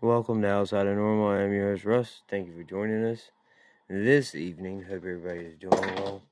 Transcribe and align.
Welcome 0.00 0.42
to 0.42 0.48
Outside 0.48 0.86
of 0.86 0.96
Normal. 0.96 1.30
I'm 1.30 1.52
your 1.52 1.72
host, 1.72 1.84
Russ. 1.84 2.22
Thank 2.30 2.46
you 2.46 2.54
for 2.54 2.62
joining 2.62 3.04
us 3.04 3.32
this 3.88 4.32
evening. 4.36 4.84
Hope 4.84 4.98
everybody 4.98 5.40
is 5.40 5.58
doing 5.58 5.72
well. 5.72 6.22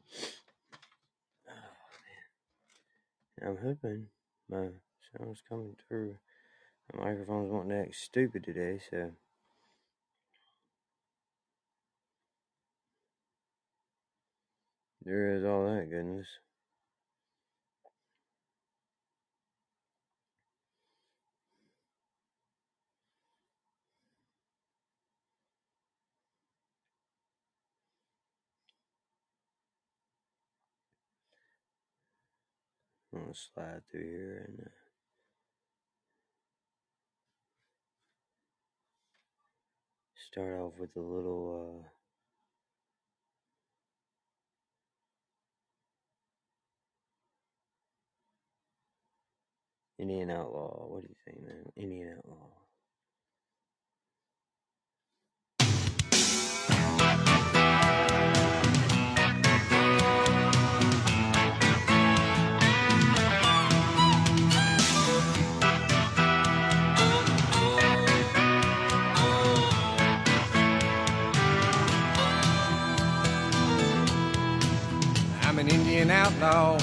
Oh, 1.49 1.51
I'm 3.45 3.57
hoping 3.57 4.07
my 4.49 4.69
sound's 5.11 5.43
coming 5.49 5.75
through. 5.89 6.15
My 6.95 7.07
microphone's 7.07 7.51
wanting 7.51 7.71
to 7.71 7.81
act 7.81 7.97
stupid 7.97 8.45
today, 8.45 8.79
so. 8.89 9.11
There 15.05 15.35
is 15.35 15.45
all 15.45 15.67
that 15.67 15.91
goodness. 15.91 16.29
I'm 33.17 33.23
gonna 33.23 33.35
slide 33.35 33.83
through 33.91 34.05
here 34.05 34.45
and 34.47 34.61
uh, 34.67 34.71
start 40.31 40.61
off 40.61 40.73
with 40.79 40.95
a 40.97 41.01
little 41.01 41.83
uh, 41.85 41.89
Indian 50.03 50.31
Outlaw. 50.31 50.87
What 50.89 51.03
do 51.03 51.09
you 51.09 51.17
think, 51.25 51.43
man? 51.47 51.73
Indian 51.77 52.19
Outlaw. 52.19 52.56
Outlaw, 76.43 76.79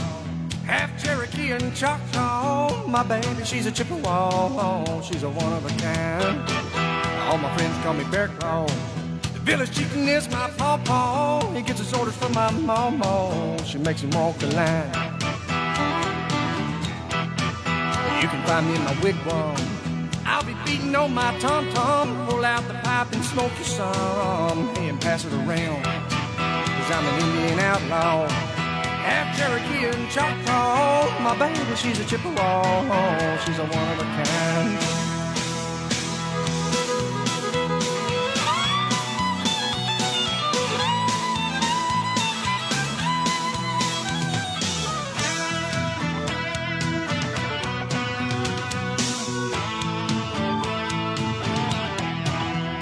half 0.65 1.03
Cherokee 1.03 1.51
and 1.51 1.75
Choctaw. 1.75 2.87
My 2.87 3.03
baby, 3.03 3.43
she's 3.43 3.65
a 3.65 3.71
Chippewa, 3.71 5.01
she's 5.01 5.23
a 5.23 5.29
one 5.29 5.53
of 5.53 5.65
a 5.65 5.69
kind. 5.81 6.37
All 7.29 7.37
my 7.37 7.55
friends 7.55 7.77
call 7.83 7.93
me 7.93 8.03
Bear 8.11 8.27
Claw. 8.29 8.65
The 9.33 9.39
village 9.39 9.75
chieftain 9.75 10.07
is 10.07 10.29
my 10.29 10.49
pawpaw. 10.51 11.51
He 11.51 11.61
gets 11.61 11.79
his 11.79 11.93
orders 11.93 12.15
from 12.15 12.33
my 12.33 12.51
mama. 12.51 13.57
She 13.65 13.77
makes 13.77 14.01
him 14.01 14.11
walk 14.11 14.37
the 14.37 14.47
line. 14.55 14.87
You 18.21 18.27
can 18.29 18.45
find 18.47 18.67
me 18.67 18.75
in 18.75 18.83
my 18.83 18.93
wigwam. 19.01 19.59
I'll 20.25 20.43
be 20.43 20.55
beating 20.65 20.95
on 20.95 21.13
my 21.13 21.37
tom 21.39 21.69
tom. 21.71 22.27
Pull 22.27 22.45
out 22.45 22.67
the 22.67 22.75
pipe 22.75 23.11
and 23.11 23.23
smoke 23.23 23.51
you 23.57 23.65
some. 23.65 24.69
And 24.77 24.99
pass 25.01 25.25
it 25.25 25.33
around. 25.33 25.83
Cause 25.83 26.91
I'm 26.91 27.05
an 27.05 27.21
Indian 27.21 27.59
outlaw. 27.59 28.52
Half 29.03 29.37
Cherokee 29.37 29.85
and 29.85 30.09
Choctaw. 30.09 30.77
Oh, 30.77 31.19
my 31.19 31.37
baby, 31.37 31.75
she's 31.75 31.99
a 31.99 32.05
Chippewa. 32.05 32.37
Oh, 32.39 33.43
she's 33.45 33.59
a 33.59 33.65
one 33.65 33.89
of 33.89 33.99
a 33.99 34.03
kind. 34.03 34.77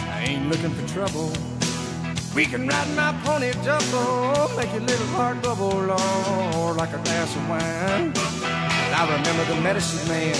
I 0.08 0.24
ain't 0.28 0.50
looking 0.50 0.70
for 0.70 0.88
trouble. 0.94 1.51
We 2.34 2.46
can 2.46 2.66
ride 2.66 2.96
my 2.96 3.12
pony 3.26 3.52
double, 3.64 4.56
make 4.56 4.72
your 4.72 4.82
little 4.82 5.08
heart 5.08 5.42
bubble, 5.42 5.76
Lord, 5.76 6.78
like 6.78 6.94
a 6.94 6.98
glass 7.04 7.36
of 7.36 7.50
wine. 7.50 8.14
And 8.16 8.96
I 8.96 9.04
remember 9.18 9.44
the 9.54 9.60
medicine 9.60 10.08
man. 10.08 10.36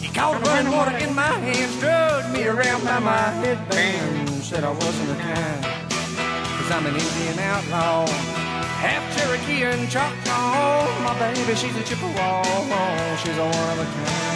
He 0.00 0.08
caught 0.14 0.40
running 0.46 0.70
water 0.70 0.96
in 0.96 1.12
my 1.12 1.32
hands, 1.42 1.80
drugged 1.80 2.32
me 2.32 2.46
around 2.46 2.84
by 2.84 3.00
my 3.00 3.30
headband, 3.42 4.28
said 4.44 4.62
I 4.62 4.70
wasn't 4.70 5.08
the 5.08 5.16
kind. 5.16 5.64
Cause 5.64 6.70
I'm 6.70 6.86
an 6.86 6.94
Indian 6.94 7.38
outlaw, 7.40 8.06
half 8.78 9.02
Cherokee 9.18 9.64
and 9.64 9.90
Choctaw. 9.90 10.86
My 11.02 11.18
baby, 11.18 11.56
she's 11.56 11.74
a 11.74 11.82
Chippewa, 11.82 12.44
she's 13.16 13.36
a 13.36 13.42
one 13.42 13.70
of 13.72 13.78
a 13.80 13.84
kind. 13.84 14.33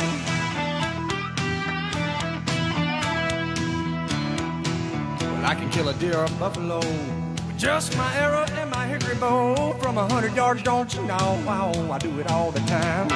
I 5.48 5.54
can 5.54 5.70
kill 5.70 5.88
a 5.88 5.94
deer 5.94 6.14
or 6.14 6.24
a 6.24 6.30
buffalo 6.32 6.76
with 6.76 7.56
just 7.56 7.96
my 7.96 8.14
arrow 8.16 8.44
and 8.60 8.70
my 8.70 8.86
hickory 8.86 9.14
bow. 9.14 9.72
From 9.80 9.96
a 9.96 10.06
hundred 10.06 10.36
yards, 10.36 10.62
don't 10.62 10.92
you 10.94 11.00
know? 11.06 11.42
Wow, 11.46 11.72
I 11.90 11.96
do 11.96 12.20
it 12.20 12.30
all 12.30 12.50
the 12.50 12.60
time. 12.76 13.08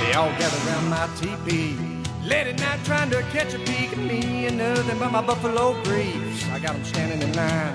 They 0.00 0.14
all 0.14 0.32
gather 0.38 0.56
around 0.66 0.88
my 0.88 1.06
teepee, 1.20 1.76
late 2.24 2.46
at 2.46 2.58
night 2.60 2.80
trying 2.84 3.10
to 3.10 3.20
catch 3.24 3.52
a 3.52 3.58
peek 3.58 3.92
at 3.92 3.98
me 3.98 4.46
and 4.46 4.56
nothing 4.56 4.98
but 4.98 5.12
my 5.12 5.20
buffalo 5.20 5.74
briefs. 5.82 6.48
I 6.48 6.58
got 6.60 6.76
'em 6.76 6.84
standing 6.84 7.20
in 7.20 7.36
line, 7.36 7.74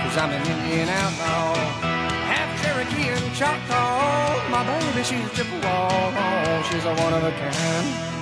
cause 0.00 0.16
I'm 0.16 0.30
an 0.30 0.46
Indian 0.46 0.88
outlaw. 0.88 1.56
Half 2.30 2.62
Cherokee 2.62 3.08
and 3.08 3.34
Choctaw. 3.34 4.50
My 4.54 4.62
baby, 4.70 5.02
she's 5.02 5.28
Chippewa. 5.34 5.88
Oh, 6.22 6.62
she's 6.70 6.84
a 6.84 6.94
one 6.94 7.12
of 7.12 7.24
a 7.24 7.32
kind. 7.32 8.17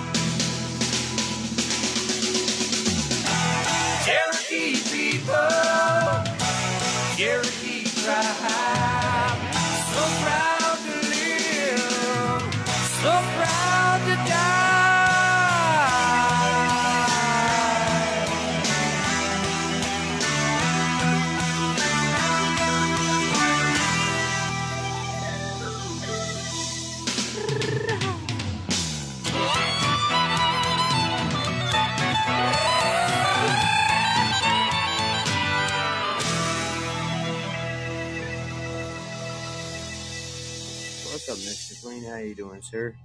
How 42.16 42.22
you 42.22 42.34
doing, 42.34 42.62
sir? 42.62 42.96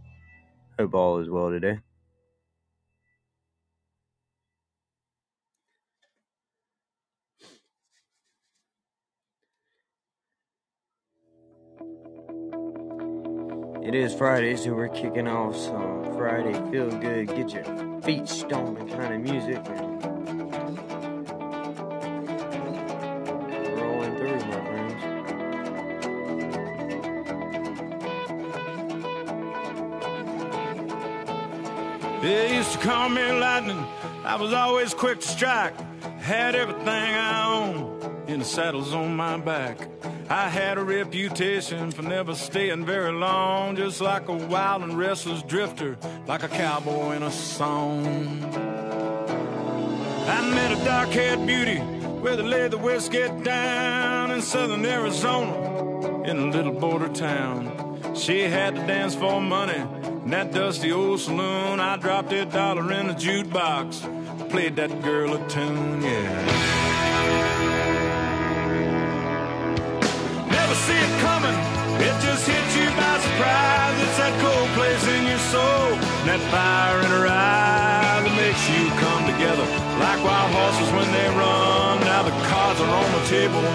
Hope 0.79 0.93
all 0.93 1.19
is 1.19 1.29
well 1.29 1.49
today. 1.49 1.79
It 13.85 13.93
is 13.93 14.13
Friday, 14.13 14.55
so 14.55 14.73
we're 14.73 14.87
kicking 14.87 15.27
off 15.27 15.57
some 15.57 16.13
Friday 16.15 16.53
feel 16.71 16.89
good, 16.89 17.27
get 17.27 17.49
your 17.51 18.01
feet 18.03 18.29
stomping 18.29 18.87
kind 18.87 19.13
of 19.13 19.19
music. 19.19 19.57
And 23.49 23.77
rolling 23.77 24.15
through, 24.15 24.39
They 32.21 32.55
used 32.55 32.73
to 32.73 32.77
call 32.77 33.09
me 33.09 33.31
lightning. 33.31 33.83
I 34.23 34.35
was 34.35 34.53
always 34.53 34.93
quick 34.93 35.21
to 35.21 35.27
strike. 35.27 35.73
Had 36.19 36.53
everything 36.53 36.87
I 36.87 37.51
own 37.51 38.25
in 38.27 38.37
the 38.39 38.45
saddles 38.45 38.93
on 38.93 39.15
my 39.15 39.37
back. 39.37 39.87
I 40.29 40.47
had 40.47 40.77
a 40.77 40.83
reputation 40.83 41.89
for 41.89 42.03
never 42.03 42.35
staying 42.35 42.85
very 42.85 43.11
long, 43.11 43.75
just 43.75 44.01
like 44.01 44.27
a 44.27 44.33
wild 44.33 44.83
and 44.83 44.95
restless 44.99 45.41
drifter, 45.41 45.97
like 46.27 46.43
a 46.43 46.47
cowboy 46.47 47.15
in 47.15 47.23
a 47.23 47.31
song. 47.31 48.05
I 50.27 50.49
met 50.53 50.79
a 50.79 50.85
dark 50.85 51.09
haired 51.09 51.47
beauty 51.47 51.79
where 51.79 52.35
they 52.35 52.43
laid 52.43 52.69
the 52.69 52.77
whiskey 52.77 53.27
down 53.41 54.29
in 54.29 54.43
southern 54.43 54.85
Arizona 54.85 56.21
in 56.23 56.37
a 56.37 56.51
little 56.51 56.73
border 56.73 57.09
town. 57.09 58.13
She 58.13 58.41
had 58.41 58.75
to 58.75 58.85
dance 58.85 59.15
for 59.15 59.41
money 59.41 59.83
in 60.23 60.29
that 60.31 60.51
dusty 60.51 60.91
old 60.91 61.19
saloon. 61.19 61.79
I 61.79 61.97
dropped 61.97 62.31
a 62.33 62.45
dollar 62.45 62.91
in 62.93 63.07
the 63.07 63.13
jukebox, 63.13 64.49
played 64.49 64.75
that 64.75 65.01
girl 65.01 65.33
a 65.33 65.47
tune, 65.49 66.01
yeah. 66.01 66.71
Never 70.47 70.75
see 70.75 70.99
it 71.07 71.13
coming, 71.21 71.57
it 72.01 72.15
just 72.21 72.47
hits 72.47 72.73
you 72.77 72.87
by 72.95 73.19
surprise. 73.19 73.97
It's 74.03 74.17
that 74.17 74.33
cold 74.41 74.69
place 74.77 75.05
in 75.07 75.27
your 75.27 75.43
soul, 75.49 75.95
that 76.27 76.41
fire 76.51 76.99
in 76.99 77.11
her 77.11 77.27
eye 77.27 78.21
that 78.23 78.35
makes 78.37 78.63
you 78.69 78.89
come 79.01 79.23
together 79.25 79.65
like 79.99 80.19
wild 80.23 80.51
horses 80.53 80.89
when 80.93 81.09
they 81.11 81.27
run. 81.33 81.99
Now 82.01 82.23
the 82.23 82.35
cards 82.49 82.79
are 82.79 82.93
on 82.93 83.09
the 83.17 83.25
table 83.27 83.65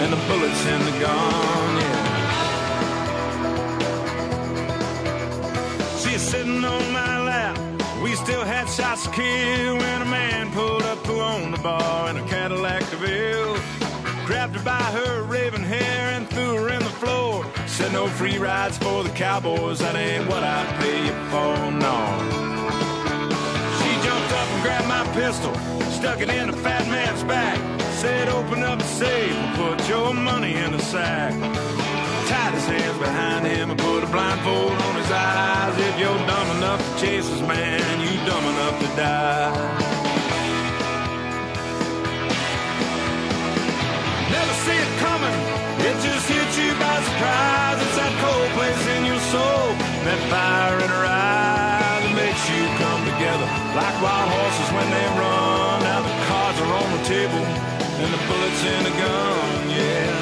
and 0.00 0.12
the 0.12 0.20
bullets 0.28 0.64
in 0.66 0.80
the 0.84 0.96
gun, 1.00 1.76
yeah. 1.76 1.99
She's 6.10 6.22
sitting 6.22 6.64
on 6.64 6.92
my 6.92 7.22
lap. 7.22 7.56
We 8.02 8.16
still 8.16 8.42
had 8.42 8.68
shots 8.68 9.04
to 9.04 9.10
kill 9.12 9.76
when 9.76 10.02
a 10.02 10.04
man 10.06 10.50
pulled 10.50 10.82
up 10.82 10.98
who 11.06 11.20
owned 11.20 11.54
the 11.54 11.62
bar 11.62 12.10
in 12.10 12.16
a 12.16 12.26
Cadillac 12.26 12.80
DeVille. 12.90 13.56
Grabbed 14.26 14.56
her 14.56 14.64
by 14.64 14.82
her 14.98 15.22
raven 15.22 15.62
hair 15.62 16.10
and 16.16 16.28
threw 16.28 16.56
her 16.56 16.68
in 16.70 16.80
the 16.80 16.96
floor. 16.98 17.46
Said 17.68 17.92
no 17.92 18.08
free 18.08 18.38
rides 18.38 18.76
for 18.78 19.04
the 19.04 19.10
cowboys, 19.10 19.78
that 19.78 19.94
ain't 19.94 20.26
what 20.28 20.42
I 20.42 20.66
pay 20.80 20.98
you 21.06 21.14
for, 21.30 21.54
no. 21.78 21.98
She 23.78 23.90
jumped 24.04 24.32
up 24.32 24.48
and 24.50 24.62
grabbed 24.64 24.88
my 24.88 25.04
pistol, 25.14 25.54
stuck 25.92 26.20
it 26.20 26.28
in 26.28 26.50
the 26.50 26.56
fat 26.56 26.88
man's 26.88 27.22
back. 27.22 27.56
Said 28.00 28.28
open 28.30 28.64
up 28.64 28.80
the 28.80 28.84
safe 28.84 29.32
and 29.32 29.56
put 29.56 29.88
your 29.88 30.12
money 30.12 30.54
in 30.54 30.72
the 30.72 30.80
sack 30.80 31.34
tied 32.30 32.54
his 32.54 32.66
hands 32.66 32.98
behind 32.98 33.42
him 33.44 33.70
and 33.70 33.78
put 33.78 34.04
a 34.06 34.06
blindfold 34.06 34.70
on 34.70 34.94
his 35.02 35.10
eyes. 35.10 35.74
If 35.74 35.98
you're 35.98 36.22
dumb 36.30 36.48
enough 36.58 36.78
to 36.78 36.92
chase 37.02 37.26
this 37.28 37.42
man, 37.42 37.82
you 38.06 38.14
dumb 38.22 38.44
enough 38.54 38.76
to 38.78 38.88
die. 38.94 39.50
Never 44.30 44.54
see 44.62 44.78
it 44.78 44.92
coming, 45.02 45.38
it 45.90 45.96
just 46.06 46.26
hits 46.30 46.54
you 46.54 46.70
by 46.78 46.96
surprise. 47.02 47.78
It's 47.82 47.96
that 47.98 48.14
cold 48.22 48.50
place 48.54 48.82
in 48.94 49.02
your 49.10 49.22
soul, 49.34 49.66
that 50.06 50.20
fire 50.30 50.78
in 50.78 50.86
her 50.86 51.06
eye 51.10 51.98
that 51.98 52.14
makes 52.14 52.42
you 52.46 52.62
come 52.78 53.02
together 53.10 53.48
like 53.74 53.96
wild 53.98 54.28
horses 54.30 54.70
when 54.70 54.88
they 54.94 55.06
run. 55.18 55.82
Now 55.82 56.00
the 56.06 56.14
cards 56.30 56.58
are 56.62 56.72
on 56.78 56.88
the 56.94 57.02
table 57.10 57.42
and 57.42 58.10
the 58.14 58.22
bullets 58.30 58.62
in 58.70 58.80
the 58.86 58.94
gun, 59.02 59.70
yeah. 59.74 60.19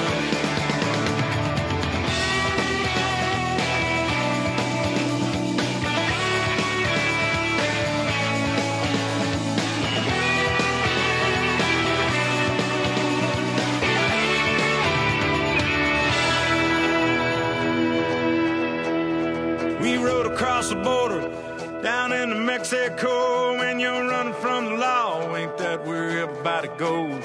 Across 20.68 20.70
the 20.70 20.82
border 20.82 21.82
down 21.82 22.12
into 22.12 22.34
Mexico. 22.36 23.56
When 23.58 23.80
you're 23.80 24.08
running 24.08 24.34
from 24.34 24.64
the 24.66 24.70
law, 24.72 25.34
ain't 25.36 25.56
that 25.58 25.86
where 25.86 26.18
everybody 26.18 26.68
goes? 26.76 27.24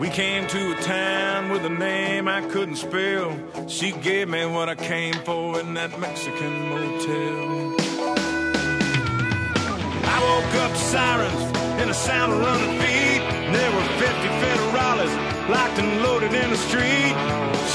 We 0.00 0.08
came 0.08 0.46
to 0.48 0.72
a 0.72 0.82
town 0.82 1.50
with 1.50 1.64
a 1.64 1.70
name 1.70 2.28
I 2.28 2.42
couldn't 2.42 2.76
spell. 2.76 3.36
She 3.68 3.92
gave 3.92 4.28
me 4.28 4.46
what 4.46 4.68
I 4.68 4.74
came 4.74 5.14
for 5.24 5.60
in 5.60 5.74
that 5.74 5.98
Mexican 6.00 6.68
motel. 6.68 7.76
I 10.06 10.18
woke 10.28 10.54
up 10.62 10.72
to 10.72 10.78
sirens 10.78 11.42
and 11.80 11.90
the 11.90 11.94
sound 11.94 12.32
of 12.32 12.40
running 12.40 12.80
feet. 12.80 13.22
There 13.52 13.72
were 13.76 13.88
50 13.98 14.28
federales 14.42 15.12
locked 15.48 15.78
and 15.78 16.02
loaded 16.02 16.32
in 16.32 16.50
the 16.50 16.56
street. 16.56 17.14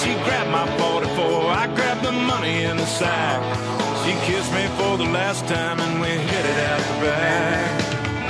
She 0.01 0.13
grabbed 0.25 0.51
my 0.51 0.65
44, 0.77 1.51
I 1.51 1.67
grabbed 1.75 2.03
the 2.03 2.11
money 2.11 2.63
in 2.63 2.77
the 2.77 2.85
sack. 2.85 3.88
She 4.09 4.15
kissed 4.25 4.51
me 4.53 4.65
for 4.69 4.97
the 4.97 5.03
last 5.03 5.45
time 5.45 5.79
and 5.79 6.01
we 6.01 6.07
headed 6.07 6.59
out 6.71 6.79
the 6.79 7.05
back. 7.05 7.81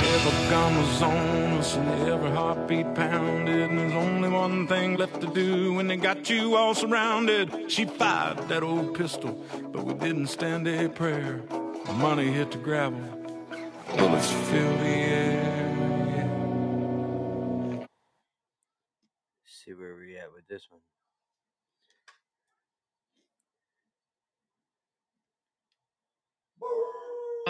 Every 0.04 0.50
gun 0.50 0.76
was 0.76 1.00
on 1.00 1.58
us 1.58 1.74
and 1.74 1.88
every 2.06 2.30
heartbeat 2.32 2.94
pounded. 2.94 3.70
And 3.70 3.78
there's 3.78 3.94
only 3.94 4.28
one 4.28 4.66
thing 4.66 4.98
left 4.98 5.22
to 5.22 5.26
do 5.28 5.72
when 5.72 5.86
they 5.86 5.96
got 5.96 6.28
you 6.28 6.54
all 6.54 6.74
surrounded. 6.74 7.72
She 7.72 7.86
fired 7.86 8.46
that 8.48 8.62
old 8.62 8.94
pistol, 8.94 9.42
but 9.72 9.84
we 9.84 9.94
didn't 9.94 10.26
stand 10.26 10.68
a 10.68 10.90
prayer. 10.90 11.42
Money 11.94 12.30
hit 12.30 12.50
the 12.50 12.58
gravel, 12.58 13.00
bullets 13.96 14.30
filled 14.30 14.80
the 14.80 14.84
air. 14.84 15.76
yeah. 17.78 17.86
See 19.46 19.72
where 19.72 19.96
we 19.96 20.18
at 20.18 20.30
with 20.34 20.46
this 20.46 20.66
one. 20.68 20.82
Way 26.60 26.66
up 26.66 27.46
in 27.46 27.49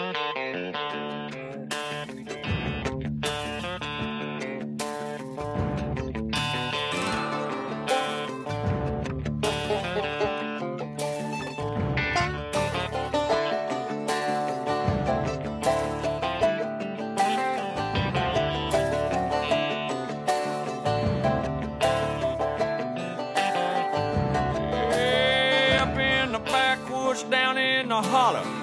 down 27.29 27.57
in 27.57 27.89
the 27.89 28.01
holler. 28.01 28.60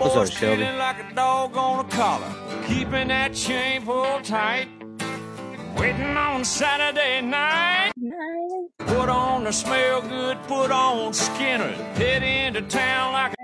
Old 0.00 0.14
What's 0.14 0.30
up, 0.30 0.38
Shelby? 0.38 0.62
like 0.62 1.10
a 1.10 1.14
dog 1.14 1.56
on 1.56 1.84
a 1.84 1.88
collar, 1.88 2.32
keeping 2.68 3.08
that 3.08 3.34
chain 3.34 3.84
pulled 3.84 4.22
tight. 4.22 4.68
Waiting 5.76 6.16
on 6.16 6.44
Saturday 6.44 7.20
night. 7.20 7.90
Put 8.78 9.08
on 9.08 9.42
the 9.42 9.52
smell 9.52 10.00
good, 10.02 10.40
put 10.44 10.70
on 10.70 11.12
Skinner. 11.12 11.72
Head 11.98 12.22
into 12.22 12.62
town 12.62 13.12
like 13.12 13.32
a 13.32 13.36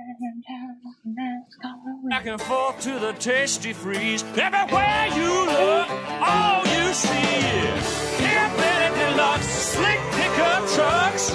back 2.09 2.27
and 2.27 2.41
forth 2.41 2.81
to 2.83 3.01
the 3.01 3.13
Tastee-Freez. 3.15 4.23
Everywhere 4.39 5.09
you 5.17 5.47
look, 5.47 5.91
all 6.23 6.63
you 6.67 6.95
see 6.95 7.35
is 7.67 8.19
hillbilly 8.21 9.11
deluxe, 9.11 9.47
slick 9.47 9.99
pickup 10.13 10.69
trucks, 10.69 11.31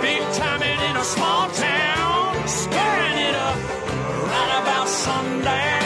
big 0.00 0.22
timing 0.32 0.80
in 0.88 0.96
a 0.96 1.04
small 1.04 1.50
town, 1.50 1.68
stirring 1.68 1.92
it 1.92 1.98
up 1.98 2.07
right 4.88 5.42
about 5.42 5.77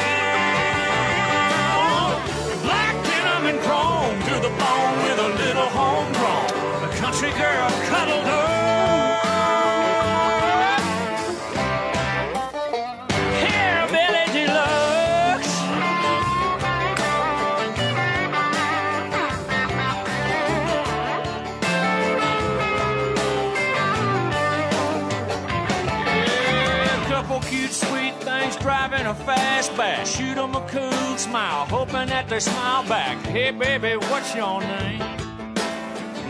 a 29.12 29.14
fastback. 29.14 30.06
Shoot 30.06 30.38
'em 30.38 30.54
a 30.54 30.64
cool 30.74 31.16
smile, 31.16 31.66
hoping 31.76 32.08
that 32.08 32.28
they 32.28 32.40
smile 32.40 32.82
back. 32.84 33.16
Hey, 33.26 33.50
baby, 33.50 33.92
what's 34.10 34.34
your 34.34 34.60
name? 34.60 35.02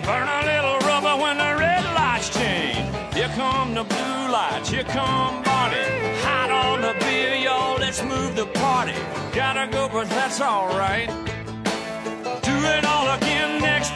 Burn 0.07 0.29
a 0.39 0.41
little 0.53 0.79
rubber 0.89 1.17
when 1.23 1.37
the 1.39 1.53
red 1.65 1.85
lights 1.99 2.29
change. 2.39 2.87
Here 3.15 3.33
come 3.41 3.75
the 3.75 3.85
blue 3.85 4.25
lights, 4.37 4.69
here 4.75 4.89
come 4.99 5.35
Barney. 5.47 5.87
Hot 6.25 6.51
on 6.51 6.81
the 6.87 6.95
beer, 7.05 7.35
y'all, 7.47 7.79
let's 7.79 8.03
move 8.03 8.35
the 8.35 8.47
party. 8.47 8.99
Gotta 9.33 9.67
go, 9.75 9.89
but 9.89 10.09
that's 10.17 10.41
alright. 10.41 11.09
Do 12.49 12.55
it 12.77 12.85
all 12.93 13.09
again 13.19 13.61
next 13.61 13.93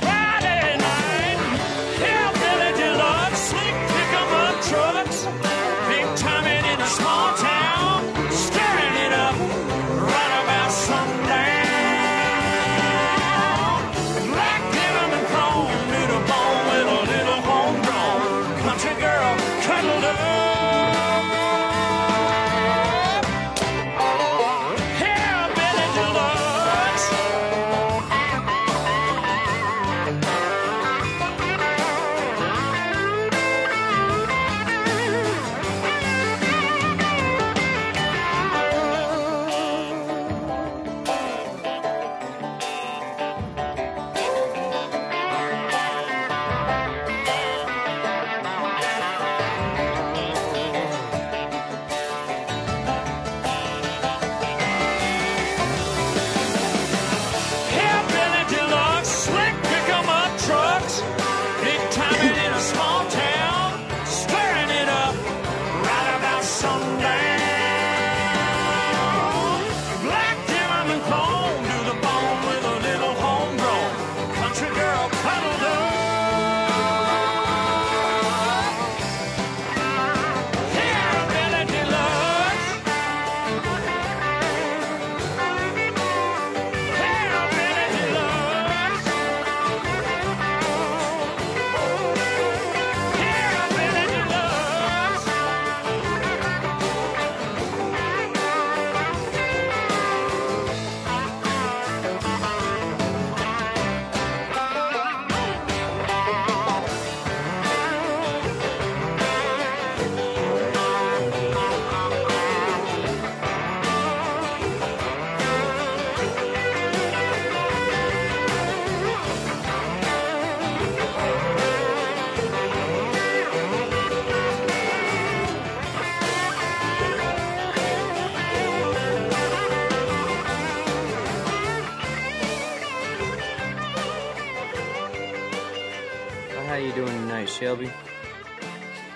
Shelby? 137.59 137.91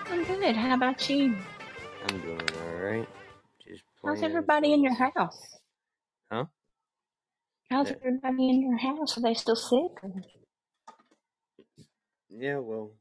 I'm 0.09 0.25
good. 0.25 0.57
How 0.57 0.75
about 0.75 1.11
you? 1.11 1.37
I'm 2.09 2.21
doing 2.23 2.41
alright. 2.65 3.09
Just 3.69 3.83
How's 4.03 4.23
everybody 4.23 4.73
in 4.73 4.83
your 4.83 4.95
house? 4.95 5.59
Huh? 6.33 6.47
How's 7.69 7.91
Yeah, 7.91 7.97
everybody 7.97 8.49
in 8.49 8.63
your 8.63 8.79
house? 8.79 9.19
Are 9.19 9.21
they 9.21 9.35
still 9.35 9.57
sick? 9.57 9.93
yeah, 12.31 12.57
well, 12.57 12.93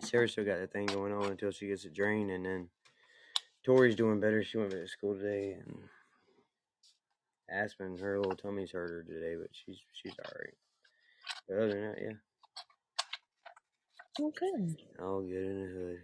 Sarah 0.00 0.26
still 0.26 0.46
got 0.46 0.58
that 0.58 0.72
thing 0.72 0.86
going 0.86 1.12
on 1.12 1.26
until 1.26 1.50
she 1.50 1.66
gets 1.66 1.84
a 1.84 1.90
drain, 1.90 2.30
and 2.30 2.46
then 2.46 2.68
Tori's 3.66 3.96
doing 3.96 4.18
better. 4.18 4.42
She 4.42 4.56
went 4.56 4.70
back 4.70 4.80
to 4.80 4.88
school 4.88 5.14
today, 5.14 5.58
and 5.60 5.78
Aspen, 7.50 7.98
her 7.98 8.18
little 8.18 8.34
tummy's 8.34 8.72
hurt 8.72 8.88
her 8.88 9.02
today, 9.02 9.34
but 9.38 9.50
she's 9.52 9.78
she's 9.92 10.14
alright. 10.18 10.54
But 11.46 11.56
other 11.58 11.68
than 11.68 11.82
that, 11.82 11.98
yeah, 12.00 12.12
Oh, 14.20 14.32
good. 14.38 14.76
all 15.00 15.22
good 15.22 15.44
in 15.44 15.60
the 15.62 15.72
hood. 15.72 16.00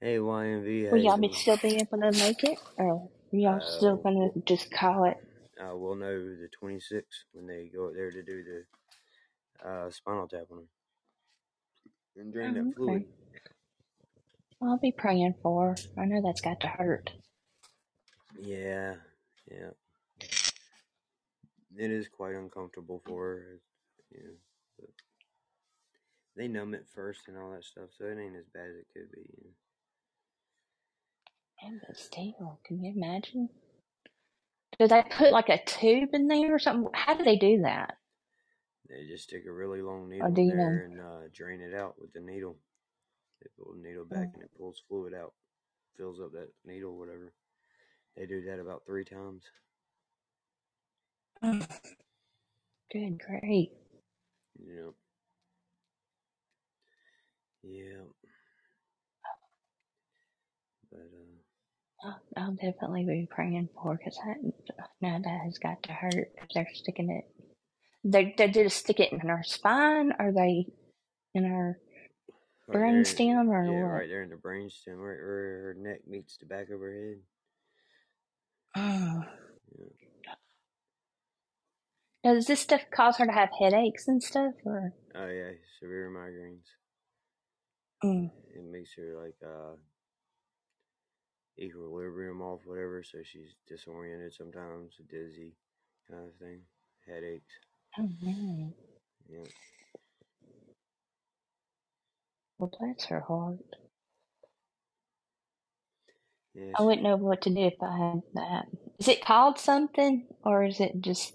Hey, 0.00 0.16
YMV, 0.18 0.90
how 0.90 0.94
Will 0.94 0.98
you 0.98 1.04
y'all 1.04 1.18
be 1.18 1.30
still 1.32 1.58
be 1.58 1.78
able 1.78 1.98
to 2.00 2.12
make 2.12 2.44
it? 2.44 2.58
Or 2.78 3.10
y'all 3.32 3.60
still 3.60 3.96
Uh, 3.96 4.02
gonna 4.02 4.30
just 4.46 4.70
call 4.72 5.04
it? 5.04 5.18
uh, 5.62 5.76
we'll 5.76 5.96
know 5.96 6.18
the 6.18 6.48
26th 6.62 7.02
when 7.32 7.46
they 7.46 7.70
go 7.74 7.88
up 7.88 7.94
there 7.94 8.10
to 8.12 8.22
do 8.22 8.44
the 8.44 8.80
uh, 9.68 9.90
spinal 9.90 10.28
tap 10.28 10.46
on 10.52 10.58
her 10.58 12.22
and 12.22 12.32
drain 12.32 12.54
Oh, 12.54 12.56
that 12.56 12.66
fluid. 12.76 13.02
okay. 13.02 13.06
I'll 14.62 14.78
be 14.78 14.92
praying 14.92 15.34
for 15.42 15.70
her. 15.70 15.76
I 16.02 16.06
know 16.06 16.22
that's 16.22 16.40
got 16.42 16.60
to 16.62 16.68
hurt. 16.68 17.10
Yeah, 18.40 18.96
yeah. 19.50 19.70
It 21.76 21.90
is 21.90 22.08
quite 22.08 22.34
uncomfortable 22.36 23.02
for 23.06 23.20
her, 23.26 23.60
you 24.10 24.18
know. 24.24 24.34
But 24.34 24.51
they 26.36 26.48
numb 26.48 26.74
it 26.74 26.86
first 26.94 27.28
and 27.28 27.36
all 27.38 27.50
that 27.52 27.64
stuff, 27.64 27.90
so 27.98 28.04
it 28.06 28.18
ain't 28.18 28.36
as 28.36 28.46
bad 28.54 28.70
as 28.70 28.76
it 28.76 28.86
could 28.94 29.10
be. 29.12 29.20
You 29.20 29.44
know. 29.44 29.50
Yeah, 31.62 31.78
but 31.86 31.96
still, 31.98 32.60
can 32.64 32.82
you 32.82 32.92
imagine? 32.96 33.48
Do 34.78 34.88
they 34.88 35.02
put 35.10 35.32
like 35.32 35.48
a 35.48 35.64
tube 35.64 36.10
in 36.12 36.28
there 36.28 36.54
or 36.54 36.58
something? 36.58 36.90
How 36.94 37.14
do 37.14 37.24
they 37.24 37.36
do 37.36 37.62
that? 37.62 37.96
They 38.88 39.06
just 39.06 39.24
stick 39.24 39.44
a 39.48 39.52
really 39.52 39.82
long 39.82 40.08
needle 40.08 40.26
in 40.36 40.48
you 40.48 40.54
know? 40.56 40.56
there 40.56 40.84
and 40.84 41.00
uh, 41.00 41.28
drain 41.32 41.60
it 41.60 41.74
out 41.74 41.94
with 42.00 42.12
the 42.12 42.20
needle. 42.20 42.56
They 43.42 43.48
pull 43.58 43.74
the 43.74 43.82
needle 43.88 44.04
back 44.04 44.28
Mm. 44.28 44.34
and 44.34 44.42
it 44.42 44.50
pulls 44.56 44.82
fluid 44.88 45.14
out, 45.14 45.34
fills 45.96 46.20
up 46.20 46.32
that 46.32 46.50
needle, 46.64 46.96
whatever. 46.98 47.32
They 48.16 48.26
do 48.26 48.42
that 48.44 48.60
about 48.60 48.84
three 48.86 49.04
times. 49.04 49.44
Mm. 51.44 51.66
Good, 52.92 53.18
great. 53.18 53.72
Yep. 54.58 54.94
Yeah. 57.62 58.02
But 60.90 60.98
uh, 60.98 61.32
I'll, 62.04 62.20
I'll 62.36 62.52
definitely 62.54 63.04
be 63.04 63.28
praying 63.30 63.68
for 63.74 63.96
because 63.96 64.18
now 65.00 65.18
that 65.22 65.40
has 65.44 65.58
got 65.58 65.82
to 65.84 65.92
hurt 65.92 66.14
if 66.14 66.48
they're 66.54 66.68
sticking 66.74 67.10
it. 67.10 67.24
They 68.04 68.34
they 68.36 68.48
just 68.48 68.78
stick 68.78 68.98
it 68.98 69.12
in 69.12 69.30
our 69.30 69.44
spine, 69.44 70.12
or 70.18 70.32
they 70.32 70.66
in 71.34 71.44
our 71.44 71.78
right 72.66 72.78
there, 72.78 72.80
brainstem, 72.80 73.48
or 73.48 73.64
yeah, 73.64 73.82
what? 73.82 73.92
right 73.92 74.08
there 74.08 74.24
in 74.24 74.30
the 74.30 74.36
brainstem, 74.36 74.96
right 74.96 75.18
where 75.18 75.62
her 75.62 75.76
neck 75.78 76.00
meets 76.08 76.36
the 76.38 76.46
back 76.46 76.68
of 76.70 76.80
her 76.80 76.92
head. 76.92 77.20
Oh. 78.76 79.24
Yeah. 82.24 82.34
Does 82.34 82.46
this 82.46 82.60
stuff 82.60 82.82
cause 82.94 83.16
her 83.16 83.26
to 83.26 83.32
have 83.32 83.48
headaches 83.58 84.06
and 84.06 84.22
stuff, 84.22 84.52
or? 84.64 84.92
Oh 85.14 85.26
yeah, 85.26 85.52
severe 85.80 86.10
migraines. 86.10 86.66
Mm. 88.04 88.30
It 88.54 88.64
makes 88.64 88.94
her 88.96 89.16
like 89.22 89.36
uh 89.44 89.76
equilibrium 91.58 92.42
off, 92.42 92.60
whatever. 92.66 93.02
So 93.04 93.18
she's 93.24 93.54
disoriented 93.68 94.34
sometimes, 94.34 94.94
dizzy, 95.10 95.54
kind 96.10 96.28
of 96.28 96.34
thing, 96.36 96.62
headaches. 97.06 97.54
Oh 97.98 98.10
man. 98.22 98.74
Yeah. 99.28 99.48
Well, 102.58 102.72
bless 102.80 103.06
her 103.06 103.20
heart. 103.20 103.58
Yeah. 106.54 106.74
I 106.78 106.82
She, 106.82 106.84
wouldn't 106.84 107.04
know 107.04 107.16
what 107.16 107.42
to 107.42 107.50
do 107.50 107.60
if 107.62 107.74
I 107.82 107.98
had 107.98 108.22
that. 108.34 108.66
Is 108.98 109.08
it 109.08 109.24
called 109.24 109.58
something, 109.58 110.28
or 110.44 110.64
is 110.64 110.80
it 110.80 111.00
just? 111.02 111.34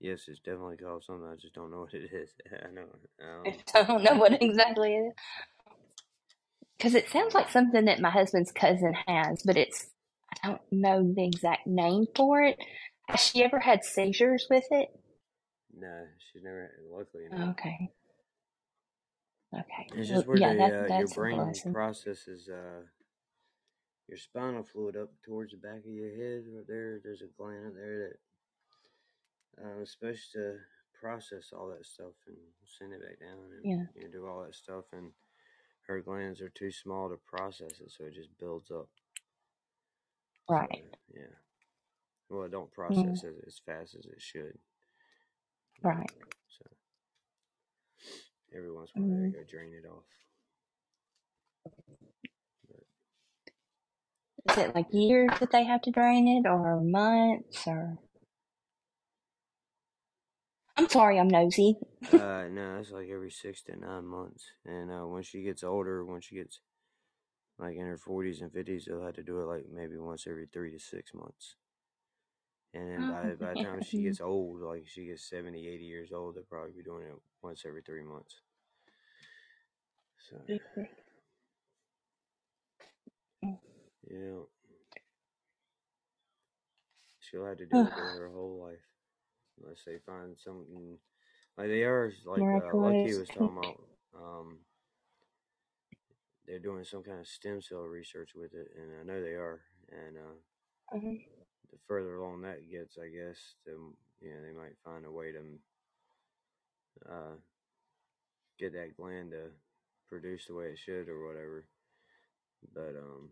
Yes, 0.00 0.24
it's 0.28 0.40
definitely 0.40 0.76
called 0.76 1.04
something. 1.04 1.28
I 1.28 1.36
just 1.36 1.54
don't 1.54 1.70
know 1.70 1.80
what 1.80 1.94
it 1.94 2.10
is. 2.12 2.30
I 2.52 2.70
know. 2.72 2.86
Um. 3.22 3.52
I 3.74 3.82
don't 3.82 4.02
know 4.04 4.14
what 4.14 4.42
exactly 4.42 4.94
it 4.94 4.98
is. 4.98 5.12
Because 6.76 6.94
it 6.94 7.08
sounds 7.08 7.34
like 7.34 7.50
something 7.50 7.86
that 7.86 8.00
my 8.00 8.10
husband's 8.10 8.52
cousin 8.52 8.94
has, 9.06 9.42
but 9.44 9.56
it's 9.56 9.86
I 10.42 10.48
don't 10.48 10.60
know 10.70 11.12
the 11.14 11.24
exact 11.24 11.66
name 11.66 12.06
for 12.14 12.42
it. 12.42 12.58
Has 13.08 13.20
she 13.20 13.44
ever 13.44 13.58
had 13.58 13.84
seizures 13.84 14.46
with 14.50 14.64
it? 14.70 14.88
No, 15.78 16.04
she's 16.32 16.42
never. 16.42 16.70
Luckily, 16.90 17.24
no. 17.30 17.50
Okay. 17.50 17.90
Okay. 19.54 19.88
It's 19.96 20.08
just 20.08 20.26
where 20.26 20.38
yeah, 20.38 20.52
the 20.54 20.58
that 20.58 20.72
uh, 20.72 20.98
your 20.98 21.08
brain 21.08 21.54
processes 21.72 22.48
uh 22.48 22.82
your 24.08 24.18
spinal 24.18 24.62
fluid 24.62 24.96
up 24.96 25.10
towards 25.24 25.52
the 25.52 25.58
back 25.58 25.78
of 25.78 25.90
your 25.90 26.10
head. 26.10 26.44
Right 26.54 26.66
there, 26.68 27.00
there's 27.02 27.22
a 27.22 27.26
gland 27.36 27.66
up 27.66 27.74
there 27.74 28.08
that 28.08 28.16
uh, 29.64 29.80
is 29.82 29.92
supposed 29.92 30.32
to 30.34 30.56
process 31.00 31.52
all 31.52 31.68
that 31.68 31.86
stuff 31.86 32.14
and 32.26 32.36
send 32.64 32.92
it 32.92 33.02
back 33.02 33.20
down 33.20 33.38
and 33.52 33.64
Yeah. 33.64 33.84
you 33.94 34.02
know, 34.04 34.08
do 34.12 34.26
all 34.26 34.44
that 34.44 34.54
stuff. 34.54 34.84
And 34.92 35.12
her 35.88 36.00
glands 36.00 36.40
are 36.42 36.50
too 36.50 36.70
small 36.72 37.08
to 37.10 37.16
process 37.26 37.80
it, 37.80 37.92
so 37.92 38.04
it 38.06 38.14
just 38.14 38.38
builds 38.38 38.70
up. 38.70 38.88
So 40.56 40.60
Right. 40.60 40.84
yeah, 41.14 41.34
well, 42.30 42.44
it 42.44 42.52
don't 42.52 42.72
Mm, 42.90 43.04
process 43.04 43.24
it 43.24 43.36
as 43.46 43.60
fast 43.66 43.94
as 43.96 44.06
it 44.06 44.20
should. 44.20 44.58
you 45.82 45.90
know, 45.90 45.96
right. 45.96 46.10
So 46.48 46.66
every 48.56 48.72
once 48.72 48.92
in 48.96 49.02
a 49.02 49.06
while, 49.06 49.20
they 49.22 49.28
Mm. 49.28 49.34
go 49.36 49.44
drain 49.48 49.74
it 49.74 49.86
off. 49.88 50.04
But 52.68 52.84
Is 54.46 54.58
it 54.58 54.74
like 54.74 54.88
years 54.92 55.32
that 55.40 55.50
they 55.52 55.64
have 55.64 55.82
to 55.82 55.90
drain 55.92 56.28
it, 56.28 56.48
or 56.48 56.80
months, 56.80 57.64
or? 57.66 57.98
I'm 60.76 60.88
sorry, 60.88 61.18
I'm 61.18 61.28
nosy. 61.28 61.76
Uh, 62.12 62.46
no, 62.50 62.78
it's 62.80 62.90
like 62.90 63.08
every 63.08 63.30
six 63.30 63.62
to 63.62 63.76
nine 63.76 64.06
months. 64.06 64.44
And 64.64 64.90
uh, 64.90 65.06
when 65.06 65.22
she 65.22 65.42
gets 65.42 65.62
older, 65.64 66.04
when 66.04 66.20
she 66.20 66.36
gets 66.36 66.60
like 67.58 67.76
in 67.76 67.86
her 67.86 67.98
forties 67.98 68.40
and 68.40 68.52
fifties, 68.52 68.84
they'll 68.86 69.04
have 69.04 69.14
to 69.16 69.22
do 69.22 69.40
it 69.40 69.46
like 69.46 69.64
maybe 69.72 69.96
once 69.98 70.26
every 70.26 70.46
three 70.46 70.70
to 70.72 70.78
six 70.78 71.14
months. 71.14 71.56
And 72.74 72.88
then 72.90 73.06
by 73.06 73.34
by 73.34 73.50
the 73.50 73.56
time 73.56 73.80
she 73.82 74.02
gets 74.02 74.20
old, 74.20 74.60
like 74.60 74.84
she 74.86 75.06
gets 75.06 75.28
70, 75.28 75.66
80 75.68 75.84
years 75.84 76.12
old, 76.12 76.34
they'll 76.36 76.44
probably 76.44 76.72
be 76.72 76.82
doing 76.82 77.04
it 77.06 77.14
once 77.42 77.64
every 77.66 77.82
three 77.82 78.02
months. 78.04 78.40
So 80.30 80.36
yeah, 84.08 84.42
she'll 87.20 87.46
have 87.46 87.58
to 87.58 87.66
do 87.66 87.86
it 87.86 87.92
her 87.94 88.30
whole 88.32 88.62
life 88.64 88.84
unless 89.62 89.84
they 89.86 89.98
find 90.06 90.36
something 90.38 90.98
like 91.56 91.68
they 91.68 91.84
are 91.84 92.12
like 92.26 92.46
uh, 92.54 92.74
Lucky 92.76 93.14
was 93.14 93.30
talking 93.30 93.56
about. 93.56 93.80
Um, 94.16 94.58
they're 96.46 96.58
doing 96.58 96.84
some 96.84 97.02
kind 97.02 97.20
of 97.20 97.26
stem 97.28 97.60
cell 97.60 97.82
research 97.82 98.30
with 98.34 98.54
it, 98.54 98.68
and 98.76 98.90
I 99.00 99.04
know 99.04 99.20
they 99.22 99.34
are. 99.34 99.60
And 99.90 100.16
uh, 100.16 100.34
Mhm. 100.92 101.20
the 101.70 101.78
further 101.86 102.16
along 102.16 102.42
that 102.42 102.70
gets, 102.70 102.98
I 102.98 103.08
guess, 103.08 103.38
the 103.64 103.72
you 104.20 104.30
know 104.32 104.42
they 104.42 104.52
might 104.52 104.76
find 104.84 105.04
a 105.06 105.10
way 105.10 105.32
to 105.32 105.40
uh, 107.08 107.36
get 108.58 108.72
that 108.72 108.96
gland 108.96 109.30
to 109.32 109.50
produce 110.08 110.46
the 110.46 110.54
way 110.54 110.66
it 110.72 110.78
should 110.78 111.08
or 111.08 111.26
whatever. 111.26 111.66
But 112.74 112.96
um, 112.96 113.30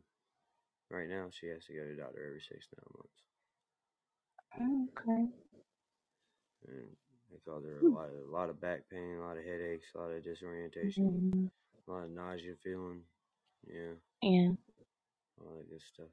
right 0.90 1.08
now 1.08 1.28
she 1.30 1.46
has 1.48 1.64
to 1.66 1.74
go 1.74 1.84
to 1.84 1.94
the 1.96 2.02
doctor 2.02 2.24
every 2.26 2.40
six 2.40 2.66
to 2.68 2.76
nine 2.76 2.92
months, 2.96 3.20
Okay. 4.60 5.28
And 6.68 6.86
they 7.30 7.38
cause 7.46 7.64
her 7.64 7.80
a 7.86 7.90
lot, 7.90 8.08
a 8.10 8.30
lot 8.30 8.50
of 8.50 8.60
back 8.60 8.82
pain, 8.90 9.16
a 9.18 9.24
lot 9.26 9.36
of 9.38 9.44
headaches, 9.44 9.86
a 9.94 9.98
lot 9.98 10.10
of 10.12 10.24
disorientation, 10.24 11.22
Mhm. 11.32 11.50
a 11.88 11.90
lot 11.90 12.04
of 12.04 12.10
nausea 12.10 12.54
feeling, 12.62 13.02
yeah, 13.66 13.94
Yeah. 14.22 14.52
all 15.40 15.56
that 15.56 15.68
good 15.70 15.82
stuff. 15.82 16.08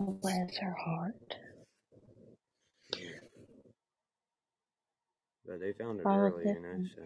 Bless 0.00 0.56
her 0.58 0.74
heart. 0.74 1.34
Yeah. 2.96 3.20
But 5.46 5.60
they 5.60 5.72
found 5.72 6.00
it 6.00 6.04
early, 6.04 6.44
you 6.52 6.60
know, 6.60 6.84
so 6.96 7.02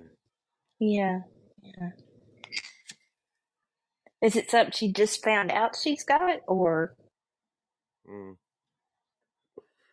Yeah. 0.78 1.22
Yeah. 1.62 1.90
Is 4.22 4.36
it 4.36 4.50
something 4.50 4.72
she 4.72 4.92
just 4.92 5.22
found 5.24 5.50
out 5.50 5.76
she's 5.76 6.04
got, 6.04 6.40
or? 6.48 6.96
mm, 8.08 8.36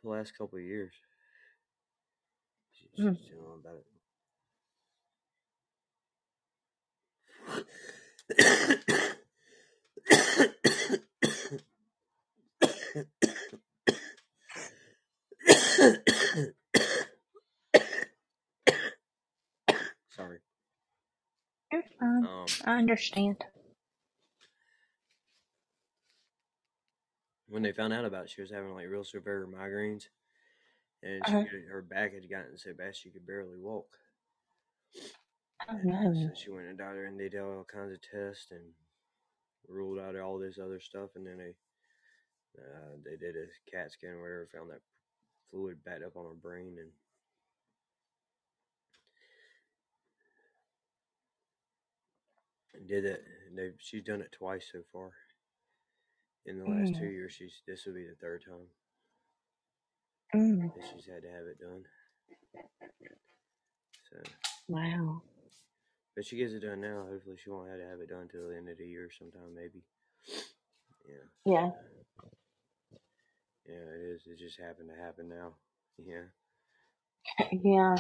the 0.04 0.10
last 0.10 0.38
couple 0.38 0.58
of 0.60 0.64
years. 0.66 0.94
She, 2.72 2.88
she's 2.96 3.06
Mm. 3.06 3.18
telling 3.30 3.60
about 3.60 3.76
it. 3.78 3.86
Sorry. 20.16 20.40
You're 21.72 21.84
fine. 22.00 22.26
Um, 22.26 22.46
I 22.66 22.78
understand. 22.78 23.38
When 27.52 27.64
they 27.64 27.74
found 27.74 27.94
out 27.94 28.06
about 28.06 28.26
it, 28.26 28.32
she 28.32 28.42
was 28.42 28.52
having 28.52 28.74
like 28.76 28.90
real 28.90 29.04
severe 29.06 29.48
migraines, 29.48 30.06
and 31.04 31.26
Uh-huh. 31.26 31.44
could, 31.50 31.64
her 31.70 31.82
back 31.82 32.14
had 32.14 32.30
gotten 32.30 32.58
so 32.58 32.74
bad 32.74 32.96
she 32.96 33.10
could 33.12 33.28
barely 33.28 33.58
walk. 33.58 33.88
Oh 35.70 35.80
no. 35.84 36.14
so 36.14 36.34
she 36.36 36.52
went 36.52 36.68
to 36.68 36.72
the 36.74 36.84
doctor 36.84 37.06
and 37.06 37.20
they 37.20 37.30
did 37.30 37.42
all 37.42 37.64
kinds 37.66 37.94
of 37.94 38.02
tests 38.02 38.52
and 38.52 38.74
ruled 39.68 40.00
out 40.00 40.16
all 40.18 40.40
this 40.40 40.60
other 40.60 40.80
stuff, 40.80 41.12
and 41.16 41.26
then 41.28 41.38
they 41.38 41.56
uh, 42.60 42.98
they 43.04 43.18
did 43.18 43.36
a 43.36 43.48
CAT 43.72 43.92
scan 43.92 44.12
or 44.12 44.22
whatever, 44.22 44.50
found 44.54 44.70
that 44.72 44.82
fluid 45.50 45.84
backed 45.84 46.04
up 46.04 46.18
on 46.18 46.26
her 46.26 46.34
brain, 46.34 46.78
and 46.80 46.92
and 52.74 52.88
did 52.88 53.06
it. 53.06 53.24
And 53.48 53.58
they 53.58 53.72
she's 53.80 54.04
done 54.04 54.22
it 54.22 54.32
twice 54.32 54.70
so 54.72 54.82
far. 54.92 55.12
In 56.45 56.58
the 56.58 56.65
last 56.65 56.95
two 56.95 57.06
Mm. 57.06 57.12
years, 57.12 57.34
she's 57.34 57.62
this 57.67 57.86
will 57.86 57.93
be 57.93 58.08
the 58.08 58.15
third 58.15 58.43
time 58.43 58.67
Mm. 60.34 60.73
that 60.75 60.84
she's 60.93 61.06
had 61.06 61.21
to 61.23 61.30
have 61.30 61.45
it 61.47 61.60
done. 61.60 61.86
So, 64.10 64.17
Wow. 64.67 65.21
but 66.15 66.25
she 66.25 66.38
gets 66.38 66.54
it 66.54 66.60
done 66.62 66.82
now. 66.82 67.06
Hopefully, 67.08 67.38
she 67.38 67.49
won't 67.49 67.69
have 67.69 67.80
to 67.80 67.86
have 67.88 68.01
it 68.01 68.10
done 68.10 68.27
till 68.27 68.49
the 68.49 68.58
end 68.58 68.69
of 68.69 68.77
the 68.77 68.88
year 68.88 69.10
sometime, 69.12 69.54
maybe. 69.56 69.84
Yeah, 71.06 71.25
Yeah. 71.45 71.71
yeah, 73.65 73.73
it 73.95 74.01
is. 74.01 74.27
It 74.27 74.38
just 74.39 74.60
happened 74.60 74.89
to 74.89 74.95
happen 74.95 75.30
now. 75.30 75.56
Yeah, 75.97 76.27
Yeah. 77.51 77.95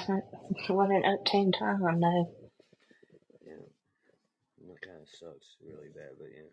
What 0.67 0.89
an 0.91 1.03
uptune 1.03 1.57
time 1.57 1.99
though. 2.01 2.35
yeah. 3.45 3.53
And 4.59 4.69
That 4.69 4.81
kind 4.81 5.01
of 5.01 5.09
sucks 5.09 5.57
really 5.61 5.89
bad, 5.89 6.17
but 6.19 6.29
yeah. 6.33 6.49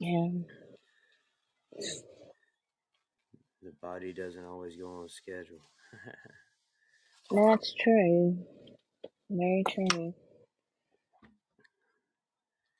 Yeah. 0.00 0.28
The 3.62 3.72
body 3.82 4.12
doesn't 4.14 4.44
always 4.46 4.76
go 4.76 5.02
on 5.02 5.08
schedule. 5.10 5.60
That's 7.30 7.74
true. 7.80 8.38
Very 9.30 9.64
true. 9.70 10.14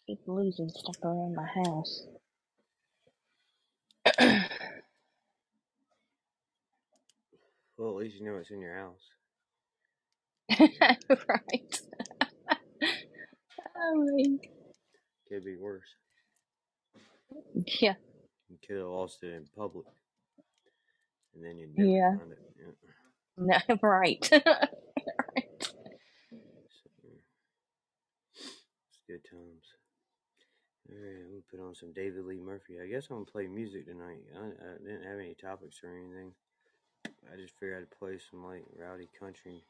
Keep 0.07 0.21
losing 0.27 0.71
stuff 0.71 0.97
around 1.05 1.35
my 1.37 1.47
house. 1.47 2.07
well, 7.79 7.91
at 7.91 7.97
least 7.97 8.17
you 8.19 8.27
know 8.27 8.37
it's 8.39 8.51
in 8.51 8.61
your 8.61 8.77
house. 8.77 9.11
right. 10.61 11.81
oh, 13.77 13.95
my- 13.97 14.39
Could 15.29 15.45
be 15.45 15.57
worse. 15.57 15.89
Yeah. 17.81 17.95
You 18.49 18.59
could 18.67 18.79
have 18.79 18.87
lost 18.89 19.23
it 19.23 19.33
in 19.35 19.47
public, 19.57 19.87
and 21.35 21.45
then 21.45 21.59
you'd 21.59 21.75
never 21.77 21.91
Yeah. 21.91 22.17
find 22.19 22.33
it. 22.33 22.39
Yeah. 22.59 22.73
No, 23.39 23.57
right. 23.83 24.29
So, 26.71 26.91
yeah. 27.05 27.21
It's 28.91 29.03
good 29.09 29.25
times. 29.31 29.65
Alright, 30.91 31.23
I'm 31.25 31.31
gonna 31.31 31.43
put 31.51 31.61
on 31.61 31.75
some 31.75 31.93
David 31.93 32.25
Lee 32.25 32.41
Murphy. 32.41 32.81
I 32.83 32.87
guess 32.89 33.07
I'm 33.11 33.17
gonna 33.17 33.27
play 33.27 33.47
music 33.47 33.87
tonight. 33.87 34.23
I, 34.37 34.47
I 34.47 34.79
didn't 34.85 35.05
have 35.05 35.19
any 35.19 35.35
topics 35.35 35.81
or 35.85 35.91
anything. 35.91 36.33
I 37.33 37.37
just 37.37 37.55
figured 37.59 37.83
I'd 37.83 37.99
play 37.99 38.19
some 38.31 38.45
like 38.45 38.65
rowdy 38.77 39.09
country 39.19 39.63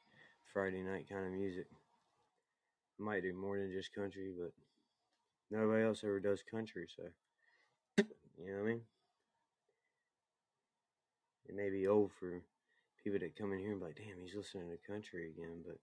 Friday 0.53 0.83
night 0.83 1.07
kind 1.09 1.27
of 1.27 1.33
music. 1.33 1.67
Might 2.99 3.23
do 3.23 3.33
more 3.35 3.59
than 3.59 3.73
just 3.73 3.95
country, 3.95 4.33
but 4.39 4.53
nobody 5.51 5.85
else 5.85 6.03
ever 6.05 6.21
does 6.21 6.43
country, 6.51 6.87
so 6.97 7.05
you 8.45 8.53
know 8.53 8.63
what 8.63 8.69
I 8.69 8.73
mean? 8.73 8.81
It 11.49 11.55
may 11.55 11.71
be 11.71 11.87
old 11.87 12.11
for 12.19 12.43
people 13.03 13.19
that 13.19 13.37
come 13.37 13.53
in 13.53 13.59
here 13.59 13.73
and 13.73 13.81
be 13.81 13.87
like, 13.87 13.97
damn, 13.97 14.21
he's 14.23 14.35
listening 14.35 14.71
to 14.71 14.93
country 14.93 15.31
again, 15.31 15.65
but 15.67 15.79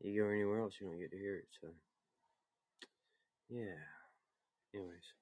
you 0.00 0.22
go 0.22 0.28
anywhere 0.28 0.60
else, 0.60 0.74
you 0.80 0.86
don't 0.86 0.98
get 0.98 1.10
to 1.10 1.18
hear 1.18 1.36
it, 1.36 1.48
so 1.60 1.68
yeah. 3.48 3.78
Anyways, 4.74 5.12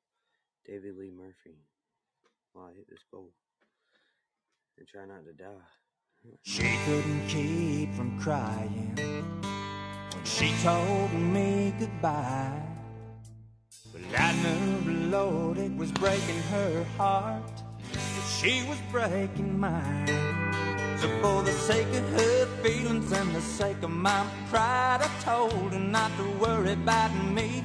David 0.67 0.97
Lee 0.97 1.11
Murphy. 1.11 1.59
While 2.53 2.67
I 2.67 2.75
hit 2.75 2.89
this 2.89 3.05
bowl 3.13 3.31
and 4.79 4.89
try 4.89 5.07
not 5.07 5.25
to 5.25 5.33
die. 5.33 5.69
She 6.43 6.77
couldn't 6.85 7.29
keep 7.29 7.95
from 7.95 8.21
crying 8.21 8.93
when 8.97 10.25
she 10.25 10.53
told 10.63 11.13
me 11.13 11.73
goodbye. 11.79 12.80
Lightning 14.13 14.83
below 14.85 15.55
it 15.57 15.77
was 15.77 15.93
breaking 15.93 16.41
her 16.51 16.85
heart, 16.97 17.53
but 17.93 18.27
she 18.39 18.65
was 18.69 18.79
breaking 18.91 19.59
mine. 19.59 20.09
So 20.99 21.09
for 21.23 21.43
the 21.43 21.53
sake 21.53 21.87
of 21.95 22.09
her 22.11 22.47
feelings 22.63 23.13
and 23.13 23.35
the 23.35 23.41
sake 23.41 23.83
of 23.83 23.91
my 23.91 24.27
pride, 24.51 25.01
I 25.01 25.11
told 25.23 25.73
her 25.73 25.79
not 25.79 26.11
to 26.17 26.25
worry 26.39 26.73
about 26.73 27.13
me. 27.33 27.65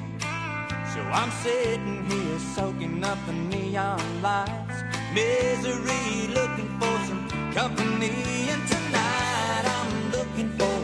So 0.94 1.00
I'm 1.02 1.30
sitting 1.42 2.06
here 2.08 2.38
soaking 2.54 3.02
up 3.04 3.18
the 3.26 3.32
neon 3.32 4.22
lights, 4.22 4.78
misery, 5.12 6.28
looking 6.32 6.70
for 6.78 6.96
some 7.08 7.28
company. 7.52 8.14
And 8.52 8.66
tonight 8.68 9.64
I'm 9.76 10.12
looking 10.12 10.50
for 10.58 10.75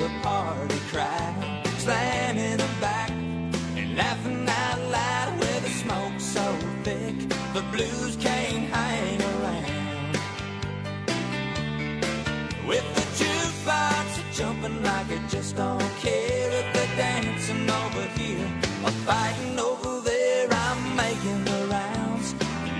fighting 19.04 19.58
over 19.58 20.00
there. 20.00 20.48
I'm 20.50 20.96
making 20.96 21.44
the 21.44 21.66
rounds, 21.70 22.34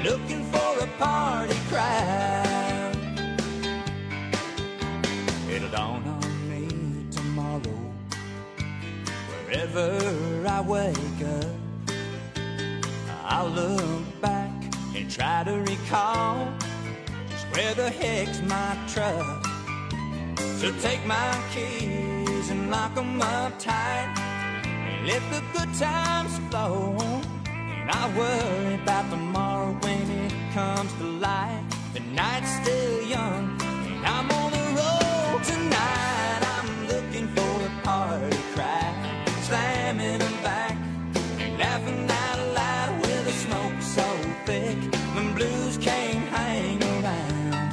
looking 0.05 0.45
for 0.53 0.79
a 0.81 0.87
party 0.99 1.59
crowd. 1.69 2.97
It'll 5.51 5.69
dawn 5.71 6.05
on 6.07 6.51
me 6.51 6.67
tomorrow, 7.11 7.79
wherever 9.29 9.89
I 10.47 10.61
wake 10.61 11.21
up. 11.39 11.55
I'll 13.25 13.49
look 13.49 14.21
back 14.21 14.51
and 14.95 15.11
try 15.11 15.45
to 15.45 15.55
recall 15.73 16.49
just 17.31 17.47
where 17.53 17.75
the 17.75 17.91
heck's 17.91 18.41
my 18.43 18.77
truck. 18.93 19.47
So 20.61 20.73
take 20.81 21.05
my 21.07 21.31
keys 21.53 22.51
and 22.51 22.71
lock 22.71 22.97
'em 22.97 23.21
up 23.21 23.59
tight 23.59 24.32
let 25.07 25.23
the 25.31 25.43
good 25.53 25.73
times 25.75 26.39
flow. 26.51 26.97
And 27.47 27.91
I 27.91 28.03
worry 28.17 28.75
about 28.75 29.11
tomorrow 29.11 29.73
when 29.81 30.11
it 30.25 30.33
comes 30.55 30.93
to 30.95 31.05
light. 31.05 31.65
The 31.95 32.01
night's 32.01 32.51
still 32.63 33.03
young 33.03 33.59
and 33.61 34.07
I'm 34.07 34.31
on 34.31 34.51
the 34.53 34.65
road 34.79 35.45
tonight. 35.45 36.41
I'm 36.57 36.89
looking 36.89 37.29
for 37.35 37.53
a 37.67 37.73
party 37.83 38.37
cry, 38.55 38.95
slamming 39.43 40.19
them 40.19 40.43
back 40.43 40.77
laughing 41.59 42.11
out 42.11 42.41
loud 42.55 43.01
with 43.01 43.25
the 43.25 43.33
smoke 43.45 43.81
so 43.81 44.07
thick. 44.47 44.79
The 45.15 45.23
blues 45.37 45.77
can't 45.79 46.27
hang 46.37 46.79
around. 46.93 47.73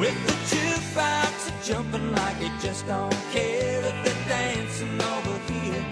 With 0.00 0.18
the 0.26 0.36
jukebox 0.50 1.64
jumping 1.66 2.12
like 2.12 2.40
it 2.40 2.52
just 2.60 2.86
don't 2.86 3.22
care 3.32 4.11
dancing 4.32 4.98
over 5.12 5.38
here 5.52 5.84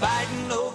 fighting 0.00 0.50
over 0.50 0.73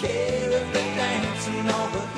care 0.00 0.50
if 0.50 0.72
they're 0.72 0.96
dancing 0.96 1.68
over 1.68 2.09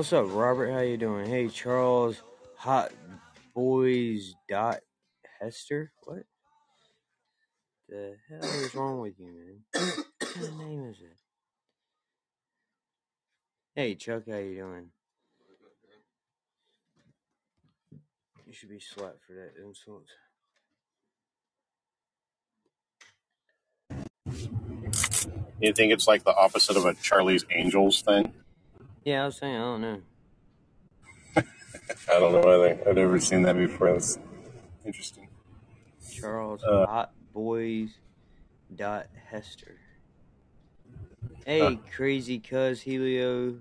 What's 0.00 0.14
up, 0.14 0.28
Robert? 0.30 0.72
How 0.72 0.80
you 0.80 0.96
doing? 0.96 1.26
Hey, 1.26 1.48
Charles, 1.48 2.22
Hot 2.56 2.90
Boys 3.54 4.34
dot 4.48 4.78
Hester. 5.38 5.92
What 6.04 6.22
the 7.86 8.16
hell 8.26 8.42
is 8.42 8.74
wrong 8.74 9.00
with 9.00 9.20
you, 9.20 9.26
man? 9.26 9.58
what 9.74 10.06
kind 10.20 10.46
of 10.46 10.56
name 10.56 10.88
is 10.88 10.96
it? 11.02 11.18
Hey, 13.74 13.94
Chuck, 13.94 14.22
how 14.26 14.38
you 14.38 14.54
doing? 14.54 14.86
You 18.46 18.54
should 18.54 18.70
be 18.70 18.80
slapped 18.80 19.20
for 19.26 19.34
that 19.34 19.52
insult. 19.62 20.06
You 25.60 25.74
think 25.74 25.92
it's 25.92 26.08
like 26.08 26.24
the 26.24 26.34
opposite 26.34 26.78
of 26.78 26.86
a 26.86 26.94
Charlie's 26.94 27.44
Angels 27.50 28.00
thing? 28.00 28.32
Yeah, 29.04 29.22
I 29.22 29.26
was 29.26 29.38
saying, 29.38 29.56
I 29.56 29.58
don't 29.60 29.80
know. 29.80 30.02
I 31.36 32.18
don't 32.18 32.32
know 32.32 32.40
either. 32.40 32.78
I've 32.88 32.94
never 32.96 33.18
seen 33.18 33.42
that 33.42 33.56
before. 33.56 33.92
That's 33.92 34.18
interesting. 34.84 35.28
Charles 36.10 36.62
Uh, 36.62 36.86
Hot 36.86 37.12
Boys 37.32 37.98
dot 38.74 39.06
Hester. 39.30 39.78
Hey, 41.44 41.78
crazy 41.96 42.38
cuz 42.38 42.82
Helio 42.82 43.60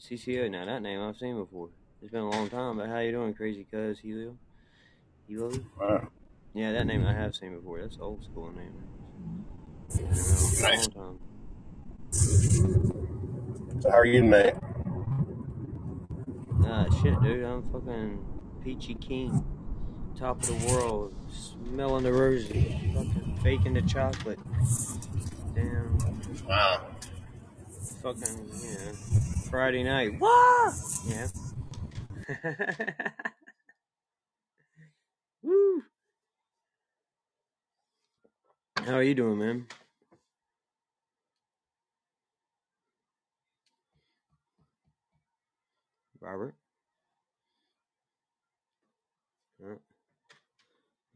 CCO. 0.00 0.50
Now 0.50 0.66
that 0.66 0.82
name 0.82 1.00
I've 1.00 1.16
seen 1.16 1.36
before. 1.38 1.70
It's 2.00 2.10
been 2.10 2.22
a 2.22 2.30
long 2.30 2.48
time, 2.48 2.76
but 2.78 2.88
how 2.88 2.98
you 2.98 3.12
doing, 3.12 3.34
crazy 3.34 3.64
cuz 3.64 4.00
Helio? 4.00 4.36
Helio? 5.26 5.64
Wow. 5.80 6.08
Yeah, 6.54 6.72
that 6.72 6.86
name 6.86 7.04
I 7.04 7.14
have 7.14 7.34
seen 7.34 7.54
before. 7.54 7.80
That's 7.80 7.96
an 7.96 8.02
old 8.02 8.24
school 8.24 8.52
name. 8.52 8.74
Been 9.96 10.18
around 10.18 10.52
for 10.54 10.66
a 10.68 10.70
Nice. 10.70 10.88
So 13.80 13.90
how 13.90 13.98
are 13.98 14.04
you 14.04 14.22
tonight? 14.22 14.56
Ah, 16.64 16.86
shit, 17.00 17.20
dude. 17.22 17.44
I'm 17.44 17.62
fucking 17.70 18.24
Peachy 18.64 18.94
King. 18.94 19.44
Top 20.18 20.42
of 20.42 20.48
the 20.48 20.72
world. 20.72 21.14
Smelling 21.30 22.02
the 22.02 22.12
roses. 22.12 22.50
Fucking 22.50 23.40
baking 23.44 23.74
the 23.74 23.82
chocolate. 23.82 24.40
Damn. 25.54 25.96
Wow. 26.48 26.86
Fucking, 28.02 28.50
yeah. 28.64 28.92
Friday 29.48 29.84
night. 29.84 30.18
What? 30.18 30.74
Yeah. 31.06 31.28
Woo. 35.42 35.84
How 38.84 38.94
are 38.94 39.02
you 39.04 39.14
doing, 39.14 39.38
man? 39.38 39.66
Robert? 46.20 46.54
Huh? 49.62 49.74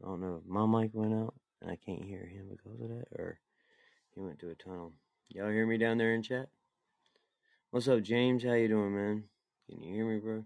I 0.01 0.05
don't 0.05 0.21
know. 0.21 0.41
My 0.47 0.65
mic 0.65 0.91
went 0.93 1.13
out 1.13 1.33
and 1.61 1.71
I 1.71 1.75
can't 1.75 2.03
hear 2.03 2.25
him 2.25 2.47
because 2.49 2.81
of 2.81 2.89
that, 2.89 3.07
or 3.17 3.39
he 4.15 4.21
went 4.21 4.39
to 4.39 4.49
a 4.49 4.55
tunnel. 4.55 4.93
Y'all 5.29 5.49
hear 5.49 5.65
me 5.65 5.77
down 5.77 5.97
there 5.97 6.13
in 6.13 6.23
chat? 6.23 6.47
What's 7.71 7.87
up, 7.87 8.01
James? 8.01 8.43
How 8.43 8.53
you 8.53 8.67
doing, 8.67 8.95
man? 8.95 9.23
Can 9.69 9.81
you 9.81 9.93
hear 9.93 10.05
me, 10.05 10.19
bro? 10.19 10.43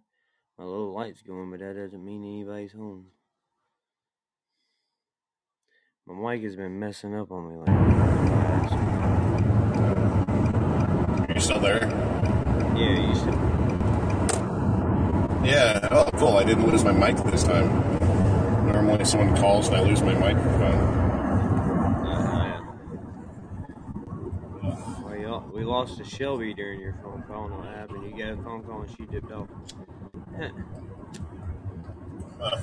My 0.57 0.65
little 0.65 0.93
light's 0.93 1.21
going, 1.21 1.51
but 1.51 1.59
that 1.59 1.75
doesn't 1.75 2.03
mean 2.03 2.23
anybody's 2.23 2.71
home. 2.71 3.07
My 6.07 6.33
mic 6.33 6.43
has 6.43 6.55
been 6.55 6.79
messing 6.79 7.15
up 7.15 7.31
on 7.31 7.49
me 7.49 7.57
like 7.57 7.69
Are 11.29 11.33
you 11.33 11.41
still 11.41 11.59
there? 11.59 11.81
Yeah, 12.75 13.07
you 13.07 13.15
said 13.15 13.66
Yeah. 15.47 15.88
Oh, 15.91 16.10
cool. 16.15 16.38
I 16.38 16.43
didn't 16.43 16.67
lose 16.69 16.83
my 16.83 16.91
mic 16.91 17.15
this 17.31 17.43
time. 17.43 17.67
Normally, 18.67 19.05
someone 19.05 19.33
calls 19.38 19.69
and 19.69 19.77
I 19.77 19.81
lose 19.81 20.01
my 20.01 20.13
microphone. 20.13 21.07
well, 25.38 25.49
we 25.53 25.63
lost 25.63 25.97
to 25.97 26.03
Shelby 26.03 26.53
during 26.53 26.81
your 26.81 26.93
phone 27.01 27.23
call. 27.27 27.47
Know 27.47 27.57
what 27.57 27.67
happened. 27.69 28.03
You 28.03 28.17
got 28.17 28.33
a 28.33 28.43
phone 28.43 28.63
call 28.63 28.81
and 28.81 28.89
she 28.97 29.05
dipped 29.05 29.31
off. 29.31 29.47
Uh. 32.41 32.49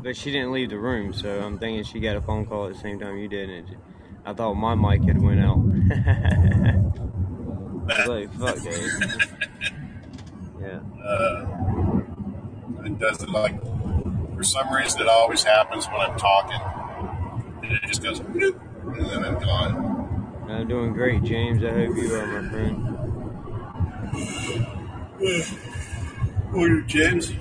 But 0.00 0.16
she 0.16 0.30
didn't 0.30 0.52
leave 0.52 0.70
the 0.70 0.78
room, 0.78 1.12
so 1.12 1.40
I'm 1.40 1.58
thinking 1.58 1.82
she 1.82 1.98
got 2.00 2.16
a 2.16 2.20
phone 2.20 2.46
call 2.46 2.66
at 2.66 2.74
the 2.74 2.78
same 2.78 3.00
time 3.00 3.18
you 3.18 3.28
did. 3.28 3.50
And 3.50 3.76
I 4.24 4.32
thought 4.32 4.54
my 4.54 4.74
mic 4.74 5.02
had 5.02 5.20
went 5.20 5.40
out. 5.40 5.58
I 7.90 8.06
was 8.06 8.08
like, 8.08 8.32
fuck, 8.38 8.56
dude. 8.62 8.72
yeah. 10.60 10.80
uh, 11.04 11.46
it 12.84 12.98
does 12.98 13.22
it 13.22 13.30
like 13.30 13.60
for 14.34 14.42
some 14.42 14.72
reason 14.72 15.02
it 15.02 15.08
always 15.08 15.42
happens 15.42 15.86
when 15.86 16.00
I'm 16.00 16.18
talking, 16.18 16.60
and 17.62 17.72
it 17.72 17.82
just 17.86 18.02
goes 18.02 18.20
bloop, 18.20 18.60
and 18.96 19.06
then 19.06 19.24
I'm 19.24 19.38
gone. 19.38 20.46
I'm 20.48 20.68
doing 20.68 20.92
great, 20.92 21.22
James. 21.22 21.62
I 21.64 21.70
hope 21.70 21.96
you 21.96 22.14
are, 22.14 22.42
my 22.42 22.48
friend. 22.48 22.82
Morning, 26.52 26.84
James. 26.86 27.32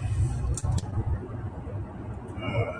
Uh, 2.36 2.78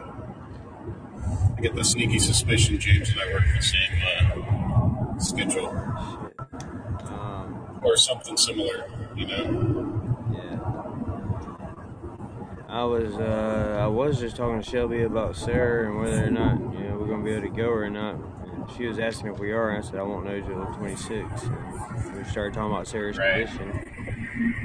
I 1.56 1.62
get 1.62 1.76
the 1.76 1.84
sneaky 1.84 2.20
suspicion 2.20 2.78
James 2.80 3.10
and 3.12 3.20
I 3.22 3.34
work 3.34 3.44
the 3.56 3.62
same 3.64 4.02
uh, 4.04 5.20
schedule 5.20 5.72
Shit. 5.72 6.17
Or 7.84 7.98
something 7.98 8.38
similar, 8.38 8.86
you 9.16 9.28
know. 9.28 10.04
yeah. 10.34 10.60
I 12.70 12.84
was 12.84 13.16
uh, 13.16 13.78
I 13.82 13.88
was 13.88 14.20
just 14.20 14.36
talking 14.36 14.62
to 14.62 14.70
Shelby 14.70 15.04
about 15.04 15.36
Sarah 15.36 15.90
and 15.90 16.00
whether 16.00 16.26
or 16.26 16.32
not 16.32 16.60
you 16.74 16.80
know 16.88 16.98
we're 17.00 17.08
gonna 17.08 17.24
be 17.24 17.32
able 17.32 17.44
to 17.50 17.50
go 17.56 17.70
or 17.70 17.90
not. 17.90 18.16
And 18.16 18.70
she 18.76 18.86
was 18.88 19.00
asking 19.00 19.34
if 19.34 19.40
we 19.40 19.52
are, 19.52 19.70
and 19.70 19.84
I 19.84 19.88
said 19.88 20.00
I 20.00 20.04
won't 20.04 20.26
know 20.26 20.40
till 20.42 20.60
the 20.60 20.66
26th. 20.78 21.44
And 22.08 22.18
we 22.18 22.24
started 22.26 22.54
talking 22.54 22.72
about 22.72 22.88
Sarah's 22.88 23.18
Right. 23.18 23.48
condition 23.48 23.84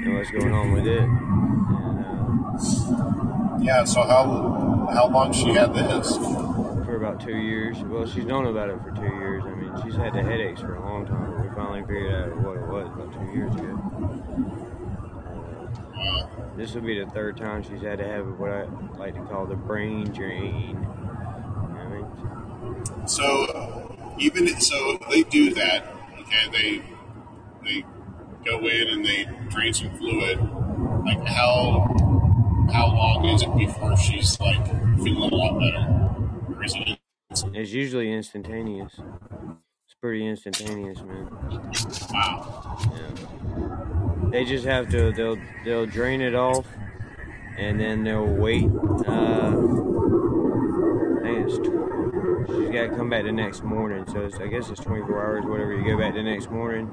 and 0.03 0.15
what's 0.17 0.31
going 0.31 0.53
on 0.53 0.73
with 0.73 0.85
it. 0.85 1.01
And 1.01 2.05
uh, 2.05 3.57
Yeah. 3.61 3.83
So 3.85 4.01
how 4.03 4.89
how 4.93 5.07
long 5.07 5.31
she 5.31 5.53
had 5.53 5.73
this? 5.73 6.17
For 6.93 7.03
about 7.03 7.19
two 7.19 7.37
years. 7.37 7.79
Well, 7.79 8.05
she's 8.05 8.25
known 8.25 8.45
about 8.45 8.69
it 8.69 8.79
for 8.83 8.91
two 8.91 9.01
years. 9.01 9.43
I 9.45 9.55
mean, 9.55 9.73
she's 9.83 9.95
had 9.95 10.13
the 10.13 10.21
headaches 10.21 10.61
for 10.61 10.75
a 10.75 10.85
long 10.85 11.07
time. 11.07 11.41
We 11.41 11.49
finally 11.55 11.81
figured 11.81 12.13
out 12.13 12.37
what 12.37 12.57
it 12.57 12.67
was 12.67 12.87
about 12.93 13.11
two 13.13 13.35
years 13.35 13.55
ago. 13.55 14.23
Uh, 15.97 16.55
this 16.55 16.75
will 16.75 16.83
be 16.83 17.03
the 17.03 17.09
third 17.09 17.35
time 17.37 17.63
she's 17.63 17.81
had 17.81 17.97
to 17.97 18.07
have 18.07 18.27
what 18.37 18.51
I 18.51 18.65
like 18.99 19.15
to 19.15 19.21
call 19.21 19.47
the 19.47 19.55
brain 19.55 20.11
drain. 20.11 20.69
You 20.69 21.73
know 21.73 21.79
I 21.79 21.87
mean? 21.89 23.07
So 23.07 24.15
even 24.19 24.47
so, 24.59 24.99
they 25.09 25.23
do 25.23 25.51
that. 25.55 25.85
Okay, 26.19 26.51
they 26.51 26.83
they 27.63 27.85
go 28.45 28.59
in 28.67 28.89
and 28.89 29.03
they 29.03 29.25
drain 29.49 29.73
some 29.73 29.97
fluid. 29.97 30.37
Like 31.05 31.25
how 31.25 31.87
how 32.71 32.87
long 32.87 33.25
is 33.25 33.41
it 33.41 33.57
before 33.57 33.97
she's 33.97 34.39
like 34.39 34.67
feeling 35.01 35.31
a 35.31 35.35
lot 35.35 35.59
better? 35.59 36.02
It's 37.53 37.71
usually 37.73 38.11
instantaneous. 38.13 38.93
It's 39.85 39.95
pretty 40.01 40.25
instantaneous, 40.27 41.01
man. 41.01 41.29
Wow. 42.11 42.77
Yeah. 42.93 43.15
They 44.31 44.45
just 44.45 44.65
have 44.65 44.89
to. 44.91 45.11
They'll 45.13 45.37
they'll 45.65 45.85
drain 45.87 46.21
it 46.21 46.35
off, 46.35 46.67
and 47.57 47.79
then 47.79 48.03
they'll 48.03 48.25
wait. 48.27 48.69
Uh, 49.07 49.55
I 51.07 51.23
think 51.23 51.49
it's. 51.49 51.59
She's 52.47 52.69
got 52.71 52.83
to 52.83 52.95
come 52.95 53.09
back 53.09 53.23
the 53.23 53.31
next 53.31 53.63
morning, 53.63 54.05
so 54.07 54.21
it's, 54.25 54.37
I 54.39 54.47
guess 54.47 54.69
it's 54.69 54.81
24 54.81 55.25
hours, 55.25 55.45
whatever. 55.45 55.73
You 55.73 55.85
go 55.85 55.97
back 55.97 56.13
the 56.13 56.23
next 56.23 56.51
morning. 56.51 56.89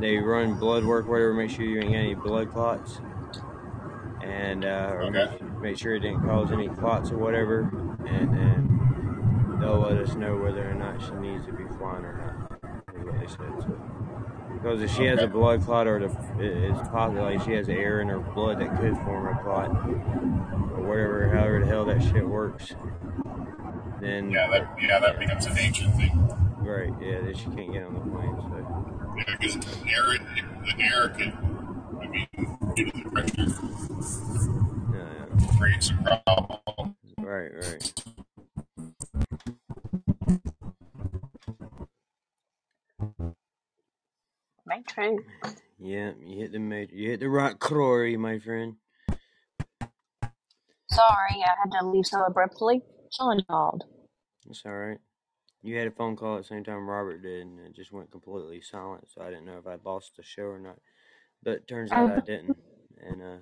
They 0.00 0.18
run 0.18 0.58
blood 0.58 0.84
work, 0.84 1.08
whatever, 1.08 1.34
make 1.34 1.50
sure 1.50 1.64
you 1.64 1.80
ain't 1.80 1.90
got 1.92 1.98
any 1.98 2.14
blood 2.14 2.52
clots, 2.52 3.00
and 4.22 4.64
uh, 4.64 4.96
Okay. 5.02 5.38
make, 5.40 5.60
make 5.60 5.78
sure 5.78 5.94
it 5.96 6.00
didn't 6.00 6.22
cause 6.22 6.52
any 6.52 6.68
clots 6.68 7.10
or 7.10 7.18
whatever, 7.18 7.62
and 8.06 8.34
then 8.34 8.95
they'll 9.60 9.80
let 9.80 9.96
us 9.98 10.14
know 10.14 10.36
whether 10.36 10.68
or 10.68 10.74
not 10.74 11.00
she 11.02 11.12
needs 11.12 11.44
to 11.46 11.52
be 11.52 11.64
flying 11.78 12.04
or 12.04 12.16
not. 12.16 13.04
what 13.04 13.18
they 13.20 13.26
said. 13.26 13.52
So. 13.60 13.78
Because 14.54 14.82
if 14.82 14.90
she 14.94 15.04
has 15.04 15.20
a 15.22 15.26
blood 15.26 15.62
clot 15.64 15.86
or 15.86 15.98
it's 16.38 16.88
possible 16.88 17.22
like 17.22 17.42
she 17.42 17.52
has 17.52 17.68
air 17.68 18.00
in 18.00 18.08
her 18.08 18.18
blood 18.20 18.58
that 18.60 18.76
could 18.80 18.96
form 18.98 19.26
a 19.36 19.42
clot 19.42 19.68
or 19.70 20.82
whatever, 20.82 21.28
however 21.28 21.60
the 21.60 21.66
hell 21.66 21.84
that 21.84 22.02
shit 22.02 22.26
works, 22.26 22.74
then 24.00 24.30
Yeah, 24.30 24.48
that 24.50 24.68
yeah 24.80 24.98
that 25.00 25.18
becomes 25.18 25.46
an 25.46 25.58
ancient 25.58 25.94
thing. 25.96 26.10
right, 26.60 26.92
yeah, 27.00 27.20
then 27.20 27.34
she 27.34 27.44
can't 27.46 27.72
get 27.72 27.84
on 27.84 27.94
the 27.94 28.00
plane. 28.00 28.36
So 28.48 29.14
Yeah, 29.16 29.36
because 29.38 29.56
air 29.86 30.18
the 30.64 30.82
air 30.82 31.08
can, 31.10 31.32
I 32.02 32.06
mean, 32.08 32.26
due 32.74 32.90
to 32.90 33.02
the 33.04 33.10
pressure, 33.10 33.46
uh, 34.96 35.56
create 35.58 35.82
some 35.82 36.02
problems. 36.02 36.94
right, 37.18 37.52
right. 37.54 37.92
May. 44.96 45.16
Yeah, 45.78 46.12
you 46.20 46.38
hit 46.38 46.52
the 46.52 46.58
major, 46.58 46.94
you 46.94 47.10
hit 47.10 47.20
the 47.20 47.28
right 47.28 47.58
Crory, 47.58 48.16
my 48.16 48.38
friend. 48.38 48.76
Sorry, 50.90 51.44
I 51.44 51.54
had 51.62 51.70
to 51.78 51.86
leave 51.86 52.06
so 52.06 52.24
abruptly. 52.24 52.82
Someone 53.10 53.44
called. 53.48 53.84
It's 54.48 54.62
all 54.64 54.72
right. 54.72 54.98
You 55.62 55.76
had 55.76 55.88
a 55.88 55.90
phone 55.90 56.16
call 56.16 56.36
at 56.36 56.42
the 56.42 56.48
same 56.48 56.64
time 56.64 56.88
Robert 56.88 57.22
did, 57.22 57.42
and 57.42 57.58
it 57.60 57.74
just 57.74 57.92
went 57.92 58.10
completely 58.10 58.60
silent. 58.62 59.08
So 59.08 59.20
I 59.20 59.30
didn't 59.30 59.46
know 59.46 59.58
if 59.58 59.66
I'd 59.66 59.84
lost 59.84 60.12
the 60.16 60.22
show 60.22 60.44
or 60.44 60.58
not. 60.58 60.78
But 61.42 61.54
it 61.54 61.68
turns 61.68 61.92
out 61.92 62.10
I 62.10 62.20
didn't. 62.20 62.56
And 62.98 63.22
uh, 63.22 63.36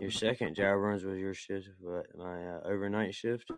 your 0.00 0.10
second 0.10 0.54
job 0.54 0.78
runs 0.78 1.04
was 1.04 1.18
your 1.18 1.34
shift, 1.34 1.68
but 1.82 2.06
my 2.16 2.46
uh, 2.46 2.60
overnight 2.64 3.14
shift. 3.14 3.50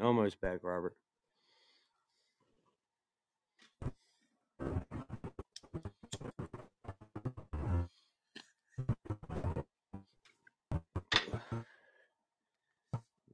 Almost 0.00 0.40
back, 0.40 0.60
Robert. 0.62 0.96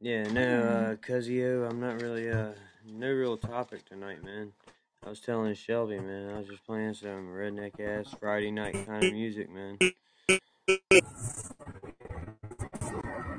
Yeah, 0.06 0.22
no, 0.28 0.62
uh, 0.62 0.94
Cuzio, 1.04 1.68
I'm 1.68 1.80
not 1.80 2.00
really, 2.00 2.30
uh, 2.30 2.50
no 2.88 3.10
real 3.10 3.36
topic 3.36 3.84
tonight, 3.86 4.22
man. 4.22 4.52
I 5.04 5.08
was 5.08 5.18
telling 5.18 5.52
Shelby, 5.54 5.98
man, 5.98 6.32
I 6.32 6.38
was 6.38 6.46
just 6.46 6.64
playing 6.64 6.94
some 6.94 7.26
redneck 7.26 7.80
ass 7.80 8.14
Friday 8.20 8.52
night 8.52 8.86
kind 8.86 9.02
of 9.02 9.12
music, 9.12 9.50
man. 9.50 9.78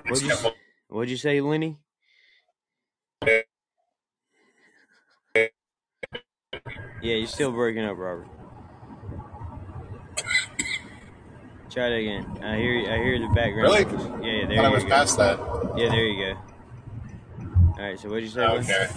What'd 0.09 0.27
you, 0.27 0.35
what'd 0.89 1.09
you 1.09 1.15
say, 1.15 1.39
Lenny? 1.39 1.77
Yeah, 3.25 3.43
you're 6.99 7.27
still 7.27 7.53
breaking 7.53 7.85
up, 7.85 7.97
Robert. 7.97 8.27
Try 11.69 11.87
it 11.87 12.01
again. 12.01 12.25
I 12.43 12.57
hear, 12.57 12.91
I 12.91 12.97
hear 12.97 13.19
the 13.19 13.29
background. 13.33 13.71
Really? 13.71 13.85
Yeah, 14.27 14.41
yeah, 14.41 14.47
there 14.47 14.59
I 14.59 14.67
you 14.67 14.73
was 14.73 14.83
go. 14.83 14.89
past 14.89 15.17
that. 15.17 15.39
Yeah, 15.77 15.91
there 15.91 16.05
you 16.05 16.25
go. 16.25 16.37
All 17.77 17.83
right, 17.83 17.99
so 17.99 18.09
what'd 18.09 18.23
you 18.23 18.29
say? 18.29 18.41
Okay. 18.45 18.87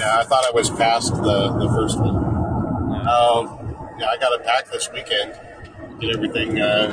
Yeah, 0.00 0.18
I 0.18 0.24
thought 0.24 0.44
I 0.44 0.50
was 0.52 0.68
past 0.70 1.12
the, 1.14 1.52
the 1.58 1.68
first 1.68 1.98
one. 2.00 2.14
No. 2.14 2.98
Um, 2.98 3.76
yeah, 3.98 4.08
I 4.08 4.16
got 4.18 4.36
to 4.36 4.42
pack 4.42 4.70
this 4.70 4.90
weekend. 4.92 5.38
Get 6.00 6.14
everything. 6.16 6.60
Uh, 6.60 6.92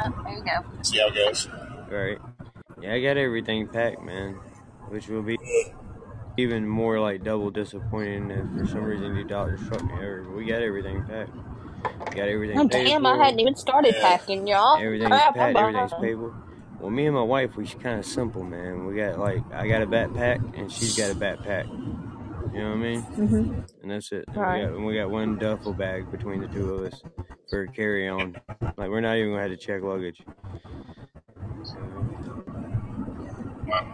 Oh, 0.00 0.22
there 0.24 0.34
you 0.34 0.44
go. 0.44 0.82
see 0.82 0.98
how 0.98 1.08
it 1.08 1.14
goes. 1.14 1.48
Right. 1.90 2.18
Yeah, 2.80 2.94
I 2.94 3.00
got 3.02 3.16
everything 3.16 3.66
packed, 3.68 4.02
man. 4.02 4.34
Which 4.88 5.08
will 5.08 5.22
be 5.22 5.38
even 6.36 6.68
more 6.68 7.00
like 7.00 7.24
double 7.24 7.50
disappointing 7.50 8.30
if 8.30 8.46
for 8.56 8.66
some 8.66 8.84
reason 8.84 9.16
you 9.16 9.24
doctor 9.24 9.56
struck 9.58 9.82
me 9.84 9.94
over. 9.94 10.22
But 10.24 10.36
we 10.36 10.46
got 10.46 10.62
everything 10.62 11.04
packed. 11.04 11.30
Got 12.14 12.28
everything 12.28 12.58
Oh, 12.58 12.68
paid 12.68 12.86
damn, 12.86 13.02
for. 13.02 13.08
I 13.08 13.24
hadn't 13.24 13.40
even 13.40 13.56
started 13.56 13.94
Yeah. 13.96 14.02
packing, 14.16 14.46
y'all. 14.46 14.76
Everything's 14.78 15.10
Crap, 15.10 15.34
packed, 15.34 15.56
everything's 15.58 15.90
behind. 15.90 16.04
paid 16.04 16.14
for. 16.16 16.47
Well, 16.78 16.90
me 16.90 17.06
and 17.06 17.16
my 17.16 17.22
wife, 17.22 17.56
we 17.56 17.66
kind 17.68 17.98
of 18.00 18.06
simple, 18.06 18.44
man. 18.44 18.86
We 18.86 18.96
got 18.96 19.18
like, 19.18 19.46
I 19.52 19.68
got 19.68 19.82
a 19.82 19.88
backpack 19.88 20.40
and 20.54 20.70
she's 20.72 20.94
got 20.94 21.10
a 21.10 21.16
backpack. 21.16 21.66
You 22.52 22.60
know 22.62 22.70
what 22.70 22.76
I 22.76 22.80
mean? 22.80 23.08
hmm 23.16 23.60
And 23.82 23.90
that's 23.92 24.12
it. 24.12 24.28
And 24.40 24.40
Right. 24.40 24.52
we, 24.52 24.60
got, 24.60 24.72
and 24.74 24.86
we 24.86 24.96
got 24.96 25.10
one 25.10 25.38
duffel 25.38 25.74
bag 25.74 26.10
between 26.10 26.40
the 26.40 26.48
two 26.48 26.72
of 26.72 26.84
us 26.86 27.04
for 27.50 27.68
carry 27.68 28.08
on. 28.08 28.38
Like, 28.76 28.90
we're 28.90 29.00
not 29.02 29.16
even 29.16 29.30
going 29.32 29.38
to 29.44 29.50
have 29.50 29.52
to 29.52 29.58
check 29.58 29.82
luggage. 29.82 30.26
So, 31.62 31.80
Well, 33.66 33.86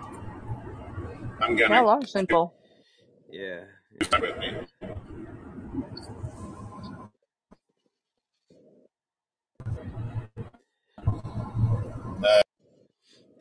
I'm 1.40 1.56
gonna 1.56 1.84
Well, 1.84 1.88
I'm 1.90 2.06
simple. 2.06 2.54
yeah. 3.30 3.64
come 4.10 4.22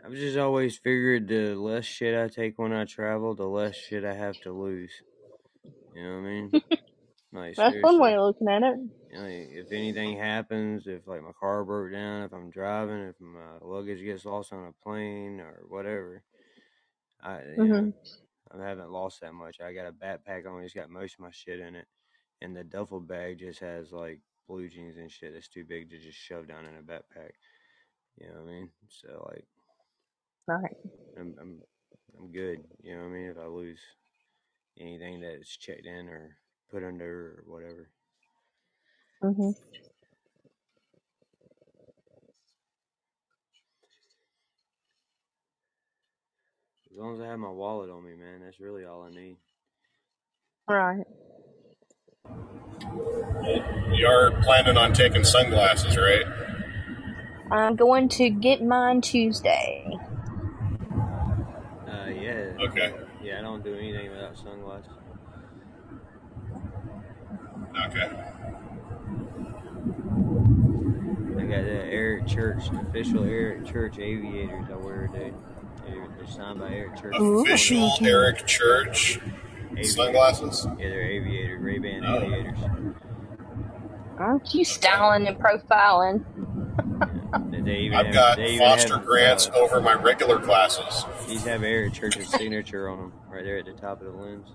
I've 0.05 0.13
just 0.13 0.37
always 0.37 0.77
figured 0.77 1.29
the 1.29 1.55
less 1.55 1.85
shit 1.85 2.13
I 2.13 2.27
take 2.27 2.59
when 2.59 2.73
I 2.73 2.83
travel, 2.85 3.35
the 3.35 3.45
less 3.45 3.75
shit 3.75 4.03
I 4.03 4.13
have 4.13 4.39
to 4.41 4.51
lose. 4.51 4.91
You 5.95 6.03
know 6.03 6.15
what 6.15 6.17
I 6.17 6.21
mean? 6.21 6.51
Like 7.33 7.55
That's 7.55 7.75
one 7.81 7.99
way 7.99 8.13
of 8.13 8.21
looking 8.21 8.47
at 8.47 8.61
it. 8.61 8.77
like, 9.11 9.65
if 9.65 9.71
anything 9.71 10.19
happens, 10.19 10.85
if 10.85 11.07
like 11.07 11.23
my 11.23 11.31
car 11.39 11.65
broke 11.65 11.91
down, 11.91 12.21
if 12.21 12.31
I'm 12.31 12.51
driving, 12.51 13.07
if 13.07 13.19
my 13.19 13.57
luggage 13.59 14.03
gets 14.03 14.23
lost 14.23 14.53
on 14.53 14.67
a 14.67 14.83
plane 14.83 15.39
or 15.39 15.63
whatever, 15.67 16.23
I 17.23 17.39
you 17.57 17.63
know 17.63 17.73
mm-hmm. 17.73 18.61
I 18.61 18.67
haven't 18.67 18.91
lost 18.91 19.21
that 19.21 19.33
much. 19.33 19.57
I 19.59 19.73
got 19.73 19.87
a 19.87 19.91
backpack 19.91 20.45
on, 20.45 20.61
it's 20.61 20.75
got 20.75 20.91
most 20.91 21.15
of 21.15 21.21
my 21.21 21.31
shit 21.31 21.59
in 21.59 21.73
it, 21.75 21.87
and 22.39 22.55
the 22.55 22.63
duffel 22.63 22.99
bag 22.99 23.39
just 23.39 23.61
has 23.61 23.91
like 23.91 24.19
blue 24.47 24.69
jeans 24.69 24.97
and 24.97 25.11
shit 25.11 25.33
that's 25.33 25.47
too 25.47 25.65
big 25.67 25.89
to 25.89 25.97
just 25.97 26.19
shove 26.19 26.47
down 26.47 26.65
in 26.65 26.75
a 26.75 26.83
backpack. 26.83 27.31
You 28.19 28.27
know 28.27 28.41
what 28.41 28.51
I 28.51 28.53
mean? 28.53 28.69
So 28.89 29.27
like. 29.31 29.47
Right. 30.47 30.77
I'm 31.19 31.35
I'm 31.41 31.61
I'm 32.19 32.31
good. 32.31 32.59
You 32.83 32.95
know 32.95 33.03
what 33.03 33.09
I 33.09 33.13
mean? 33.13 33.29
If 33.31 33.37
I 33.39 33.47
lose 33.47 33.79
anything 34.79 35.21
that's 35.21 35.57
checked 35.57 35.85
in 35.85 36.09
or 36.09 36.37
put 36.71 36.83
under 36.83 37.43
or 37.47 37.53
whatever. 37.53 37.89
hmm 39.21 39.51
As 46.91 46.97
long 46.97 47.15
as 47.15 47.21
I 47.21 47.27
have 47.27 47.39
my 47.39 47.49
wallet 47.49 47.89
on 47.89 48.05
me, 48.05 48.13
man, 48.15 48.41
that's 48.43 48.59
really 48.59 48.85
all 48.85 49.03
I 49.03 49.11
need. 49.11 49.37
Right. 50.67 51.05
You're 53.93 54.31
planning 54.43 54.77
on 54.77 54.93
taking 54.93 55.23
sunglasses, 55.23 55.97
right? 55.97 56.25
I'm 57.51 57.75
going 57.75 58.09
to 58.09 58.29
get 58.29 58.63
mine 58.63 59.01
Tuesday. 59.01 60.02
Yeah. 62.23 62.53
Okay. 62.67 62.93
Yeah, 63.21 63.39
I 63.39 63.41
don't 63.41 63.61
do 63.63 63.75
anything 63.75 64.09
without 64.09 64.37
sunglasses. 64.37 64.91
Okay. 67.85 68.09
I 71.37 71.45
got 71.45 71.63
the 71.65 71.83
Eric 71.91 72.25
Church, 72.27 72.63
official 72.87 73.25
Eric 73.25 73.65
Church 73.65 73.99
aviators 73.99 74.65
I 74.71 74.75
wear 74.77 75.07
today. 75.07 75.33
They're, 75.85 76.07
they're 76.15 76.27
signed 76.27 76.59
by 76.59 76.69
Eric 76.73 76.95
Church. 77.01 77.15
Official 77.19 77.91
Ooh. 78.01 78.05
Eric 78.05 78.45
Church 78.47 79.19
Aviators. 79.71 79.95
sunglasses. 79.95 80.65
Yeah, 80.79 80.87
they're 80.89 81.01
aviators, 81.01 81.61
Ray 81.61 81.79
Ban 81.79 82.05
Oh. 82.05 82.21
aviators. 82.21 82.59
Aren't 84.17 84.53
you 84.53 84.63
styling 84.63 85.27
and 85.27 85.37
profiling? 85.37 86.23
They- 87.49 87.61
They 87.61 87.77
even 87.79 87.97
I've 87.97 88.05
have, 88.07 88.15
got 88.15 88.37
they 88.37 88.45
even 88.53 88.59
Foster 88.59 88.95
have, 88.97 89.05
grants 89.05 89.47
uh, 89.49 89.59
over 89.59 89.79
my 89.81 89.93
regular 89.93 90.39
classes. 90.39 91.05
these 91.27 91.43
have 91.45 91.63
Eric 91.63 91.93
Church's 91.93 92.29
signature 92.29 92.89
on 92.89 92.97
them 92.97 93.13
right 93.29 93.43
there 93.43 93.57
at 93.57 93.65
the 93.65 93.73
top 93.73 94.01
of 94.01 94.07
the 94.07 94.13
lens. 94.19 94.47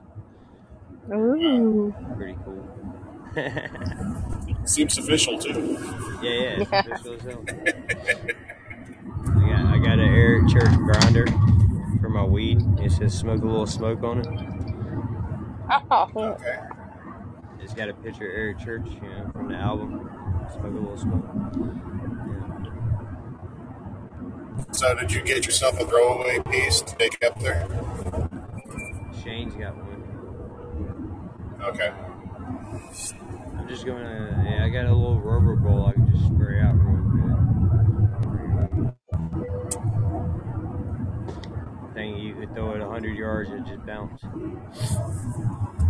Ooh. 1.13 1.95
Pretty 2.17 2.37
cool. 2.45 2.69
Seems 4.65 4.99
official 4.99 5.39
too. 5.39 5.79
yeah, 6.23 6.61
it's 6.61 6.71
Yeah. 6.71 6.81
official 6.81 7.15
as 7.15 7.23
hell. 7.23 7.45
I 7.49 7.53
got, 9.49 9.67
I 9.75 9.79
got 9.79 9.99
an 9.99 10.15
Eric 10.15 10.49
Church 10.49 10.75
grinder 10.77 11.27
for 12.01 12.09
my 12.09 12.25
weed. 12.25 12.61
It 12.81 12.91
says 12.93 13.17
smoke 13.17 13.43
a 13.43 13.47
little 13.47 13.67
smoke 13.67 14.03
on 14.03 14.21
it. 14.21 14.27
Oh, 15.91 16.11
Okay. 16.17 16.57
It's 17.61 17.75
got 17.75 17.89
a 17.91 17.95
picture 17.95 18.31
of 18.31 18.35
Eric 18.37 18.59
Church, 18.61 18.87
you 18.87 19.01
know, 19.09 19.31
from 19.33 19.49
the 19.49 19.57
album. 19.57 20.09
Smoke 20.53 20.65
a 20.65 20.69
little 20.69 20.97
smoke. 20.97 21.25
So 24.73 24.95
did 24.95 25.13
you 25.13 25.23
get 25.23 25.45
yourself 25.47 25.81
a 25.81 25.87
throwaway 25.87 26.41
piece 26.51 26.81
to 26.83 26.97
take 26.97 27.23
up 27.25 27.39
there? 27.41 27.67
Shane's 29.23 29.55
got 29.55 29.77
one. 29.77 31.61
Okay. 31.63 31.93
I'm 33.59 33.69
just 33.69 33.85
gonna, 33.85 34.45
yeah, 34.49 34.65
I 34.65 34.69
got 34.69 34.87
a 34.87 34.95
little 34.95 35.21
rubber 35.21 35.57
bowl 35.57 35.87
I 35.87 35.93
can 35.93 36.11
just 36.11 36.27
spray 36.27 36.61
out 36.61 36.75
real 36.75 36.97
good. 36.97 37.29
thing 41.95 42.17
you 42.17 42.35
could 42.35 42.55
throw 42.55 42.75
it 42.75 42.81
hundred 42.81 43.17
yards 43.17 43.51
and 43.51 43.67
just 43.67 43.85
bounce. 43.85 44.23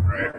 Right. 0.06 0.34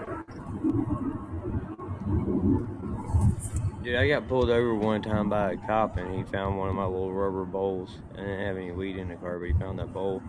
Dude, 3.81 3.95
I 3.95 4.09
got 4.09 4.27
pulled 4.27 4.49
over 4.49 4.75
one 4.75 5.01
time 5.01 5.29
by 5.29 5.53
a 5.53 5.57
cop 5.57 5.95
and 5.95 6.13
he 6.13 6.23
found 6.23 6.57
one 6.57 6.67
of 6.67 6.75
my 6.75 6.85
little 6.85 7.13
rubber 7.13 7.45
bowls. 7.45 7.97
I 8.13 8.17
didn't 8.17 8.39
have 8.39 8.57
any 8.57 8.71
weed 8.71 8.97
in 8.97 9.07
the 9.07 9.15
car, 9.15 9.39
but 9.39 9.45
he 9.45 9.53
found 9.53 9.79
that 9.79 9.93
bowl 9.93 10.21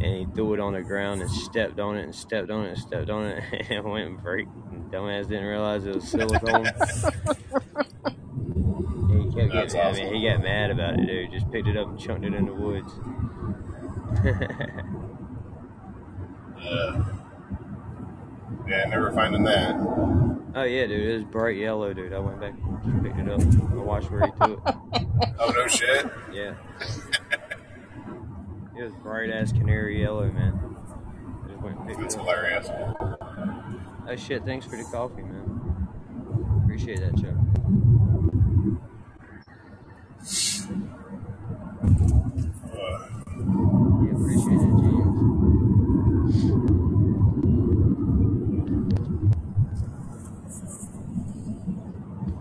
and 0.00 0.04
he 0.04 0.26
threw 0.34 0.54
it 0.54 0.60
on 0.60 0.74
the 0.74 0.82
ground 0.82 1.20
and 1.20 1.30
stepped 1.30 1.80
on 1.80 1.96
it 1.96 2.04
and 2.04 2.14
stepped 2.14 2.50
on 2.50 2.66
it 2.66 2.68
and 2.70 2.78
stepped 2.78 3.10
on 3.10 3.26
it 3.26 3.42
and 3.52 3.70
it 3.72 3.84
went 3.84 4.06
and 4.08 4.22
break. 4.22 4.46
And 4.70 4.92
dumbass 4.92 5.28
didn't 5.28 5.46
realize 5.46 5.84
it 5.86 5.94
was 5.94 6.08
silicone. 6.08 6.70
He 9.08 9.24
kept 9.34 9.52
That's 9.52 9.74
getting, 9.74 10.06
I 10.06 10.10
mean, 10.10 10.14
he 10.14 10.28
got 10.28 10.42
mad 10.42 10.70
about 10.70 10.98
it, 10.98 11.06
dude. 11.06 11.32
Just 11.32 11.50
picked 11.50 11.66
it 11.66 11.76
up 11.76 11.88
and 11.88 11.98
chunked 11.98 12.24
it 12.24 12.34
in 12.34 12.46
the 12.46 12.54
woods. 12.54 12.92
Yeah. 16.60 17.27
Yeah, 18.68 18.84
never 18.86 19.10
finding 19.12 19.44
that. 19.44 19.74
oh 20.54 20.62
yeah, 20.64 20.86
dude, 20.86 21.08
it 21.08 21.14
was 21.14 21.24
bright 21.24 21.56
yellow, 21.56 21.92
dude. 21.94 22.12
I 22.12 22.18
went 22.18 22.40
back 22.40 22.52
and 22.62 22.82
just 22.84 23.02
picked 23.02 23.18
it 23.18 23.28
up. 23.28 23.40
I 23.72 23.74
watched 23.76 24.10
where 24.10 24.26
he 24.26 24.32
threw 24.32 24.54
it. 24.54 24.60
Oh 25.40 25.50
no 25.50 25.66
shit. 25.68 26.06
Yeah. 26.32 26.54
it 28.76 28.82
was 28.82 28.92
bright 29.02 29.30
ass 29.30 29.52
canary 29.52 30.00
yellow, 30.02 30.30
man. 30.30 30.76
I 31.44 31.48
just 31.48 31.60
went 31.62 31.78
and 31.78 31.88
picked 31.88 32.00
That's 32.00 32.14
it 32.14 32.20
up. 32.20 32.26
hilarious. 32.26 32.68
Oh 34.08 34.16
shit, 34.16 34.44
thanks 34.44 34.66
for 34.66 34.76
the 34.76 34.84
coffee, 34.84 35.22
man. 35.22 35.88
Appreciate 36.64 37.00
that, 37.00 37.16
Chuck. 37.16 37.34
Uh, 42.74 43.08
Yeah, 43.38 44.12
appreciate 44.12 44.60
it. 44.60 44.87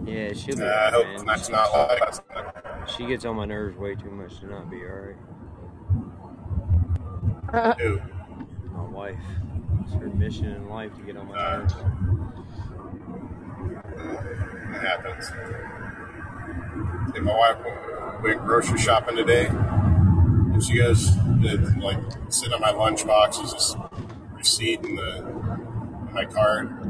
Yeah, 0.08 0.34
she'll 0.34 0.56
be 0.56 0.64
I 0.64 0.90
hope 0.92 1.06
man. 1.06 1.26
that's 1.26 1.48
She- 1.48 1.52
not 1.52 1.72
like 1.74 2.00
last. 2.02 2.22
She 2.96 3.06
gets 3.06 3.26
on 3.26 3.36
my 3.36 3.46
nerves 3.46 3.78
way 3.78 3.96
too 3.96 4.10
much 4.10 4.40
to 4.40 4.48
not 4.48 4.70
be 4.70 4.78
alright. 4.86 5.18
Dude, 7.78 8.02
My 8.74 8.84
wife. 8.84 9.16
It's 9.84 9.94
her 9.94 10.08
mission 10.08 10.46
in 10.46 10.70
life 10.70 10.94
to 10.96 11.02
get 11.02 11.18
on 11.18 11.28
my 11.28 11.36
Uh, 11.36 11.58
nerves. 11.60 11.74
it 14.76 14.82
happens. 14.82 15.30
Hey, 17.14 17.22
my 17.22 17.36
wife 17.36 17.58
went 18.24 18.46
grocery 18.46 18.78
shopping 18.80 19.16
today, 19.18 19.48
and 19.48 20.64
she 20.64 20.78
goes, 20.78 21.10
it, 21.42 21.78
like, 21.80 22.00
sitting 22.30 22.54
on 22.54 22.62
my 22.62 22.72
lunchbox 22.72 23.44
is 23.44 23.52
this 23.54 23.76
receipt 24.34 24.84
in 24.86 24.96
the 24.96 25.18
in 26.08 26.14
my 26.14 26.26
card. 26.26 26.87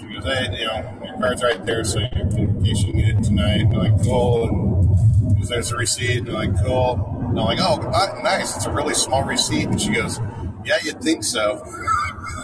She 0.00 0.06
goes, 0.06 0.24
hey, 0.24 0.58
you 0.58 0.66
know, 0.66 0.98
your 1.04 1.18
card's 1.18 1.42
right 1.42 1.62
there, 1.66 1.84
so 1.84 1.98
you, 1.98 2.08
in 2.12 2.64
case 2.64 2.82
you 2.84 2.94
need 2.94 3.18
it 3.18 3.22
tonight. 3.22 3.60
And 3.60 3.76
like, 3.76 4.02
cool. 4.02 4.48
And 4.48 5.46
there's 5.46 5.72
a 5.72 5.76
receipt. 5.76 6.20
And 6.20 6.32
like, 6.32 6.56
cool. 6.64 7.26
And 7.28 7.38
I'm 7.38 7.44
like, 7.44 7.58
oh, 7.60 7.80
uh, 7.82 8.20
nice. 8.22 8.56
It's 8.56 8.64
a 8.64 8.72
really 8.72 8.94
small 8.94 9.24
receipt. 9.24 9.66
And 9.66 9.78
she 9.80 9.90
goes, 9.90 10.18
yeah, 10.64 10.78
you'd 10.82 11.02
think 11.02 11.22
so. 11.22 11.62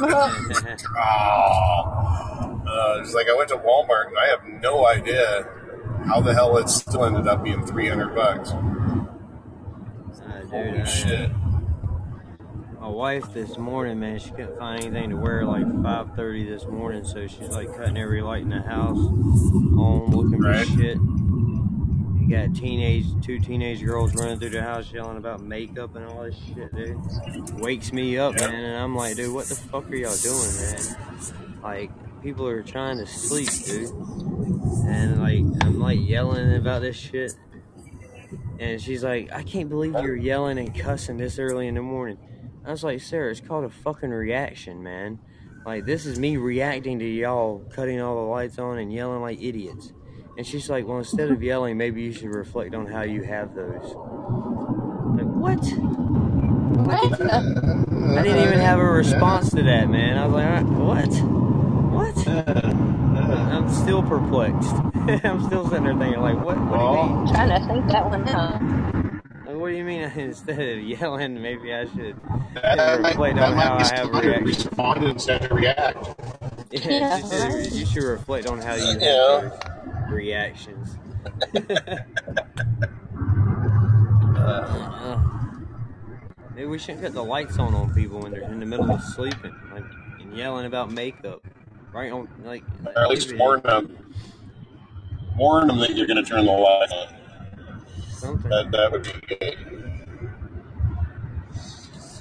Oh. 0.00 0.82
Uh, 2.66 2.98
it's 3.00 3.14
like 3.14 3.28
I 3.28 3.34
went 3.36 3.48
to 3.48 3.56
Walmart 3.56 4.08
and 4.08 4.18
I 4.18 4.26
have 4.26 4.44
no 4.60 4.86
idea 4.86 5.48
how 6.04 6.20
the 6.20 6.34
hell 6.34 6.56
it 6.58 6.68
still 6.68 7.04
ended 7.04 7.28
up 7.28 7.44
being 7.44 7.64
300 7.64 8.14
bucks. 8.14 8.50
Holy 10.50 10.84
shit. 10.84 11.30
My 12.86 12.92
wife 12.92 13.32
this 13.32 13.58
morning, 13.58 13.98
man, 13.98 14.20
she 14.20 14.30
couldn't 14.30 14.56
find 14.56 14.80
anything 14.84 15.10
to 15.10 15.16
wear 15.18 15.44
like 15.44 15.66
5:30 15.82 16.46
this 16.46 16.70
morning, 16.70 17.02
so 17.02 17.26
she's 17.26 17.50
like 17.50 17.72
cutting 17.72 17.96
every 17.96 18.22
light 18.22 18.42
in 18.44 18.50
the 18.50 18.62
house 18.62 19.10
on, 19.76 20.14
looking 20.14 20.40
for 20.40 20.52
Right. 20.52 20.60
shit. 20.60 21.02
You 22.14 22.28
got 22.28 22.54
teenage, 22.54 23.16
two 23.20 23.40
teenage 23.40 23.84
girls 23.84 24.14
running 24.14 24.38
through 24.38 24.50
the 24.50 24.62
house 24.62 24.92
yelling 24.92 25.16
about 25.16 25.42
makeup 25.42 25.96
and 25.96 26.04
all 26.04 26.22
this 26.22 26.36
shit, 26.36 26.76
dude. 26.76 27.00
Wakes 27.56 27.92
me 27.92 28.18
up, 28.18 28.36
Yep. 28.36 28.52
man, 28.52 28.64
and 28.64 28.76
I'm 28.78 28.94
like, 28.94 29.16
dude, 29.16 29.34
what 29.34 29.48
the 29.48 29.56
fuck 29.56 29.90
are 29.90 29.96
y'all 29.96 30.16
doing, 30.16 30.54
man? 30.54 30.86
Like, 31.64 31.90
people 32.22 32.46
are 32.46 32.62
trying 32.62 32.98
to 32.98 33.06
sleep, 33.06 33.50
dude. 33.64 33.94
And 34.86 35.18
like, 35.20 35.44
I'm 35.60 35.80
like 35.80 35.98
yelling 36.00 36.54
about 36.54 36.82
this 36.82 36.96
shit. 36.96 37.34
And 38.60 38.80
she's 38.80 39.04
like, 39.04 39.30
I 39.32 39.42
can't 39.42 39.70
believe 39.70 39.98
you're 39.98 40.16
yelling 40.16 40.58
and 40.58 40.72
cussing 40.74 41.18
this 41.18 41.40
early 41.40 41.66
in 41.68 41.74
the 41.74 41.82
morning. 41.82 42.18
I 42.66 42.70
was 42.72 42.82
like, 42.82 43.00
Sarah, 43.00 43.30
it's 43.30 43.40
called 43.40 43.64
a 43.64 43.70
fucking 43.70 44.10
reaction, 44.10 44.82
man. 44.82 45.20
Like, 45.64 45.84
this 45.84 46.04
is 46.04 46.18
me 46.18 46.36
reacting 46.36 46.98
to 46.98 47.04
y'all 47.04 47.60
cutting 47.70 48.00
all 48.00 48.16
the 48.16 48.28
lights 48.28 48.58
on 48.58 48.78
and 48.78 48.92
yelling 48.92 49.20
like 49.20 49.40
idiots. 49.40 49.92
And 50.36 50.44
she's 50.44 50.68
like, 50.68 50.84
well, 50.84 50.98
instead 50.98 51.30
of 51.30 51.40
yelling, 51.42 51.76
maybe 51.76 52.02
you 52.02 52.12
should 52.12 52.34
reflect 52.34 52.74
on 52.74 52.86
how 52.86 53.02
you 53.02 53.22
have 53.22 53.54
those. 53.54 53.94
Like, 55.14 55.26
what? 55.26 55.64
What? 56.86 57.20
I 57.22 58.22
didn't 58.22 58.42
even 58.42 58.58
have 58.58 58.80
a 58.80 58.84
response 58.84 59.50
to 59.50 59.62
that, 59.62 59.88
man. 59.88 60.18
I 60.18 60.26
was 60.26 60.34
like, 60.34 60.66
what? 60.66 61.06
What? 61.92 62.28
I'm 62.28 63.72
still 63.72 64.02
perplexed. 64.02 64.70
I'm 65.24 65.44
still 65.46 65.68
sitting 65.68 65.84
there 65.84 65.96
thinking, 65.96 66.20
like, 66.20 66.44
what? 66.44 66.58
What 66.58 66.78
do 66.78 66.84
you 66.84 67.16
mean? 67.16 67.26
Trying 67.32 67.60
to 67.60 67.66
think 67.68 67.86
that 67.92 68.10
one 68.10 68.28
out. 68.28 69.15
Like, 69.66 69.72
what 69.72 69.72
do 69.72 69.76
you 69.78 69.84
mean? 69.84 70.02
Instead 70.28 70.60
of 70.60 70.78
yelling, 70.84 71.42
maybe 71.42 71.74
I 71.74 71.86
should 71.86 72.16
That 72.54 73.00
might, 73.00 73.08
reflect 73.08 73.36
that 73.36 73.48
on 73.52 73.56
how 73.58 73.74
I 73.78 73.84
have 73.96 74.06
smarter. 74.08 74.28
reactions. 74.28 74.64
Respond 74.66 75.04
instead 75.04 75.44
of 75.44 75.50
react. 75.50 76.08
Yeah, 76.72 76.80
Yeah, 76.90 77.16
she 77.18 77.22
said 77.26 77.52
right. 77.52 77.72
you 77.72 77.86
should 77.86 78.02
reflect 78.02 78.46
on 78.48 78.58
how 78.60 78.74
you 78.74 78.86
have 78.86 79.00
Yeah. 79.02 79.50
those 79.50 80.10
reactions. 80.12 80.96
Uh, 84.36 85.20
Maybe 86.54 86.66
we 86.66 86.78
shouldn't 86.78 87.02
cut 87.02 87.12
the 87.14 87.22
lights 87.24 87.58
on 87.58 87.74
on 87.74 87.92
people 87.94 88.20
when 88.20 88.30
they're 88.32 88.42
in 88.42 88.60
the 88.60 88.66
middle 88.66 88.90
of 88.90 89.02
sleeping, 89.02 89.54
like 89.72 89.84
and 90.20 90.36
yelling 90.36 90.66
about 90.66 90.90
makeup, 90.92 91.42
right 91.92 92.12
on 92.12 92.28
like. 92.44 92.62
Or 92.94 93.02
at 93.04 93.08
least 93.10 93.34
warn 93.36 93.60
them. 93.62 93.96
Warn 95.36 95.66
them 95.68 95.78
that 95.80 95.94
you're 95.96 96.06
going 96.06 96.22
to 96.22 96.28
turn 96.28 96.44
the 96.46 96.52
light 96.52 96.90
on. 96.92 97.15
Something. 98.16 98.50
That, 98.50 98.70
that 98.72 98.92
would 98.92 99.02
be 99.02 99.12
good. 99.28 99.56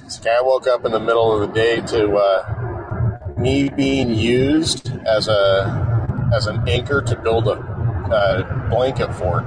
This 0.04 0.18
guy 0.18 0.40
woke 0.40 0.66
up 0.66 0.84
in 0.84 0.92
the 0.92 1.00
middle 1.00 1.32
of 1.32 1.40
the 1.48 1.54
day 1.54 1.80
to 1.80 2.16
uh, 2.16 3.34
me 3.38 3.68
being 3.68 4.10
used 4.10 4.92
as 5.06 5.28
a 5.28 6.30
as 6.34 6.46
an 6.46 6.68
anchor 6.68 7.02
to 7.02 7.16
build 7.16 7.48
a 7.48 7.52
uh, 7.52 8.68
blanket 8.68 9.12
fort. 9.14 9.44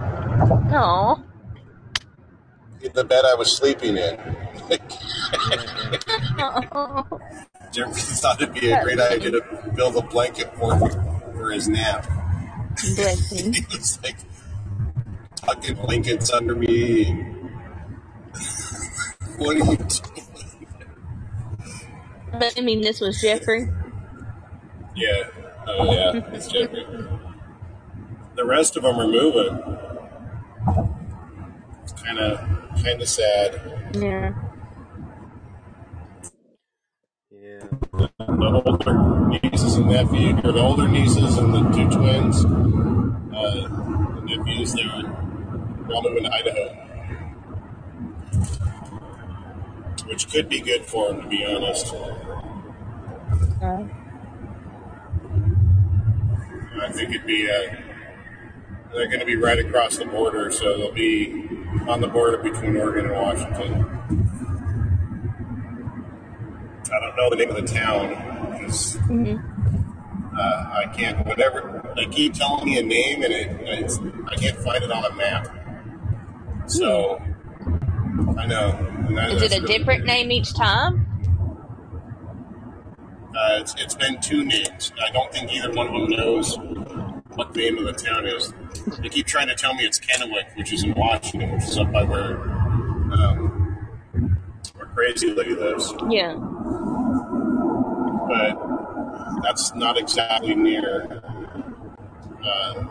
No. 0.70 1.24
The 2.93 3.04
bed 3.04 3.26
I 3.26 3.36
was 3.36 3.52
sleeping 3.56 3.97
in. 3.97 4.18
Jeffrey 7.72 7.93
thought 7.93 8.41
it'd 8.41 8.54
be 8.54 8.72
a 8.72 8.82
great 8.84 9.00
idea 9.00 9.32
to 9.32 9.72
build 9.76 9.95
a 9.97 10.02
blanket 10.02 10.56
fort 10.56 10.93
for 11.34 11.52
his 11.52 11.68
nap. 11.68 12.08
Bless 12.95 13.32
him. 13.32 13.54
He 13.54 13.66
was 13.72 14.00
like 14.02 14.18
tucking 15.50 15.76
blankets 15.76 16.32
under 16.32 16.56
me. 16.56 17.06
What 19.38 19.56
are 19.56 19.60
you 19.60 19.78
doing? 19.78 19.89
But 22.32 22.54
I 22.58 22.62
mean, 22.62 22.82
this 22.82 23.02
was 23.02 23.22
Jeffrey. 23.22 23.68
Yeah. 24.95 25.24
Oh, 25.68 25.91
yeah. 25.91 26.22
It's 26.34 26.47
Jeffrey. 26.47 26.86
The 28.36 28.45
rest 28.45 28.78
of 28.78 28.84
them 28.84 29.00
are 29.00 29.08
moving. 29.08 29.78
It's 31.84 31.93
kind 31.93 32.20
of 32.20 32.39
kind 32.84 33.02
of 33.02 33.10
sad. 33.10 33.62
Yeah. 33.93 34.34
Yeah. 37.32 37.60
The 37.91 38.62
older 38.66 39.28
nieces 39.28 39.76
and 39.76 39.88
nephews, 39.88 40.39
or 40.43 40.52
the 40.52 40.60
older 40.60 40.88
nieces 40.88 41.38
and 41.38 41.54
the 41.54 41.62
two 41.72 41.89
twins, 41.89 42.45
uh, 42.45 43.68
the 44.16 44.22
nephews, 44.26 44.74
they're, 44.74 45.28
moving 45.90 46.24
to 46.24 46.32
Idaho. 46.34 46.70
Which 50.08 50.30
could 50.32 50.50
be 50.50 50.60
good 50.60 50.86
for 50.86 51.12
him, 51.12 51.22
to 51.22 51.28
be 51.28 51.46
honest. 51.46 51.94
I 56.82 56.92
think 56.92 57.10
it'd 57.10 57.28
be, 57.28 57.50
uh, 57.50 57.76
they're 58.94 59.08
going 59.08 59.20
to 59.20 59.26
be 59.26 59.36
right 59.36 59.60
across 59.60 59.98
the 59.98 60.06
border, 60.06 60.50
so 60.50 60.78
they'll 60.78 60.92
be 60.94 61.48
on 61.88 62.02
the 62.02 62.08
border 62.08 62.38
between 62.38 62.78
Oregon 62.78 63.06
and 63.06 63.16
Washington. 63.16 63.86
I 66.92 67.00
don't 67.00 67.16
know 67.16 67.30
the 67.30 67.36
name 67.36 67.50
of 67.50 67.56
the 67.56 67.68
town 67.68 68.10
because 68.52 68.98
uh, 68.98 70.40
I 70.40 70.86
can't. 70.96 71.26
Whatever 71.26 71.94
they 71.96 72.08
keep 72.08 72.34
telling 72.34 72.66
me 72.66 72.80
a 72.80 72.84
name, 72.84 73.24
and 73.24 73.34
it, 73.34 73.92
I 74.28 74.36
can't 74.36 74.58
find 74.58 74.84
it 74.84 74.92
on 74.92 75.06
a 75.06 75.16
map. 75.16 75.59
So 76.70 77.20
I 78.38 78.45
know. 78.45 78.86
Is 79.09 79.41
it 79.41 79.51
a 79.51 79.61
really 79.61 79.67
different 79.67 80.01
weird. 80.01 80.05
name 80.05 80.32
each 80.32 80.53
time? 80.53 81.05
Uh, 83.36 83.59
it's, 83.59 83.76
it's 83.78 83.95
been 83.95 84.20
two 84.22 84.43
names. 84.43 84.91
I 85.01 85.11
don't 85.11 85.32
think 85.32 85.51
either 85.51 85.72
one 85.72 85.88
of 85.88 85.93
them 85.93 86.09
knows 86.09 86.57
what 87.36 87.53
the 87.53 87.59
name 87.61 87.78
of 87.78 87.86
the 87.86 87.93
town 87.93 88.26
is. 88.26 88.53
They 89.01 89.09
keep 89.09 89.26
trying 89.26 89.47
to 89.47 89.55
tell 89.55 89.74
me 89.74 89.84
it's 89.84 89.99
Kennewick, 89.99 90.55
which 90.57 90.74
is 90.74 90.84
in 90.84 90.93
Washington, 90.93 91.53
which 91.53 91.63
is 91.63 91.78
up 91.78 91.91
by 91.91 92.03
where 92.03 92.39
um, 93.13 93.78
where 94.76 94.88
Crazy 94.88 95.34
Lady 95.34 95.55
lives. 95.55 95.93
Yeah. 96.09 96.36
But 98.28 99.41
that's 99.43 99.74
not 99.74 99.97
exactly 99.97 100.53
near. 100.53 101.22
Uh, 102.43 102.84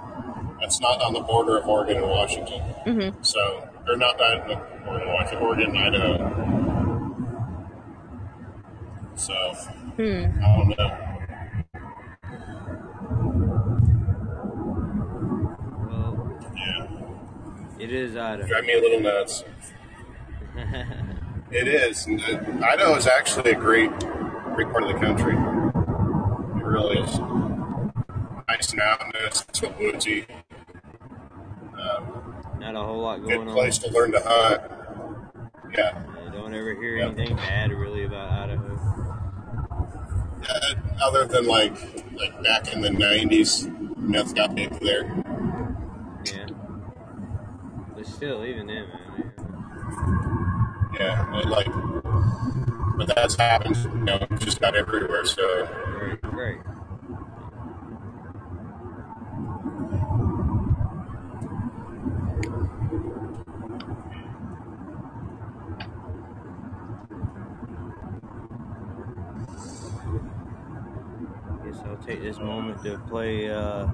that's 0.61 0.81
not 0.81 1.01
on 1.03 1.13
the 1.13 1.21
border 1.21 1.59
of 1.59 1.69
Oregon 1.69 1.99
and 1.99 2.07
Washington. 2.07 2.61
Mm-hmm. 2.87 3.23
So 3.23 3.68
they're 3.89 3.97
not 3.97 4.21
on 4.21 4.49
the 4.49 4.55
Oregon, 4.87 5.09
Washington, 5.09 5.39
Oregon, 5.47 5.77
and 5.77 5.79
Idaho. 5.97 6.13
So 9.17 9.35
Hmm. 9.97 10.25
I 10.45 10.57
don't 10.57 10.69
know. 10.79 11.99
Well, 15.89 16.39
Yeah. 16.57 16.87
it 17.79 17.93
is 17.93 18.17
Idaho. 18.17 18.47
drive 18.49 18.65
me 18.65 18.73
a 18.75 18.81
little 18.81 19.01
nuts. 19.01 19.45
It 21.51 21.67
is. 21.67 22.07
Idaho 22.07 22.95
is 22.97 23.07
actually 23.07 23.53
a 23.53 23.55
great, 23.55 23.89
great 24.55 24.69
part 24.71 24.83
of 24.83 24.93
the 24.93 24.99
country. 25.01 25.33
It 25.33 26.63
really 26.63 26.99
is. 26.99 27.19
Nice 28.47 28.75
mountainous, 28.75 29.47
it's 29.49 29.61
so 29.61 29.75
woodsy. 29.81 30.27
Not 32.73 32.83
a 32.83 32.87
whole 32.87 33.01
lot 33.01 33.23
good 33.23 33.29
going 33.31 33.49
on. 33.49 33.55
place 33.55 33.79
to 33.79 33.91
learn 33.91 34.13
to 34.13 34.21
hunt. 34.21 34.61
Yeah. 35.75 36.03
I 36.27 36.31
don't 36.31 36.53
ever 36.53 36.75
hear 36.75 36.97
Yeah. 36.99 37.07
anything 37.07 37.35
bad 37.37 37.73
really 37.73 38.05
about 38.05 38.31
Idaho. 38.31 38.75
Uh, 40.47 40.75
other 41.03 41.25
than 41.25 41.47
like, 41.47 41.73
like 42.15 42.43
back 42.43 42.71
in 42.71 42.83
the 42.83 42.91
'90s, 42.91 43.67
meth 43.97 44.35
got 44.35 44.55
big 44.55 44.71
there. 44.81 45.05
Yeah. 46.27 46.47
But 47.97 48.07
still, 48.07 48.45
even 48.45 48.67
then, 48.67 48.87
man. 48.89 49.33
Yeah, 51.01 51.43
like, 51.47 51.69
but 52.99 53.15
that's 53.15 53.35
happened, 53.37 53.77
you 53.77 54.05
know, 54.05 54.27
just 54.41 54.59
about 54.59 54.77
everywhere. 54.77 55.25
So. 55.25 55.63
Right, 55.65 56.35
right. 56.35 56.59
Guess 71.99 72.01
I'll 72.01 72.07
take 72.07 72.23
this 72.23 72.39
moment 72.39 72.83
to 72.85 72.99
play, 73.09 73.51
uh, 73.51 73.87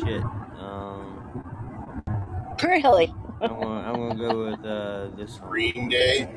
shit. 0.00 0.22
Um, 0.58 1.18
Really? 2.62 3.12
I'm 3.40 3.48
gonna, 3.48 3.80
I'm 3.88 3.94
gonna 3.96 4.14
go 4.14 4.44
with, 4.50 4.64
uh, 4.64 5.08
this 5.16 5.40
one. 5.40 5.50
Green 5.50 5.88
Day. 5.88 6.28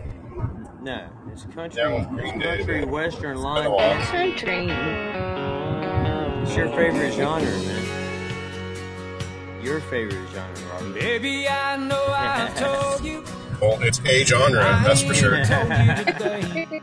No, 0.82 1.08
it's 1.32 1.44
country, 1.46 1.82
it's 1.84 2.08
Green 2.08 2.40
Day. 2.40 2.58
country 2.58 2.86
western 2.86 3.38
line 3.38 3.68
a 3.72 3.78
dance. 3.78 4.10
Country. 4.10 4.68
It's 6.42 6.56
your 6.56 6.70
favorite 6.70 7.14
genre, 7.14 7.46
man. 7.46 7.86
Your 9.64 9.80
favorite 9.82 10.28
genre, 10.34 10.56
Robert. 10.74 10.94
Baby, 11.00 11.48
I 11.48 11.78
know 11.78 12.06
I 12.08 12.52
told 12.56 13.06
you. 13.06 13.24
Well, 13.62 13.82
it's 13.82 14.00
a 14.06 14.24
genre, 14.26 14.62
that's 14.84 15.02
for 15.04 15.14
sure. 15.14 15.36
I 15.36 15.40
ain't 15.40 15.48
told 15.48 15.70
you 15.70 16.06
today. 16.14 16.82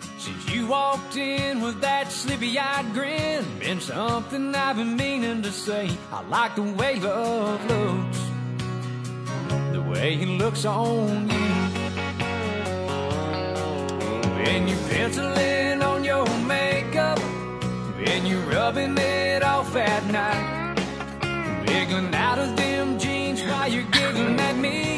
Since 0.18 0.50
you 0.50 0.66
walked 0.66 1.16
in 1.16 1.60
with 1.60 1.80
that 1.80 2.12
sleepy-eyed 2.12 2.92
grin, 2.92 3.44
been 3.58 3.80
something 3.80 4.54
I've 4.54 4.76
been 4.76 4.96
meaning 4.96 5.42
to 5.42 5.50
say. 5.52 5.90
I 6.12 6.22
like 6.22 6.54
the 6.56 6.62
way 6.62 7.00
love 7.00 7.64
looks, 7.66 8.18
the 9.72 9.82
way 9.82 10.14
it 10.14 10.28
looks 10.28 10.64
on 10.64 11.28
you. 11.30 11.36
When 14.44 14.68
you're 14.68 14.88
penciling 14.88 15.82
on 15.82 16.04
your 16.04 16.26
makeup, 16.40 17.18
when 17.18 18.26
you're 18.26 18.46
rubbing 18.46 18.96
it 18.98 19.42
off 19.42 19.74
at 19.76 20.04
night. 20.06 20.58
Wiggling 21.66 22.14
out 22.14 22.38
of 22.38 22.56
them 22.56 22.98
jeans 22.98 23.42
while 23.42 23.68
you're 23.68 23.84
giggling 23.84 24.38
at 24.40 24.56
me. 24.56 24.89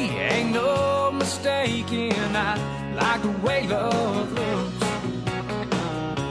No 0.53 1.11
mistaking, 1.13 2.13
I 2.13 2.59
like 2.95 3.23
the 3.23 3.31
way 3.47 3.67
love 3.67 4.33
looks, 4.33 4.79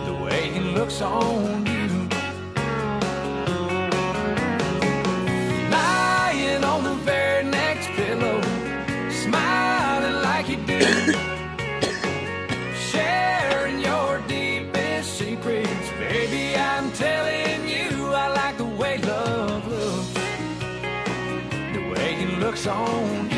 the 0.05 0.13
way 0.23 0.49
it 0.49 0.65
looks 0.77 1.01
on 1.01 1.65
you. 1.65 1.87
Lying 5.71 6.63
on 6.63 6.83
the 6.83 6.95
very 7.03 7.45
next 7.45 7.87
pillow, 7.97 8.41
smiling 9.09 10.21
like 10.21 10.49
you 10.49 10.57
do. 10.67 11.13
Sharing 12.75 13.79
your 13.79 14.21
deepest 14.27 15.17
secrets, 15.17 15.89
baby. 15.99 16.55
I'm 16.55 16.91
telling 16.91 17.67
you, 17.67 18.13
I 18.13 18.27
like 18.41 18.57
the 18.57 18.65
way 18.65 18.97
love 18.99 19.67
looks 19.67 20.11
the 21.73 21.89
way 21.89 22.15
it 22.21 22.39
looks 22.39 22.67
on 22.67 23.29
you. 23.29 23.30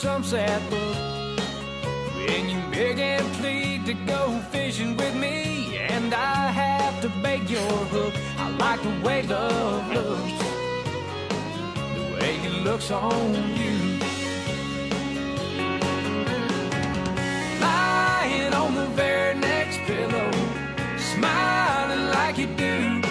Some 0.00 0.24
sad 0.24 0.62
book, 0.70 0.96
when 2.16 2.48
you 2.48 2.58
beg 2.70 2.98
and 2.98 3.26
plead 3.34 3.84
to 3.84 3.92
go 3.92 4.40
fishing 4.50 4.96
with 4.96 5.14
me, 5.14 5.76
and 5.76 6.14
I 6.14 6.50
have 6.50 7.02
to 7.02 7.10
bait 7.22 7.42
your 7.50 7.74
hook. 7.92 8.14
I 8.38 8.48
like 8.56 8.82
the 8.82 9.06
way 9.06 9.20
love 9.24 9.92
looks, 9.92 10.38
the 11.96 12.02
way 12.14 12.34
it 12.46 12.64
looks 12.64 12.90
on 12.90 13.34
you. 13.58 13.76
lying 17.60 18.54
on 18.54 18.74
the 18.74 18.86
very 19.02 19.34
next 19.34 19.80
pillow, 19.80 20.30
smiling 20.96 22.06
like 22.16 22.38
you 22.38 22.46
do, 22.56 23.02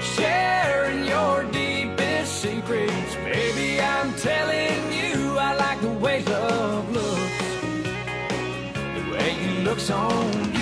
sharing 0.00 1.04
your 1.06 1.42
deepest 1.50 2.40
secrets. 2.40 3.14
Baby, 3.16 3.80
I'm 3.80 4.14
telling 4.14 4.53
looks 9.74 9.90
on 9.90 10.53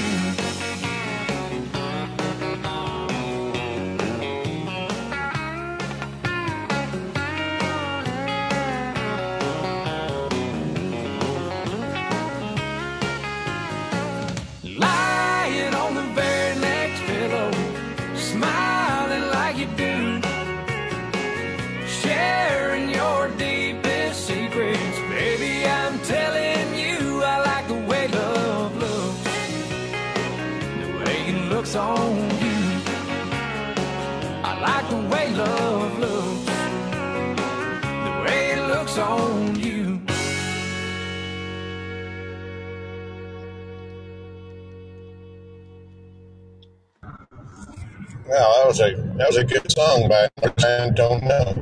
Well, 48.33 48.55
that 48.57 48.66
was 48.66 48.80
a 48.80 48.97
that 49.18 49.26
was 49.28 49.37
a 49.37 49.45
good 49.45 49.70
song 49.70 50.09
by 50.09 50.26
I 50.64 50.89
don't 50.89 51.22
know. 51.22 51.55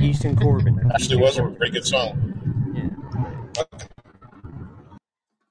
Easton 0.00 0.34
Corbin. 0.34 0.90
Actually, 0.92 1.18
was 1.18 1.38
a 1.38 1.44
pretty 1.44 1.70
good 1.70 1.86
song. 1.86 2.74
Yeah. 2.74 3.62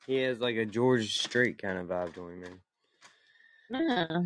He 0.06 0.18
has 0.18 0.40
like 0.40 0.58
a 0.58 0.66
George 0.66 1.18
Strait 1.18 1.58
kind 1.58 1.78
of 1.78 1.88
vibe 1.88 2.14
to 2.16 2.28
him, 2.28 2.42
man. 2.42 2.60
Ah. 3.74 4.24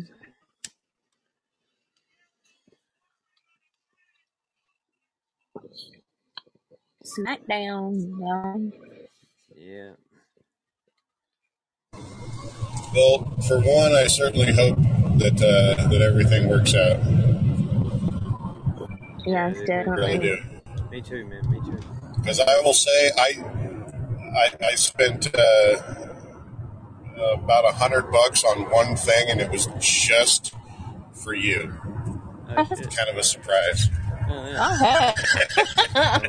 Smackdown. 7.04 7.92
No. 8.18 8.72
Yeah. 9.54 9.92
Well, 12.96 13.36
for 13.46 13.58
one, 13.60 13.92
I 13.94 14.06
certainly 14.06 14.52
hope 14.54 14.76
that 15.18 15.36
uh, 15.42 15.88
that 15.88 16.00
everything 16.02 16.48
works 16.48 16.74
out. 16.74 16.98
Yes, 19.26 19.56
It- 19.58 19.68
it 19.68 19.86
I 19.88 19.90
really 19.90 20.18
do. 20.18 20.38
Me 20.90 21.00
too, 21.02 21.26
man. 21.26 21.50
Me 21.50 21.60
too. 21.60 21.78
Because 22.20 22.40
I 22.40 22.60
will 22.62 22.72
say, 22.72 23.10
I 23.18 23.44
I, 24.34 24.66
I 24.68 24.74
spent 24.76 25.28
uh, 25.36 25.76
about 27.34 27.64
a 27.68 27.72
hundred 27.72 28.10
bucks 28.10 28.42
on 28.44 28.70
one 28.70 28.96
thing, 28.96 29.28
and 29.30 29.40
it 29.40 29.50
was 29.50 29.68
just 29.80 30.54
for 31.12 31.34
you. 31.34 31.74
Oh. 32.56 32.64
Kind 32.64 33.08
of 33.10 33.16
a 33.18 33.22
surprise. 33.24 33.90
Oh, 34.28 34.46
yeah. 34.46 35.12
Okay. 35.94 36.28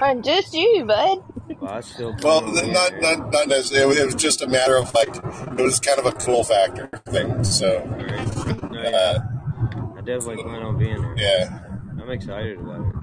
On 0.02 0.22
just 0.22 0.52
you, 0.54 0.84
bud. 0.86 1.22
Well, 1.58 1.72
I 1.72 1.80
still. 1.80 2.14
Well, 2.22 2.42
plan 2.42 2.72
not 2.72 2.92
not 3.00 3.32
not 3.32 3.48
necessarily. 3.48 3.96
It 3.96 4.06
was 4.06 4.14
just 4.14 4.42
a 4.42 4.46
matter 4.46 4.76
of 4.76 4.92
like 4.94 5.14
it 5.16 5.60
was 5.60 5.80
kind 5.80 5.98
of 5.98 6.06
a 6.06 6.12
cool 6.12 6.44
factor 6.44 6.88
thing. 7.06 7.42
So 7.44 7.78
Alright. 7.80 8.70
No, 8.70 8.80
uh. 8.80 9.18
I 9.96 10.02
definitely 10.02 10.42
plan 10.42 10.62
on 10.62 10.78
being 10.78 11.00
there. 11.02 11.14
yeah, 11.18 11.60
I'm 12.00 12.10
excited 12.10 12.58
about 12.58 12.80
it. 12.80 12.94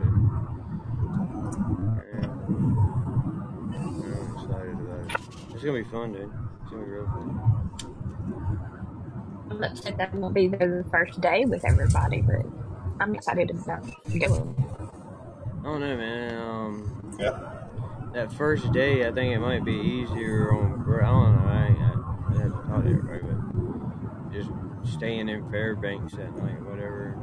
Yeah. 2.13 2.29
I'm 3.75 4.33
excited 4.35 4.79
about 4.79 5.01
it. 5.05 5.11
It's 5.53 5.63
gonna 5.63 5.77
be 5.77 5.89
fun, 5.89 6.13
dude. 6.13 6.31
It's 6.61 6.71
gonna 6.71 6.83
be 6.85 6.91
real 6.91 7.05
fun. 7.05 7.57
I'm 9.51 9.63
upset 9.63 9.97
that 9.97 10.09
I 10.13 10.17
won't 10.17 10.33
be 10.33 10.47
there 10.47 10.83
the 10.83 10.89
first 10.89 11.21
day 11.21 11.45
with 11.45 11.63
everybody, 11.65 12.21
but 12.21 12.45
I'm 12.99 13.13
excited 13.15 13.49
about 13.51 13.83
going. 14.19 14.55
I 15.59 15.63
don't 15.63 15.79
know, 15.79 15.97
man. 15.97 16.37
Um, 16.37 17.15
yeah. 17.19 17.56
That 18.13 18.31
first 18.31 18.71
day, 18.71 19.07
I 19.07 19.11
think 19.11 19.33
it 19.33 19.39
might 19.39 19.63
be 19.65 19.73
easier 19.73 20.51
on. 20.51 20.83
I 20.87 21.05
don't 21.05 21.35
know. 21.35 21.49
I, 21.49 21.67
ain't, 21.67 21.79
I, 21.79 22.39
I 22.39 22.43
have 22.43 22.51
to 22.51 22.67
talk 22.67 22.83
to 22.83 22.89
everybody, 22.89 23.19
but 23.21 24.31
just 24.31 24.49
staying 24.93 25.29
in 25.29 25.49
Fairbanks 25.51 26.13
that 26.13 26.35
night, 26.37 26.61
whatever, 26.63 27.17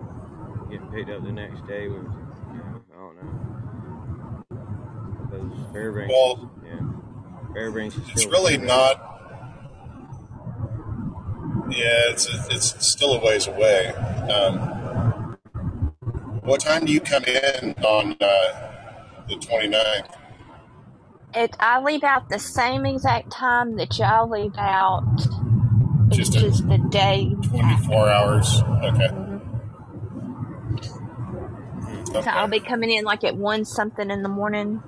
getting 0.70 0.88
picked 0.88 1.10
up 1.10 1.24
the 1.24 1.32
next 1.32 1.66
day 1.66 1.88
was, 1.88 2.06
you 2.52 2.58
know, 2.58 2.82
I 2.92 2.96
don't 2.96 3.16
know. 3.16 4.44
Because 5.22 5.72
Fairbanks, 5.72 6.12
Well, 6.12 6.50
yeah, 6.64 7.52
Fairbanks 7.54 7.96
is 7.96 8.08
it's 8.10 8.26
really 8.26 8.56
not. 8.58 9.10
Yeah, 11.70 12.10
it's 12.10 12.28
it's 12.50 12.86
still 12.86 13.14
a 13.14 13.24
ways 13.24 13.46
away. 13.48 13.88
Um, 13.88 14.58
what 16.42 16.60
time 16.60 16.84
do 16.84 16.92
you 16.92 17.00
come 17.00 17.24
in 17.24 17.74
on 17.84 18.12
uh, 18.20 19.24
the 19.28 19.36
29th? 19.36 20.23
It, 21.36 21.56
I 21.58 21.80
leave 21.82 22.04
out 22.04 22.28
the 22.28 22.38
same 22.38 22.86
exact 22.86 23.30
time 23.32 23.76
that 23.76 23.98
y'all 23.98 24.28
leave 24.30 24.54
out. 24.56 25.02
It's 26.08 26.16
Just 26.16 26.36
a- 26.36 26.40
just 26.40 26.68
the 26.68 26.78
day. 26.78 27.34
24 27.48 28.08
hours. 28.08 28.62
Okay. 28.62 29.08
Mm-hmm. 29.08 29.38
So 32.12 32.20
I'll 32.30 32.46
be 32.46 32.60
coming 32.60 32.90
in 32.92 33.04
like 33.04 33.24
at 33.24 33.36
one 33.36 33.64
something 33.64 34.10
in 34.10 34.22
the 34.22 34.28
morning. 34.28 34.80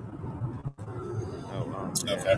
Oh 1.51 1.65
wow. 1.65 1.91
Okay. 2.07 2.35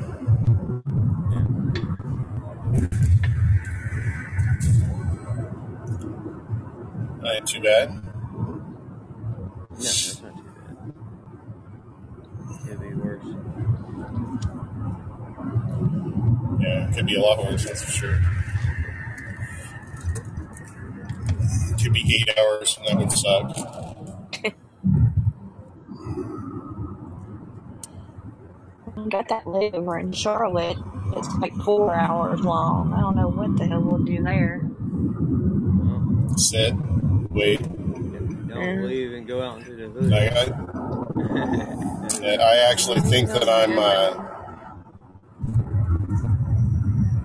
Ain't 7.26 7.48
too 7.48 7.62
bad. 7.62 7.92
No, 7.94 8.04
that's 9.78 10.22
not 10.22 10.36
too 10.36 10.44
bad. 10.44 10.94
Could 12.68 12.80
be 12.82 12.94
worse. 12.96 13.26
Yeah, 16.60 16.90
it 16.90 16.94
could 16.96 17.06
be 17.06 17.16
a 17.16 17.22
lot 17.22 17.44
worse, 17.44 17.66
that's 17.66 17.84
for 17.84 17.92
sure. 17.92 18.20
It 21.72 21.82
Could 21.84 21.94
be 21.94 22.04
eight 22.16 22.38
hours, 22.38 22.78
and 22.78 22.88
that 22.88 22.98
would 22.98 23.12
suck. 23.12 24.54
I 28.98 29.08
got 29.10 29.28
that 29.30 29.46
layover 29.46 30.00
in 30.00 30.12
Charlotte. 30.12 30.78
It's 31.16 31.30
like 31.38 31.56
four 31.64 31.94
hours 31.96 32.42
long. 32.42 32.94
I 32.94 33.00
don't 33.00 33.16
know 33.16 33.30
what 33.30 33.56
the 33.58 33.66
hell 33.66 33.82
we'll 33.82 34.04
do 34.04 34.22
there. 34.22 34.62
Well, 34.70 36.38
Sit, 36.38 36.74
wait. 37.32 37.62
don't 38.48 38.86
leave 38.86 39.14
and 39.14 39.26
go 39.28 39.42
out 39.42 39.60
into 39.60 39.76
the 39.76 39.88
hood. 39.88 40.14
I, 40.14 40.28
I, 42.28 42.36
I 42.44 42.72
actually 42.72 43.00
think 43.02 43.30
that 43.30 43.48
I'm. 43.50 43.80
Uh, 43.80 44.26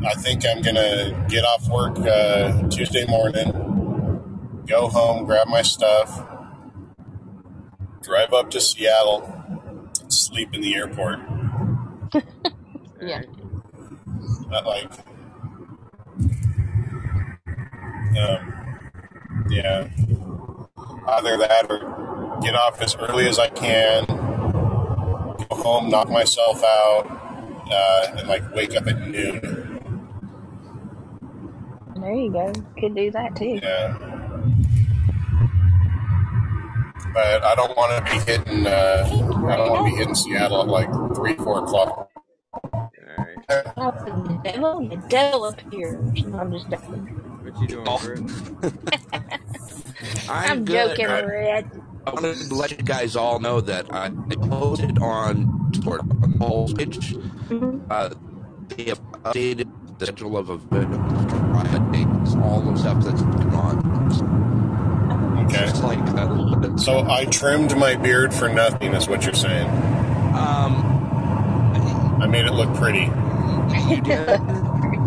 I 0.07 0.15
think 0.15 0.45
I'm 0.47 0.61
gonna 0.63 1.27
get 1.29 1.45
off 1.45 1.69
work 1.69 1.99
uh, 1.99 2.69
Tuesday 2.69 3.07
morning, 3.07 3.53
go 4.67 4.89
home, 4.89 5.25
grab 5.25 5.49
my 5.49 5.63
stuff, 5.63 6.27
drive 8.03 8.33
up 8.33 8.51
to 8.51 8.61
Seattle, 8.61 9.23
and 10.01 10.13
sleep 10.13 10.55
in 10.55 10.61
the 10.61 10.75
airport. 10.75 11.21
Yeah. 13.03 13.21
Not 14.49 14.65
like, 14.65 14.91
um, 18.17 18.55
yeah, 19.51 19.89
either 21.09 21.37
that 21.37 21.67
or 21.69 22.39
get 22.41 22.55
off 22.55 22.81
as 22.81 22.97
early 22.97 23.29
as 23.29 23.39
I 23.39 23.49
can, 23.49 24.07
go 24.07 25.47
home, 25.51 25.91
knock 25.91 26.09
myself 26.09 26.63
out, 26.65 27.67
uh, 27.71 28.15
and 28.17 28.27
like 28.27 28.55
wake 28.55 28.75
up 28.75 28.87
at 28.87 29.07
noon. 29.07 29.64
There 32.05 32.13
you 32.13 32.31
go. 32.31 32.53
Could 32.79 32.95
do 32.95 33.11
that 33.13 33.35
too. 33.35 33.59
Yeah. 33.63 33.97
But 37.15 37.43
I 37.43 37.55
don't 37.55 37.75
want 37.79 38.07
to 38.07 38.13
be 38.13 38.19
hitting. 38.31 38.67
Uh, 38.67 39.07
I 39.49 39.57
don't 39.57 39.71
want 39.71 39.87
to 39.87 39.91
be 39.91 39.97
hitting 39.97 40.15
Seattle 40.15 40.61
at 40.61 40.69
like 40.69 40.91
three, 41.15 41.35
four 41.37 41.65
o'clock. 41.65 42.11
Alright. 42.75 43.73
Oh, 43.79 43.91
the 43.91 44.41
devil, 44.45 44.87
the 44.87 44.97
devil 45.09 45.47
appears. 45.47 45.97
I'm 46.35 46.53
just 46.53 46.69
joking. 46.69 47.07
What 47.43 47.59
you 47.63 47.69
doing. 47.69 47.85
Britt? 47.85 48.73
I'm, 50.29 50.51
I'm 50.51 50.65
good. 50.67 50.91
joking, 50.91 51.07
I, 51.07 51.23
Red. 51.23 51.71
I 52.07 52.11
wanted 52.11 52.37
to 52.37 52.55
let 52.55 52.71
you 52.71 52.77
guys 52.85 53.17
all 53.17 53.39
know 53.39 53.63
that 53.63 53.91
I 53.95 54.11
posted 54.11 54.99
on 54.99 55.71
Discord 55.71 56.01
on 56.01 56.33
the 56.33 56.45
whole 56.45 56.69
page. 56.69 57.17
Uh, 57.89 58.11
they 58.69 58.85
have 58.85 59.01
updated 59.23 59.71
the 59.99 60.07
schedule 60.07 60.37
of 60.37 60.51
a 60.51 60.55
events, 60.55 62.35
all 62.37 62.61
the 62.61 62.77
stuff 62.77 63.05
that's 63.05 63.23
going 63.23 63.55
on. 63.55 63.95
Okay. 65.47 65.71
Like 65.81 65.99
little 66.31 66.57
bit. 66.57 66.81
So 66.81 67.07
I 67.09 67.27
trimmed 67.27 67.77
my 67.77 67.95
beard 67.97 68.33
for 68.33 68.49
nothing, 68.49 68.95
is 68.95 69.09
what 69.09 69.25
you're 69.25 69.35
saying. 69.35 69.69
Um, 70.35 70.95
I 72.21 72.27
made 72.27 72.47
it 72.47 72.53
look 72.53 72.75
pretty. 72.75 73.11
you 73.89 74.01
did. 74.01 74.41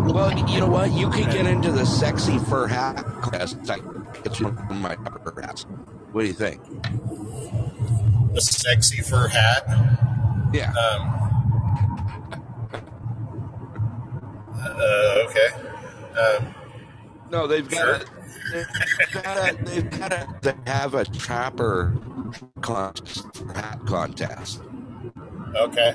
Well, 0.06 0.32
you 0.48 0.60
know 0.60 0.68
what? 0.68 0.92
You 0.92 1.10
could 1.10 1.26
get 1.26 1.46
into 1.46 1.70
the 1.70 1.84
sexy 1.84 2.38
fur 2.38 2.66
hat 2.66 2.96
class. 3.20 3.54
I 3.68 3.80
get 4.22 4.40
you 4.40 4.56
in 4.70 4.78
my 4.78 4.94
upper 5.04 5.40
hats. 5.40 5.66
What 6.12 6.22
do 6.22 6.26
you 6.28 6.32
think? 6.32 6.62
The 8.34 8.40
sexy 8.40 9.02
fur 9.02 9.28
hat. 9.28 9.64
Yeah. 10.54 10.72
Um, 10.72 11.27
uh, 14.58 15.26
okay. 15.28 15.48
Um, 16.20 16.54
No, 17.30 17.46
they've 17.46 17.68
got 17.68 17.78
Sure. 17.78 17.88
a, 17.88 18.04
they've 18.50 18.66
got 19.12 19.36
a, 19.38 19.64
they've 19.64 19.90
got 19.90 20.12
a, 20.12 20.28
they 20.42 20.54
have 20.66 20.94
a 20.94 21.04
trapper 21.06 21.98
contest, 22.62 23.28
hat 23.54 23.80
contest. 23.86 24.62
okay. 25.56 25.94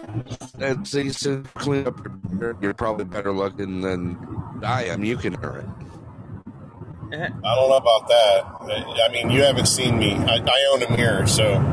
And 0.59 0.88
so 0.88 0.99
you 0.99 1.14
said 1.14 1.47
clean 1.57 1.88
up 1.88 1.99
your 2.39 2.57
you're 2.61 2.76
probably 2.76 3.05
better 3.05 3.34
looking 3.34 3.82
than 3.82 4.20
I 4.64 4.86
am. 4.86 5.03
You 5.03 5.18
can 5.18 5.38
earn 5.43 5.74
it. 7.11 7.34
I 7.43 7.55
don't 7.55 7.70
know 7.70 7.78
about 7.78 8.07
that. 8.09 8.43
I 8.61 9.09
mean, 9.11 9.32
you 9.32 9.43
haven't 9.43 9.68
seen 9.68 9.99
me. 9.99 10.16
I, 10.16 10.38
I 10.45 10.72
own 10.74 10.84
a 10.84 10.91
mirror, 10.97 11.28
so 11.28 11.64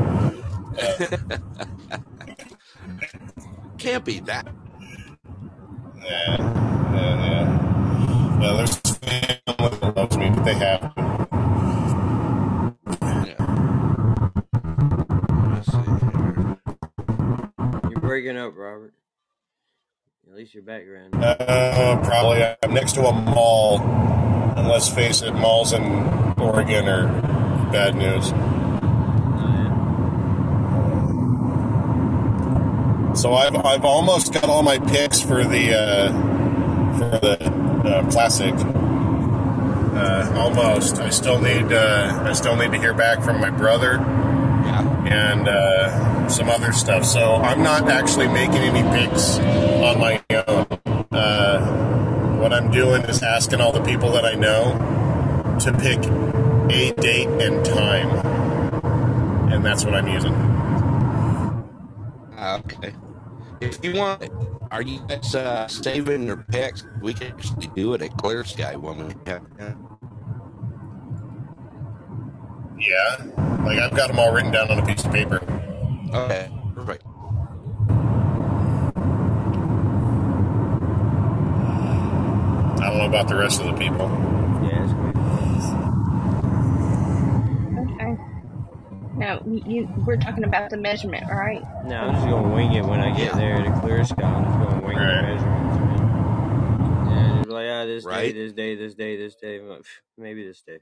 Can't 3.77 4.05
be 4.05 4.19
that. 4.21 4.47
Yeah, 6.03 6.37
yeah, 6.93 7.15
yeah. 7.25 8.37
No, 8.39 8.57
there's 8.57 8.75
family 8.77 9.77
that 9.79 9.93
loves 9.95 10.17
me, 10.17 10.29
but 10.29 10.43
they 10.43 10.53
have 10.55 10.81
to. 10.81 11.01
Yeah. 13.25 13.39
Let's 15.53 15.71
see 15.71 15.77
here. 15.77 16.57
You're 17.89 17.99
breaking 18.01 18.37
up, 18.37 18.53
Robert. 18.55 18.93
At 20.29 20.35
least 20.37 20.53
your 20.53 20.63
background. 20.63 21.13
Uh, 21.15 21.99
probably. 22.03 22.43
I'm 22.63 22.73
next 22.73 22.93
to 22.93 23.05
a 23.05 23.11
mall, 23.13 23.81
and 23.81 24.67
let's 24.67 24.87
face 24.87 25.21
it, 25.21 25.33
malls 25.33 25.73
in 25.73 25.83
Oregon 26.39 26.87
are 26.87 27.07
bad 27.71 27.95
news. 27.95 28.31
So 33.15 33.33
I've 33.33 33.55
I've 33.55 33.85
almost 33.85 34.33
got 34.33 34.45
all 34.45 34.63
my 34.63 34.79
picks 34.79 35.21
for 35.21 35.43
the 35.43 35.73
uh, 35.73 36.11
for 36.97 37.19
the 37.19 37.37
uh, 37.43 38.09
classic. 38.11 38.53
Uh, 39.93 40.33
almost. 40.37 40.99
I 40.99 41.09
still 41.09 41.39
need. 41.39 41.71
Uh, 41.71 42.23
I 42.25 42.33
still 42.33 42.55
need 42.55 42.71
to 42.71 42.77
hear 42.79 42.93
back 42.93 43.21
from 43.23 43.39
my 43.41 43.49
brother 43.49 43.93
Yeah. 43.97 45.05
and 45.05 45.47
uh, 45.47 46.27
some 46.29 46.49
other 46.49 46.71
stuff. 46.71 47.05
So 47.05 47.35
I'm 47.35 47.61
not 47.61 47.89
actually 47.89 48.27
making 48.29 48.57
any 48.57 48.83
picks 48.97 49.37
on 49.39 49.99
my 49.99 50.23
own. 50.47 50.65
Uh, 51.11 52.37
what 52.39 52.53
I'm 52.53 52.71
doing 52.71 53.03
is 53.03 53.21
asking 53.21 53.59
all 53.61 53.71
the 53.73 53.83
people 53.83 54.11
that 54.13 54.25
I 54.25 54.33
know 54.35 55.57
to 55.59 55.73
pick 55.73 55.99
a 56.71 56.91
date 56.93 57.27
and 57.27 57.63
time, 57.65 58.09
and 59.51 59.63
that's 59.65 59.83
what 59.85 59.93
I'm 59.93 60.07
using. 60.07 60.33
Ah, 62.41 62.57
Okay. 62.57 62.93
If 63.61 63.77
you 63.85 63.93
want, 63.93 64.27
are 64.71 64.81
you 64.81 64.99
guys 65.07 65.35
uh, 65.35 65.67
saving 65.67 66.23
your 66.23 66.37
picks? 66.37 66.83
We 66.99 67.13
can 67.13 67.27
actually 67.27 67.67
do 67.75 67.93
it 67.93 68.01
at 68.01 68.17
Clear 68.17 68.43
Sky 68.43 68.75
when 68.75 68.97
we 69.07 69.13
have. 69.27 69.43
Yeah, 72.79 73.23
like 73.63 73.77
I've 73.77 73.95
got 73.95 74.07
them 74.07 74.17
all 74.17 74.33
written 74.33 74.51
down 74.51 74.71
on 74.71 74.79
a 74.79 74.85
piece 74.85 75.05
of 75.05 75.11
paper. 75.11 75.35
Okay, 76.11 76.49
perfect. 76.73 77.03
I 82.81 82.89
don't 82.89 82.97
know 82.97 83.05
about 83.05 83.27
the 83.27 83.35
rest 83.35 83.61
of 83.61 83.67
the 83.67 83.73
people. 83.73 84.09
Yeah, 84.63 84.83
it's 84.83 84.93
gonna 84.93 85.13
be 85.13 85.19
fun. 85.19 85.87
Okay. 87.93 88.17
Now, 89.21 89.39
you, 89.45 89.61
you, 89.67 89.87
we're 90.03 90.17
talking 90.17 90.43
about 90.43 90.71
the 90.71 90.77
measurement, 90.77 91.25
right? 91.29 91.61
No, 91.85 91.95
I'm 91.95 92.15
just 92.15 92.25
gonna 92.27 92.55
wing 92.55 92.73
it 92.73 92.83
when 92.83 92.99
I 93.01 93.09
get 93.15 93.27
Yeah. 93.27 93.35
there 93.37 93.63
to 93.63 93.79
clear 93.79 94.03
sky. 94.03 94.23
I'm 94.23 94.45
just 94.45 94.57
gonna 94.57 94.81
wing 94.83 94.97
Right. 94.97 95.15
the 95.15 95.21
measurements. 95.21 95.77
Man. 97.05 97.29
And 97.29 97.39
it's 97.41 97.49
like, 97.51 97.67
ah, 97.69 97.85
this 97.85 98.03
day, 98.03 98.09
Right. 98.09 98.33
this 98.33 98.51
day, 98.53 98.75
this 98.75 98.95
day, 98.95 99.17
this 99.17 99.35
day. 99.35 99.59
I'm 99.59 99.69
like, 99.69 99.81
"Pff, 99.81 100.01
Maybe 100.17 100.43
this 100.43 100.63
day. 100.63 100.79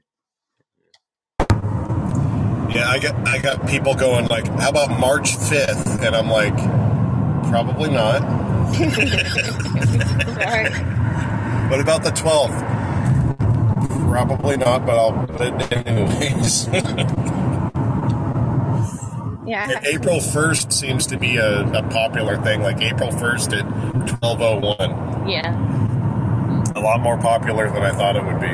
Yeah, 2.74 2.88
I 2.88 2.98
got 2.98 3.28
I 3.28 3.38
got 3.42 3.66
people 3.68 3.94
going 3.94 4.26
like, 4.28 4.46
"How 4.58 4.70
about 4.70 4.98
March 4.98 5.36
5th?" 5.36 6.00
And 6.02 6.16
I'm 6.16 6.30
like, 6.30 6.56
"Probably 7.50 7.90
not." 7.90 8.22
Right. 10.40 10.72
What 11.70 11.80
about 11.80 12.02
the 12.02 12.10
12th? 12.10 12.58
Probably 14.08 14.56
not, 14.56 14.86
but 14.86 14.96
I'll 14.98 15.26
put 15.26 15.40
it 15.42 15.72
in 15.72 15.86
anyways. 15.86 16.66
Yeah. 19.50 19.80
April 19.84 20.18
1st 20.18 20.72
seems 20.72 21.06
to 21.08 21.18
be 21.18 21.36
a, 21.36 21.66
a 21.72 21.82
popular 21.88 22.40
thing, 22.40 22.62
like 22.62 22.80
April 22.80 23.10
1st 23.10 23.58
at 23.58 23.64
1201. 24.22 25.28
Yeah. 25.28 25.50
A 26.76 26.80
lot 26.80 27.00
more 27.00 27.18
popular 27.18 27.68
than 27.68 27.82
I 27.82 27.90
thought 27.90 28.14
it 28.14 28.24
would 28.24 28.40
be. 28.40 28.46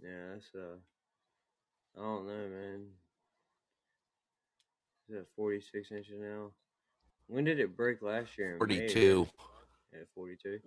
Yeah, 0.00 0.34
that's 0.34 0.50
uh, 0.54 0.76
I 1.96 2.00
don't 2.00 2.26
know, 2.26 2.48
man. 2.48 2.86
Is 5.08 5.16
that 5.16 5.26
46 5.36 5.90
inches 5.90 6.14
now? 6.20 6.50
When 7.26 7.42
did 7.44 7.58
it 7.58 7.76
break 7.76 8.02
last 8.02 8.38
year? 8.38 8.52
In 8.52 8.52
May, 8.52 8.58
Forty-two, 8.58 9.28
right? 9.92 9.98
Yeah, 9.98 10.04
42. 10.14 10.58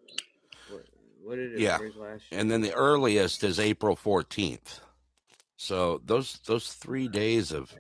What, 1.28 1.38
what 1.38 1.44
did 1.44 1.54
it 1.56 1.60
Yeah. 1.60 1.78
last 1.78 2.32
year? 2.32 2.40
and 2.40 2.50
then 2.50 2.62
the 2.62 2.74
earliest 2.74 3.44
is 3.44 3.60
April 3.60 3.96
fourteenth. 3.98 4.80
So 5.58 6.02
those 6.06 6.40
those 6.46 6.72
three 6.72 7.08
days 7.10 7.52
of, 7.52 7.74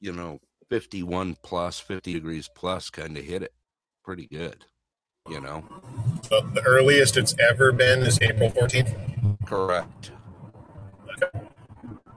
you 0.00 0.12
know, 0.12 0.40
fifty-one 0.68 1.36
plus, 1.42 1.78
fifty 1.78 2.12
degrees 2.12 2.50
plus, 2.52 2.90
kind 2.90 3.16
of 3.16 3.24
hit 3.24 3.42
it 3.42 3.52
pretty 4.04 4.26
good. 4.26 4.64
You 5.28 5.40
know, 5.40 5.62
So 6.28 6.40
the 6.40 6.62
earliest 6.62 7.16
it's 7.18 7.34
ever 7.38 7.70
been 7.70 8.00
is 8.00 8.18
April 8.22 8.50
14th. 8.50 9.38
correct. 9.46 10.10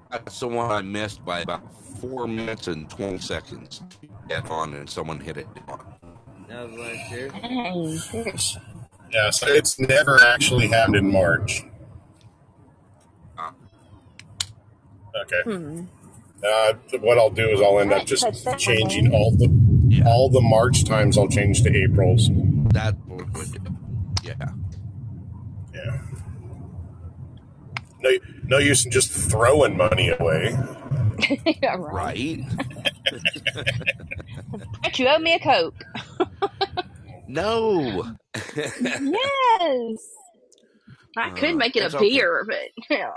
That's 0.09 0.39
the 0.39 0.47
one 0.47 0.71
I 0.71 0.81
missed 0.81 1.23
by 1.25 1.41
about 1.41 1.61
four 1.99 2.27
minutes 2.27 2.67
and 2.67 2.89
twenty 2.89 3.19
seconds. 3.19 3.83
Get 4.29 4.49
on, 4.49 4.73
and 4.73 4.89
someone 4.89 5.19
hit 5.19 5.37
it 5.37 5.47
on. 5.67 5.85
That 6.49 6.69
was 6.69 8.13
last 8.13 8.53
year. 8.55 8.61
Dang. 9.11 9.23
Yeah, 9.23 9.29
so 9.29 9.47
it's 9.47 9.79
never 9.79 10.19
actually 10.21 10.67
happened 10.67 10.95
in 10.95 11.11
March. 11.11 11.63
Okay. 15.23 15.41
Hmm. 15.43 15.81
Uh, 16.43 16.73
what 17.01 17.17
I'll 17.17 17.29
do 17.29 17.47
is 17.49 17.61
I'll 17.61 17.79
end 17.79 17.93
up 17.93 18.05
just 18.05 18.25
changing 18.57 19.13
all 19.13 19.31
the 19.31 19.49
Yeah. 19.89 20.05
all 20.07 20.29
the 20.29 20.41
March 20.41 20.85
times. 20.85 21.17
I'll 21.17 21.27
change 21.27 21.61
to 21.63 21.69
April's. 21.75 22.29
That 22.73 22.95
would 23.07 23.31
do. 23.33 23.59
Yeah. 24.23 24.33
Yeah. 25.73 26.01
No, 28.01 28.09
no 28.45 28.57
use 28.57 28.85
in 28.85 28.91
just 28.91 29.11
throwing 29.11 29.77
money 29.77 30.09
away. 30.09 30.57
yeah, 31.61 31.75
right. 31.77 32.39
Right? 32.39 32.39
But 34.83 34.97
you 34.99 35.07
owe 35.07 35.19
me 35.19 35.33
a 35.35 35.39
Coke. 35.39 35.83
No. 37.31 38.13
yes. 38.55 39.97
I 41.17 41.29
Uh, 41.29 41.35
could 41.35 41.55
make 41.57 41.75
it 41.75 41.81
a 41.93 41.95
okay. 41.97 42.09
beer, 42.09 42.45
but 42.47 42.69
yeah. 42.89 43.11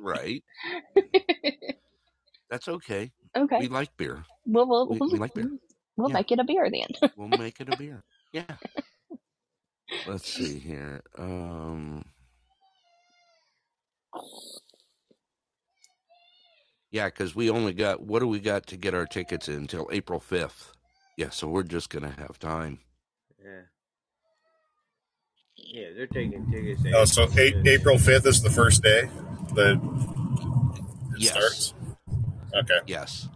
right. 0.00 0.42
That's 2.50 2.68
okay. 2.68 3.10
Okay. 3.36 3.58
We 3.60 3.68
like 3.68 3.96
beer. 3.96 4.24
We'll 4.46 4.68
we'll, 4.68 4.88
we- 4.88 4.98
we 4.98 5.18
like 5.18 5.34
beer. 5.34 5.50
we'll 5.96 6.08
Yeah. 6.10 6.14
make 6.14 6.30
it 6.32 6.38
a 6.38 6.44
beer 6.44 6.68
then. 6.70 7.10
We'll 7.16 7.28
make 7.38 7.60
it 7.60 7.72
a 7.72 7.76
beer. 7.76 8.02
Yeah. 8.32 8.56
Let's 10.06 10.28
see 10.28 10.58
here. 10.58 11.02
Um 11.18 12.04
Yeah, 16.90 17.06
because 17.06 17.34
we 17.34 17.48
only 17.50 17.72
got 17.72 18.02
what 18.02 18.20
do 18.20 18.26
we 18.28 18.38
got 18.40 18.66
to 18.68 18.76
get 18.76 18.94
our 18.94 19.06
tickets 19.06 19.48
in 19.48 19.54
until 19.56 19.88
April 19.92 20.20
fifth? 20.20 20.72
Yeah, 21.16 21.30
so 21.30 21.48
we're 21.48 21.62
just 21.62 21.88
gonna 21.90 22.14
have 22.18 22.38
time. 22.38 22.80
Yeah. 23.44 23.60
Yeah, 25.56 25.86
they're 25.96 26.06
taking 26.06 26.50
tickets. 26.50 26.82
Oh, 26.94 27.04
so 27.04 27.22
April 27.24 27.38
eight, 27.38 27.56
April 27.66 27.98
fifth 27.98 28.26
is 28.26 28.42
the 28.42 28.50
first 28.50 28.82
day 28.82 29.08
that 29.54 29.80
it 31.14 31.20
Yes. 31.20 31.30
starts. 31.32 31.74
Okay. 32.54 32.78
Yes. 32.86 33.28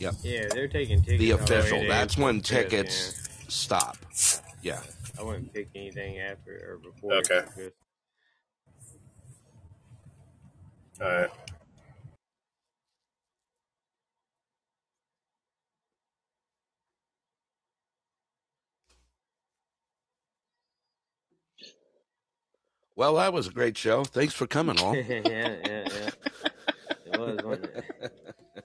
Yep. 0.00 0.14
Yeah, 0.22 0.48
they're 0.52 0.68
taking 0.68 1.00
tickets. 1.02 1.20
The 1.20 1.30
official. 1.32 1.80
to 1.80 1.86
That's 1.88 2.16
when 2.18 2.40
5th, 2.40 2.44
tickets 2.44 3.28
stop. 3.48 3.96
Yeah. 4.62 4.80
yeah. 4.82 5.20
I 5.20 5.22
wouldn't 5.22 5.52
pick 5.52 5.68
anything 5.74 6.18
after 6.18 6.52
or 6.72 6.78
before. 6.78 7.14
Okay. 7.14 7.42
All 11.00 11.08
right. 11.08 11.30
Well, 22.94 23.14
that 23.14 23.32
was 23.32 23.46
a 23.46 23.50
great 23.52 23.76
show. 23.76 24.04
Thanks 24.04 24.34
for 24.34 24.46
coming, 24.46 24.78
all. 24.78 24.94
yeah, 24.96 25.22
yeah, 25.24 25.56
yeah. 25.64 26.10
It 27.06 27.18
was, 27.18 27.38
wasn't 27.42 27.70
it? 27.74 27.84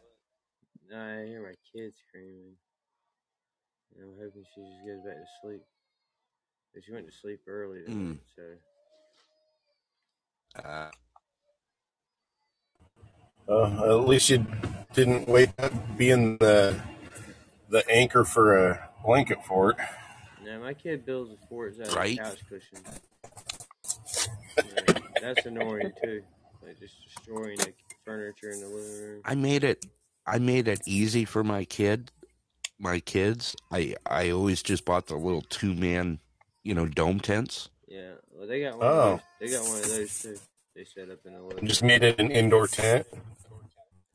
I 0.93 1.23
hear 1.25 1.41
my 1.43 1.55
kids 1.73 1.95
screaming. 2.07 2.53
And 3.95 4.03
I'm 4.03 4.15
hoping 4.17 4.43
she 4.53 4.61
just 4.61 4.85
goes 4.85 5.03
back 5.05 5.15
to 5.15 5.25
sleep. 5.41 5.61
But 6.73 6.83
she 6.83 6.91
went 6.91 7.05
to 7.07 7.13
sleep 7.13 7.39
early, 7.47 7.79
Mm. 7.87 8.17
so 8.35 8.43
Uh, 10.63 10.89
Uh, 13.49 13.99
at 14.01 14.07
least 14.07 14.29
you 14.29 14.45
didn't 14.93 15.27
wake 15.27 15.51
up 15.59 15.71
being 15.97 16.37
the 16.37 16.79
the 17.69 17.87
anchor 17.89 18.23
for 18.25 18.57
a 18.71 18.89
blanket 19.05 19.43
fort. 19.45 19.77
now 20.43 20.59
my 20.59 20.73
kid 20.73 21.05
builds 21.05 21.31
the 21.31 21.37
forts 21.47 21.79
out 21.79 21.95
Right. 21.95 22.19
of 22.19 22.25
couch 22.25 22.41
cushions. 22.49 22.99
Yeah, 25.21 25.33
that's 25.33 25.45
annoying 25.45 25.91
too. 26.03 26.23
Like 26.65 26.79
just 26.79 26.95
destroying 27.03 27.57
the 27.57 27.73
furniture 28.05 28.49
in 28.51 28.61
the 28.61 28.67
living 28.67 29.01
room. 29.01 29.21
I 29.25 29.35
made 29.35 29.63
it. 29.63 29.85
I 30.25 30.39
made 30.39 30.67
it 30.67 30.81
easy 30.85 31.23
for 31.25 31.43
my 31.43 31.63
kid, 31.65 32.11
my 32.79 32.99
kids. 32.99 33.55
I 33.71 33.95
I 34.05 34.29
always 34.31 34.61
just 34.61 34.85
bought 34.85 35.07
the 35.07 35.15
little 35.15 35.41
two 35.43 35.73
man, 35.73 36.19
you 36.63 36.73
know, 36.73 36.85
dome 36.85 37.19
tents. 37.19 37.69
Yeah, 37.87 38.13
well 38.31 38.47
they 38.47 38.61
got 38.61 38.77
one. 38.77 38.87
Oh. 38.87 38.91
Of 38.91 39.21
those. 39.39 39.49
They 39.51 39.57
got 39.57 39.67
one 39.67 39.77
of 39.79 39.89
those 39.89 40.21
too. 40.21 40.37
They 40.75 40.83
set 40.83 41.09
up 41.09 41.19
in 41.25 41.33
the 41.33 41.41
living. 41.41 41.67
Just 41.67 41.81
room. 41.81 41.87
made 41.87 42.03
it 42.03 42.19
an 42.19 42.31
indoor 42.31 42.67
tent. 42.67 43.07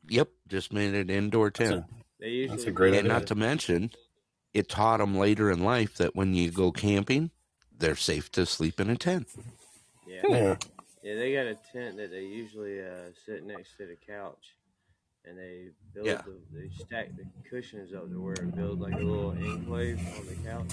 Yep, 0.09 0.29
just 0.47 0.71
made 0.73 0.93
it 0.93 1.09
an 1.09 1.09
indoor 1.09 1.49
tent. 1.49 1.85
They 2.19 2.29
usually 2.29 2.57
That's 2.57 2.67
a 2.67 2.71
great 2.71 2.91
do 2.91 2.99
and 2.99 3.07
idea. 3.07 3.13
not 3.19 3.27
to 3.27 3.35
mention, 3.35 3.91
it 4.53 4.69
taught 4.69 4.97
them 4.99 5.17
later 5.17 5.49
in 5.51 5.63
life 5.63 5.95
that 5.95 6.15
when 6.15 6.33
you 6.33 6.51
go 6.51 6.71
camping, 6.71 7.31
they're 7.77 7.95
safe 7.95 8.31
to 8.33 8.45
sleep 8.45 8.79
in 8.79 8.89
a 8.89 8.95
tent. 8.95 9.27
Yeah. 10.07 10.21
Yeah. 10.29 10.55
Yeah, 11.03 11.15
they 11.15 11.33
got 11.33 11.47
a 11.47 11.57
tent 11.73 11.97
that 11.97 12.11
they 12.11 12.21
usually 12.21 12.79
uh, 12.81 13.11
sit 13.25 13.45
next 13.45 13.75
to 13.75 13.85
the 13.85 13.97
couch, 14.07 14.55
and 15.25 15.37
they 15.37 15.71
build 15.93 16.07
Yeah. 16.07 16.21
the, 16.25 16.37
they 16.53 16.69
stack 16.69 17.09
the 17.17 17.25
cushions 17.49 17.93
up 17.93 18.09
to 18.09 18.21
where 18.21 18.35
it 18.35 18.55
builds 18.55 18.81
like 18.81 18.93
a 18.93 18.99
little 18.99 19.31
enclave 19.31 19.99
on 20.17 20.25
the 20.27 20.35
couch, 20.49 20.71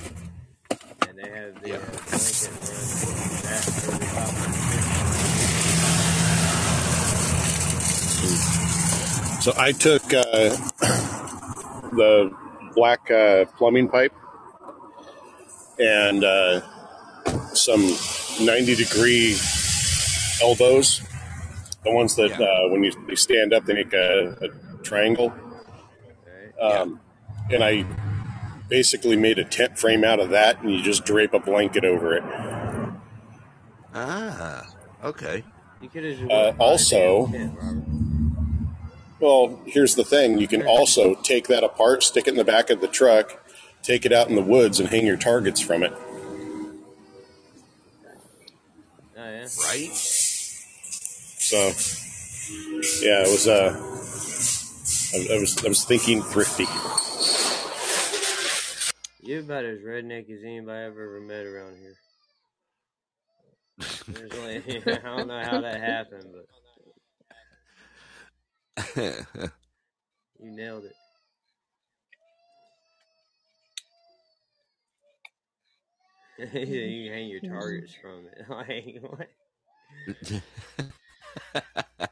and 1.08 1.18
they 1.18 1.28
have 1.30 1.60
the 1.60 1.70
Yeah. 1.70 1.78
uh, 1.78 1.80
blanket 1.80 2.52
run 2.62 2.86
that 3.42 3.66
over 3.88 3.98
the 3.98 4.06
top 4.14 4.28
of 4.28 4.34
the 9.34 9.42
So 9.42 9.52
I 9.56 9.72
took 9.72 10.04
uh, 10.14 10.50
the 11.90 12.30
black 12.76 13.10
uh, 13.10 13.46
plumbing 13.56 13.88
pipe 13.88 14.12
and 15.80 16.22
uh, 16.22 16.60
some 17.54 17.80
90 18.46 18.76
degree 18.76 19.36
elbows, 20.42 21.00
the 21.84 21.90
ones 21.92 22.14
that 22.16 22.30
Yeah. 22.38 22.46
uh, 22.46 22.68
when 22.68 22.82
you 22.84 22.92
they 23.06 23.14
stand 23.14 23.52
up 23.52 23.64
they 23.66 23.74
make 23.74 23.92
a, 23.92 24.36
a 24.42 24.82
triangle. 24.82 25.32
right? 26.26 26.58
Um, 26.80 27.00
And 27.50 27.64
I 27.64 27.84
basically 28.68 29.16
made 29.16 29.38
a 29.38 29.44
tent 29.44 29.76
frame 29.78 30.04
out 30.04 30.20
of 30.20 30.30
that, 30.30 30.60
and 30.62 30.70
you 30.72 30.80
just 30.82 31.04
drape 31.04 31.34
a 31.34 31.40
blanket 31.40 31.84
over 31.84 32.14
it. 32.16 32.22
Ah, 33.92 34.66
okay. 35.02 35.42
You 35.80 35.88
could 35.88 36.04
have 36.04 36.22
Uh, 36.22 36.26
went 36.28 36.58
by 36.58 36.64
a 36.64 36.68
also- 36.68 37.26
tent, 37.26 37.58
Well, 39.18 39.60
here's 39.66 39.96
the 39.96 40.04
thing: 40.04 40.38
you 40.38 40.46
can 40.48 40.66
also 40.66 41.14
take 41.16 41.48
that 41.48 41.62
apart, 41.64 42.02
stick 42.04 42.26
it 42.26 42.30
in 42.30 42.36
the 42.36 42.44
back 42.44 42.70
of 42.70 42.80
the 42.80 42.88
truck, 42.88 43.44
take 43.82 44.06
it 44.06 44.12
out 44.12 44.28
in 44.28 44.34
the 44.36 44.42
woods, 44.42 44.78
and 44.80 44.88
hang 44.88 45.04
your 45.04 45.16
targets 45.18 45.60
from 45.60 45.82
it. 45.82 45.92
Oh 49.18 49.30
yeah. 49.30 49.46
Right? 49.66 49.90
So, 51.50 51.58
yeah, 53.04 53.22
it 53.22 53.28
was. 53.28 53.48
Uh, 53.48 53.74
I, 55.12 55.34
I 55.34 55.40
was 55.40 55.64
I 55.64 55.68
was 55.68 55.84
thinking 55.84 56.22
thrifty. 56.22 56.64
You're 59.20 59.40
about 59.40 59.64
as 59.64 59.80
redneck 59.80 60.30
as 60.30 60.44
anybody 60.44 60.78
I've 60.78 60.92
ever 60.92 61.20
met 61.20 61.44
around 61.44 61.76
here. 61.76 61.96
There's 64.06 64.32
only, 64.38 64.58
I 64.86 65.16
don't 65.16 65.26
know 65.26 65.42
how 65.42 65.60
that 65.60 65.80
happened, 65.80 66.34
but 68.94 69.24
you 70.38 70.52
nailed 70.52 70.84
it. 70.84 70.94
you 76.68 77.10
hang 77.10 77.26
your 77.26 77.40
targets 77.40 77.92
from 78.00 78.26
it. 78.26 78.46
Like, 78.48 79.02
what? 79.02 79.28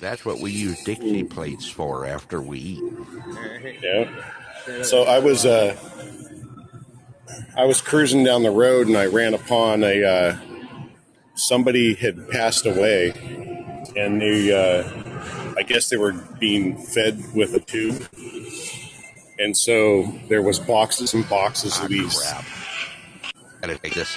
That's 0.00 0.24
what 0.24 0.38
we 0.40 0.50
use 0.50 0.82
Dixie 0.84 1.24
plates 1.24 1.68
for 1.68 2.06
after 2.06 2.40
we 2.40 2.58
eat. 2.58 2.82
Yeah. 3.82 4.82
So 4.82 5.02
I 5.04 5.18
was 5.18 5.44
uh, 5.44 5.76
I 7.56 7.64
was 7.64 7.80
cruising 7.82 8.24
down 8.24 8.42
the 8.42 8.50
road, 8.50 8.86
and 8.86 8.96
I 8.96 9.06
ran 9.06 9.34
upon 9.34 9.84
a 9.84 10.02
uh, 10.04 10.36
somebody 11.34 11.94
had 11.94 12.28
passed 12.30 12.64
away, 12.66 13.10
and 13.96 14.20
they 14.22 14.52
uh, 14.52 14.84
I 15.56 15.62
guess 15.62 15.88
they 15.90 15.96
were 15.98 16.12
being 16.38 16.78
fed 16.78 17.22
with 17.34 17.54
a 17.54 17.60
tube, 17.60 18.06
and 19.38 19.54
so 19.56 20.04
there 20.28 20.40
was 20.42 20.58
boxes 20.58 21.12
and 21.12 21.28
boxes 21.28 21.76
Ah, 21.78 21.84
of 21.84 21.90
these. 21.90 22.18
crap. 22.18 22.44
Gotta 23.60 23.76
take 23.78 23.92
this. 23.94 24.16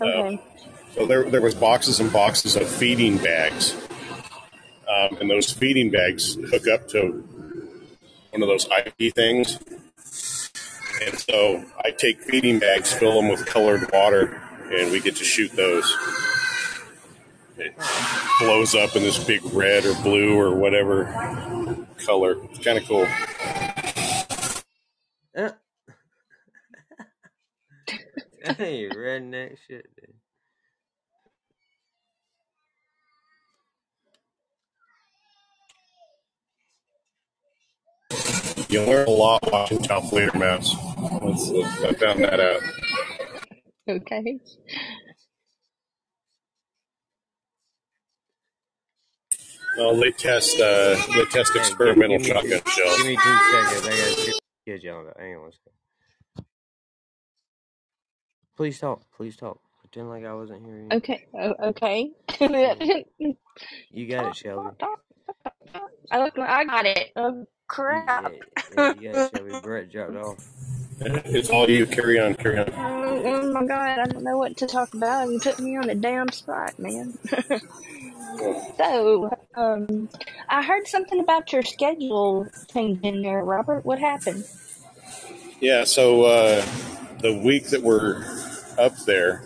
Okay. 0.00 0.40
So 0.94 1.06
there, 1.06 1.28
there 1.28 1.40
was 1.40 1.56
boxes 1.56 1.98
and 1.98 2.12
boxes 2.12 2.54
of 2.54 2.68
feeding 2.68 3.18
bags, 3.18 3.74
um, 4.88 5.18
and 5.20 5.28
those 5.28 5.52
feeding 5.52 5.90
bags 5.90 6.36
hook 6.36 6.68
up 6.68 6.86
to 6.90 7.24
one 8.30 8.42
of 8.42 8.48
those 8.48 8.66
IP 8.66 9.12
things. 9.12 9.58
And 11.04 11.18
so 11.18 11.64
I 11.84 11.90
take 11.90 12.20
feeding 12.20 12.60
bags, 12.60 12.92
fill 12.92 13.20
them 13.20 13.28
with 13.28 13.44
colored 13.44 13.90
water, 13.92 14.40
and 14.72 14.92
we 14.92 15.00
get 15.00 15.16
to 15.16 15.24
shoot 15.24 15.50
those. 15.52 15.96
It 17.58 17.74
blows 18.40 18.76
up 18.76 18.94
in 18.94 19.02
this 19.02 19.22
big 19.22 19.44
red 19.52 19.84
or 19.84 19.94
blue 20.02 20.38
or 20.38 20.54
whatever 20.54 21.86
color. 22.04 22.36
It's 22.50 22.64
kind 22.64 22.78
of 22.78 22.84
cool. 22.86 23.06
Hey, 28.58 28.90
redneck 28.90 29.56
shit, 29.66 29.86
dude. 29.96 30.13
You 38.68 38.82
learn 38.82 39.06
a 39.06 39.10
lot 39.10 39.40
watching 39.52 39.78
Taofledermaus. 39.78 40.74
That's, 41.20 41.84
I 41.84 41.92
found 41.94 42.24
that 42.24 42.40
out. 42.40 42.60
Okay. 43.88 44.38
Well, 49.76 49.96
they 49.96 50.12
test 50.12 50.60
uh, 50.60 50.94
they 51.14 51.24
test 51.26 51.52
Hey, 51.52 51.60
experimental 51.60 52.18
give 52.18 52.26
me- 52.26 52.26
shotgun 52.32 52.50
Give 52.50 52.68
shells. 52.72 53.04
me 53.04 53.16
two 53.16 53.38
seconds. 53.52 53.86
I 53.86 53.90
got 53.90 54.18
two 54.18 54.32
kids 54.66 54.84
yelling 54.84 55.02
about. 55.02 55.20
Hang 55.20 55.34
on 55.34 55.40
one 55.42 55.52
second. 55.52 56.46
Please 58.56 58.78
talk. 58.78 59.02
Please 59.16 59.36
talk. 59.36 59.58
Pretend 59.80 60.08
like 60.10 60.24
I 60.24 60.32
wasn't 60.34 60.64
hearing 60.64 60.88
you. 60.90 60.96
Okay. 60.98 61.26
Oh, 61.34 61.54
okay. 61.70 62.10
You 63.92 64.08
got 64.08 64.26
it, 64.30 64.36
Shelby. 64.36 64.76
I 66.10 66.18
look. 66.24 66.36
I 66.40 66.64
got 66.64 66.86
it. 66.86 67.10
You, 67.16 67.46
crap. 67.66 68.32
yeah, 68.76 68.76
yeah, 68.76 68.94
you 69.00 69.12
got 69.12 69.16
it, 69.16 69.30
Shelby. 69.34 69.60
Brett 69.62 69.90
dropped 69.90 70.16
off. 70.16 70.38
It's 71.00 71.50
all 71.50 71.68
you. 71.68 71.86
Carry 71.86 72.20
on, 72.20 72.34
carry 72.34 72.58
on. 72.58 72.72
Oh, 72.72 73.22
oh 73.24 73.52
my 73.52 73.66
god, 73.66 73.98
I 73.98 74.06
don't 74.06 74.22
know 74.22 74.38
what 74.38 74.56
to 74.58 74.66
talk 74.66 74.94
about. 74.94 75.28
You 75.28 75.40
put 75.40 75.58
me 75.58 75.76
on 75.76 75.88
the 75.88 75.94
damn 75.96 76.30
spot, 76.30 76.78
man. 76.78 77.18
so, 78.78 79.36
um, 79.56 80.08
I 80.48 80.62
heard 80.62 80.86
something 80.86 81.18
about 81.18 81.52
your 81.52 81.62
schedule 81.62 82.46
changing 82.72 83.22
there, 83.22 83.44
Robert. 83.44 83.84
What 83.84 83.98
happened? 83.98 84.44
Yeah. 85.60 85.84
So 85.84 86.22
uh, 86.22 86.64
the 87.20 87.40
week 87.44 87.66
that 87.70 87.82
we're 87.82 88.24
up 88.78 88.96
there, 89.04 89.42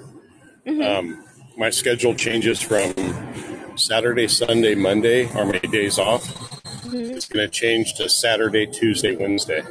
um, 0.66 1.24
my 1.56 1.70
schedule 1.70 2.14
changes 2.14 2.60
from 2.60 2.92
Saturday, 3.76 4.28
Sunday, 4.28 4.74
Monday 4.74 5.30
are 5.32 5.46
my 5.46 5.58
days 5.58 5.98
off. 5.98 6.57
It's 6.92 7.26
going 7.28 7.46
to 7.46 7.52
change 7.52 7.94
to 7.94 8.08
Saturday, 8.08 8.66
Tuesday, 8.66 9.14
Wednesday. 9.16 9.62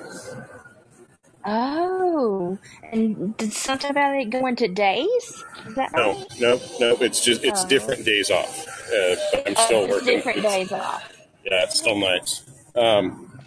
Oh, 1.46 2.58
and 2.92 3.36
did 3.38 3.54
something 3.54 3.90
about 3.90 4.16
it 4.16 4.30
go 4.30 4.46
into 4.48 4.68
days? 4.68 5.44
No, 5.76 5.76
right? 5.76 6.26
no, 6.40 6.60
no. 6.80 6.96
It's 7.00 7.24
just 7.24 7.44
it's 7.44 7.64
Oh. 7.64 7.68
different 7.68 8.04
days 8.06 8.30
off. 8.30 8.68
Uh, 8.68 9.16
but 9.32 9.48
I'm 9.48 9.54
Oh, 9.58 9.66
still 9.66 9.84
it's 9.86 9.94
working. 9.94 10.08
different 10.08 10.42
days 10.42 10.72
off. 10.74 11.18
Yeah, 11.46 11.64
it's 11.64 11.80
still 11.80 11.98
nice. 11.98 12.44
Um, 12.76 13.40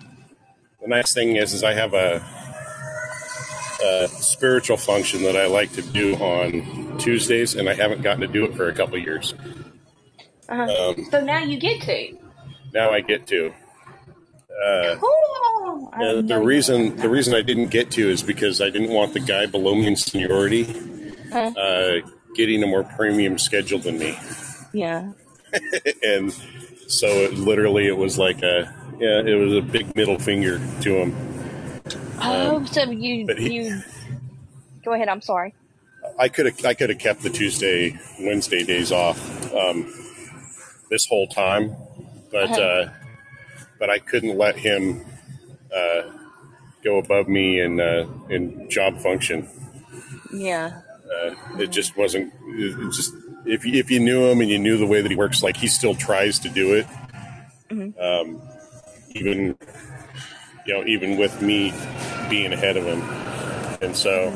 the 0.80 0.88
nice 0.88 1.12
thing 1.12 1.36
is, 1.36 1.52
is 1.52 1.62
I 1.62 1.74
have 1.74 1.92
a, 1.92 2.24
a 3.84 4.08
spiritual 4.08 4.78
function 4.78 5.22
that 5.24 5.36
I 5.36 5.46
like 5.46 5.72
to 5.74 5.82
do 5.82 6.14
on 6.16 6.96
Tuesdays, 6.98 7.54
and 7.54 7.68
I 7.68 7.74
haven't 7.74 8.00
gotten 8.02 8.22
to 8.22 8.26
do 8.26 8.44
it 8.46 8.54
for 8.54 8.68
a 8.68 8.74
couple 8.74 8.96
years. 8.98 9.34
Uh-huh. 10.48 10.90
Um, 10.96 11.04
so 11.10 11.22
now 11.22 11.38
you 11.40 11.58
get 11.58 11.82
to. 11.82 12.16
Now 12.72 12.90
I 12.90 13.00
get 13.00 13.26
to. 13.28 13.52
Uh, 14.64 14.96
Cool. 14.96 15.90
The 15.98 16.22
know 16.22 16.42
reason 16.44 16.96
the 16.96 17.08
reason 17.08 17.34
I 17.34 17.42
didn't 17.42 17.68
get 17.68 17.90
to 17.92 18.08
is 18.08 18.22
because 18.22 18.60
I 18.60 18.70
didn't 18.70 18.90
want 18.90 19.12
the 19.14 19.20
guy 19.20 19.46
below 19.46 19.74
me 19.74 19.86
in 19.86 19.96
seniority 19.96 20.64
that. 21.30 21.56
Uh, 21.56 22.08
getting 22.34 22.62
a 22.62 22.66
more 22.66 22.84
premium 22.84 23.38
schedule 23.38 23.78
than 23.78 23.98
me, 23.98 24.16
yeah. 24.72 25.12
and 26.02 26.32
so 26.86 27.06
it 27.08 27.34
literally 27.34 27.86
it 27.86 27.96
was 27.96 28.18
like 28.18 28.42
a 28.42 28.72
yeah 29.00 29.20
it 29.20 29.34
was 29.36 29.54
a 29.54 29.62
big 29.62 29.94
middle 29.96 30.18
finger 30.18 30.58
to 30.82 30.94
him. 30.94 31.16
Oh, 32.22 32.64
so 32.66 32.82
you 32.90 33.26
Um, 33.30 33.36
he- 33.36 33.54
you. 33.54 33.80
Go 34.84 34.92
ahead. 34.92 35.08
I'm 35.08 35.22
sorry. 35.22 35.54
I 36.18 36.28
could 36.28 36.46
have 36.46 36.64
I 36.64 36.74
could 36.74 36.90
have 36.90 36.98
kept 36.98 37.22
the 37.22 37.30
Tuesday 37.30 37.98
Wednesday 38.20 38.62
days 38.64 38.92
off 38.92 39.18
um, 39.54 39.92
this 40.90 41.06
whole 41.06 41.26
time, 41.28 41.74
but 42.30 42.50
uh, 42.58 42.88
but 43.78 43.90
I 43.90 43.98
couldn't 43.98 44.36
let 44.36 44.56
him 44.56 45.04
uh, 45.74 46.02
go 46.84 46.98
above 46.98 47.28
me 47.28 47.60
in 47.60 47.80
uh, 47.80 48.06
in 48.28 48.68
job 48.70 48.98
function. 48.98 49.48
Yeah. 50.32 50.80
Uh, 51.04 51.34
it 51.58 51.70
just 51.70 51.96
wasn't. 51.96 52.32
It 52.50 52.92
just 52.92 53.14
if 53.44 53.64
you, 53.64 53.78
if 53.78 53.90
you 53.90 53.98
knew 53.98 54.26
him 54.26 54.40
and 54.40 54.50
you 54.50 54.58
knew 54.58 54.76
the 54.76 54.86
way 54.86 55.00
that 55.00 55.10
he 55.10 55.16
works, 55.16 55.42
like 55.42 55.56
he 55.56 55.66
still 55.66 55.94
tries 55.94 56.38
to 56.40 56.48
do 56.48 56.74
it, 56.74 56.86
um, 57.98 58.40
even 59.10 59.56
you 60.66 60.74
know 60.74 60.84
even 60.86 61.16
with 61.16 61.42
me 61.42 61.72
being 62.28 62.52
ahead 62.52 62.76
of 62.76 62.84
him, 62.84 63.02
and 63.82 63.96
so. 63.96 64.32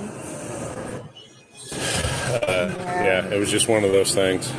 Uh, 2.35 2.75
yeah, 2.79 3.27
it 3.29 3.39
was 3.39 3.49
just 3.51 3.69
one 3.69 3.85
of 3.85 3.93
those 3.93 4.13
things. 4.13 4.51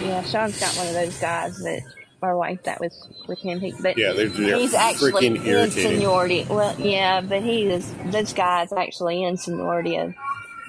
Yeah, 0.00 0.22
Sean's 0.22 0.60
got 0.60 0.76
one 0.76 0.86
of 0.86 0.94
those 0.94 1.18
guys 1.18 1.58
that 1.58 1.82
or 2.22 2.36
wife 2.36 2.62
that 2.64 2.80
was 2.80 3.08
with 3.28 3.40
him. 3.40 3.60
He, 3.60 3.72
but 3.80 3.96
Yeah, 3.98 4.12
they're, 4.12 4.28
they're 4.28 4.56
he's 4.58 4.74
actually 4.74 5.12
freaking 5.12 5.36
in 5.36 5.46
irritating. 5.46 5.92
seniority. 5.92 6.46
Well, 6.48 6.74
yeah, 6.78 7.20
but 7.20 7.42
he 7.42 7.64
is. 7.64 7.92
This 8.06 8.32
guy's 8.32 8.72
actually 8.72 9.22
in 9.22 9.36
seniority 9.36 9.96
of 9.96 10.14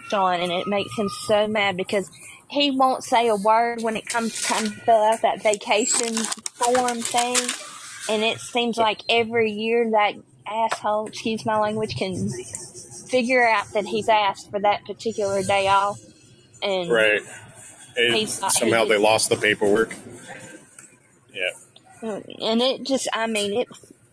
Sean, 0.09 0.39
and 0.39 0.51
it 0.51 0.67
makes 0.67 0.95
him 0.97 1.09
so 1.27 1.47
mad 1.47 1.77
because 1.77 2.09
he 2.49 2.71
won't 2.71 3.03
say 3.03 3.27
a 3.27 3.35
word 3.35 3.81
when 3.81 3.95
it 3.95 4.05
comes 4.05 4.41
time 4.41 4.65
to 4.65 4.69
fill 4.71 4.95
out 5.03 5.21
that 5.21 5.41
vacation 5.41 6.13
form 6.15 7.01
thing. 7.01 7.37
And 8.07 8.23
it 8.23 8.39
seems 8.39 8.77
like 8.77 9.01
every 9.09 9.51
year 9.51 9.89
that 9.91 10.13
asshole, 10.47 11.07
excuse 11.07 11.43
my 11.45 11.57
language, 11.59 11.95
can 11.95 12.29
figure 13.09 13.47
out 13.47 13.65
that 13.73 13.85
he's 13.85 14.07
asked 14.09 14.51
for 14.51 14.59
that 14.59 14.85
particular 14.85 15.41
day 15.41 15.67
off. 15.67 15.99
And 16.61 16.89
Right. 16.91 17.21
And 17.97 18.29
somehow 18.29 18.83
he- 18.83 18.89
they 18.89 18.97
lost 18.97 19.29
the 19.29 19.37
paperwork. 19.37 19.95
Yeah. 21.35 22.09
Um, 22.09 22.23
and 22.41 22.61
it 22.61 22.83
just 22.83 23.07
i 23.13 23.27
mean 23.27 23.61
it 23.61 23.67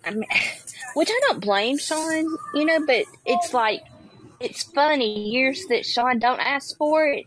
I 0.05 0.11
mean, 0.11 0.25
which 0.95 1.09
i 1.11 1.21
don't 1.29 1.41
blame 1.41 1.79
sean 1.79 2.27
you 2.55 2.65
know 2.65 2.85
but 2.87 3.05
it's 3.25 3.53
like 3.55 3.83
it's 4.41 4.63
funny 4.63 5.31
years 5.31 5.65
that 5.69 5.85
sean 5.87 6.19
don't 6.19 6.41
ask 6.41 6.77
for 6.77 7.07
it 7.07 7.27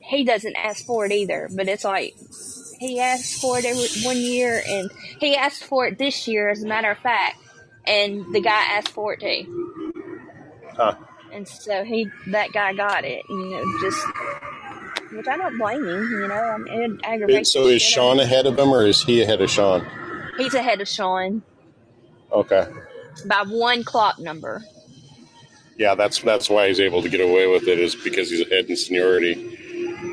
he 0.00 0.24
doesn't 0.24 0.56
ask 0.56 0.84
for 0.84 1.06
it 1.06 1.12
either 1.12 1.48
but 1.54 1.68
it's 1.68 1.84
like 1.84 2.14
he 2.78 3.00
asked 3.00 3.40
for 3.40 3.58
it 3.58 3.64
every 3.64 3.86
one 4.04 4.16
year 4.18 4.62
and 4.66 4.90
he 5.20 5.34
asked 5.36 5.64
for 5.64 5.86
it 5.86 5.98
this 5.98 6.26
year 6.28 6.50
as 6.50 6.62
a 6.62 6.66
matter 6.66 6.90
of 6.90 6.98
fact 6.98 7.36
and 7.86 8.34
the 8.34 8.40
guy 8.40 8.62
asked 8.76 8.90
for 8.90 9.14
it 9.14 9.20
too 9.20 9.92
Huh. 10.76 10.94
and 11.32 11.46
so 11.46 11.84
he 11.84 12.10
that 12.28 12.52
guy 12.52 12.74
got 12.74 13.04
it 13.04 13.22
you 13.28 13.50
know 13.50 13.78
just 13.80 14.04
which 15.16 15.26
i 15.28 15.36
don't 15.36 15.58
blame 15.58 15.84
him 15.86 16.02
you 16.10 16.28
know 16.28 16.34
I 16.34 16.56
mean, 16.58 16.82
it 16.82 17.00
aggravates 17.04 17.52
So 17.52 17.66
is 17.66 17.82
shit 17.82 17.98
out 17.98 18.04
of 18.12 18.16
Sean 18.16 18.20
ahead 18.20 18.46
of 18.46 18.58
him 18.58 18.68
or 18.72 18.84
is 18.86 19.02
he 19.02 19.22
ahead 19.22 19.40
of 19.40 19.50
Sean? 19.50 19.86
he's 20.36 20.54
ahead 20.54 20.80
of 20.80 20.88
sean 20.88 21.42
Okay. 22.32 22.66
by 23.26 23.42
one 23.46 23.84
clock 23.84 24.18
number. 24.18 24.62
Yeah, 25.78 25.94
that's 25.94 26.20
that's 26.20 26.48
why 26.50 26.68
he's 26.68 26.80
able 26.80 27.02
to 27.02 27.08
get 27.08 27.20
away 27.20 27.46
with 27.46 27.68
it 27.68 27.78
is 27.78 27.94
because 27.94 28.30
he's 28.30 28.40
ahead 28.46 28.66
in 28.66 28.76
seniority, 28.76 29.34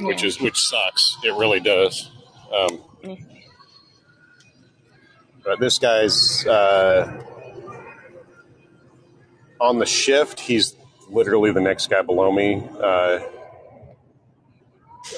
which 0.02 0.24
is 0.24 0.39
which 0.39 0.60
sucks. 0.60 1.18
It 1.24 1.34
really 1.36 1.60
does. 1.60 2.10
Um, 2.54 2.80
Yeah. 3.04 3.16
but 5.43 5.60
this 5.60 5.80
guy's 5.80 6.45
uh, 6.47 7.24
on 9.60 9.80
the 9.80 9.86
shift. 9.86 10.39
He's 10.39 10.76
literally 11.10 11.52
the 11.52 11.62
next 11.62 11.89
guy 11.89 12.02
below 12.02 12.32
me. 12.32 12.64
Uh, 12.80 13.20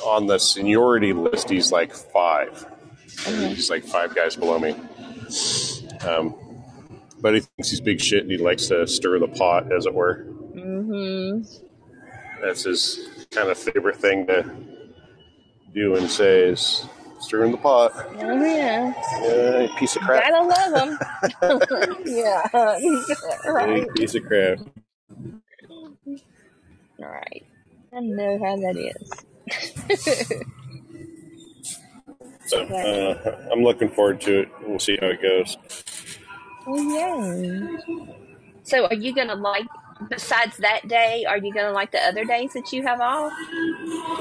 on 0.05 0.27
the 0.27 0.37
seniority 0.39 1.13
list, 1.13 1.49
he's 1.49 1.71
like 1.71 1.93
5 1.93 2.67
He's 3.25 3.69
like 3.69 3.83
five 3.83 4.15
guys 4.15 4.35
below 4.35 4.59
me. 4.59 4.75
Um, 6.05 6.35
but 7.21 7.35
he 7.35 7.39
thinks 7.41 7.69
he's 7.69 7.79
big 7.79 8.01
shit 8.01 8.23
and 8.23 8.31
he 8.31 8.37
likes 8.37 8.67
to 8.67 8.85
stir 8.87 9.19
the 9.19 9.27
pot, 9.27 9.71
as 9.71 9.85
it 9.85 9.93
were. 9.93 10.25
Mm-hmm. 10.55 11.41
That's 12.41 12.63
his 12.63 13.27
kind 13.31 13.49
of 13.49 13.57
favorite 13.57 13.95
thing 13.95 14.27
to 14.27 14.49
do 15.73 15.95
and 15.95 16.09
say 16.09 16.41
is 16.49 16.85
stir 17.19 17.45
in 17.45 17.51
the 17.51 17.57
pot. 17.57 17.91
Oh 17.95 18.43
yeah, 18.43 18.93
Yeah, 19.21 19.67
piece 19.77 19.95
of 19.95 20.01
crap. 20.01 20.23
gotta 20.23 20.45
love 20.45 20.89
him. 20.89 20.97
yeah, 22.05 22.45
right, 22.53 23.77
You 23.77 23.87
piece 23.95 24.15
of 24.15 24.25
crap. 24.25 24.59
All 26.99 27.09
right. 27.09 27.45
I 27.95 27.99
know 27.99 28.39
how 28.43 28.55
that 28.57 28.75
is. 28.75 29.11
So 32.45 32.63
uh, 32.63 33.47
I'm 33.51 33.63
looking 33.63 33.89
forward 33.89 34.21
to 34.21 34.41
it. 34.41 34.49
We'll 34.67 34.79
see 34.79 34.97
how 35.01 35.07
it 35.07 35.21
goes. 35.21 35.57
Oh 36.67 36.81
yeah. 36.81 37.77
So, 38.63 38.85
are 38.87 38.95
you 38.95 39.13
gonna 39.13 39.35
like? 39.35 39.65
Besides 40.09 40.57
that 40.57 40.87
day, 40.87 41.23
are 41.25 41.37
you 41.37 41.53
gonna 41.53 41.71
like 41.71 41.91
the 41.91 41.99
other 41.99 42.25
days 42.25 42.51
that 42.53 42.73
you 42.73 42.83
have 42.83 42.99
off? 42.99 43.31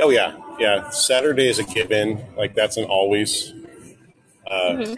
Oh 0.01 0.11
yeah, 0.13 0.37
yeah. 0.59 0.91
Saturday 0.91 1.49
is 1.49 1.59
a 1.59 1.65
given. 1.65 2.25
Like 2.37 2.55
that's 2.55 2.77
an 2.77 2.85
always. 2.85 3.53
Uh, 4.47 4.97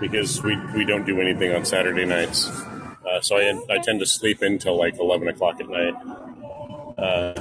Because 0.00 0.42
we, 0.42 0.56
we 0.74 0.84
don't 0.84 1.04
do 1.04 1.20
anything 1.20 1.52
on 1.54 1.64
Saturday 1.64 2.06
nights, 2.06 2.48
uh, 2.48 3.20
so 3.20 3.36
I 3.36 3.60
I 3.68 3.78
tend 3.78 4.00
to 4.00 4.06
sleep 4.06 4.40
until 4.40 4.78
like 4.78 4.98
eleven 4.98 5.28
o'clock 5.28 5.60
at 5.60 5.68
night. 5.68 5.94
Uh, 6.96 7.34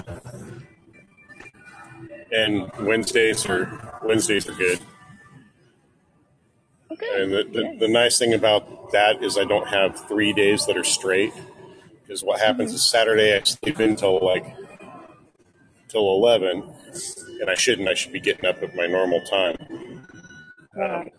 and 2.32 2.72
Wednesdays 2.80 3.46
are 3.46 4.00
Wednesdays 4.04 4.48
are 4.48 4.54
good. 4.54 4.80
Okay. 6.92 7.24
And 7.24 7.32
the, 7.32 7.44
the, 7.44 7.78
the 7.82 7.88
nice 7.88 8.18
thing 8.18 8.34
about 8.34 8.92
that 8.92 9.24
is 9.24 9.38
I 9.38 9.44
don't 9.44 9.68
have 9.68 10.08
three 10.08 10.34
days 10.34 10.66
that 10.66 10.76
are 10.76 10.84
straight. 10.84 11.34
Because 12.02 12.24
what 12.24 12.40
happens 12.40 12.72
mm-hmm. 12.72 12.76
is 12.76 12.84
Saturday 12.84 13.36
I 13.36 13.44
sleep 13.44 13.80
until 13.80 14.20
like 14.24 14.46
till 15.90 16.10
eleven, 16.10 16.64
and 17.42 17.50
I 17.50 17.54
shouldn't. 17.56 17.88
I 17.88 17.94
should 17.94 18.12
be 18.12 18.20
getting 18.20 18.46
up 18.46 18.62
at 18.64 18.76
my 18.76 18.88
normal 18.88 19.22
time. 19.22 20.06
Right. 20.76 21.14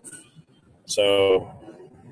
So 0.87 1.53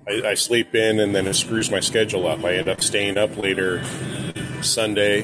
I, 0.08 0.28
I 0.28 0.34
sleep 0.34 0.74
in, 0.74 1.00
and 1.00 1.14
then 1.14 1.26
it 1.26 1.34
screws 1.34 1.70
my 1.70 1.80
schedule 1.80 2.26
up. 2.26 2.44
I 2.44 2.54
end 2.54 2.68
up 2.68 2.80
staying 2.80 3.18
up 3.18 3.36
later 3.36 3.82
Sunday, 4.62 5.22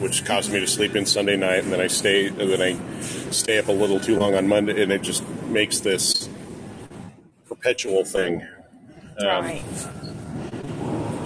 which 0.00 0.24
causes 0.24 0.52
me 0.52 0.60
to 0.60 0.66
sleep 0.66 0.96
in 0.96 1.04
Sunday 1.04 1.36
night, 1.36 1.64
and 1.64 1.72
then 1.72 1.80
I 1.80 1.88
stay, 1.88 2.28
and 2.28 2.38
then 2.38 2.62
I 2.62 2.97
stay 3.30 3.58
up 3.58 3.68
a 3.68 3.72
little 3.72 4.00
too 4.00 4.18
long 4.18 4.34
on 4.34 4.48
Monday, 4.48 4.82
and 4.82 4.92
it 4.92 5.02
just 5.02 5.26
makes 5.46 5.80
this 5.80 6.28
perpetual 7.48 8.04
thing. 8.04 8.46
Um, 9.18 9.26
right. 9.26 9.62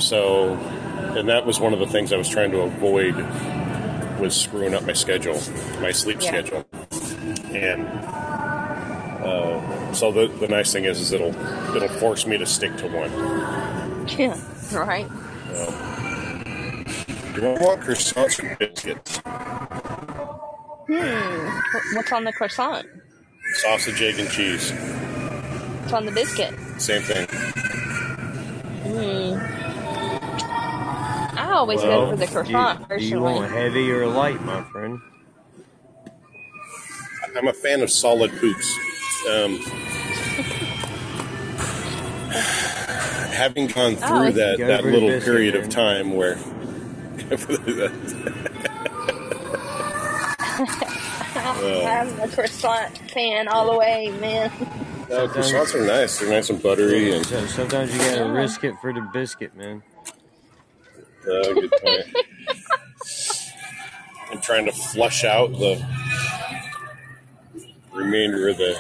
So, 0.01 0.55
and 1.17 1.29
that 1.29 1.45
was 1.47 1.61
one 1.61 1.73
of 1.73 1.79
the 1.79 1.87
things 1.87 2.13
I 2.13 2.17
was 2.17 2.29
trying 2.29 2.51
to 2.53 2.61
avoid 2.61 3.15
was 4.19 4.35
screwing 4.35 4.75
up 4.75 4.85
my 4.85 4.93
schedule, 4.93 5.41
my 5.81 5.93
sleep 5.93 6.19
Yeah. 6.21 6.29
schedule. 6.29 6.67
And 7.53 7.87
uh, 9.25 9.93
so 9.93 10.11
the, 10.11 10.29
the 10.29 10.49
nice 10.49 10.73
thing 10.73 10.85
is, 10.85 11.01
is 11.01 11.13
it'll 11.13 11.35
it'll 11.77 11.89
force 11.89 12.27
me 12.27 12.39
to 12.39 12.47
stick 12.47 12.77
to 12.79 12.87
one. 12.89 13.11
Yeah. 14.19 14.41
Right. 14.73 15.07
Do 17.35 17.47
I 17.47 17.59
want 17.61 17.81
croissants 17.81 18.39
and 18.41 18.59
biscuits? 18.59 19.21
Hmm. 20.89 21.97
What's 21.97 22.13
on 22.13 22.25
the 22.25 22.33
croissant? 22.33 22.87
Sausage, 23.55 24.01
egg, 24.03 24.19
and 24.19 24.29
cheese. 24.31 24.73
What's 24.73 25.93
on 25.93 26.07
the 26.07 26.13
biscuit? 26.13 26.55
Same 26.81 27.03
thing. 27.03 27.27
Hmm. 28.83 29.39
I 31.39 31.53
always 31.55 31.81
go 31.83 32.11
for 32.11 32.17
the 32.17 32.27
do, 32.27 32.33
croissant 32.33 32.81
you, 32.81 32.85
do 32.85 32.89
personally. 32.89 33.35
you 33.35 33.41
want 33.41 33.53
heavy 33.53 33.91
or 33.93 34.07
light, 34.07 34.43
my 34.45 34.63
friend? 34.65 34.99
I'm 37.37 37.49
a 37.49 37.53
fan 37.53 37.83
of 37.83 37.91
solid 37.91 38.31
poops. 38.39 38.71
Um, 39.31 39.59
having 43.33 43.67
gone 43.69 43.97
through 43.97 44.29
Oh, 44.29 44.31
that, 44.33 44.59
that 44.59 44.85
little 44.85 45.21
period 45.21 45.55
man. 45.55 45.63
of 45.65 45.71
time 45.71 46.13
where 46.15 46.35
I'm 51.35 52.21
a 52.21 52.29
croissant 52.29 52.99
fan 53.11 53.49
all 53.49 53.71
the 53.73 53.79
way, 53.79 54.11
man. 54.21 54.51
No, 55.09 55.29
croissants 55.29 55.75
are 55.75 55.85
nice. 55.87 56.19
They're 56.19 56.31
nice 56.31 56.51
and 56.51 56.63
buttery 56.63 57.13
and 57.15 57.25
So 57.27 57.47
sometimes 57.47 57.93
you 57.93 57.99
gotta 57.99 58.17
Yeah. 58.25 58.33
risk 58.33 58.65
it 58.65 58.75
for 58.81 58.93
the 58.93 59.01
biscuit, 59.13 59.55
man. 59.57 59.83
uh, 61.25 61.53
good 61.53 61.71
point. 61.83 62.07
I'm 64.31 64.41
trying 64.41 64.65
to 64.67 64.73
flush 64.73 65.25
out 65.25 65.53
the 65.53 65.85
remainder 67.93 68.49
of 68.49 68.57
the, 68.59 68.79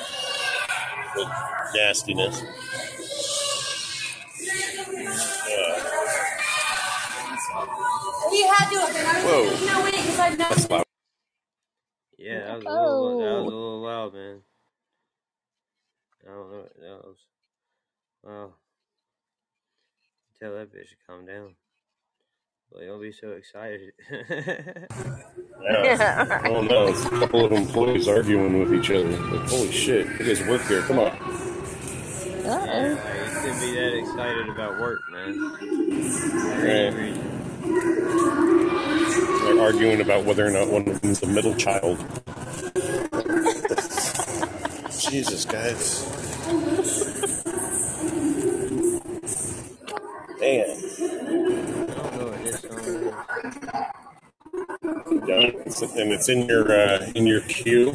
the 1.14 1.30
nastiness. 1.74 2.43
Uh, 5.53 5.89
You 8.33 8.49
had 8.49 8.70
to 8.70 8.78
have 8.80 8.95
been. 8.95 9.07
I 9.07 9.14
was 9.14 9.24
Whoa. 9.24 9.43
like, 9.43 9.74
no 9.76 9.85
way, 9.85 9.91
because 9.91 10.18
I've 10.18 10.39
never. 10.39 10.55
that's 10.55 10.70
loud. 10.70 10.82
Yeah, 12.61 12.64
that 12.70 12.82
was 12.82 12.90
a 12.92 13.00
little, 13.00 13.18
that 13.20 13.34
was 13.34 13.48
a 13.48 13.55
Oh. 13.55 13.57
little 13.57 13.82
loud, 13.82 14.14
man. 14.14 14.42
I 16.24 16.30
don't 16.32 16.50
know. 16.53 16.68
That 16.80 17.05
was, 17.07 17.16
wow. 18.24 18.53
Tell 20.40 20.55
that 20.55 20.72
bitch 20.72 20.90
to 20.90 20.96
calm 21.07 21.26
down. 21.26 21.55
Like, 22.72 22.86
don't 22.86 23.00
be 23.03 23.12
so 23.12 23.30
excited. 23.32 23.92
Yeah. 24.11 24.86
Yeah, 25.62 26.24
right. 26.26 26.50
Oh 26.50 26.62
no, 26.62 26.88
it's 26.88 27.05
a 27.05 27.11
couple 27.11 27.44
of 27.44 27.53
employees 27.53 28.09
arguing 28.09 28.59
with 28.61 28.74
each 28.74 28.90
other. 28.90 29.09
Like, 29.11 29.48
holy 29.48 29.70
shit, 29.72 30.07
you 30.18 30.26
guys 30.26 30.42
work 30.46 30.62
here. 30.66 30.82
Come 30.82 30.98
on. 30.98 31.07
Uh-oh. 31.09 32.42
Yeah, 32.44 32.94
like, 33.05 33.14
you 33.14 33.40
shouldn't 33.40 33.61
be 33.61 33.74
that 33.74 33.98
excited 33.98 34.48
about 34.48 34.80
work, 34.80 35.00
man. 35.11 35.38
Right. 36.62 37.14
They're 39.44 39.61
arguing 39.61 40.00
about 40.00 40.24
whether 40.24 40.46
or 40.46 40.50
not 40.50 40.68
one 40.68 40.88
of 40.88 41.00
them's 41.00 41.18
is 41.18 41.20
the 41.20 41.26
middle 41.28 41.55
child. 41.57 41.98
Jesus, 45.12 45.44
guys. 45.44 46.04
Damn. 50.40 50.70
I 50.70 51.94
don't 51.94 52.16
know 52.16 52.26
what 52.28 52.42
this 52.42 52.60
song 52.62 52.78
is. 52.80 53.12
Yeah, 55.28 55.48
it's- 55.48 55.82
and 55.82 56.12
it's 56.12 56.28
in 56.30 56.46
your 56.48 56.72
uh, 56.72 57.12
in 57.14 57.26
your 57.26 57.42
queue. 57.42 57.92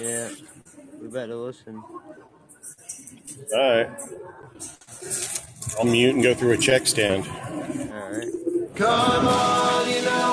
Yeah, 0.00 0.30
we 1.02 1.08
better 1.08 1.34
listen. 1.34 1.82
All 3.52 3.58
right. 3.58 3.90
I'll 5.80 5.84
mute 5.84 6.14
and 6.14 6.22
go 6.22 6.32
through 6.34 6.52
a 6.52 6.56
check 6.56 6.86
stand. 6.86 7.26
All 7.26 8.10
right. 8.12 8.28
Come 8.76 9.26
on, 9.26 9.88
you 9.90 10.02
know, 10.02 10.32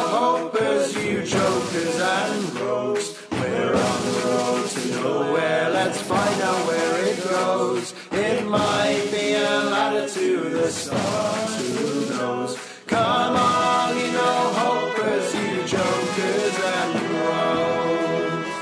hopers, 0.53 0.95
you 1.03 1.23
jokers 1.23 1.99
and 1.99 2.53
rogues. 2.59 3.24
We're 3.45 3.75
on 3.75 3.99
the 4.05 4.13
road 4.25 4.67
to 4.69 4.81
nowhere. 5.01 5.69
Let's 5.69 6.01
find 6.01 6.41
out 6.41 6.67
where 6.67 7.05
it 7.05 7.23
goes. 7.23 7.93
It 8.11 8.45
might 8.45 9.07
be 9.11 9.33
a 9.33 9.59
ladder 9.73 10.07
to 10.09 10.49
the 10.49 10.71
stars. 10.71 11.77
Who 11.77 12.09
knows? 12.09 12.57
Come 12.87 13.35
on, 13.35 13.97
you 13.97 14.11
know, 14.11 14.37
hopers, 14.61 15.33
you 15.35 15.63
jokers 15.67 16.55
and 16.75 16.93
rogues. 17.27 18.53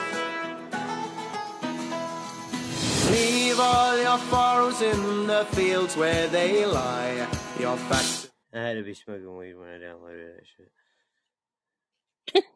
Leave 3.11 3.59
all 3.59 3.97
your 3.97 4.17
furrows 4.17 4.81
in 4.81 5.27
the 5.27 5.45
fields 5.51 5.95
where 5.95 6.27
they 6.27 6.65
lie. 6.65 7.27
Your 7.57 7.77
facts. 7.77 8.29
I 8.53 8.59
had 8.59 8.73
to 8.75 8.83
be 8.83 8.93
smoking 8.93 9.37
weed 9.37 9.55
when 9.55 9.69
I 9.69 9.77
downloaded 9.77 10.35
that 10.35 10.45
shit. 10.57 12.43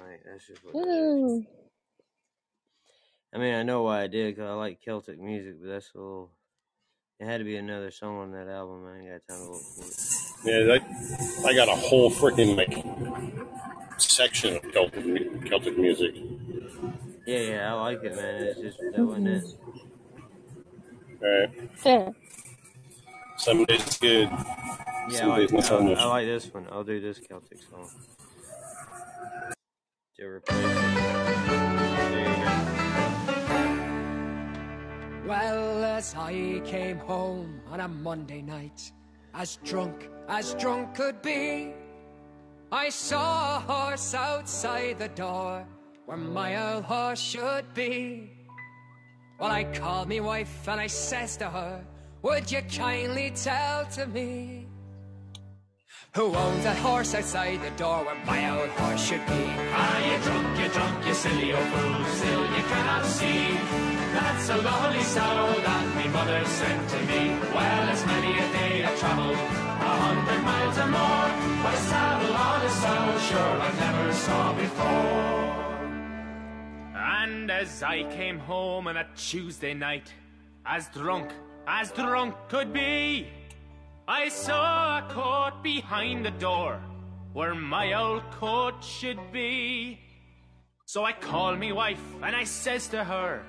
like, 0.00 0.22
that's 0.24 0.46
just 0.46 0.64
what 0.64 0.74
it 0.74 0.88
is. 0.88 1.32
Hmm. 1.32 1.40
I 3.32 3.38
mean, 3.38 3.54
I 3.54 3.62
know 3.62 3.82
why 3.82 4.02
I 4.02 4.06
did, 4.08 4.34
because 4.34 4.50
I 4.50 4.54
like 4.54 4.80
Celtic 4.84 5.20
music, 5.20 5.54
but 5.60 5.68
that's 5.68 5.90
a 5.94 5.98
little. 5.98 6.30
It 7.20 7.26
had 7.26 7.38
to 7.38 7.44
be 7.44 7.56
another 7.56 7.90
song 7.90 8.18
on 8.18 8.32
that 8.32 8.48
album. 8.48 8.86
I 8.86 8.98
ain't 8.98 9.08
got 9.08 9.34
time 9.34 9.44
to 9.44 9.52
look 9.52 9.62
for 9.62 9.84
it. 9.84 9.96
Yeah, 10.42 10.64
that, 10.64 11.44
I 11.46 11.54
got 11.54 11.68
a 11.68 11.76
whole 11.76 12.10
freaking 12.10 12.56
like 12.56 12.82
section 14.00 14.56
of 14.56 14.62
Celtic 14.72 15.04
Celtic 15.48 15.78
music. 15.78 16.14
Yeah, 17.26 17.38
yeah, 17.40 17.74
I 17.74 17.80
like 17.80 18.02
it, 18.02 18.16
man. 18.16 18.42
It's 18.42 18.60
just 18.60 18.78
that 18.96 19.04
wasn't 19.04 19.28
it. 19.28 19.44
All 21.22 21.28
right, 21.28 21.50
Yeah. 21.84 22.10
some 23.36 23.64
days 23.66 23.98
good. 23.98 24.30
Yeah, 25.10 25.24
I 25.24 25.26
like, 25.26 25.40
days 25.40 25.52
not 25.52 25.64
so 25.64 25.78
I, 25.78 25.82
much. 25.82 25.98
I 25.98 26.04
like 26.06 26.26
this 26.26 26.52
one. 26.54 26.66
I'll 26.72 26.84
do 26.84 27.00
this 27.00 27.18
Celtic 27.18 27.58
song. 27.70 27.88
To 30.20 30.28
replace 30.28 30.58
it. 30.60 30.80
Well, 35.26 35.82
as 35.82 36.14
I 36.14 36.60
came 36.66 36.98
home 36.98 37.62
on 37.70 37.80
a 37.80 37.88
Monday 37.88 38.42
night, 38.42 38.92
as 39.32 39.56
drunk 39.64 40.10
as 40.28 40.52
drunk 40.56 40.94
could 40.94 41.22
be, 41.22 41.72
I 42.70 42.90
saw 42.90 43.56
a 43.56 43.60
horse 43.60 44.12
outside 44.12 44.98
the 44.98 45.08
door 45.08 45.66
where 46.04 46.18
my 46.18 46.74
old 46.74 46.84
horse 46.84 47.18
should 47.18 47.72
be. 47.72 48.30
Well, 49.38 49.50
I 49.50 49.64
called 49.64 50.08
me 50.08 50.20
wife 50.20 50.68
and 50.68 50.78
I 50.78 50.88
says 50.88 51.38
to 51.38 51.48
her, 51.48 51.82
Would 52.20 52.52
you 52.52 52.60
kindly 52.60 53.30
tell 53.30 53.86
to 53.96 54.06
me 54.06 54.66
who 56.14 56.34
owns 56.34 56.64
that 56.64 56.76
horse 56.78 57.14
outside 57.14 57.62
the 57.62 57.70
door 57.70 58.04
where 58.04 58.16
my 58.26 58.50
old 58.50 58.68
horse 58.70 59.02
should 59.06 59.24
be? 59.26 59.44
Are 59.82 60.00
you 60.00 60.18
drunk, 60.24 60.58
you 60.58 60.68
drunk, 60.68 61.06
you 61.06 61.14
silly 61.14 61.52
old 61.52 61.68
fool, 61.68 62.04
still 62.06 62.42
you 62.56 62.62
cannot 62.72 63.06
see. 63.06 63.54
That's 64.12 64.48
a 64.48 64.56
lovely 64.56 65.02
sow 65.04 65.54
that 65.66 65.96
me 65.96 66.08
mother 66.08 66.44
sent 66.46 66.90
to 66.90 66.98
me. 67.10 67.38
Well, 67.54 67.88
it's 67.90 68.04
many 68.06 68.32
a 68.38 68.52
day 68.58 68.82
of 68.82 68.98
travelled 68.98 69.36
a 69.36 69.92
hundred 70.04 70.42
miles 70.42 70.78
or 70.78 70.88
more 70.88 71.30
a 71.70 71.76
saddle 71.76 72.34
on 72.34 72.60
a 72.62 72.70
sow, 72.70 73.18
sure 73.28 73.60
I 73.60 73.70
never 73.78 74.12
saw 74.12 74.52
before. 74.54 75.30
And 76.96 77.50
as 77.50 77.82
I 77.84 78.02
came 78.10 78.38
home 78.38 78.88
on 78.88 78.96
a 78.96 79.06
Tuesday 79.16 79.74
night 79.74 80.12
As 80.66 80.88
drunk, 80.88 81.30
as 81.68 81.92
drunk 81.92 82.34
could 82.48 82.72
be 82.72 83.28
I 84.10 84.28
saw 84.28 84.98
a 84.98 85.02
coat 85.08 85.62
behind 85.62 86.26
the 86.26 86.32
door 86.32 86.80
where 87.32 87.54
my 87.54 87.92
old 87.92 88.28
coat 88.32 88.82
should 88.82 89.20
be. 89.30 90.00
So 90.84 91.04
I 91.04 91.12
called 91.12 91.60
me 91.60 91.70
wife 91.70 92.02
and 92.20 92.34
I 92.34 92.42
says 92.42 92.88
to 92.88 93.04
her, 93.04 93.44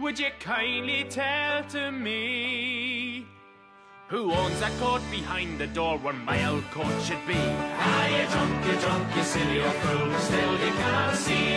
Would 0.00 0.18
you 0.18 0.30
kindly 0.40 1.04
tell 1.04 1.62
to 1.76 1.92
me 1.92 3.24
who 4.08 4.32
owns 4.32 4.58
that 4.58 4.72
coat 4.80 5.00
behind 5.12 5.60
the 5.60 5.68
door 5.68 5.96
where 5.98 6.12
my 6.12 6.44
old 6.44 6.64
coat 6.72 7.00
should 7.04 7.24
be? 7.28 7.38
Ah, 7.38 8.06
you 8.08 8.26
drunk, 8.32 8.66
you 8.66 8.76
drunk, 8.80 9.16
you 9.16 9.22
silly 9.22 9.62
old 9.62 9.78
fool, 9.82 10.12
still 10.18 10.52
you 10.64 10.72
cannot 10.80 11.14
see. 11.14 11.54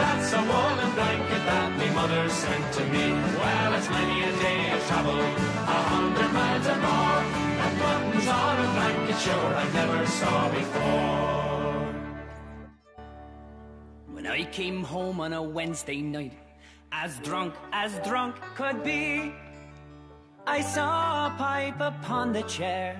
That's 0.00 0.32
a 0.32 0.42
woolen 0.42 0.90
blanket 0.98 1.42
that 1.50 1.78
me 1.78 1.88
mother 1.94 2.28
sent 2.30 2.66
to 2.78 2.84
me. 2.86 3.12
Well, 3.38 3.74
it's 3.74 3.88
many 3.88 4.24
a 4.24 4.32
day 4.42 4.72
of 4.72 4.86
travel, 4.88 5.20
a 5.20 5.78
hundred 5.94 6.32
miles 6.32 6.66
or 6.66 6.78
more. 6.82 7.45
Buttons 7.86 8.26
on 8.26 8.56
a 8.64 8.68
blanket 8.76 9.18
sure 9.24 9.54
I 9.62 9.72
never 9.72 10.06
saw 10.06 10.50
before. 10.50 11.94
When 14.14 14.26
I 14.26 14.42
came 14.58 14.82
home 14.82 15.20
on 15.20 15.32
a 15.32 15.42
Wednesday 15.42 16.02
night, 16.02 16.36
as 16.90 17.18
drunk 17.20 17.54
as 17.72 17.92
drunk 18.08 18.34
could 18.56 18.82
be, 18.82 19.32
I 20.48 20.60
saw 20.62 21.28
a 21.28 21.30
pipe 21.38 21.80
upon 21.80 22.32
the 22.32 22.42
chair 22.42 22.92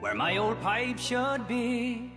where 0.00 0.14
my 0.14 0.36
old 0.36 0.60
pipe 0.60 0.98
should 0.98 1.48
be. 1.48 2.12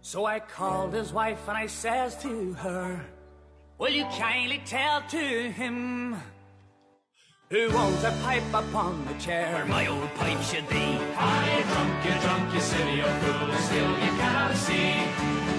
So 0.00 0.24
I 0.24 0.40
called 0.40 0.94
his 0.94 1.12
wife 1.12 1.46
and 1.46 1.58
I 1.58 1.66
says 1.66 2.16
to 2.22 2.54
her, 2.54 3.04
Will 3.76 3.92
you 3.92 4.06
kindly 4.16 4.62
tell 4.64 5.02
to 5.02 5.50
him 5.60 6.16
who 7.50 7.70
owns 7.70 8.04
a 8.04 8.10
pipe 8.22 8.42
upon 8.52 9.04
the 9.06 9.14
chair 9.14 9.52
Where 9.54 9.64
my 9.64 9.86
old 9.86 10.14
pipe 10.14 10.42
should 10.42 10.68
be. 10.68 10.76
You 10.76 11.62
drunk, 11.64 12.04
you 12.04 12.14
drunk, 12.20 12.54
you 12.54 12.60
silly 12.60 13.02
old 13.02 13.18
fool, 13.22 13.52
still 13.68 13.90
you 14.04 14.12
cannot 14.20 14.54
see. 14.54 14.92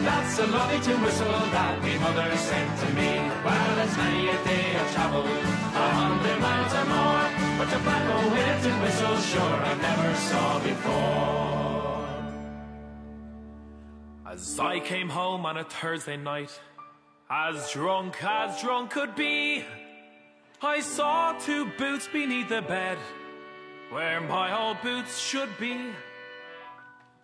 That's 0.06 0.40
a 0.40 0.48
lovely 0.48 0.80
to 0.80 0.98
whistle 1.02 1.28
that 1.28 1.84
me 1.84 1.98
mother 1.98 2.38
sent 2.38 2.80
to 2.80 2.86
me. 2.94 3.12
Well, 3.44 3.80
it's 3.84 3.98
many 3.98 4.30
a 4.30 4.44
day 4.46 4.76
of 4.80 4.92
travel, 4.94 5.26
a 5.26 5.88
hundred 6.00 6.40
miles 6.40 6.74
or 6.80 6.86
more. 6.94 7.26
But 7.58 7.70
tobacco 7.74 8.18
hits 8.36 8.66
and 8.66 8.82
whistles, 8.82 9.26
sure 9.26 9.42
I 9.42 9.74
never 9.88 10.16
saw 10.16 10.60
before. 10.60 11.40
As 14.32 14.60
I 14.60 14.80
came 14.80 15.10
home 15.10 15.46
on 15.46 15.58
a 15.58 15.64
Thursday 15.64 16.18
night, 16.18 16.52
as 17.30 17.72
drunk 17.72 18.24
as 18.24 18.62
drunk 18.62 18.92
could 18.92 19.16
be, 19.16 19.66
I 20.62 20.82
saw 20.82 21.34
two 21.40 21.72
boots 21.78 22.10
beneath 22.12 22.50
the 22.50 22.62
bed 22.62 22.98
where 23.92 24.20
my 24.20 24.52
old 24.62 24.82
boots 24.82 25.18
should 25.18 25.50
be. 25.58 25.78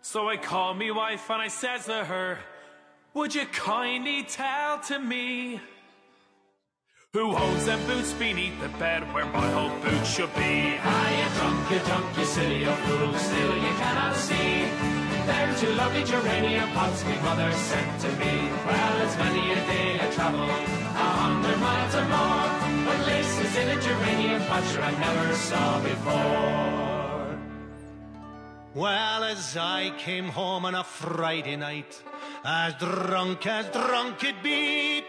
So 0.01 0.29
I 0.29 0.37
called 0.37 0.77
me 0.77 0.89
wife 0.91 1.29
and 1.29 1.41
I 1.41 1.49
says 1.49 1.85
to 1.85 2.05
her, 2.05 2.39
Would 3.13 3.35
you 3.35 3.45
kindly 3.47 4.23
tell 4.23 4.79
to 4.87 4.99
me 4.99 5.59
who 7.11 7.35
owns 7.35 7.65
them 7.65 7.85
boots 7.87 8.13
beneath 8.13 8.59
the 8.61 8.69
bed 8.79 9.01
where 9.13 9.25
my 9.25 9.53
old 9.53 9.83
boots 9.83 10.15
should 10.15 10.33
be? 10.35 10.77
Ah, 10.79 11.09
you 11.19 11.27
drunk, 11.35 11.71
you 11.71 11.79
drunk, 11.87 12.17
you 12.17 12.25
silly 12.25 12.65
old 12.65 12.77
fool, 12.77 13.13
still 13.15 13.55
you 13.55 13.73
cannot 13.83 14.15
see. 14.15 14.63
They're 15.27 15.55
two 15.59 15.73
lovely 15.73 16.03
geranium 16.05 16.69
pots 16.69 17.03
my 17.03 17.19
mother 17.21 17.51
sent 17.51 18.01
to 18.01 18.07
me. 18.15 18.49
Well, 18.65 19.01
it's 19.01 19.17
many 19.17 19.51
a 19.51 19.55
day 19.55 19.99
I 19.99 20.09
travel, 20.11 20.43
a 20.43 21.07
hundred 21.19 21.59
miles 21.59 21.95
or 21.95 22.05
more. 22.05 22.54
But 23.05 23.13
laces 23.13 23.55
in 23.57 23.69
a 23.69 23.81
geranium 23.81 24.41
pot 24.45 24.63
I 24.81 24.91
never 24.99 25.35
saw 25.35 25.79
before. 25.81 27.37
Well, 28.73 29.23
as 29.23 29.55
I 29.55 29.93
came 29.99 30.25
home 30.25 30.65
on 30.65 30.73
a 30.73 30.83
Friday 30.83 31.55
night, 31.55 32.01
as 32.43 32.73
drunk 32.75 33.45
as 33.45 33.67
drunk 33.67 34.19
could 34.19 34.41
be, 34.41 35.03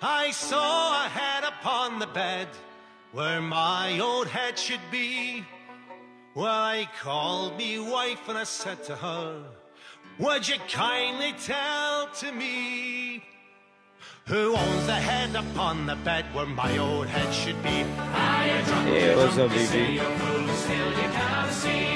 I 0.00 0.30
saw 0.30 1.04
a 1.04 1.08
head 1.08 1.42
upon 1.44 1.98
the 1.98 2.06
bed 2.06 2.48
where 3.12 3.40
my 3.40 3.98
old 3.98 4.28
head 4.28 4.56
should 4.56 4.86
be. 4.92 5.44
Well, 6.34 6.46
I 6.46 6.88
called 7.02 7.56
me 7.58 7.80
wife 7.80 8.28
and 8.28 8.38
I 8.38 8.44
said 8.44 8.84
to 8.84 8.94
her, 8.94 9.42
Would 10.20 10.48
you 10.48 10.58
kindly 10.68 11.34
tell 11.44 12.08
to 12.20 12.30
me 12.30 13.24
who 14.26 14.56
owns 14.56 14.86
the 14.86 14.94
head 14.94 15.36
upon 15.36 15.86
the 15.86 15.94
bed 15.96 16.24
where 16.34 16.46
my 16.46 16.76
old 16.78 17.06
head 17.06 17.32
should 17.32 17.60
be? 17.62 17.86
Ah, 18.10 18.44
you 18.44 18.64
drunk, 18.66 18.86
you 18.90 19.16
what's 19.16 19.38
up, 19.38 19.50
BB? 19.50 19.66
silly 19.66 20.00
old 20.00 20.14
fool, 20.18 20.48
still 20.66 20.90
you 20.90 21.08
cannot 21.14 21.50
see. 21.52 21.86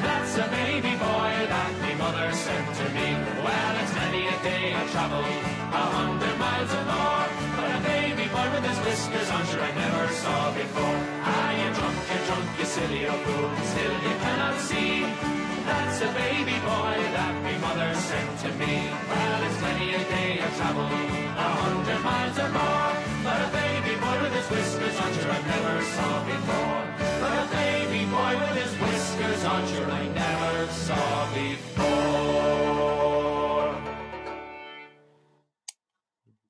That's 0.00 0.34
a 0.38 0.48
baby 0.48 0.94
boy 0.96 1.32
that 1.52 1.70
me 1.82 1.92
mother 2.00 2.32
sent 2.32 2.68
to 2.80 2.84
me. 2.96 3.08
Well, 3.44 3.74
it's 3.82 3.94
many 4.00 4.22
a 4.28 4.36
day 4.48 4.72
I 4.80 4.82
travel, 4.94 5.20
a 5.20 5.84
hundred 5.92 6.36
miles 6.40 6.72
or 6.72 6.84
more. 6.88 7.26
But 7.56 7.68
a 7.76 7.80
baby 7.84 8.26
boy 8.32 8.48
with 8.54 8.64
his 8.64 8.78
whiskers 8.86 9.28
on, 9.28 9.44
sure 9.52 9.60
I 9.60 9.72
never 9.76 10.08
saw 10.08 10.40
before. 10.56 10.98
Ah, 11.20 11.52
you 11.52 11.68
drunk, 11.76 11.98
you 12.08 12.20
drunk, 12.24 12.46
you 12.58 12.64
silly 12.64 13.02
old 13.08 13.20
fool, 13.28 13.50
still 13.72 13.96
you 14.08 14.14
cannot 14.24 14.56
see. 14.60 15.37
That's 15.68 16.00
a 16.00 16.10
baby 16.16 16.56
boy 16.64 16.96
that 17.16 17.34
me 17.44 17.54
mother 17.58 17.92
sent 17.94 18.30
to 18.44 18.50
me. 18.60 18.74
Well, 19.10 19.40
it's 19.46 19.60
many 19.60 19.94
a 19.94 20.02
day 20.14 20.40
of 20.40 20.50
travel, 20.56 20.88
a 20.88 21.48
hundred 21.60 22.00
miles 22.08 22.38
or 22.38 22.50
more. 22.56 22.92
But 23.24 23.38
a 23.46 23.48
baby 23.52 23.94
boy 24.00 24.16
with 24.22 24.34
his 24.38 24.48
whiskers 24.48 24.96
on, 25.02 25.10
sure 25.12 25.32
I 25.38 25.40
never 25.52 25.76
saw 25.94 26.24
before. 26.24 26.82
But 27.20 27.34
a 27.44 27.46
baby 27.52 28.02
boy 28.08 28.32
with 28.40 28.56
his 28.62 28.72
whiskers 28.80 29.42
on, 29.44 29.62
sure 29.68 29.90
I 29.90 30.04
never 30.08 30.56
saw 30.72 31.28
before. 31.36 31.78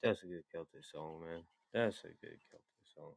That's 0.03 0.23
a 0.23 0.27
good 0.27 0.45
Celtic 0.53 0.85
song, 0.93 1.21
man. 1.27 1.43
That's 1.75 1.99
a 2.05 2.13
good 2.23 2.39
Celtic 2.51 2.87
song. 2.95 3.15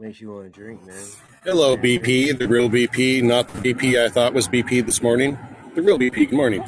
Makes 0.00 0.18
you 0.22 0.32
want 0.32 0.44
to 0.44 0.48
drink, 0.60 0.82
man. 0.86 1.06
Hello, 1.44 1.76
BP, 1.76 2.38
the 2.38 2.48
real 2.48 2.70
BP, 2.70 3.22
not 3.22 3.46
the 3.48 3.74
BP 3.74 4.02
I 4.02 4.08
thought 4.08 4.32
was 4.32 4.48
BP 4.48 4.86
this 4.86 5.02
morning. 5.02 5.38
The 5.74 5.82
real 5.82 5.98
BP. 5.98 6.30
Good 6.30 6.32
morning. 6.32 6.62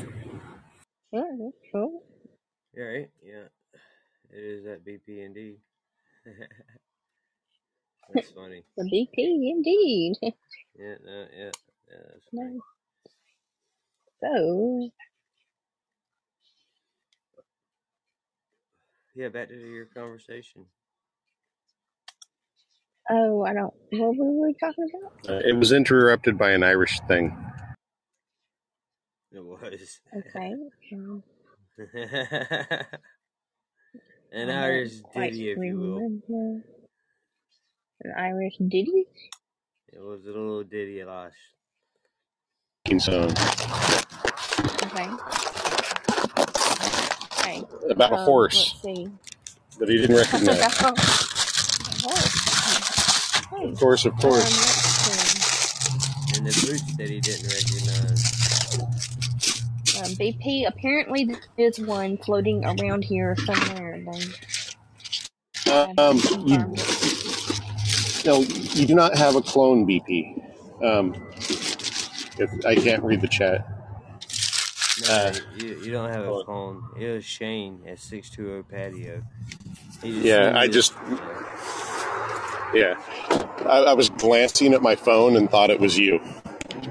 Yeah, 1.10 1.22
that's 1.40 1.56
cool. 1.72 2.02
Yeah, 2.76 2.84
right? 2.84 3.10
Yeah. 3.24 3.44
It 4.30 4.38
is 4.38 4.64
that 4.64 4.84
BP 4.84 5.24
indeed. 5.24 5.56
That's 8.14 8.30
funny. 8.36 8.64
The 8.76 8.84
BP, 8.84 9.50
indeed. 9.50 10.14
Yeah, 10.78 10.94
no, 11.04 11.26
yeah, 11.36 11.50
yeah. 11.90 11.98
That's 12.12 12.26
No. 12.32 12.60
So, 14.20 14.90
Yeah, 19.14 19.28
back 19.28 19.48
to 19.48 19.54
your 19.54 19.84
conversation. 19.86 20.64
Oh, 23.10 23.44
I 23.44 23.52
don't. 23.54 23.72
What 23.90 24.16
were 24.16 24.46
we 24.46 24.54
talking 24.60 24.88
about? 24.94 25.30
Uh, 25.36 25.40
it 25.48 25.56
was 25.56 25.72
interrupted 25.72 26.38
by 26.38 26.50
an 26.52 26.62
Irish 26.62 27.00
thing. 27.08 27.36
It 29.32 29.44
was. 29.44 30.00
Okay. 30.16 30.52
um, 30.92 31.22
An 34.32 34.48
I 34.50 34.64
Irish 34.64 34.92
don't 35.14 35.14
ditty, 35.24 35.50
if 35.50 35.58
you 35.58 35.76
will. 36.28 36.62
An 38.02 38.12
Irish 38.16 38.56
ditty? 38.58 39.06
It 39.92 40.00
was 40.00 40.24
a 40.24 40.28
little 40.28 40.62
ditty 40.64 41.04
lash. 41.04 41.32
Song 42.98 43.30
Okay. 44.84 45.08
Okay. 47.40 47.62
about 47.90 48.12
a 48.12 48.16
Um, 48.16 48.24
horse 48.24 48.74
let's 48.84 48.98
see. 48.98 49.08
that 49.78 49.88
he 49.88 49.98
didn't 49.98 50.16
recognize. 50.16 50.58
Oh, 53.52 53.68
Of 53.68 53.78
course, 53.78 54.04
of 54.06 54.16
course. 54.16 54.44
let's 54.44 56.38
And 56.38 56.46
the 56.46 56.66
boots 56.66 56.96
that 56.96 57.08
he 57.08 57.20
didn't 57.20 57.48
recognize. 57.48 58.42
Um, 59.98 60.10
BP, 60.16 60.66
apparently 60.66 61.24
there 61.24 61.40
is 61.58 61.78
one 61.78 62.16
floating 62.16 62.64
around 62.64 63.04
here 63.04 63.36
somewhere. 63.36 64.02
They 64.04 64.32
Um, 65.70 66.18
you, 66.44 66.74
no, 68.24 68.40
you 68.40 68.86
do 68.86 68.94
not 68.94 69.16
have 69.16 69.36
a 69.36 69.42
clone 69.42 69.86
BP. 69.86 70.42
Um, 70.82 71.14
if, 72.38 72.50
I 72.64 72.74
can't 72.74 73.02
read 73.02 73.20
the 73.20 73.28
chat. 73.28 73.66
No, 75.02 75.14
Uh, 75.14 75.34
you, 75.56 75.80
you 75.84 75.92
don't 75.92 76.10
have 76.10 76.24
a 76.26 76.44
clone. 76.44 76.84
It 76.98 77.12
was 77.12 77.24
Shane 77.24 77.80
at 77.86 77.98
620 77.98 78.62
Patio. 78.64 79.22
Yeah, 80.02 80.52
I 80.56 80.66
just, 80.68 80.94
yeah. 82.74 82.94
I, 83.60 83.78
I 83.84 83.94
was 83.94 84.10
glancing 84.10 84.74
at 84.74 84.82
my 84.82 84.96
phone 84.96 85.36
and 85.36 85.50
thought 85.50 85.70
it 85.70 85.80
was 85.80 85.98
you, 85.98 86.20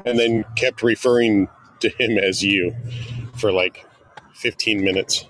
and 0.06 0.20
then 0.20 0.46
kept 0.56 0.84
referring 0.84 1.50
to 1.82 1.90
him 1.90 2.18
as 2.18 2.44
you 2.44 2.76
for 3.38 3.52
like 3.52 3.86
15 4.36 4.84
minutes. 4.84 5.26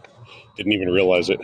Didn't 0.57 0.73
even 0.73 0.89
realize 0.89 1.29
it. 1.29 1.41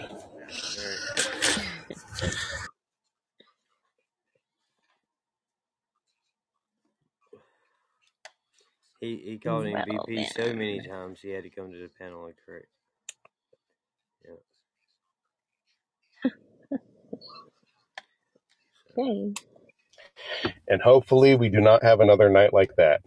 He, 9.02 9.18
he 9.26 9.40
called 9.40 9.68
him 9.68 9.84
Well, 9.90 10.08
BP 10.08 10.28
so 10.28 10.54
many 10.54 10.82
times 10.82 11.20
he 11.22 11.30
had 11.32 11.44
to 11.44 11.50
come 11.52 11.72
to 11.72 11.80
the 11.80 11.90
panel 12.00 12.26
and 12.28 12.36
correct. 12.46 12.68
Yeah. 14.26 14.36
Okay. 18.98 19.47
And 20.68 20.82
hopefully, 20.82 21.36
we 21.36 21.50
do 21.50 21.60
not 21.60 21.84
have 21.84 22.00
another 22.00 22.30
night 22.30 22.54
like 22.54 22.76
that. 22.76 23.02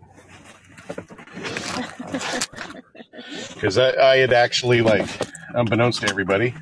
Because 3.55 3.79
I, 3.79 3.93
I 3.95 4.17
had 4.17 4.33
actually, 4.33 4.81
like, 4.81 5.09
unbeknownst 5.55 6.03
to 6.03 6.09
everybody, 6.09 6.55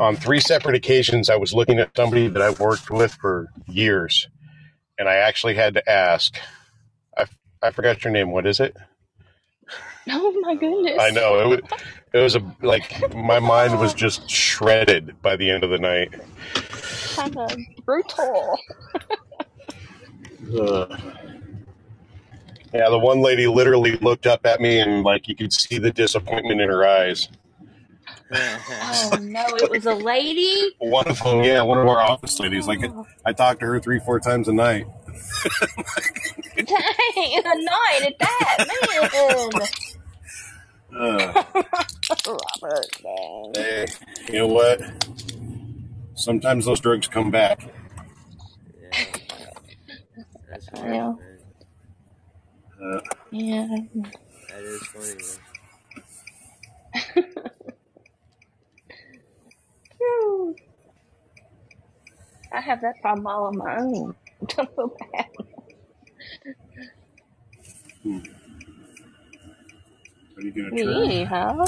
on 0.00 0.16
three 0.16 0.40
separate 0.40 0.74
occasions, 0.74 1.30
I 1.30 1.36
was 1.36 1.52
looking 1.52 1.78
at 1.78 1.94
somebody 1.96 2.28
that 2.28 2.42
I've 2.42 2.60
worked 2.60 2.90
with 2.90 3.12
for 3.14 3.48
years, 3.66 4.28
and 4.98 5.08
I 5.08 5.16
actually 5.16 5.54
had 5.54 5.74
to 5.74 5.90
ask. 5.90 6.34
I, 7.16 7.26
I 7.62 7.70
forgot 7.70 8.02
your 8.04 8.12
name. 8.12 8.30
What 8.30 8.46
is 8.46 8.60
it? 8.60 8.76
Oh 10.06 10.38
my 10.42 10.54
goodness. 10.54 10.98
I 11.00 11.08
know 11.12 11.40
it 11.40 11.46
was. 11.48 11.80
It 12.12 12.18
was 12.18 12.36
a 12.36 12.56
like 12.60 13.14
my 13.14 13.38
mind 13.38 13.80
was 13.80 13.94
just 13.94 14.28
shredded 14.28 15.22
by 15.22 15.36
the 15.36 15.50
end 15.50 15.64
of 15.64 15.70
the 15.70 15.78
night. 15.78 16.12
Kind 17.14 17.34
of 17.38 17.56
brutal. 17.86 18.58
Ugh. 20.58 21.00
Yeah, 22.72 22.88
the 22.90 22.98
one 22.98 23.20
lady 23.20 23.46
literally 23.46 23.96
looked 23.98 24.26
up 24.26 24.44
at 24.44 24.60
me 24.60 24.80
and 24.80 25.04
like 25.04 25.28
you 25.28 25.36
could 25.36 25.52
see 25.52 25.78
the 25.78 25.92
disappointment 25.92 26.60
in 26.60 26.68
her 26.68 26.84
eyes. 26.86 27.28
Oh 28.32 29.18
no, 29.22 29.44
it 29.48 29.70
was 29.70 29.86
a 29.86 29.94
lady. 29.94 30.74
One 30.78 31.06
of 31.06 31.22
them, 31.22 31.44
yeah, 31.44 31.62
one 31.62 31.78
of 31.78 31.86
our 31.86 32.00
office 32.00 32.38
ladies. 32.40 32.66
Like 32.66 32.80
oh. 32.82 33.06
I 33.24 33.32
talked 33.32 33.60
to 33.60 33.66
her 33.66 33.78
three, 33.78 34.00
four 34.00 34.18
times 34.18 34.48
a 34.48 34.52
night. 34.52 34.86
Dang, 36.56 36.66
a 36.66 37.42
night 37.42 38.00
at 38.02 38.18
that, 38.18 38.66
man. 39.52 39.68
Ugh. 40.96 41.46
Robert, 42.26 42.86
dang. 43.02 43.52
Hey, 43.54 43.86
you 44.28 44.38
know 44.38 44.46
what? 44.46 44.80
Sometimes 46.14 46.66
those 46.66 46.80
drugs 46.80 47.08
come 47.08 47.30
back. 47.30 47.68
That's 48.92 49.23
Yeah. 50.76 51.14
Uh, 52.82 53.00
Yeah. 53.30 53.68
That 54.48 54.62
is 54.62 54.82
funny, 54.86 55.14
man. 55.16 55.38
I 62.52 62.60
have 62.60 62.80
that 62.82 63.00
problem 63.02 63.26
all 63.26 63.46
on 63.46 63.58
my 63.58 63.76
own. 63.78 64.14
Don't 64.48 64.74
feel 64.76 64.96
bad. 65.12 65.26
are 70.36 70.42
you 70.42 70.52
gonna 70.52 70.70
Me, 70.70 70.82
try? 70.82 71.04
anyhow. 71.04 71.64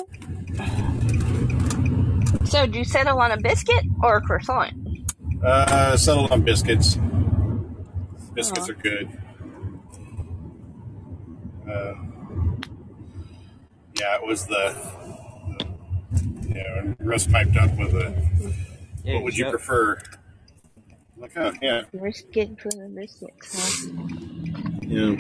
So, 2.45 2.67
do 2.67 2.79
you 2.79 2.85
settle 2.85 3.19
on 3.19 3.33
a 3.33 3.37
biscuit 3.41 3.85
or 4.03 4.19
a 4.19 4.21
croissant? 4.21 4.73
Uh, 5.45 5.97
settled 5.97 6.31
on 6.31 6.43
biscuits. 6.43 6.99
Biscuits 8.37 8.69
Aw. 8.69 8.73
are 8.73 8.75
good. 8.75 9.09
Uh, 11.69 11.95
yeah, 13.99 14.17
it 14.17 14.27
was 14.27 14.47
the, 14.47 14.77
the 16.43 16.49
you 16.49 16.55
know, 16.55 16.95
Russ 17.01 17.27
piped 17.27 17.57
up 17.57 17.77
with 17.79 17.95
a. 17.95 18.15
Yeah, 19.05 19.15
what 19.15 19.25
would 19.25 19.37
you 19.37 19.45
so- 19.47 19.51
prefer? 19.51 19.99
Like, 21.19 21.35
oh, 21.39 21.51
yeah, 21.63 21.85
Brisket 21.95 22.61
for 22.61 22.69
the 22.69 22.91
biscuits, 22.95 23.89
huh? 23.89 23.93
yeah. 24.83 25.15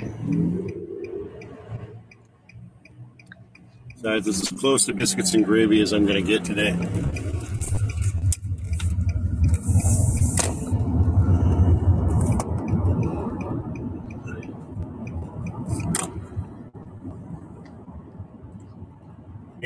Besides, 3.94 4.28
it's 4.28 4.42
as 4.52 4.58
close 4.60 4.84
to 4.86 4.92
biscuits 4.92 5.32
and 5.32 5.42
gravy 5.42 5.80
as 5.80 5.92
I'm 5.94 6.04
going 6.04 6.22
to 6.22 6.30
get 6.30 6.44
today. 6.44 6.72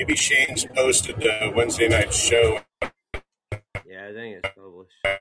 maybe 0.01 0.17
Shane's 0.17 0.65
posted 0.65 1.17
the 1.17 1.53
Wednesday 1.55 1.87
night 1.87 2.15
show. 2.15 2.61
Yeah, 3.85 4.07
I 4.09 4.15
think 4.15 4.43
it's 4.43 4.49
published. 4.57 4.95
I 5.05 5.19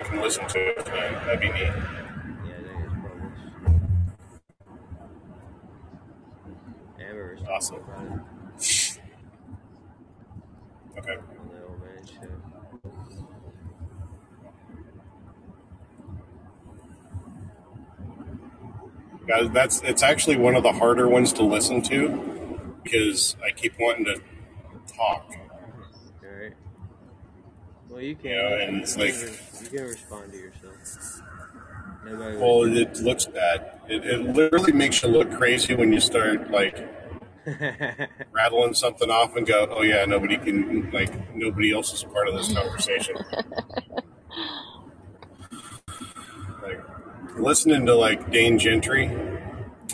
can 0.00 0.20
listen 0.20 0.48
to 0.48 0.58
it. 0.58 0.84
That'd 0.84 1.40
be 1.40 1.46
neat. 1.46 1.60
Yeah, 1.60 1.70
I 1.70 2.62
think 2.66 2.86
it's 2.86 2.94
published. 3.06 3.46
Amber 7.00 7.34
is 7.34 7.42
awesome. 7.44 7.84
Okay. 10.98 11.16
Guys, 19.28 19.50
that's 19.52 19.80
it's 19.82 20.02
actually 20.02 20.36
one 20.36 20.56
of 20.56 20.64
the 20.64 20.72
harder 20.72 21.08
ones 21.08 21.32
to 21.34 21.44
listen 21.44 21.80
to 21.82 22.39
because 22.82 23.36
I 23.44 23.50
keep 23.50 23.78
wanting 23.78 24.04
to 24.06 24.20
talk. 24.94 25.30
All 25.30 26.40
right. 26.42 26.52
Well, 27.88 28.00
you 28.00 28.14
can. 28.16 28.30
Yeah, 28.30 28.58
and 28.62 28.82
it's 28.82 28.96
you 28.96 29.04
like- 29.04 29.14
can, 29.14 29.64
you 29.64 29.70
can 29.78 29.86
respond 29.88 30.32
to 30.32 30.38
yourself. 30.38 31.22
Nobody 32.04 32.36
Well, 32.38 32.58
was- 32.60 32.78
it 32.78 32.96
looks 32.98 33.26
bad. 33.26 33.80
It, 33.88 34.04
it 34.06 34.20
literally 34.34 34.72
makes 34.72 35.02
you 35.02 35.08
look 35.10 35.30
crazy 35.32 35.74
when 35.74 35.92
you 35.92 36.00
start 36.00 36.50
like 36.50 36.88
rattling 38.32 38.74
something 38.74 39.10
off 39.10 39.34
and 39.36 39.46
go, 39.46 39.66
"Oh 39.70 39.82
yeah, 39.82 40.04
nobody 40.04 40.36
can 40.38 40.90
like 40.92 41.34
nobody 41.34 41.72
else 41.72 41.92
is 41.92 42.04
part 42.04 42.28
of 42.28 42.34
this 42.36 42.52
conversation." 42.54 43.16
like 46.62 46.80
listening 47.38 47.86
to 47.86 47.94
like 47.94 48.30
Dane 48.30 48.58
Gentry, 48.58 49.10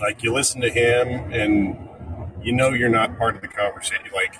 like 0.00 0.22
you 0.22 0.32
listen 0.32 0.60
to 0.60 0.70
him 0.70 1.32
and 1.32 1.85
you 2.46 2.54
know 2.54 2.70
you're 2.70 2.90
not 2.90 3.18
part 3.18 3.36
of 3.36 3.42
the 3.42 3.48
conversation. 3.48 4.06
Like 4.14 4.36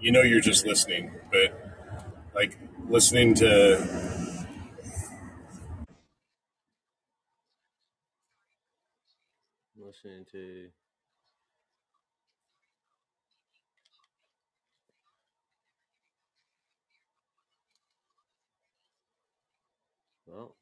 you 0.00 0.12
know 0.12 0.22
you're 0.22 0.40
just 0.42 0.66
listening, 0.66 1.12
but 1.32 1.74
like 2.34 2.58
listening 2.88 3.34
to 3.36 4.06
listening 9.76 10.26
to. 10.32 10.68
Well, 20.26 20.56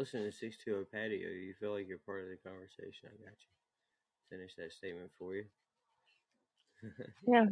listening 0.00 0.24
to 0.24 0.32
620 0.32 0.88
patio, 0.88 1.28
you 1.28 1.52
feel 1.60 1.74
like 1.74 1.86
you're 1.86 1.98
part 1.98 2.22
of 2.22 2.30
the 2.30 2.40
conversation. 2.40 3.12
I 3.12 3.20
got 3.20 3.36
you. 3.36 3.52
Finish 4.30 4.56
that 4.56 4.72
statement 4.72 5.10
for 5.18 5.34
you. 5.34 5.44
Yeah. 7.26 7.44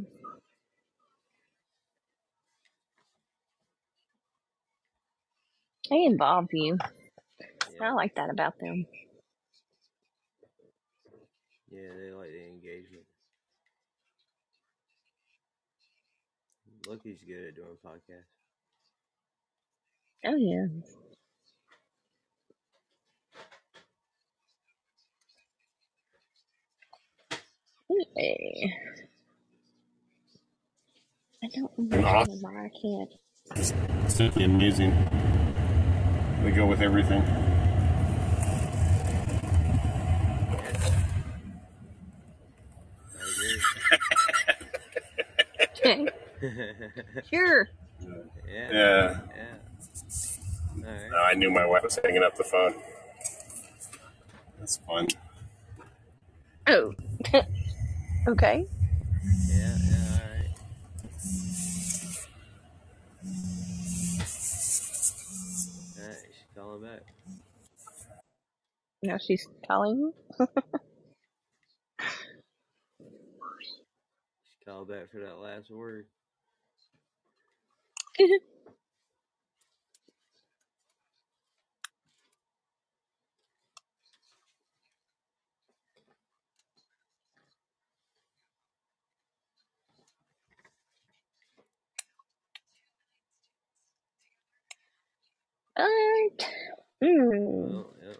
They 5.91 6.05
involve 6.05 6.49
you. 6.53 6.79
I 7.81 7.93
like 7.93 8.15
that 8.16 8.31
about 8.31 8.59
them. 8.59 8.87
Yeah, 11.70 11.91
they 11.99 12.11
like 12.12 12.31
the 12.31 12.47
engagement. 12.47 13.05
Lucky's 16.89 17.20
good 17.27 17.49
at 17.49 17.57
doing 17.57 17.77
podcasts. 17.85 18.33
Oh 20.25 20.37
yeah. 20.37 20.66
Hey. 27.89 28.74
I 31.43 31.48
don't 31.55 31.70
understand 31.78 32.43
why 32.43 32.66
I 32.66 32.70
can't. 32.81 33.10
It's 33.56 33.73
simply 34.15 34.44
amazing. 34.44 34.93
They 36.43 36.51
go 36.51 36.66
with 36.66 36.82
everything. 36.82 37.23
okay. 45.62 46.06
sure. 47.31 47.69
Yeah. 48.01 48.70
Yeah. 48.70 48.70
Yeah. 48.73 49.19
All 50.77 50.93
right. 50.93 51.10
No, 51.10 51.19
I 51.19 51.35
knew 51.35 51.51
my 51.51 51.66
wife 51.66 51.85
was 51.85 51.98
hanging 52.02 52.23
up 52.23 52.36
the 52.36 52.44
phone. 52.44 52.74
That's 54.59 54.77
fun. 54.78 55.09
Oh. 56.66 56.93
okay. 58.29 58.67
Yeah, 59.49 59.77
yeah, 59.91 59.97
all 60.13 60.21
right. 60.35 60.55
All 65.99 66.09
right, 66.09 66.17
she's 66.27 66.55
calling 66.57 66.83
back. 66.83 67.03
Now 69.03 69.19
she's 69.19 69.49
calling. 69.67 70.13
She 74.59 74.65
called 74.65 74.89
back 74.89 75.11
for 75.11 75.21
that 75.21 75.39
last 75.39 75.71
word. 75.71 76.07
Alright. 95.79 96.47
Hmm. 97.03 97.29
Well, 97.31 97.95
yep. 98.05 98.17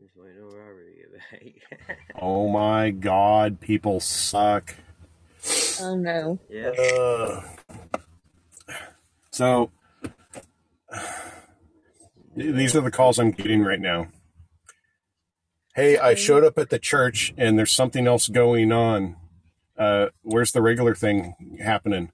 Just 0.00 0.16
waiting 0.16 0.42
on 0.42 0.54
Robert 0.54 0.86
to 0.86 0.96
get 0.96 1.86
back. 1.86 1.98
Oh 2.20 2.48
my 2.48 2.90
god, 2.90 3.60
people 3.60 4.00
suck. 4.00 4.74
Oh 5.80 5.94
no. 5.94 6.38
yeah. 6.50 6.70
Uh, 6.70 7.42
so 9.30 9.70
these 12.36 12.74
are 12.74 12.80
the 12.80 12.90
calls 12.90 13.18
I'm 13.20 13.30
getting 13.30 13.62
right 13.62 13.80
now. 13.80 14.08
Hey, 15.76 15.96
I 15.96 16.14
showed 16.14 16.42
up 16.42 16.58
at 16.58 16.70
the 16.70 16.78
church 16.80 17.32
and 17.36 17.56
there's 17.56 17.72
something 17.72 18.06
else 18.08 18.28
going 18.28 18.72
on. 18.72 19.14
Uh, 19.78 20.06
where's 20.22 20.50
the 20.50 20.60
regular 20.62 20.94
thing 20.96 21.58
happening? 21.62 22.10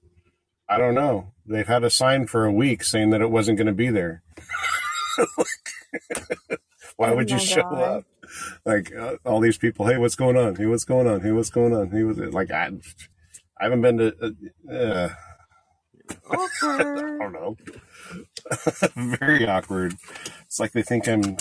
I 0.69 0.77
don't 0.77 0.95
know. 0.95 1.33
They've 1.45 1.67
had 1.67 1.83
a 1.83 1.89
sign 1.89 2.27
for 2.27 2.45
a 2.45 2.51
week 2.51 2.83
saying 2.83 3.11
that 3.11 3.21
it 3.21 3.31
wasn't 3.31 3.57
going 3.57 3.67
to 3.67 3.73
be 3.73 3.89
there. 3.89 4.23
Why 6.97 7.11
Oh 7.11 7.13
would 7.13 7.31
you 7.31 7.39
show 7.39 7.63
God. 7.69 7.77
up? 7.77 8.05
Like 8.65 8.93
uh, 8.95 9.17
all 9.25 9.39
these 9.39 9.57
people. 9.57 9.87
Hey, 9.87 9.97
what's 9.97 10.15
going 10.15 10.37
on? 10.37 10.55
Hey, 10.55 10.65
what's 10.65 10.85
going 10.85 11.07
on? 11.07 11.21
Hey, 11.21 11.31
what's 11.31 11.49
going 11.49 11.73
on? 11.73 11.91
Hey, 11.91 12.03
what's 12.03 12.19
like 12.33 12.51
I, 12.51 12.71
I 13.59 13.63
haven't 13.65 13.81
been 13.81 13.97
to. 13.99 14.15
Uh, 14.69 14.73
uh, 14.73 15.09
I 17.19 17.23
don't 17.23 17.33
know. 17.33 17.57
Very 19.17 19.47
awkward. 19.47 19.95
It's 20.45 20.59
like 20.59 20.71
they 20.73 20.83
think 20.83 21.07
I'm. 21.07 21.37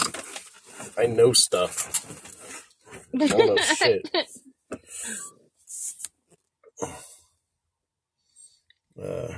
I 0.99 1.07
know 1.07 1.33
stuff. 1.33 2.07
I 3.21 3.27
don't 3.27 3.47
know 3.47 3.59
shit. 3.59 4.09
Uh, 9.01 9.29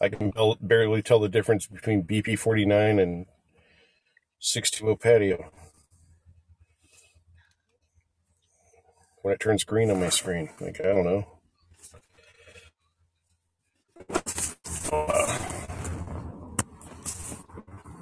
I 0.00 0.08
can 0.08 0.32
barely 0.60 1.02
tell 1.02 1.20
the 1.20 1.28
difference 1.28 1.66
between 1.66 2.02
BP 2.04 2.38
49 2.38 2.98
and 2.98 3.26
620 4.38 4.96
patio 4.98 5.50
when 9.22 9.32
it 9.32 9.40
turns 9.40 9.64
green 9.64 9.90
on 9.90 10.00
my 10.00 10.10
screen. 10.10 10.50
Like, 10.60 10.80
I 10.80 10.88
don't 10.88 11.04
know. 11.04 11.26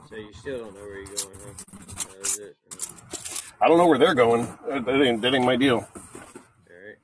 So 0.09 0.17
you 0.17 0.33
still 0.33 0.59
don't 0.59 0.75
know 0.75 0.81
where 0.81 0.97
you're 0.97 1.07
going, 1.07 1.39
huh? 1.47 1.55
I 3.61 3.69
don't 3.69 3.79
know 3.79 3.87
where 3.87 3.99
they're 3.99 4.15
going. 4.15 4.49
That 4.69 4.89
ain't, 4.89 5.23
that 5.23 5.35
ain't 5.35 5.45
my 5.45 5.55
deal. 5.55 5.77
All 5.77 5.89
right. 6.69 6.99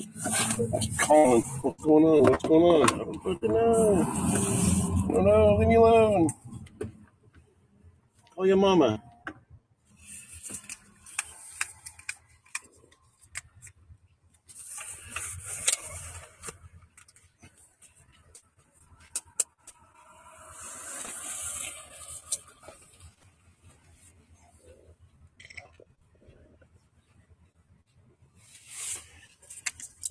Just 0.00 0.13
calling. 1.00 1.42
What's 1.62 1.84
going 1.84 2.04
on? 2.04 2.22
What's 2.24 2.44
going 2.44 2.62
on? 2.62 2.82
I 2.84 3.04
don't 3.04 3.22
fucking 3.22 3.52
know. 3.52 4.02
I 5.08 5.12
don't 5.12 5.24
know. 5.24 5.56
Leave 5.58 5.68
me 5.68 5.74
alone. 5.76 6.28
Call 8.34 8.46
your 8.46 8.56
mama. 8.56 9.02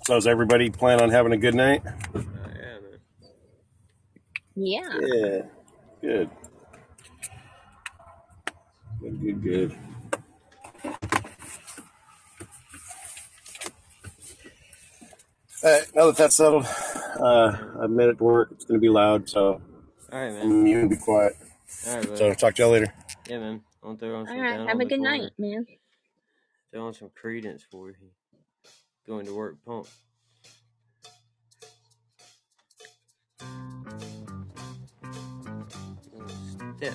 So, 0.05 0.15
does 0.15 0.27
everybody 0.27 0.69
plan 0.69 1.01
on 1.01 1.09
having 1.09 1.31
a 1.31 1.37
good 1.37 1.55
night? 1.55 1.81
Uh, 1.85 2.21
yeah, 2.55 2.79
man. 2.81 2.99
Yeah. 4.55 4.99
Yeah. 5.01 5.41
Good. 6.01 6.29
Good, 9.01 9.21
good, 9.21 9.43
good. 9.43 9.77
All 15.63 15.71
right, 15.71 15.95
now 15.95 16.07
that 16.07 16.17
that's 16.17 16.35
settled, 16.35 16.65
uh, 17.21 17.57
I've 17.81 17.89
made 17.89 18.09
it 18.09 18.17
to 18.17 18.23
work. 18.23 18.49
It's 18.51 18.65
going 18.65 18.77
to 18.77 18.81
be 18.81 18.89
loud, 18.89 19.29
so 19.29 19.61
All 20.11 20.19
right, 20.19 20.33
man. 20.33 20.41
I'm 20.43 20.63
mute 20.63 20.81
and 20.81 20.89
be 20.89 20.97
quiet. 20.97 21.37
All 21.87 21.95
right, 21.95 22.05
bud. 22.05 22.17
So 22.17 22.33
talk 22.33 22.55
to 22.55 22.63
y'all 22.63 22.71
later. 22.71 22.93
Yeah, 23.29 23.39
man. 23.39 23.61
I'll 23.81 23.95
throw 23.95 24.19
on 24.19 24.27
some 24.27 24.35
All 24.35 24.41
right. 24.43 24.67
Have 24.67 24.79
a 24.81 24.85
good 24.85 24.99
corner. 24.99 25.17
night, 25.17 25.31
man. 25.37 25.65
Throw 26.73 26.87
on 26.87 26.93
some 26.93 27.09
Creedence 27.09 27.61
for 27.71 27.89
you. 27.89 27.95
Going 29.05 29.25
to 29.25 29.35
work 29.35 29.57
pump. 29.65 29.87
Step. 36.77 36.93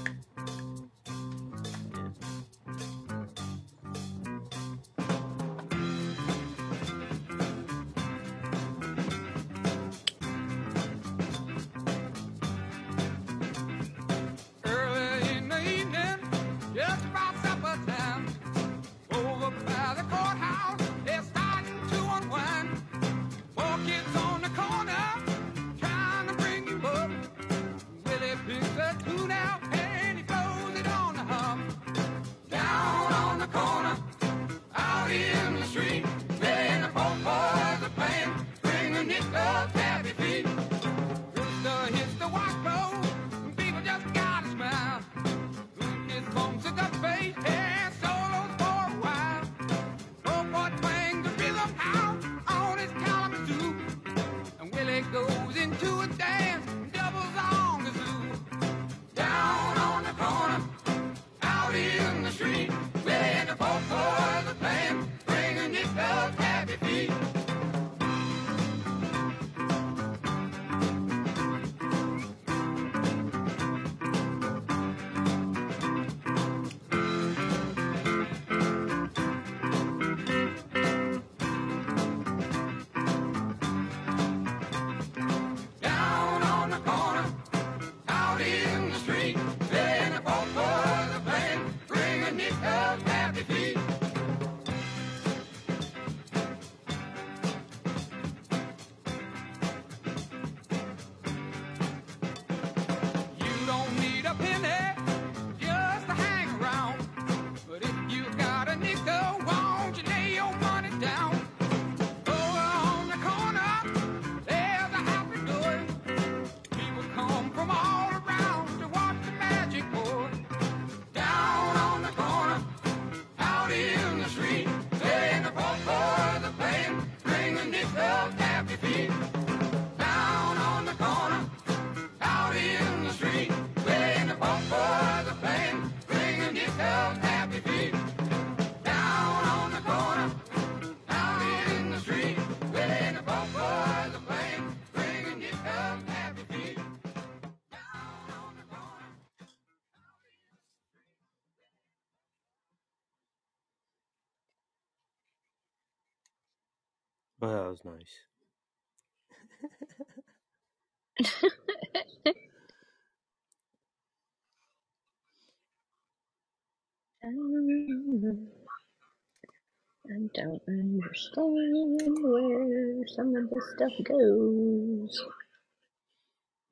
Don't 170.38 170.62
understand 170.68 172.18
where 172.22 173.06
some 173.08 173.36
of 173.36 173.50
this 173.50 173.64
stuff 173.76 173.92
goes. 174.04 175.24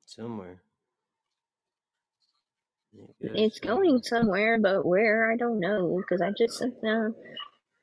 Somewhere. 0.05 0.61
It 3.21 3.31
It's 3.35 3.59
going 3.59 4.01
somewhere, 4.03 4.59
but 4.59 4.85
where 4.85 5.31
I 5.31 5.37
don't 5.37 5.59
know 5.61 5.97
because 6.01 6.21
I 6.21 6.31
just 6.37 6.57
sent 6.59 6.81
them 6.81 7.15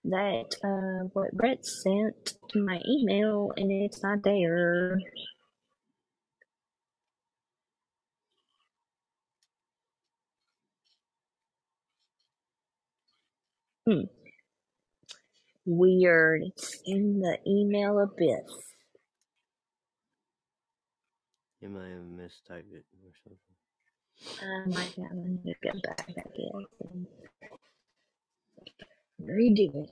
that 0.05 0.57
uh, 0.65 1.09
what 1.15 1.33
Brett 1.33 1.67
sent 1.67 2.35
to 2.51 2.61
my 2.65 2.81
email 2.89 3.53
and 3.57 3.71
it's 3.73 4.03
not 4.03 4.23
there. 4.25 4.99
Hmm. 13.89 14.03
Weird. 15.67 16.43
It's 16.45 16.81
in 16.85 17.21
the 17.21 17.39
email 17.47 17.99
abyss. 18.01 18.53
You 21.61 21.69
might 21.71 21.89
have 21.89 22.03
mistyped 22.03 22.73
it 22.73 22.85
or 23.03 23.13
something. 23.25 23.39
I 24.43 24.67
might 24.69 24.95
have 24.97 25.17
to 25.17 25.55
go 25.63 25.73
back, 25.83 26.07
I 26.09 26.13
guess, 26.13 26.69
and 26.81 27.07
redo 29.23 29.71
it. 29.75 29.91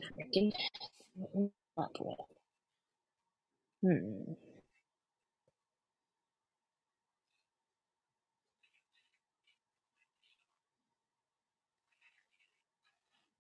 With. 3.83 4.37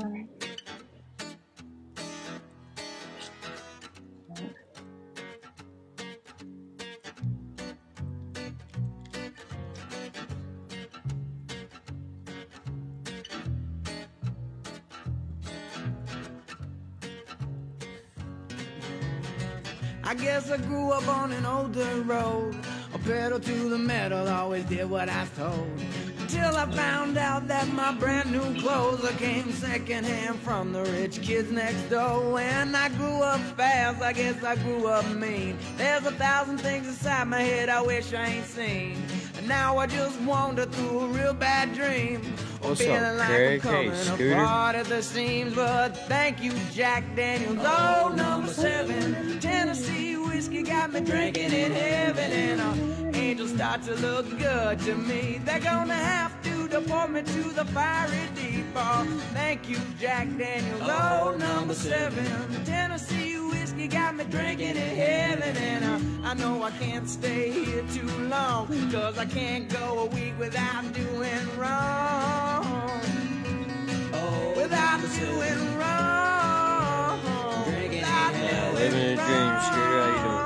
I 20.11 20.13
guess 20.13 20.51
I 20.51 20.57
grew 20.57 20.91
up 20.91 21.07
on 21.07 21.31
an 21.31 21.45
older 21.45 22.01
road. 22.01 22.53
A 22.93 22.99
pedal 22.99 23.39
to 23.39 23.69
the 23.69 23.77
metal, 23.77 24.27
always 24.27 24.65
did 24.65 24.89
what 24.89 25.07
I 25.07 25.21
was 25.21 25.29
told. 25.38 25.71
Till 26.27 26.53
I 26.53 26.69
found 26.69 27.17
out 27.17 27.47
that 27.47 27.69
my 27.69 27.93
brand 27.93 28.29
new 28.29 28.59
clothes 28.59 29.05
I 29.05 29.13
came 29.13 29.49
secondhand 29.53 30.38
from 30.41 30.73
the 30.73 30.83
rich 30.83 31.21
kids 31.21 31.49
next 31.49 31.83
door. 31.83 32.33
When 32.33 32.75
I 32.75 32.89
grew 32.89 33.21
up 33.21 33.39
fast, 33.55 34.01
I 34.01 34.11
guess 34.11 34.43
I 34.43 34.57
grew 34.57 34.85
up 34.88 35.09
mean. 35.11 35.57
There's 35.77 36.05
a 36.05 36.11
thousand 36.11 36.57
things 36.57 36.89
inside 36.89 37.29
my 37.29 37.41
head 37.41 37.69
I 37.69 37.81
wish 37.81 38.13
I 38.13 38.25
ain't 38.25 38.47
seen. 38.47 38.97
And 39.41 39.49
now 39.49 39.77
I 39.80 39.88
just 39.88 40.19
wander 40.22 40.65
through 40.65 40.99
a 40.99 41.07
real 41.07 41.34
bad 41.34 41.73
dream. 41.73 42.22
What's 42.61 42.80
feeling 42.80 42.97
up, 43.03 43.18
like 43.18 43.27
Craig? 43.27 43.65
I'm 43.65 43.72
Hey, 43.73 43.88
coming 43.88 43.95
Scooter. 43.95 44.34
apart 44.34 44.76
at 44.76 44.85
the 44.85 45.01
seams. 45.01 45.55
But 45.55 45.97
thank 46.07 46.43
you, 46.43 46.51
Jack 46.72 47.03
Daniels. 47.15 47.57
Oh, 47.61 48.13
number 48.15 48.49
seven. 48.53 49.39
Tennessee 49.39 50.15
whiskey 50.15 50.61
got 50.61 50.93
me 50.93 50.99
drinking 51.01 51.53
in 51.53 51.72
heaven. 51.72 52.31
And 52.31 52.61
uh, 52.61 53.18
angels 53.18 53.51
start 53.55 53.81
to 53.84 53.95
look 53.95 54.30
good 54.38 54.80
to 54.81 54.93
me. 54.95 55.41
They're 55.43 55.59
gonna 55.59 55.95
have 55.95 56.39
to 56.72 56.80
deport 56.80 57.11
me 57.11 57.22
to 57.22 57.43
the 57.53 57.65
fiery 57.65 58.30
deep. 58.35 58.65
Oh, 58.76 59.06
thank 59.34 59.69
you, 59.69 59.77
Jack 59.99 60.27
Daniels. 60.38 60.81
Oh, 60.84 61.35
number 61.38 61.73
seven. 61.73 62.26
Tennessee 62.65 63.35
whiskey 63.38 63.88
got 63.88 64.15
me 64.15 64.23
drinking 64.26 64.77
in 64.77 64.95
heaven. 64.95 65.56
And 65.57 65.85
uh, 65.85 66.27
I 66.27 66.34
know 66.35 66.64
I 66.64 66.72
can't 66.72 67.10
stay 67.10 67.52
here 67.52 67.84
too 67.93 68.10
long. 68.27 68.68
Cause 68.91 69.18
I 69.18 69.26
can't 69.26 69.68
go 69.69 69.99
a 69.99 70.06
week 70.15 70.34
without 70.39 70.91
doing 70.93 71.57
wrong. 71.57 73.02
Oh, 74.14 74.53
without 74.56 75.02
doing 75.19 75.77
wrong. 75.77 77.19
Without 77.89 78.34
doing 78.34 78.76
Living 78.76 78.99
a 78.99 79.15
dream, 79.15 79.60
Scooter. 79.68 80.11
How 80.18 80.40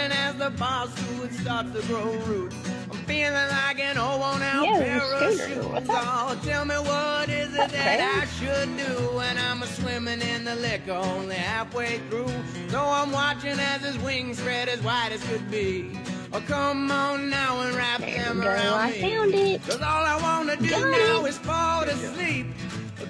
I'm 0.00 0.12
as 0.12 0.36
the 0.36 0.50
boss 0.50 0.90
food 0.90 1.32
starts 1.34 1.72
to 1.72 1.82
grow 1.86 2.12
roots. 2.26 2.56
I'm 2.90 2.98
feeling 3.04 3.32
like 3.34 3.78
an 3.80 3.98
old 3.98 4.20
worn 4.20 4.42
out 4.42 4.64
Yeah, 4.64 4.78
pair 4.78 5.02
of 5.14 5.32
Scooter, 5.34 5.54
shoes. 5.54 5.66
what's? 5.66 5.86
Oh, 5.90 6.40
tell 6.44 6.64
me 6.64 6.74
what 6.76 7.28
is 7.28 7.54
it 7.54 7.60
Okay. 7.60 7.96
that 7.98 8.22
I 8.22 8.26
should 8.38 8.76
do 8.76 9.16
when 9.16 9.36
I'm 9.38 9.62
a 9.62 9.66
swimming 9.66 10.20
in 10.22 10.44
the 10.44 10.54
liquor 10.56 10.92
only 10.92 11.36
halfway 11.36 11.98
through? 12.08 12.28
So 12.68 12.80
I'm 12.80 13.12
watching 13.12 13.58
as 13.58 13.82
his 13.82 13.98
wings 13.98 14.38
spread 14.38 14.68
as 14.68 14.80
wide 14.82 15.12
as 15.12 15.22
could 15.24 15.50
be. 15.50 15.98
Oh, 16.32 16.40
come 16.46 16.90
on 16.90 17.28
now 17.28 17.60
and 17.60 17.74
wrap 17.76 18.00
There 18.00 18.24
them 18.24 18.42
around 18.42 18.78
I 18.80 18.90
me. 18.92 19.00
found 19.00 19.34
it. 19.34 19.62
Cause 19.66 19.80
all 19.82 20.04
I 20.04 20.16
wanna 20.22 20.56
do 20.56 20.68
Got 20.70 20.90
now 20.90 21.24
it. 21.24 21.28
is 21.28 21.38
fall 21.38 21.82
to 21.84 21.96
sleep. 21.96 22.46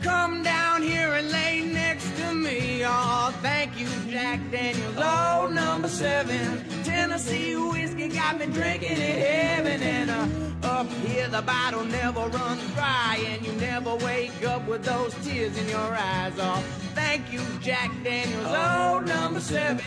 Come 0.02 0.42
down 0.42 0.82
here 0.82 1.12
and 1.14 1.30
lay 1.30 1.60
next 1.60 2.16
to 2.16 2.32
me. 2.34 2.82
Oh, 2.86 3.34
thank 3.42 3.78
you, 3.78 3.86
Jack 4.10 4.40
Daniels. 4.50 4.94
Oh, 4.96 5.48
number 5.52 5.88
seven. 5.88 6.64
Tennessee 7.00 7.56
whiskey 7.56 8.08
got 8.08 8.38
me 8.38 8.44
drinking 8.44 8.90
in 8.92 8.98
heaven. 8.98 9.82
And 9.82 10.10
uh, 10.10 10.66
up 10.66 10.86
here, 11.06 11.28
the 11.28 11.40
bottle 11.40 11.82
never 11.86 12.20
runs 12.28 12.62
dry. 12.74 13.18
And 13.26 13.44
you 13.46 13.52
never 13.54 13.96
wake 13.96 14.44
up 14.44 14.68
with 14.68 14.84
those 14.84 15.14
tears 15.24 15.56
in 15.56 15.66
your 15.70 15.80
eyes. 15.96 16.34
Oh, 16.38 16.62
thank 16.94 17.32
you, 17.32 17.40
Jack 17.62 17.90
Daniels. 18.04 18.44
Oh, 18.46 19.02
number 19.06 19.40
seven. 19.40 19.82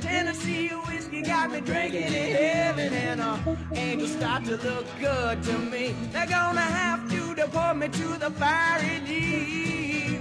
Tennessee 0.00 0.68
whiskey 0.70 1.22
got 1.22 1.52
me 1.52 1.60
drinking 1.60 2.02
in 2.02 2.34
heaven. 2.34 2.92
And 2.92 3.20
uh, 3.20 3.38
angels 3.72 4.10
start 4.10 4.44
to 4.46 4.56
look 4.56 4.86
good 4.98 5.44
to 5.44 5.58
me. 5.58 5.94
They're 6.10 6.26
gonna 6.26 6.60
have 6.60 7.08
to 7.12 7.34
deport 7.36 7.76
me 7.76 7.88
to 7.90 8.08
the 8.18 8.30
fiery 8.32 9.00
deep. 9.06 10.20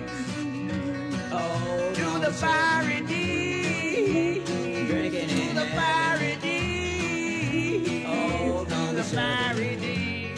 Oh, 1.31 1.91
to 1.95 2.19
the 2.23 2.31
fiery 2.31 3.01
deep. 3.07 4.45
Drinking 4.45 5.27
To 5.29 5.41
in 5.41 5.55
the 5.55 5.65
heaven. 5.65 6.19
fiery. 6.19 6.34
Oh, 8.95 8.97
the 8.97 9.03
fiery 9.03 9.75
deep. 9.75 10.37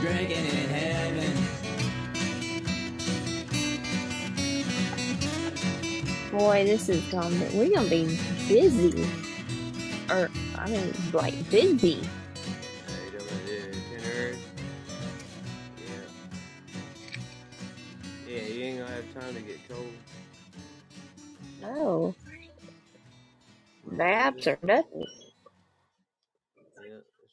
Drinking 0.00 0.46
in 0.46 0.68
heaven. 0.70 1.32
Boy, 6.32 6.64
this 6.64 6.88
is 6.88 7.04
gonna 7.12 7.28
be, 7.28 7.58
we're 7.58 7.74
gonna 7.74 7.90
be 7.90 8.18
busy. 8.48 9.06
Or, 10.08 10.30
I 10.56 10.70
mean, 10.70 10.94
like, 11.12 11.50
busy. 11.50 12.00
How 12.00 12.08
yeah, 13.46 13.60
Kenner? 13.90 14.32
Yeah. 15.76 16.08
Yeah, 18.26 18.44
you 18.46 18.64
ain't 18.64 18.78
gonna 18.78 18.90
have 18.92 19.12
time 19.12 19.34
to 19.34 19.40
get 19.42 19.58
cold. 19.68 19.92
Oh. 21.62 22.14
No. 23.90 23.94
Naps 23.94 24.46
or 24.46 24.58
nothing. 24.62 25.04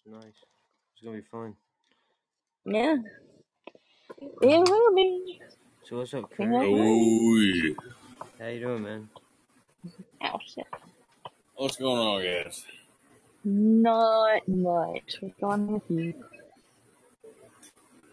Yeah, 0.06 0.16
it's 0.18 0.26
nice. 0.26 0.34
It's 0.94 1.04
gonna 1.04 1.18
be 1.18 1.24
fun. 1.32 1.56
Yeah. 2.66 2.96
It 4.42 4.70
will 4.70 4.96
be. 4.96 5.42
So 5.84 5.98
what's 5.98 6.14
up, 6.14 6.26
Yeah. 6.38 6.46
Oh 6.54 7.36
yeah. 7.40 7.74
How 8.40 8.48
you 8.48 8.60
doing, 8.60 8.84
man? 8.84 9.10
Ow, 10.24 10.40
shit. 10.46 10.66
What's 11.56 11.78
going 11.78 12.00
on, 12.00 12.24
guys? 12.24 12.66
Not 13.44 14.48
much. 14.48 15.18
What's 15.20 15.36
going 15.40 15.54
on 15.54 15.74
with 15.74 15.84
you? 15.90 16.14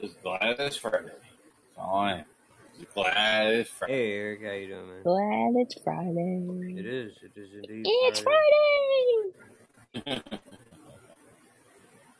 Just 0.01 0.23
glad 0.23 0.57
it's 0.59 0.77
Friday. 0.77 1.07
That's 1.07 1.79
all 1.79 1.97
I 2.01 2.13
am. 2.13 2.25
Just 2.79 2.95
glad 2.95 3.47
it's 3.53 3.71
Friday. 3.71 3.93
Hey, 3.93 4.13
Eric, 4.13 4.43
how 4.45 4.53
you 4.53 4.67
doing, 4.69 4.89
man? 4.89 5.03
Glad 5.05 5.63
it's 5.63 5.81
Friday. 5.83 6.75
It 6.79 6.87
is. 6.87 7.13
It 7.23 7.33
is 7.39 7.51
indeed 7.55 7.85
It's 7.87 8.21
Friday. 8.21 10.03
Friday! 10.05 10.23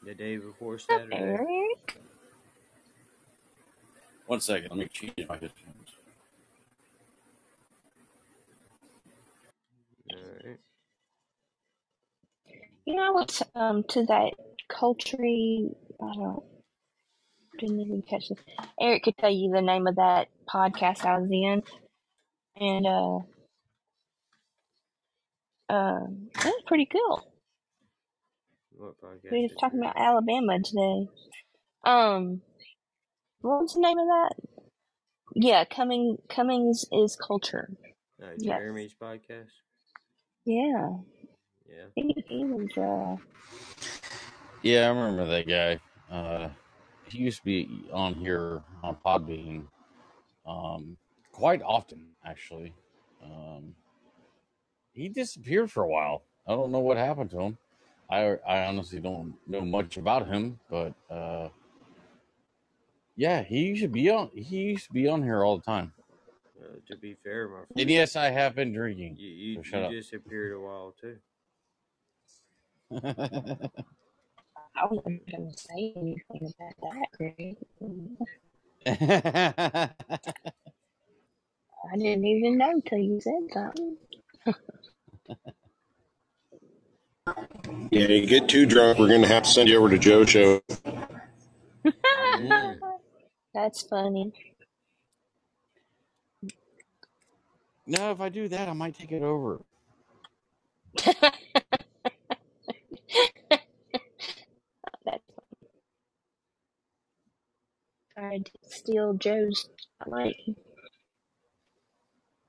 The 0.05 0.15
day 0.15 0.37
before 0.39 0.73
What's 0.73 0.85
up, 0.85 1.01
Saturday. 1.01 1.17
Eric? 1.17 1.99
One 4.27 4.41
second, 4.41 4.71
let 4.71 4.79
me 4.79 4.89
change 4.93 5.29
my 5.29 5.35
headphones. 5.35 5.91
Alright. 10.13 10.59
You 12.87 12.95
know, 12.95 13.03
I 13.03 13.11
went 13.11 13.43
um, 13.55 13.85
to 13.91 14.07
that 14.07 14.33
Culture. 14.71 15.19
I 15.21 16.15
don't. 16.15 16.43
Didn't 17.59 17.81
even 17.81 18.03
catch 18.09 18.29
this. 18.29 18.39
Eric 18.81 19.03
could 19.03 19.17
tell 19.19 19.31
you 19.31 19.51
the 19.53 19.61
name 19.61 19.87
of 19.87 19.97
that 19.97 20.29
podcast 20.49 21.05
I 21.05 21.19
was 21.19 21.29
in, 21.31 21.63
and 22.57 22.87
uh, 22.87 23.17
um, 25.75 26.29
it 26.35 26.45
was 26.45 26.63
pretty 26.67 26.87
cool. 26.87 27.30
What 28.81 28.99
podcast? 28.99 29.31
We 29.31 29.41
is 29.45 29.51
was 29.53 29.61
talking 29.61 29.81
it? 29.81 29.83
about 29.83 29.99
Alabama 29.99 30.59
today. 30.65 31.07
Um, 31.85 32.41
what 33.43 33.61
was 33.61 33.75
the 33.75 33.81
name 33.81 33.99
of 33.99 34.07
that? 34.07 34.31
Yeah, 35.35 35.65
coming 35.67 36.17
Cummings 36.31 36.87
is 36.91 37.15
culture. 37.17 37.69
Uh, 38.23 38.29
Yes. 38.39 38.61
Podcast. 39.01 39.49
Yeah, 40.47 40.89
Yeah. 41.69 41.85
he, 41.95 42.15
he 42.27 42.45
was. 42.45 42.71
Uh, 42.79 43.17
Yeah, 44.63 44.87
I 44.87 44.89
remember 44.89 45.27
that 45.27 45.47
guy. 45.47 45.81
Uh, 46.11 46.49
he 47.07 47.19
used 47.19 47.41
to 47.41 47.45
be 47.45 47.85
on 47.93 48.15
here 48.15 48.63
on 48.83 48.97
Podbean 49.05 49.65
um, 50.47 50.97
quite 51.33 51.61
often, 51.63 52.07
actually. 52.25 52.73
Um, 53.23 53.75
he 54.95 55.11
disappeared 55.11 55.71
for 55.71 55.83
a 55.83 55.89
while. 55.89 56.23
I 56.47 56.53
don't 56.53 56.73
know 56.73 56.81
what 56.81 56.97
happened 56.97 57.31
to 57.33 57.41
him. 57.41 57.59
I 58.11 58.37
I 58.47 58.67
honestly 58.67 59.01
don't 59.01 59.35
know 59.47 59.63
much 59.63 59.97
about 59.97 60.29
him, 60.29 60.59
but 60.71 60.93
uh, 61.11 61.49
yeah, 63.17 63.43
he 63.43 63.61
used 63.69 63.83
to 63.83 63.89
be 63.89 64.11
on. 64.11 64.31
He 64.35 64.59
used 64.75 64.87
to 64.89 64.93
be 64.93 65.09
on 65.09 65.23
here 65.23 65.45
all 65.45 65.57
the 65.59 65.65
time. 65.65 65.93
Uh, 66.61 66.77
to 66.89 66.97
be 66.97 67.17
fair, 67.25 67.49
my 67.49 67.55
friend, 67.73 67.77
And 67.77 67.91
yes, 67.91 68.17
I 68.17 68.31
have 68.31 68.55
been 68.55 68.73
drinking. 68.73 69.17
you 69.19 69.29
you, 69.29 69.63
So 69.71 69.89
you 69.91 70.01
disappeared 70.01 70.53
a 70.55 70.61
while 70.61 70.95
too. 71.01 71.17
I 74.77 74.87
wasn't 74.91 75.23
gonna 75.31 75.53
say 75.57 75.93
anything 75.97 76.53
about 76.55 76.75
that, 76.83 77.07
Greg. 77.17 77.57
I 78.87 79.91
didn't 81.97 82.25
even 82.27 82.59
know 82.59 82.81
till 82.87 82.99
you 82.99 83.21
said 83.21 83.49
something. 83.53 83.97
Yeah, 87.91 88.09
you 88.09 88.27
get 88.27 88.49
too 88.49 88.67
drunk, 88.67 88.99
we're 88.99 89.09
gonna 89.09 89.27
have 89.27 89.45
to 89.45 89.49
send 89.51 89.69
you 89.69 89.79
over 89.79 89.91
to 89.91 89.99
Joe 89.99 90.25
Show. 90.25 90.61
That's 93.55 93.83
funny. 93.83 94.33
no, 97.87 98.13
if 98.13 98.21
I 98.21 98.29
do 98.29 98.49
that, 98.49 98.69
I 98.69 98.73
might 98.73 98.97
take 98.97 99.13
it 99.13 99.23
over. 99.23 99.61
That's 101.05 101.25
tried 108.21 108.45
to 108.47 108.53
steal 108.69 109.15
Joe's 109.15 109.69
spotlight. 109.79 110.37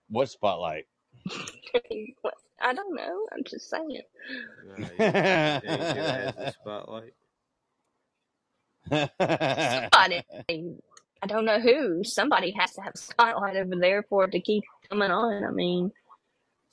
What 0.10 0.30
spotlight? 0.30 0.86
I 2.62 2.74
don't 2.74 2.96
know. 2.96 3.28
I'm 3.34 3.44
just 3.44 3.70
saying. 3.70 4.02
No, 4.66 4.76
you, 4.78 4.86
you 4.88 5.00
it 5.00 6.54
spotlight? 6.54 7.14
Somebody, 8.90 10.24
I 11.22 11.28
don't 11.28 11.46
know 11.46 11.60
who. 11.60 12.04
Somebody 12.04 12.52
has 12.52 12.74
to 12.74 12.82
have 12.82 12.94
a 12.96 12.98
spotlight 12.98 13.58
over 13.58 13.76
there 13.76 14.04
for 14.04 14.26
it 14.26 14.32
to 14.32 14.42
keep 14.42 14.64
coming 14.90 15.12
on. 15.12 15.44
I 15.44 15.52
mean, 15.52 15.92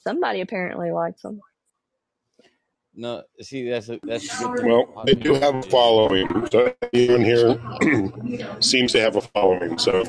somebody 0.00 0.40
apparently 0.40 0.90
likes 0.90 1.22
them. 1.22 1.40
no, 2.94 3.22
see, 3.40 3.68
that's 3.68 3.88
a, 3.88 4.00
that's 4.02 4.40
a 4.40 4.44
good 4.44 4.58
thing. 4.58 4.68
Well, 4.68 5.04
they 5.06 5.14
do 5.14 5.34
have 5.34 5.54
a 5.54 5.62
following. 5.62 6.28
So 6.50 6.74
anyone 6.92 7.24
here 7.24 7.60
seems 8.60 8.92
to 8.92 9.00
have 9.00 9.16
a 9.16 9.20
following. 9.20 9.78
So, 9.78 10.02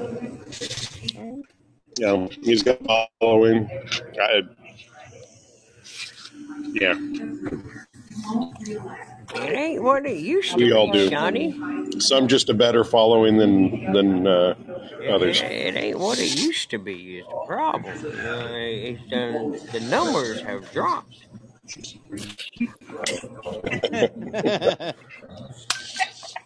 yeah, 1.97 2.27
he's 2.41 2.64
got 2.64 2.80
a 2.81 3.07
following. 3.19 3.69
I, 4.22 4.41
yeah, 6.73 6.95
It 9.35 9.53
ain't 9.53 9.83
what 9.83 10.05
it 10.05 10.17
used 10.17 10.51
to 10.51 10.57
we 10.57 10.71
all 10.71 10.91
be, 10.91 11.05
do. 11.05 11.09
Johnny. 11.09 11.59
Some 11.99 12.27
just 12.27 12.49
a 12.49 12.53
better 12.53 12.83
following 12.83 13.37
than 13.37 13.91
than 13.93 14.27
uh, 14.27 14.53
others. 15.09 15.41
It, 15.41 15.51
it 15.51 15.75
ain't 15.75 15.99
what 15.99 16.19
it 16.19 16.39
used 16.39 16.69
to 16.71 16.77
be. 16.77 17.19
Is 17.19 17.25
the 17.27 17.45
problem? 17.45 17.95
You 18.03 18.11
know, 18.11 18.47
it's 18.51 19.09
done, 19.09 19.51
the 19.71 19.79
numbers 19.89 20.41
have 20.41 20.69
dropped. 20.71 21.15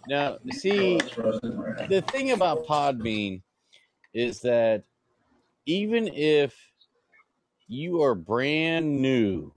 now, 0.07 0.37
see, 0.51 0.97
the 0.97 2.03
thing 2.09 2.31
about 2.31 2.65
Podbean 2.65 3.41
is 4.13 4.41
that 4.41 4.83
even 5.65 6.07
if 6.07 6.55
you 7.67 8.01
are 8.03 8.15
brand 8.15 9.01
new. 9.01 9.53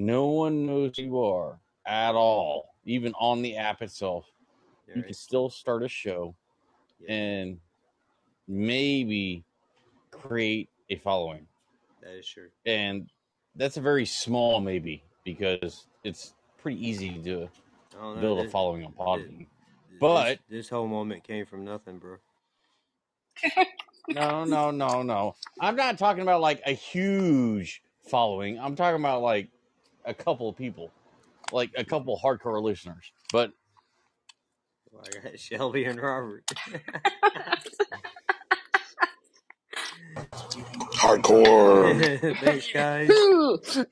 No 0.00 0.26
one 0.26 0.66
knows 0.66 0.96
who 0.96 1.02
you 1.02 1.20
are 1.20 1.58
at 1.86 2.14
all, 2.14 2.74
even 2.84 3.12
on 3.18 3.42
the 3.42 3.56
app 3.56 3.82
itself, 3.82 4.26
you 4.86 5.02
can 5.02 5.14
still 5.14 5.50
start 5.50 5.82
a 5.82 5.88
show 5.88 6.34
and 7.08 7.58
maybe 8.48 9.44
create 10.10 10.68
a 10.88 10.96
following. 10.96 11.46
That 12.02 12.12
is 12.18 12.26
true. 12.28 12.48
And 12.66 13.10
that's 13.54 13.76
a 13.76 13.80
very 13.80 14.06
small 14.06 14.60
maybe 14.60 15.02
because 15.24 15.86
it's 16.02 16.34
pretty 16.58 16.86
easy 16.86 17.10
to 17.10 17.20
know, 17.22 17.50
oh, 17.98 18.20
build 18.20 18.46
a 18.46 18.50
following 18.50 18.84
on 18.84 18.92
this- 18.92 18.98
Podbean. 18.98 19.38
this- 19.90 19.98
But 20.00 20.38
this 20.48 20.68
whole 20.68 20.86
moment 20.86 21.24
came 21.24 21.44
from 21.46 21.64
nothing, 21.64 21.98
bro. 21.98 22.16
no, 24.08 24.44
no, 24.44 24.70
no, 24.70 25.02
no. 25.02 25.36
I'm 25.60 25.76
not 25.76 25.98
talking 25.98 26.22
about 26.22 26.40
like 26.40 26.62
a 26.66 26.72
huge 26.72 27.82
following. 28.08 28.58
I'm 28.58 28.76
talking 28.76 29.00
about 29.00 29.22
like 29.22 29.50
a 30.04 30.14
couple 30.14 30.48
of 30.48 30.56
people, 30.56 30.90
like 31.52 31.70
a 31.76 31.84
couple 31.84 32.18
hardcore 32.22 32.62
listeners. 32.62 33.12
But 33.32 33.52
Well, 34.92 35.02
I 35.06 35.10
got 35.30 35.38
Shelby 35.38 35.84
and 35.84 36.00
Robert. 36.00 36.44
Hardcore. 40.94 42.36
Thanks, 42.40 42.72
guys. 42.72 43.08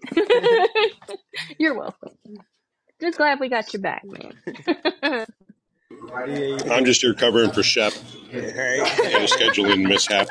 You're 1.58 1.74
welcome. 1.78 2.10
Just 3.00 3.18
glad 3.18 3.40
we 3.40 3.48
got 3.48 3.72
your 3.72 3.82
back, 3.82 4.02
man. 4.04 5.26
I'm 6.70 6.84
just 6.84 7.00
here 7.02 7.14
covering 7.14 7.50
for 7.52 7.62
Shep. 7.62 7.92
Right. 8.32 8.86
Had 8.86 9.22
a 9.22 9.26
scheduling 9.26 9.86
mishap. 9.88 10.28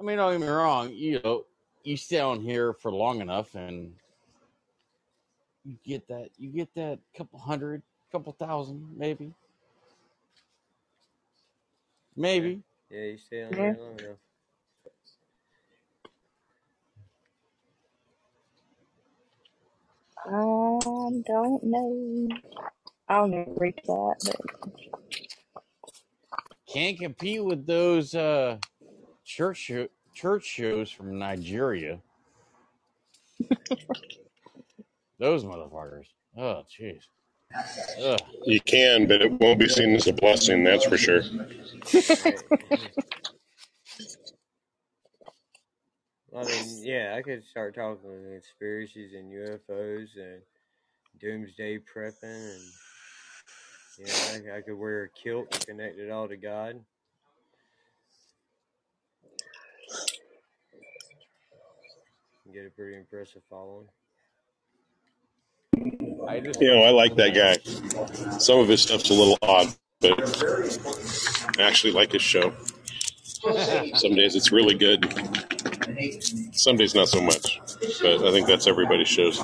I 0.00 0.02
mean, 0.02 0.16
don't 0.18 0.32
get 0.32 0.40
me 0.40 0.48
wrong. 0.48 0.90
You 0.92 1.20
know, 1.22 1.44
you 1.84 1.96
stay 1.96 2.18
on 2.18 2.40
here 2.40 2.72
for 2.72 2.90
long 2.90 3.20
enough, 3.20 3.54
and 3.54 3.94
you 5.64 5.76
get 5.84 6.08
that. 6.08 6.30
You 6.38 6.50
get 6.50 6.74
that 6.74 6.98
couple 7.16 7.38
hundred, 7.38 7.82
couple 8.10 8.32
thousand, 8.32 8.88
maybe, 8.96 9.32
maybe. 12.16 12.62
Yeah, 12.90 13.02
you 13.02 13.18
stay 13.18 13.44
on 13.44 13.50
Yeah. 13.52 13.56
there 13.56 13.76
long 13.78 13.98
enough. 13.98 14.18
Um, 20.26 21.22
don't 21.26 21.62
know. 21.64 22.28
I'll 23.08 23.28
never 23.28 23.50
reach 23.56 23.78
that, 23.84 24.14
but 24.24 24.40
Can't 26.66 26.98
compete 26.98 27.44
with 27.44 27.66
those 27.66 28.14
uh, 28.14 28.58
church 29.24 29.58
sho- 29.58 29.88
church 30.14 30.44
shows 30.44 30.90
from 30.90 31.18
Nigeria. 31.18 32.00
those 35.18 35.44
motherfuckers. 35.44 36.06
Oh, 36.36 36.62
jeez. 36.80 37.02
Ugh. 38.02 38.20
You 38.44 38.60
can, 38.60 39.06
but 39.06 39.22
it 39.22 39.32
won't 39.32 39.58
be 39.58 39.68
seen 39.68 39.94
as 39.94 40.06
a 40.06 40.12
blessing. 40.12 40.64
That's 40.64 40.84
for 40.84 40.96
sure. 40.96 41.22
I 46.36 46.44
mean, 46.44 46.82
yeah, 46.82 47.14
I 47.16 47.22
could 47.22 47.44
start 47.44 47.74
talking 47.74 48.10
conspiracies 48.32 49.14
and 49.14 49.32
UFOs 49.32 50.08
and 50.16 50.42
doomsday 51.20 51.78
prepping, 51.78 52.14
and 52.22 52.62
you 53.98 54.06
know, 54.06 54.52
I, 54.52 54.58
I 54.58 54.60
could 54.62 54.76
wear 54.76 55.04
a 55.04 55.08
kilt 55.10 55.54
and 55.54 55.66
connect 55.66 55.98
it 55.98 56.10
all 56.10 56.28
to 56.28 56.36
God. 56.36 56.80
Get 62.54 62.66
a 62.66 62.70
pretty 62.70 62.96
impressive 62.96 63.42
following. 63.50 63.88
I 66.28 66.38
just 66.38 66.60
You 66.60 66.70
know, 66.70 66.82
I 66.84 66.90
like 66.90 67.16
that 67.16 67.34
guy. 67.34 67.58
Some 68.38 68.60
of 68.60 68.68
his 68.68 68.80
stuff's 68.82 69.10
a 69.10 69.12
little 69.12 69.36
odd, 69.42 69.74
but 70.00 70.20
I 71.58 71.62
actually 71.62 71.92
like 71.94 72.12
his 72.12 72.22
show. 72.22 72.52
Some 73.96 74.14
days 74.14 74.36
it's 74.36 74.52
really 74.52 74.76
good. 74.76 75.04
Some 76.52 76.76
days 76.76 76.94
not 76.94 77.08
so 77.08 77.20
much. 77.20 77.60
But 78.00 78.24
I 78.24 78.30
think 78.30 78.46
that's 78.46 78.68
everybody's 78.68 79.08
shows. 79.08 79.40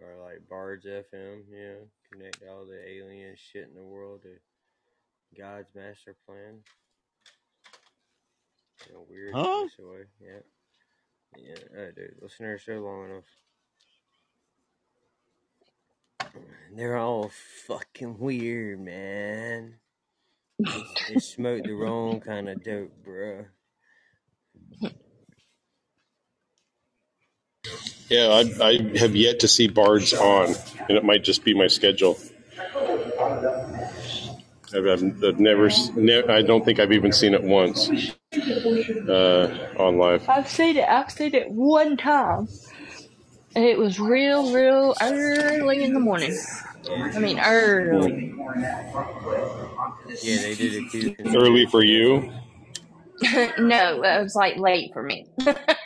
Or 0.00 0.16
like 0.24 0.36
Bards 0.48 0.86
FM, 0.86 1.42
you 1.50 1.58
know, 1.58 1.76
connect 2.12 2.42
all 2.48 2.64
the 2.64 2.80
alien 2.88 3.34
shit 3.36 3.68
in 3.68 3.74
the 3.74 3.82
world 3.82 4.22
to 4.22 5.40
God's 5.40 5.74
master 5.74 6.16
plan. 6.26 6.60
A 8.94 9.00
weird 9.10 9.34
Huh? 9.34 9.60
twist 9.62 9.78
way. 9.80 10.04
Yeah. 10.20 10.40
Yeah, 11.36 11.80
uh, 11.82 11.90
dude, 11.94 12.16
listen 12.22 12.46
to 12.46 12.52
our 12.52 12.58
show 12.58 12.80
long 12.80 13.10
enough. 13.10 13.24
They're 16.74 16.96
all 16.96 17.30
fucking 17.66 18.18
weird, 18.18 18.80
man. 18.80 19.74
They, 20.58 20.82
they 21.08 21.18
smoke 21.18 21.64
the 21.64 21.72
wrong 21.72 22.20
kind 22.20 22.48
of 22.48 22.62
dope, 22.64 22.92
bruh. 23.06 23.46
Yeah, 28.08 28.28
I, 28.28 28.64
I 28.64 28.98
have 28.98 29.16
yet 29.16 29.40
to 29.40 29.48
see 29.48 29.68
Bards 29.68 30.14
on, 30.14 30.54
and 30.88 30.96
it 30.98 31.04
might 31.04 31.24
just 31.24 31.44
be 31.44 31.54
my 31.54 31.66
schedule. 31.66 32.18
I've, 34.74 34.86
I've, 34.86 35.24
I've 35.24 35.40
never, 35.40 35.70
ne- 35.96 36.24
I 36.28 36.42
don't 36.42 36.64
think 36.64 36.80
I've 36.80 36.92
even 36.92 37.12
seen 37.12 37.34
it 37.34 37.42
once 37.42 37.90
uh, 39.08 39.48
on 39.78 39.98
live. 39.98 40.28
I've 40.28 40.48
seen 40.48 40.76
it. 40.78 40.88
I've 40.88 41.10
seen 41.10 41.34
it 41.34 41.50
one 41.50 41.96
time. 41.96 42.48
And 43.56 43.64
it 43.64 43.78
was 43.78 43.98
real, 44.00 44.52
real 44.52 44.94
early 45.02 45.82
in 45.84 45.94
the 45.94 46.00
morning. 46.00 46.36
I 47.14 47.18
mean, 47.18 47.40
early. 47.40 48.34
Yeah, 50.22 50.42
they 50.42 50.54
did 50.54 50.84
a 50.84 50.88
few. 50.88 51.16
Early 51.26 51.66
for 51.66 51.82
you. 51.82 52.32
no, 53.58 54.02
it 54.02 54.22
was 54.22 54.34
like 54.36 54.56
late 54.58 54.92
for 54.92 55.02
me. 55.02 55.26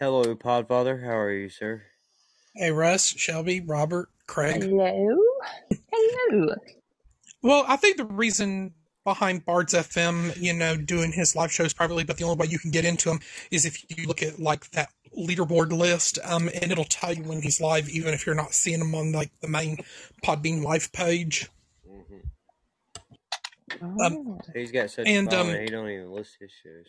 Hello, 0.00 0.34
Podfather. 0.34 1.04
How 1.04 1.18
are 1.18 1.30
you, 1.30 1.50
sir? 1.50 1.82
Hey, 2.54 2.70
Russ, 2.70 3.08
Shelby, 3.18 3.60
Robert, 3.60 4.08
Craig. 4.26 4.62
Hello. 4.62 5.18
Hello. 5.92 6.54
Well, 7.42 7.66
I 7.68 7.76
think 7.76 7.98
the 7.98 8.06
reason 8.06 8.72
behind 9.04 9.44
Bards 9.44 9.74
FM, 9.74 10.40
you 10.40 10.54
know, 10.54 10.78
doing 10.78 11.12
his 11.12 11.36
live 11.36 11.52
shows 11.52 11.74
privately, 11.74 12.04
but 12.04 12.16
the 12.16 12.24
only 12.24 12.36
way 12.36 12.46
you 12.46 12.58
can 12.58 12.70
get 12.70 12.86
into 12.86 13.10
him 13.10 13.20
is 13.50 13.66
if 13.66 13.84
you 13.94 14.06
look 14.06 14.22
at 14.22 14.40
like 14.40 14.70
that 14.70 14.88
leaderboard 15.14 15.70
list, 15.70 16.18
um, 16.24 16.48
and 16.48 16.72
it'll 16.72 16.84
tell 16.84 17.12
you 17.12 17.24
when 17.24 17.42
he's 17.42 17.60
live, 17.60 17.86
even 17.90 18.14
if 18.14 18.24
you're 18.24 18.34
not 18.34 18.54
seeing 18.54 18.80
him 18.80 18.94
on 18.94 19.12
like 19.12 19.30
the 19.42 19.48
main 19.48 19.76
Podbean 20.24 20.62
live 20.62 20.90
page. 20.92 21.50
Um, 23.82 24.38
He's 24.54 24.72
got 24.72 24.90
such 24.90 25.06
and, 25.06 25.28
a 25.28 25.30
following, 25.30 25.56
um, 25.56 25.60
he 25.60 25.68
don't 25.68 25.90
even 25.90 26.10
list 26.10 26.38
his 26.40 26.50
shows. 26.62 26.86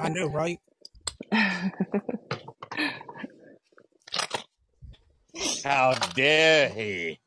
I 0.00 0.08
know, 0.08 0.26
right? 0.26 0.58
How 5.64 5.94
dare 6.14 6.68
he? 6.70 7.18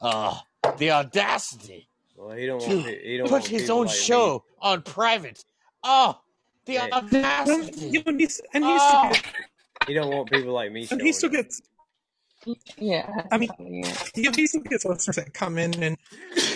Oh, 0.00 0.40
the 0.78 0.92
audacity 0.92 1.88
Well, 2.16 2.36
he 2.36 2.46
don't 2.46 2.60
to 2.60 2.68
want 2.68 2.86
pe- 2.86 3.02
he 3.10 3.16
don't 3.16 3.26
put 3.26 3.32
want 3.32 3.46
his 3.46 3.62
people 3.62 3.76
own 3.76 3.86
like 3.86 3.94
me. 3.96 4.00
show 4.00 4.44
on 4.60 4.82
private. 4.82 5.44
Oh, 5.82 6.20
the 6.66 6.74
Hey. 6.74 6.90
audacity! 6.90 8.02
and 8.06 8.20
he's, 8.20 8.40
and 8.54 8.64
he 8.64 8.70
Oh. 8.70 9.12
still 9.12 9.26
ah. 9.32 9.32
He 9.86 9.94
don't 9.94 10.10
want 10.14 10.30
people 10.30 10.52
like 10.52 10.70
me. 10.70 10.86
and 10.90 11.00
he 11.00 11.12
still 11.12 11.30
gets. 11.30 11.60
Yeah. 12.76 13.26
I 13.32 13.38
mean, 13.38 13.48
you 14.14 14.22
know, 14.24 14.32
he 14.36 14.46
still 14.46 14.60
gets 14.62 14.84
listeners 14.84 15.16
that 15.16 15.34
come 15.34 15.58
in 15.58 15.82
and 15.82 15.96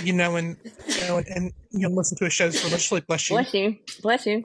you 0.02 0.12
know 0.12 0.36
and 0.36 0.56
you 0.86 1.00
know 1.08 1.16
and, 1.18 1.26
and 1.28 1.52
you 1.70 1.80
know 1.80 1.88
listen 1.88 2.16
to 2.18 2.24
his 2.24 2.32
shows 2.32 2.62
religiously. 2.62 3.00
Bless 3.00 3.28
you. 3.28 3.36
Bless 3.36 3.54
you. 3.54 3.76
Bless 4.02 4.26
you. 4.26 4.44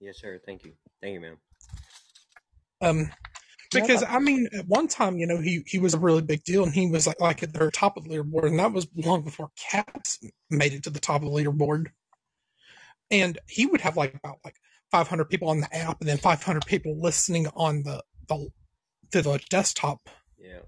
Yes, 0.00 0.18
sir. 0.20 0.38
Thank 0.44 0.64
you. 0.64 0.72
Thank 1.00 1.14
you, 1.14 1.20
ma'am. 1.20 1.36
Um, 2.80 3.10
because 3.72 4.04
I 4.06 4.18
mean, 4.18 4.48
at 4.56 4.66
one 4.66 4.88
time, 4.88 5.18
you 5.18 5.26
know, 5.26 5.38
he 5.38 5.62
he 5.66 5.78
was 5.78 5.94
a 5.94 5.98
really 5.98 6.22
big 6.22 6.44
deal, 6.44 6.62
and 6.62 6.72
he 6.72 6.88
was 6.88 7.06
like 7.06 7.20
like 7.20 7.42
at 7.42 7.52
the 7.52 7.70
top 7.70 7.96
of 7.96 8.04
the 8.04 8.10
leaderboard, 8.10 8.46
and 8.46 8.58
that 8.58 8.72
was 8.72 8.86
long 8.96 9.22
before 9.22 9.50
Cats 9.56 10.20
made 10.50 10.72
it 10.72 10.82
to 10.84 10.90
the 10.90 11.00
top 11.00 11.22
of 11.22 11.30
the 11.30 11.34
leaderboard. 11.34 11.86
And 13.10 13.38
he 13.48 13.66
would 13.66 13.80
have 13.82 13.96
like 13.96 14.14
about 14.14 14.38
like 14.44 14.56
500 14.90 15.26
people 15.26 15.48
on 15.48 15.60
the 15.60 15.74
app, 15.74 16.00
and 16.00 16.08
then 16.08 16.18
500 16.18 16.66
people 16.66 17.00
listening 17.00 17.48
on 17.54 17.82
the 17.82 18.02
the 18.28 18.48
to 19.12 19.22
the 19.22 19.40
desktop. 19.50 20.08
Yeah. 20.38 20.60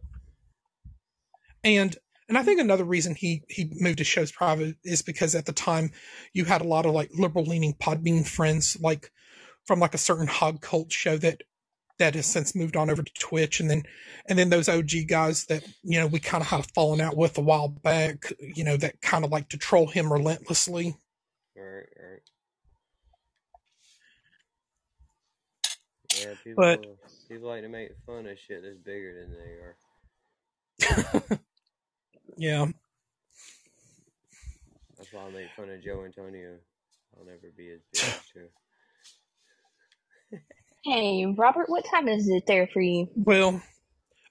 And 1.65 1.97
and 2.29 2.37
I 2.37 2.43
think 2.43 2.61
another 2.61 2.85
reason 2.85 3.15
he 3.15 3.43
he 3.49 3.71
moved 3.73 3.99
his 3.99 4.09
shows 4.09 4.33
private 4.33 4.77
is 4.85 5.03
because 5.03 5.35
at 5.35 5.47
the 5.47 5.53
time 5.53 5.93
you 6.33 6.45
had 6.45 6.61
a 6.61 6.69
lot 6.69 6.87
of 6.87 6.93
like 6.93 7.11
liberal 7.15 7.45
leaning 7.45 7.75
Podbean 7.75 8.27
friends, 8.27 8.77
like 8.81 9.11
from 9.67 9.81
like 9.81 9.95
a 9.95 9.99
certain 9.99 10.27
hog 10.27 10.61
cult 10.61 10.93
show 10.93 11.17
that 11.19 11.43
that 11.99 12.15
has 12.15 12.27
since 12.27 12.55
moved 12.55 12.77
on 12.77 12.91
over 12.91 13.03
to 13.03 13.13
Twitch, 13.19 13.61
and 13.61 13.71
then 13.71 13.83
and 14.29 14.39
then 14.39 14.51
those 14.51 14.69
OG 14.69 14.91
guys 15.09 15.45
that 15.47 15.65
you 15.83 15.99
know 16.01 16.07
we 16.07 16.19
kind 16.21 16.43
of 16.43 16.49
had 16.49 16.61
a 16.61 16.69
falling 16.75 17.01
out 17.01 17.17
with 17.17 17.39
a 17.39 17.43
while 17.43 17.69
back, 17.69 18.33
you 18.41 18.65
know 18.65 18.77
that 18.77 19.01
kind 19.01 19.25
of 19.25 19.31
like 19.31 19.49
to 19.51 19.59
troll 19.59 19.87
him 19.89 20.13
relentlessly. 20.13 20.97
All 21.57 21.63
right. 21.63 21.87
All 21.99 22.11
right. 22.11 22.23
Yeah, 26.21 26.35
people. 26.45 26.65
But- 26.65 26.87
people 27.29 27.49
like 27.49 27.63
to 27.63 27.69
make 27.69 27.91
fun 28.07 28.27
of 28.27 28.39
shit 28.39 28.63
that's 28.63 28.79
bigger 28.79 29.21
than 29.21 29.33
they 29.33 30.97
are. 31.27 31.39
Yeah, 32.41 32.67
That's 34.97 35.13
why 35.13 35.23
I 35.27 35.31
make 35.31 35.49
fun 35.57 35.71
of 35.71 35.83
Joe 35.83 36.05
Antonio. 36.05 36.55
I'll 37.19 37.25
never 37.25 37.51
be 37.57 37.71
as 37.73 37.81
big 37.93 38.03
as 38.05 38.21
Joe. 40.33 40.39
Hey, 40.85 41.27
Robert, 41.27 41.71
what 41.71 41.85
time 41.87 42.09
is 42.09 42.29
it 42.29 42.45
there 42.47 42.69
for 42.73 42.81
you? 42.83 43.09
well, 43.17 43.63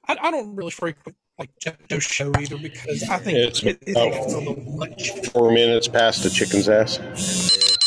I, 0.07 0.17
I 0.21 0.31
don't 0.31 0.55
really 0.55 0.71
frequent 0.71 1.17
like 1.39 1.51
Jeff 1.59 1.77
Joe's 1.89 2.03
show 2.03 2.37
either 2.37 2.57
because 2.57 3.03
I 3.09 3.19
think 3.19 3.43
It's 3.43 3.63
it, 3.63 3.79
it, 3.87 3.97
about 3.97 4.13
it's 4.13 4.33
a 4.33 4.39
little 4.39 4.63
much. 4.79 5.11
four 5.33 5.51
minutes 5.51 5.87
past 5.87 6.23
the 6.23 6.29
chicken's 6.31 6.69
ass. 6.69 6.99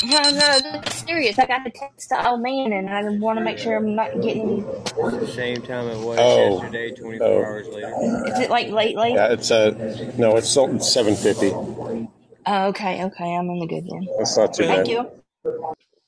No, 0.03 0.31
no, 0.31 0.61
that's 0.61 1.05
serious. 1.07 1.39
I 1.39 1.47
got 1.47 1.65
to 1.65 1.71
text 1.73 2.11
the 2.11 2.29
old 2.29 2.43
man, 2.43 2.73
and 2.73 2.91
I 2.91 3.03
want 3.11 3.39
to 3.39 3.43
make 3.45 3.59
sure 3.59 3.77
I'm 3.77 3.97
not 3.97 4.21
getting. 4.23 4.67
It's 4.99 5.19
the 5.19 5.27
same 5.29 5.63
time 5.63 5.89
it 5.89 5.99
was 6.01 6.19
Oh. 6.19 6.37
yesterday, 6.37 6.93
24 6.93 7.45
Oh. 7.45 7.47
hours 7.47 7.69
later. 7.69 7.95
Is 8.27 8.39
it 8.41 8.51
like 8.51 8.69
late, 8.71 8.97
late? 8.97 9.15
Yeah, 9.15 9.33
it's 9.33 9.51
uh 9.51 9.73
no, 10.19 10.37
it's 10.37 10.49
seven 10.81 11.17
fifty. 11.17 11.51
Oh, 12.47 12.69
okay, 12.69 13.05
okay, 13.05 13.37
I'm 13.37 13.51
in 13.51 13.61
the 13.61 13.67
good 13.69 13.87
then. 13.91 14.09
That's 14.19 14.37
not 14.39 14.55
too 14.55 14.65
Thank 14.67 14.89
bad. 14.89 14.89
you. 14.89 15.11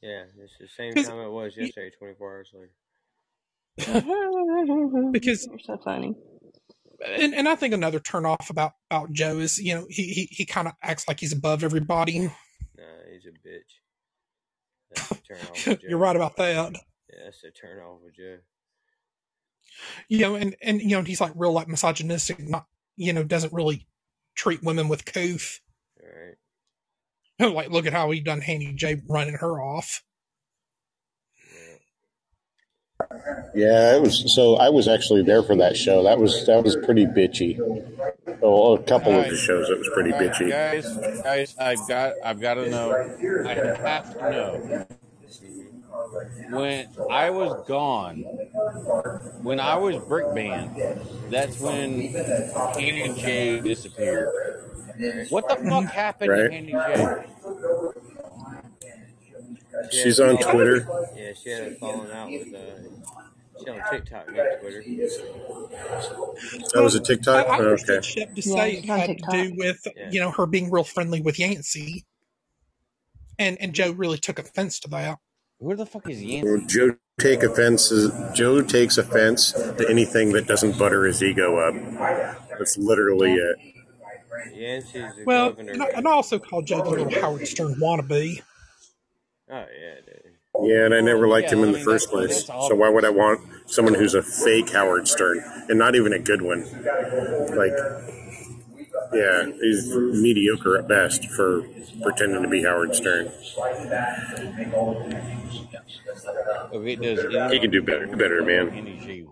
Yeah, 0.03 0.25
it's 0.39 0.59
the 0.59 0.67
same 0.67 0.95
time 0.95 1.21
it 1.21 1.31
was 1.31 1.57
yesterday, 1.57 1.91
24 1.97 2.31
hours 2.31 2.51
later. 2.53 2.73
Because 5.13 5.47
You're 5.47 5.59
so 5.61 5.79
funny. 5.83 6.15
and, 7.07 7.35
and 7.35 7.49
I 7.49 7.55
think 7.55 7.73
another 7.73 8.01
turn 8.01 8.27
off 8.27 8.51
about 8.51 8.73
about 8.91 9.13
Joe 9.13 9.39
is 9.39 9.59
you 9.59 9.75
know 9.75 9.87
he 9.89 10.05
he, 10.09 10.29
he 10.31 10.45
kind 10.45 10.69
of 10.69 10.75
acts 10.83 11.09
like 11.09 11.21
he's 11.21 11.33
above 11.33 11.65
everybody. 11.65 12.19
Nah, 12.19 12.85
he's 13.11 13.25
a 13.27 13.31
bitch. 13.49 13.81
Turn 15.27 15.39
off 15.41 15.67
with 15.67 15.81
Joe. 15.81 15.89
You're 15.89 15.99
right 15.99 16.17
about 16.17 16.37
that. 16.37 16.73
Yeah, 17.11 17.19
that's 17.25 17.43
a 17.45 17.51
turn 17.51 17.79
off 17.81 18.01
with 18.05 18.15
Joe. 18.17 18.39
You 20.09 20.19
know, 20.21 20.35
and 20.35 20.55
and 20.63 20.83
you 20.83 20.97
know 20.97 21.03
he's 21.03 21.21
like 21.21 21.33
real 21.35 21.53
like 21.53 21.69
misogynistic, 21.69 22.41
not 22.41 22.67
you 22.97 23.13
know 23.13 23.23
doesn't 23.23 23.53
really 23.53 23.87
treat 24.35 24.63
women 24.63 24.89
with 24.89 25.05
couth. 25.05 25.61
Alright. 26.03 26.37
Like 27.53 27.71
look 27.71 27.87
at 27.87 27.93
how 27.93 28.11
he 28.11 28.21
done 28.21 28.41
Handy 28.41 28.73
J 28.73 29.03
running 29.09 29.35
her 29.35 29.61
off. 29.61 30.03
Yeah, 33.55 33.97
it 33.97 34.01
was. 34.01 34.35
So 34.35 34.57
I 34.57 34.69
was 34.71 34.89
actually 34.89 35.23
there 35.23 35.43
for 35.43 35.57
that 35.57 35.77
show. 35.77 36.05
That 36.05 36.19
was 36.19 36.47
that 36.47 36.63
was 36.63 36.77
pretty 36.77 37.07
bitchy. 37.07 37.59
Oh, 38.43 38.75
a 38.77 38.83
couple 38.83 39.13
of 39.19 39.29
the 39.29 39.37
shows 39.37 39.69
that 39.69 39.79
was 39.79 39.89
pretty 39.93 40.13
Alright, 40.13 40.33
bitchy. 40.33 40.49
guys, 40.49 41.23
guys, 41.23 41.57
I've 41.59 41.89
got, 41.89 42.15
I've 42.25 42.41
got 42.41 42.55
to 42.55 42.69
know. 42.69 42.93
I 43.47 43.55
have 43.55 44.15
to 44.15 44.31
know. 44.31 44.87
When 46.51 46.89
I 47.11 47.31
was 47.31 47.67
gone, 47.67 48.23
when 49.43 49.61
I 49.61 49.77
was 49.77 49.97
brick 49.99 50.35
band, 50.35 50.77
that's 51.31 51.61
when 51.61 52.13
Handy 52.75 53.15
J 53.21 53.61
disappeared. 53.61 54.29
What 55.31 55.49
the 55.49 55.57
fuck 55.57 55.85
happened 55.85 56.31
Right. 56.31 56.49
to 56.49 56.53
Handy 56.53 56.73
J? 56.73 57.25
She's 59.91 60.21
on 60.21 60.39
Twitter. 60.39 60.89
Yeah, 61.17 61.33
she 61.35 61.51
had 61.51 61.63
a 61.63 61.75
falling 61.77 62.11
out 62.13 62.31
with, 62.31 62.55
uh, 62.55 62.59
she's 63.59 63.69
on 63.69 63.83
TikTok, 63.91 64.33
not 64.33 64.47
Twitter. 64.61 64.85
That 66.75 66.83
was 66.83 66.95
a 66.95 67.01
TikTok. 67.01 67.47
I, 67.47 67.51
I 67.51 67.55
Okay. 67.57 67.65
understood 67.65 68.05
Shep 68.05 68.35
to 68.35 68.43
Yeah, 68.49 68.55
say 68.57 68.73
it 68.75 68.81
she's 68.83 68.91
on 68.91 68.99
had 69.01 69.07
to 69.07 69.15
do 69.31 69.55
with 69.57 69.87
Yeah. 69.97 70.09
you 70.11 70.21
know 70.21 70.31
her 70.33 70.47
being 70.47 70.71
real 70.71 70.85
friendly 70.85 71.21
with 71.21 71.39
Yancey, 71.39 72.05
and 73.39 73.61
and 73.61 73.75
Joe 73.75 73.93
really 73.93 74.19
took 74.19 74.39
offense 74.39 74.79
to 74.81 74.89
that. 74.91 75.19
Who 75.61 75.75
the 75.77 75.87
fuck 75.87 76.09
is 76.09 76.19
Well, 76.43 76.59
Yancey? 76.59 76.67
Joe 76.67 76.97
take 77.21 77.43
offense. 77.43 77.93
Joe 78.35 78.63
takes 78.63 78.99
offense 78.99 79.53
to 79.53 79.87
anything 79.89 80.33
that 80.33 80.47
doesn't 80.47 80.79
butter 80.79 81.05
his 81.05 81.23
ego 81.23 81.57
up. 81.59 81.75
That's 82.59 82.77
literally 82.79 83.35
it. 83.35 83.57
Yancey's 84.55 85.17
the 85.17 85.25
Well, 85.27 85.51
governor. 85.51 85.73
and 85.73 85.83
I, 85.83 85.87
and 85.97 86.09
I 86.09 86.11
also 86.13 86.39
called 86.39 86.67
Joe 86.67 86.83
the 86.83 86.91
little 86.91 87.11
Howard 87.11 87.47
Stern 87.47 87.75
wannabe. 87.77 88.43
Oh, 89.51 89.55
yeah, 89.81 89.95
dude. 90.07 90.33
Yeah, 90.63 90.85
and 90.85 90.95
I 90.95 91.01
never 91.01 91.27
liked 91.27 91.49
Yeah, 91.51 91.55
him 91.59 91.63
in 91.65 91.69
I 91.71 91.73
the 91.73 91.79
mean, 91.79 91.85
first 91.85 92.11
place. 92.11 92.45
So 92.47 92.75
why 92.75 92.89
would 92.91 93.05
I 93.05 93.11
want 93.11 93.41
someone 93.67 93.95
who's 93.95 94.15
a 94.15 94.23
fake 94.23 94.71
Howard 94.71 95.09
Stern 95.09 95.43
and 95.69 95.79
not 95.79 95.95
even 95.95 96.13
a 96.13 96.19
good 96.19 96.43
one? 96.43 96.61
Like, 97.57 97.73
yeah, 99.15 99.47
he's 99.61 99.89
mediocre 99.95 100.79
at 100.79 100.89
best 100.89 101.25
for 101.31 101.63
pretending 102.03 102.43
to 102.43 102.49
be 102.49 102.63
Howard 102.63 102.95
Stern. 102.95 103.33
Okay, 106.73 106.97
does 106.97 107.53
He 107.53 107.59
can 107.61 107.71
do 107.71 107.83
better, 107.83 108.07
better, 108.17 108.43
man. 108.43 108.71
Handy 108.71 108.99
J 108.99 109.23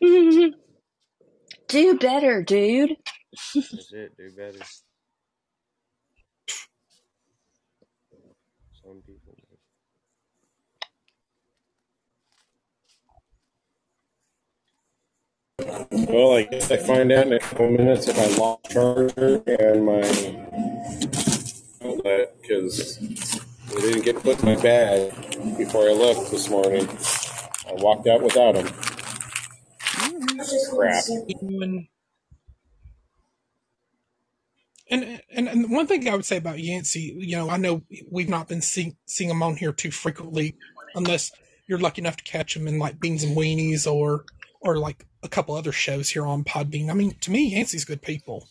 win? 0.00 0.54
Do 1.68 1.98
better, 1.98 2.42
dude. 2.42 2.96
That's 3.54 3.92
it. 3.92 4.16
Do 4.18 4.30
better. 4.36 4.58
Some 8.82 9.02
people. 9.06 9.34
Well, 16.08 16.36
I 16.36 16.44
guess 16.44 16.70
I 16.70 16.78
find 16.78 17.12
out 17.12 17.26
in 17.28 17.34
a 17.34 17.40
couple 17.40 17.70
minutes 17.70 18.08
if 18.08 18.18
I 18.18 18.26
lost 18.38 18.70
charger 18.70 19.42
and 19.46 19.86
my 19.86 20.48
outlet 21.84 22.36
because 22.42 22.98
they 22.98 23.80
didn't 23.82 24.04
get 24.04 24.22
put 24.22 24.40
in 24.42 24.46
my 24.54 24.62
bag 24.62 25.12
before 25.58 25.88
I 25.88 25.92
left 25.92 26.30
this 26.30 26.50
morning. 26.50 26.88
I 27.68 27.74
walked 27.82 28.06
out 28.08 28.22
without 28.22 28.54
them. 28.56 28.68
Crap. 30.74 31.04
And, 34.92 35.22
and 35.30 35.48
and 35.48 35.70
one 35.70 35.86
thing 35.86 36.06
I 36.06 36.14
would 36.14 36.26
say 36.26 36.36
about 36.36 36.58
Yancey, 36.58 37.16
you 37.18 37.34
know, 37.34 37.48
I 37.48 37.56
know 37.56 37.80
we've 38.10 38.28
not 38.28 38.46
been 38.46 38.60
seeing 38.60 38.94
seeing 39.06 39.30
him 39.30 39.42
on 39.42 39.56
here 39.56 39.72
too 39.72 39.90
frequently, 39.90 40.54
unless 40.94 41.32
you're 41.66 41.78
lucky 41.78 42.02
enough 42.02 42.18
to 42.18 42.24
catch 42.24 42.54
him 42.54 42.68
in 42.68 42.78
like 42.78 43.00
Beans 43.00 43.24
and 43.24 43.34
Weenies 43.34 43.90
or 43.90 44.26
or 44.60 44.76
like 44.76 45.06
a 45.22 45.28
couple 45.28 45.54
other 45.54 45.72
shows 45.72 46.10
here 46.10 46.26
on 46.26 46.44
Podbean. 46.44 46.90
I 46.90 46.92
mean, 46.92 47.16
to 47.22 47.30
me, 47.30 47.54
Yancey's 47.54 47.86
good 47.86 48.02
people. 48.02 48.46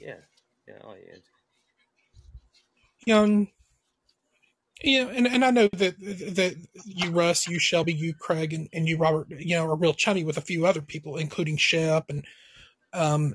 Yeah. 0.00 0.16
Yeah, 0.66 0.74
I 0.82 0.86
like 0.88 1.04
Yancey. 1.06 1.22
You 3.06 3.14
know, 3.14 3.22
and, 3.22 3.48
and, 5.16 5.26
and 5.28 5.44
I 5.44 5.50
know 5.52 5.68
that 5.68 6.00
that 6.00 6.56
you 6.84 7.10
Russ, 7.12 7.46
you 7.46 7.60
Shelby, 7.60 7.94
you 7.94 8.12
Craig, 8.12 8.52
and, 8.52 8.68
and 8.72 8.88
you 8.88 8.96
Robert, 8.96 9.28
you 9.30 9.54
know, 9.54 9.66
are 9.66 9.76
real 9.76 9.94
chummy 9.94 10.24
with 10.24 10.36
a 10.36 10.42
few 10.42 10.66
other 10.66 10.82
people, 10.82 11.16
including 11.16 11.58
Shep 11.58 12.06
and 12.10 12.24
um, 12.92 13.34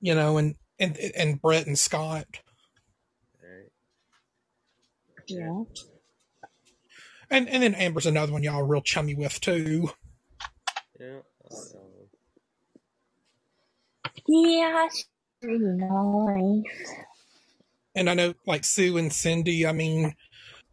you 0.00 0.14
know, 0.14 0.36
and 0.36 0.56
and 0.80 0.96
and 0.98 1.40
Brett 1.40 1.66
and 1.66 1.78
Scott. 1.78 2.26
Right. 3.40 3.70
Yeah. 5.28 5.62
And 7.30 7.48
and 7.48 7.62
then 7.62 7.74
Amber's 7.74 8.06
another 8.06 8.32
one 8.32 8.42
y'all 8.42 8.60
are 8.60 8.66
real 8.66 8.80
chummy 8.80 9.14
with 9.14 9.40
too. 9.40 9.90
Yeah. 10.98 11.06
I 11.06 11.54
like 11.54 11.74
all 11.74 11.92
of 11.92 12.10
them. 12.10 12.10
Yeah, 14.26 14.88
she's 14.90 15.60
nice. 15.60 16.94
And 17.94 18.08
I 18.08 18.14
know, 18.14 18.34
like 18.46 18.64
Sue 18.64 18.96
and 18.98 19.12
Cindy. 19.12 19.66
I 19.66 19.72
mean, 19.72 20.14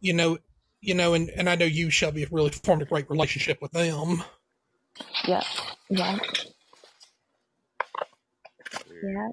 you 0.00 0.12
know, 0.12 0.38
you 0.80 0.94
know, 0.94 1.14
and 1.14 1.30
and 1.30 1.48
I 1.48 1.56
know 1.56 1.64
you, 1.64 1.90
Shelby, 1.90 2.20
have 2.20 2.32
really 2.32 2.50
formed 2.50 2.82
a 2.82 2.86
great 2.86 3.10
relationship 3.10 3.60
with 3.60 3.72
them. 3.72 4.22
Yeah, 5.26 5.42
yeah, 5.90 6.18
yeah. 9.02 9.28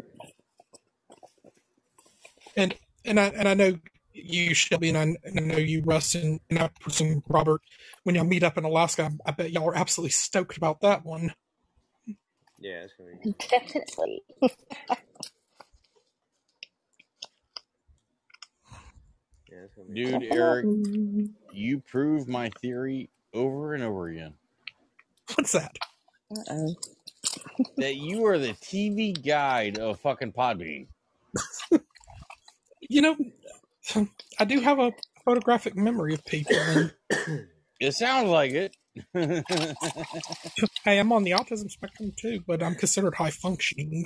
And 2.58 2.76
and 3.06 3.20
I 3.20 3.26
and 3.28 3.48
I 3.48 3.54
know 3.54 3.80
you, 4.14 4.54
Shelby, 4.54 4.90
and 4.90 4.98
I, 4.98 5.02
and 5.26 5.40
I 5.40 5.44
know 5.44 5.58
you, 5.58 5.82
Russ, 5.84 6.16
and, 6.16 6.40
and 6.50 6.60
I 6.60 6.70
presume 6.80 7.24
Robert. 7.28 7.62
When 8.04 8.16
y'all 8.16 8.26
meet 8.26 8.44
up 8.44 8.58
in 8.58 8.64
Alaska, 8.66 9.12
I, 9.26 9.30
I 9.30 9.32
bet 9.34 9.52
y'all 9.52 9.70
are 9.70 9.76
absolutely 9.78 10.12
stoked 10.12 10.58
about 10.58 10.82
that 10.82 11.06
one. 11.06 11.34
Yeah, 12.60 12.86
it's 12.86 12.94
gonna 12.98 13.12
be. 13.24 13.32
Definitely. 13.50 14.24
Yeah, 19.52 19.58
it's 19.66 19.76
gonna 19.76 19.90
be. 19.90 20.04
Dude, 20.04 20.24
Eric, 20.34 20.66
um, 20.66 21.36
you 21.54 21.80
prove 21.82 22.28
my 22.28 22.50
theory 22.62 23.10
over 23.34 23.74
and 23.74 23.84
over 23.84 24.08
again 24.08 24.34
What's 25.36 25.54
that? 25.54 25.76
Uh-oh. 26.32 26.76
that 27.78 27.96
you 27.98 28.26
are 28.26 28.38
the 28.40 28.54
TV 28.54 29.14
guide 29.26 29.80
of 29.80 30.00
fucking 30.00 30.34
Podbean. 30.34 30.88
You 32.90 33.02
know, 33.02 33.18
I 34.40 34.46
do 34.46 34.60
have 34.62 34.80
a 34.80 34.92
photographic 35.24 35.76
memory 35.76 36.14
of 36.14 36.26
people. 36.26 36.56
And 36.56 36.92
It 37.80 37.94
sounds 37.94 38.30
like 38.30 38.52
it. 38.52 38.76
hey, 40.86 41.00
I'm 41.00 41.12
on 41.12 41.24
the 41.24 41.32
autism 41.32 41.70
spectrum 41.70 42.14
too, 42.18 42.42
but 42.48 42.64
I'm 42.64 42.76
considered 42.76 43.16
high 43.16 43.32
functioning. 43.32 44.06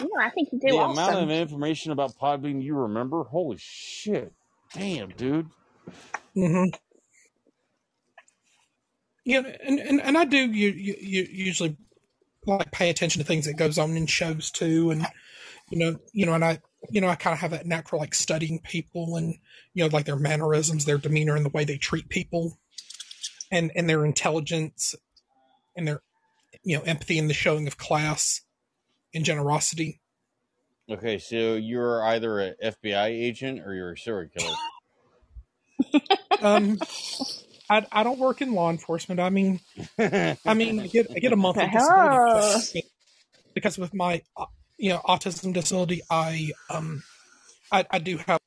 You 0.00 0.06
know, 0.06 0.22
I 0.24 0.30
think 0.30 0.48
you 0.52 0.58
do 0.60 0.68
the 0.68 0.78
amount 0.78 1.12
awesome. 1.12 1.24
of 1.24 1.30
information 1.30 1.92
about 1.92 2.16
Podbean 2.16 2.62
you 2.62 2.74
remember, 2.74 3.24
holy 3.24 3.58
shit. 3.58 4.32
Damn, 4.72 5.10
dude. 5.10 5.48
hmm 6.34 6.64
Yeah, 9.24 9.42
and, 9.64 9.78
and, 9.78 10.00
and 10.00 10.18
I 10.18 10.24
do 10.24 10.38
you, 10.38 10.70
you, 10.70 10.96
you 11.00 11.28
usually 11.30 11.76
like 12.46 12.72
pay 12.72 12.88
attention 12.90 13.20
to 13.20 13.26
things 13.26 13.46
that 13.46 13.56
goes 13.56 13.78
on 13.78 13.96
in 13.96 14.06
shows 14.06 14.50
too, 14.50 14.90
and 14.90 15.06
you 15.70 15.78
know 15.78 15.98
you 16.12 16.26
know, 16.26 16.34
and 16.34 16.44
I 16.44 16.60
you 16.90 17.00
know 17.00 17.08
I 17.08 17.14
kind 17.14 17.34
of 17.34 17.40
have 17.40 17.50
that 17.52 17.66
knack 17.66 17.88
for 17.88 17.96
like 17.98 18.14
studying 18.14 18.60
people 18.60 19.16
and 19.16 19.34
you 19.74 19.84
know 19.84 19.90
like 19.92 20.06
their 20.06 20.16
mannerisms, 20.16 20.84
their 20.84 20.98
demeanor, 20.98 21.36
and 21.36 21.44
the 21.44 21.50
way 21.50 21.64
they 21.64 21.78
treat 21.78 22.08
people, 22.08 22.58
and 23.50 23.70
and 23.74 23.88
their 23.88 24.04
intelligence, 24.04 24.94
and 25.76 25.86
their 25.88 26.02
you 26.64 26.76
know 26.76 26.82
empathy 26.84 27.18
and 27.18 27.30
the 27.30 27.34
showing 27.34 27.66
of 27.66 27.78
class 27.78 28.42
and 29.14 29.24
generosity. 29.24 30.00
Okay, 30.90 31.18
so 31.18 31.54
you're 31.54 32.02
either 32.04 32.40
an 32.40 32.54
FBI 32.62 33.06
agent 33.06 33.60
or 33.60 33.74
you're 33.74 33.92
a 33.92 33.98
serial 33.98 34.28
killer. 34.36 34.54
Um, 36.42 36.78
I 37.68 37.86
I 37.92 38.02
don't 38.02 38.18
work 38.18 38.40
in 38.40 38.52
law 38.54 38.70
enforcement. 38.70 39.20
I 39.20 39.28
mean, 39.30 39.60
I 39.98 40.54
mean, 40.54 40.80
I 40.80 40.86
get 40.86 41.10
I 41.14 41.18
get 41.18 41.32
a 41.32 41.36
monthly 41.36 41.64
Oh. 41.64 41.70
disability 41.72 42.16
because, 42.74 42.76
because 43.54 43.78
with 43.78 43.92
my 43.92 44.22
uh, 44.36 44.46
you 44.80 44.90
know 44.90 45.00
autism 45.06 45.52
disability, 45.52 46.00
I 46.10 46.52
um 46.70 47.02
I, 47.70 47.84
I 47.90 47.98
do 47.98 48.16
have 48.26 48.40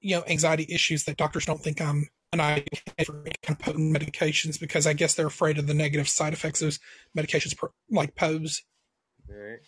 you 0.00 0.16
know 0.16 0.24
anxiety 0.26 0.66
issues 0.68 1.04
that 1.04 1.16
doctors 1.16 1.46
don't 1.46 1.62
think 1.62 1.80
I'm 1.80 2.08
an 2.32 2.40
idea 2.40 2.66
for 3.04 3.20
any 3.20 3.34
kind 3.42 3.58
of 3.58 3.64
potent 3.64 3.96
medications 3.96 4.58
because 4.58 4.86
I 4.86 4.92
guess 4.92 5.14
they're 5.14 5.26
afraid 5.26 5.58
of 5.58 5.66
the 5.66 5.74
negative 5.74 6.08
side 6.08 6.32
effects 6.32 6.60
those 6.60 6.80
medications 7.16 7.56
pro- 7.56 7.72
like 7.90 8.16
pose. 8.16 8.62
Right. 9.28 9.58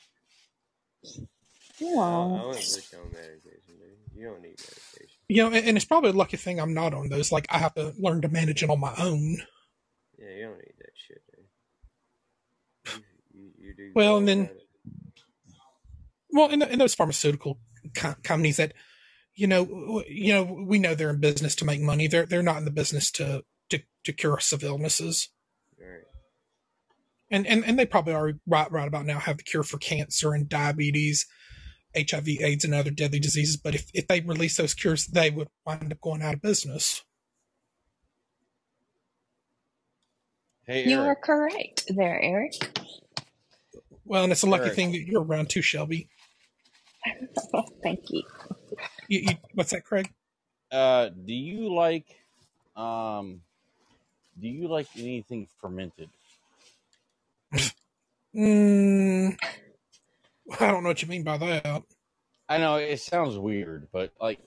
I, 1.80 1.84
I 1.84 1.86
Aw. 1.86 2.48
wouldn't 2.48 2.56
put 2.56 2.92
you 2.92 2.98
on 2.98 3.12
medication, 3.12 3.74
dude. 3.78 4.16
You 4.16 4.26
don't 4.26 4.42
need 4.42 4.58
medication. 4.58 5.18
You 5.28 5.42
know, 5.42 5.56
and, 5.56 5.68
and 5.68 5.76
it's 5.76 5.86
probably 5.86 6.10
a 6.10 6.14
lucky 6.14 6.36
thing 6.36 6.58
I'm 6.58 6.74
not 6.74 6.94
on 6.94 7.08
those. 7.08 7.30
Like 7.30 7.46
I 7.50 7.58
have 7.58 7.74
to 7.74 7.92
learn 7.98 8.22
to 8.22 8.28
manage 8.28 8.62
it 8.62 8.70
on 8.70 8.80
my 8.80 8.94
own. 8.98 9.38
Yeah, 10.18 10.30
you 10.30 10.42
don't 10.44 10.58
need 10.58 10.74
that 10.78 10.92
shit, 11.06 11.22
dude. 12.86 13.04
You, 13.34 13.42
you, 13.42 13.68
you 13.68 13.74
do. 13.74 13.92
Well, 13.94 14.16
and 14.16 14.26
then 14.28 14.44
at 14.46 14.50
it. 14.52 14.63
Well, 16.34 16.50
in, 16.50 16.62
in 16.62 16.80
those 16.80 16.94
pharmaceutical 16.96 17.60
co- 17.96 18.16
companies 18.24 18.58
that, 18.58 18.74
you 19.36 19.46
know, 19.46 20.02
you 20.08 20.34
know, 20.34 20.42
we 20.66 20.78
know 20.80 20.94
they're 20.94 21.10
in 21.10 21.20
business 21.20 21.54
to 21.56 21.64
make 21.64 21.80
money. 21.80 22.08
They're 22.08 22.26
they're 22.26 22.42
not 22.42 22.58
in 22.58 22.66
the 22.66 22.72
business 22.72 23.10
to 23.12 23.44
to, 23.70 23.80
to 24.04 24.12
cure 24.12 24.36
us 24.36 24.52
of 24.52 24.64
illnesses. 24.64 25.30
Alright. 25.80 26.02
And, 27.30 27.46
and 27.46 27.64
and 27.64 27.78
they 27.78 27.86
probably 27.86 28.14
already 28.14 28.38
right 28.46 28.70
right 28.70 28.88
about 28.88 29.06
now 29.06 29.20
have 29.20 29.38
the 29.38 29.44
cure 29.44 29.62
for 29.62 29.78
cancer 29.78 30.34
and 30.34 30.48
diabetes, 30.48 31.26
HIV, 31.96 32.28
AIDS, 32.28 32.64
and 32.64 32.74
other 32.74 32.90
deadly 32.90 33.20
diseases. 33.20 33.56
But 33.56 33.76
if 33.76 33.86
if 33.94 34.08
they 34.08 34.20
release 34.20 34.56
those 34.56 34.74
cures, 34.74 35.06
they 35.06 35.30
would 35.30 35.48
wind 35.66 35.92
up 35.92 36.00
going 36.00 36.22
out 36.22 36.34
of 36.34 36.42
business. 36.42 37.04
Hey, 40.66 40.88
You 40.88 41.00
are 41.02 41.16
correct 41.16 41.84
there, 41.94 42.20
Eric. 42.22 42.52
Well, 44.04 44.24
and 44.24 44.32
it's 44.32 44.42
a 44.42 44.48
lucky 44.48 44.66
Eric. 44.66 44.76
thing 44.76 44.92
that 44.92 45.06
you're 45.06 45.22
around 45.24 45.50
too, 45.50 45.62
Shelby. 45.62 46.08
Thank 47.82 48.10
you. 48.10 48.22
You, 49.08 49.20
you, 49.20 49.34
what's 49.54 49.70
that, 49.72 49.84
Craig? 49.84 50.12
Uh, 50.70 51.10
do 51.10 51.32
you 51.34 51.72
like, 51.74 52.06
um, 52.76 53.40
do 54.40 54.48
you 54.48 54.68
like 54.68 54.88
anything 54.96 55.48
fermented? 55.60 56.08
Mm, 58.36 59.38
I 60.58 60.66
don't 60.72 60.82
know 60.82 60.88
what 60.88 61.00
you 61.00 61.06
mean 61.06 61.22
by 61.22 61.38
that. 61.38 61.84
I 62.48 62.58
know 62.58 62.76
it 62.76 63.00
sounds 63.00 63.38
weird, 63.38 63.86
but 63.92 64.12
like 64.20 64.40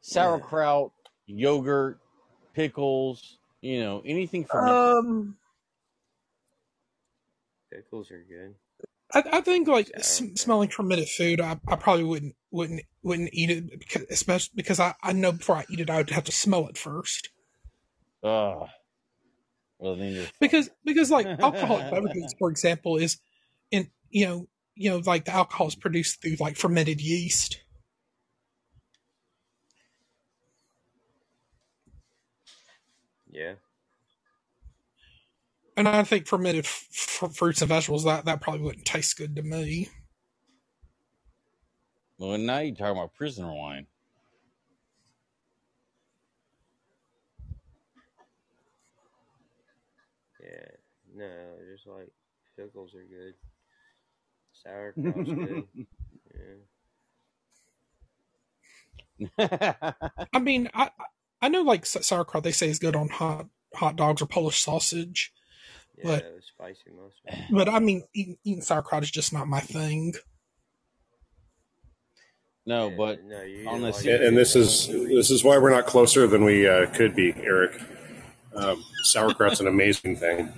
sauerkraut, 0.00 0.92
yogurt, 1.26 1.98
pickles, 2.54 3.38
you 3.60 3.80
know, 3.80 4.00
anything 4.04 4.44
fermented. 4.44 4.76
Um, 4.76 5.36
Pickles 7.72 8.10
are 8.10 8.24
good. 8.28 8.54
I, 9.12 9.24
I 9.32 9.40
think 9.40 9.68
like 9.68 9.90
s- 9.96 10.22
smelling 10.36 10.68
fermented 10.68 11.08
food, 11.08 11.40
I, 11.40 11.58
I 11.68 11.76
probably 11.76 12.04
wouldn't 12.04 12.36
wouldn't 12.50 12.82
wouldn't 13.02 13.30
eat 13.32 13.50
it 13.50 13.78
because 13.78 14.04
especially 14.10 14.52
because 14.54 14.80
I, 14.80 14.94
I 15.02 15.12
know 15.12 15.32
before 15.32 15.56
I 15.56 15.66
eat 15.70 15.80
it 15.80 15.90
I 15.90 15.98
would 15.98 16.10
have 16.10 16.24
to 16.24 16.32
smell 16.32 16.68
it 16.68 16.78
first 16.78 17.30
Ugh. 18.22 18.68
Well, 19.78 19.96
then 19.96 20.28
because 20.40 20.70
because 20.84 21.10
like 21.10 21.26
alcoholic 21.42 21.90
beverages 21.90 22.34
for 22.38 22.50
example 22.50 22.96
is 22.98 23.18
in 23.70 23.90
you 24.10 24.26
know 24.26 24.48
you 24.74 24.90
know 24.90 24.98
like 24.98 25.24
the 25.24 25.32
alcohol 25.34 25.68
is 25.68 25.74
produced 25.74 26.20
through 26.20 26.36
like 26.38 26.56
fermented 26.56 27.00
yeast 27.00 27.60
Yeah. 33.30 33.54
And 35.86 35.96
I 35.96 36.04
think 36.04 36.26
fermented 36.26 36.64
f- 36.66 36.88
f- 37.22 37.34
fruits 37.34 37.62
and 37.62 37.68
vegetables 37.68 38.04
that 38.04 38.24
that 38.26 38.40
probably 38.40 38.62
wouldn't 38.62 38.84
taste 38.86 39.16
good 39.16 39.36
to 39.36 39.42
me. 39.42 39.88
well. 42.18 42.38
Now 42.38 42.58
you're 42.60 42.74
talking 42.74 42.96
about 42.98 43.14
prisoner 43.14 43.52
wine. 43.52 43.86
Yeah. 50.42 50.68
No, 51.16 51.56
just 51.72 51.86
like 51.86 52.10
pickles 52.56 52.94
are 52.94 53.04
good. 53.04 53.34
Sauerkraut's 54.52 55.32
good. 55.32 55.64
Yeah. 59.38 59.92
I 60.34 60.38
mean 60.38 60.68
I 60.74 60.84
I- 60.98 61.04
I 61.42 61.48
know 61.48 61.62
like 61.62 61.86
sauerkraut 61.86 62.44
they 62.44 62.52
say 62.52 62.68
is 62.68 62.78
good 62.78 62.94
on 62.96 63.08
hot 63.08 63.46
hot 63.74 63.96
dogs 63.96 64.20
or 64.22 64.26
Polish 64.26 64.60
sausage, 64.62 65.32
Yeah, 66.02 66.10
but 66.10 66.24
it 66.24 66.34
was 66.34 66.44
spicy 66.44 66.90
mustard. 66.90 67.46
but 67.50 67.68
I 67.68 67.78
mean 67.78 68.02
eating, 68.14 68.36
eating 68.44 68.62
sauerkraut 68.62 69.02
is 69.02 69.10
just 69.10 69.32
not 69.32 69.48
my 69.48 69.60
thing. 69.60 70.14
No, 72.66 72.90
but 72.90 73.24
No, 73.24 73.42
you 73.42 73.68
on 73.68 73.80
eat 73.80 73.82
like 73.82 74.04
And, 74.04 74.22
and 74.24 74.36
this 74.36 74.54
is 74.54 74.86
this 74.88 75.30
is 75.30 75.42
why 75.42 75.58
we're 75.58 75.70
not 75.70 75.86
closer 75.86 76.26
than 76.26 76.44
we 76.44 76.68
uh, 76.68 76.86
could 76.94 77.14
be, 77.14 77.34
Eric. 77.36 77.80
Um, 78.54 78.84
sauerkraut's 79.04 79.60
an 79.60 79.66
amazing 79.66 80.16
thing. 80.16 80.52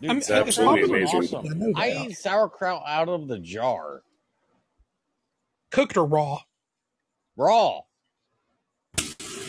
Dude, 0.00 0.10
I 0.10 0.14
mean, 0.14 0.18
It's 0.18 0.30
absolutely 0.30 0.82
amazing. 0.84 1.34
I 1.34 1.38
awesome. 1.38 1.58
know 1.58 1.72
I 1.76 2.06
eat 2.06 2.16
sauerkraut 2.16 2.82
out 2.86 3.08
of 3.08 3.28
the 3.28 3.38
jar, 3.38 4.02
Cooked 5.70 5.96
or 5.96 6.06
raw? 6.06 6.38
raw. 7.36 7.80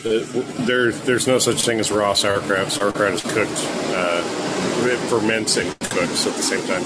The, 0.02 0.20
there, 0.66 0.90
there's 0.92 1.26
no 1.26 1.38
such 1.38 1.62
thing 1.64 1.78
as 1.80 1.90
raw 1.92 2.12
sauerkraut. 2.14 2.72
Sauerkraut 2.72 3.12
is 3.14 3.22
cooked. 3.22 3.50
Uh, 3.94 4.22
it 4.84 4.96
ferments 5.08 5.56
and 5.56 5.78
cooks 5.80 6.26
at 6.26 6.34
the 6.34 6.42
same 6.42 6.66
time. 6.66 6.82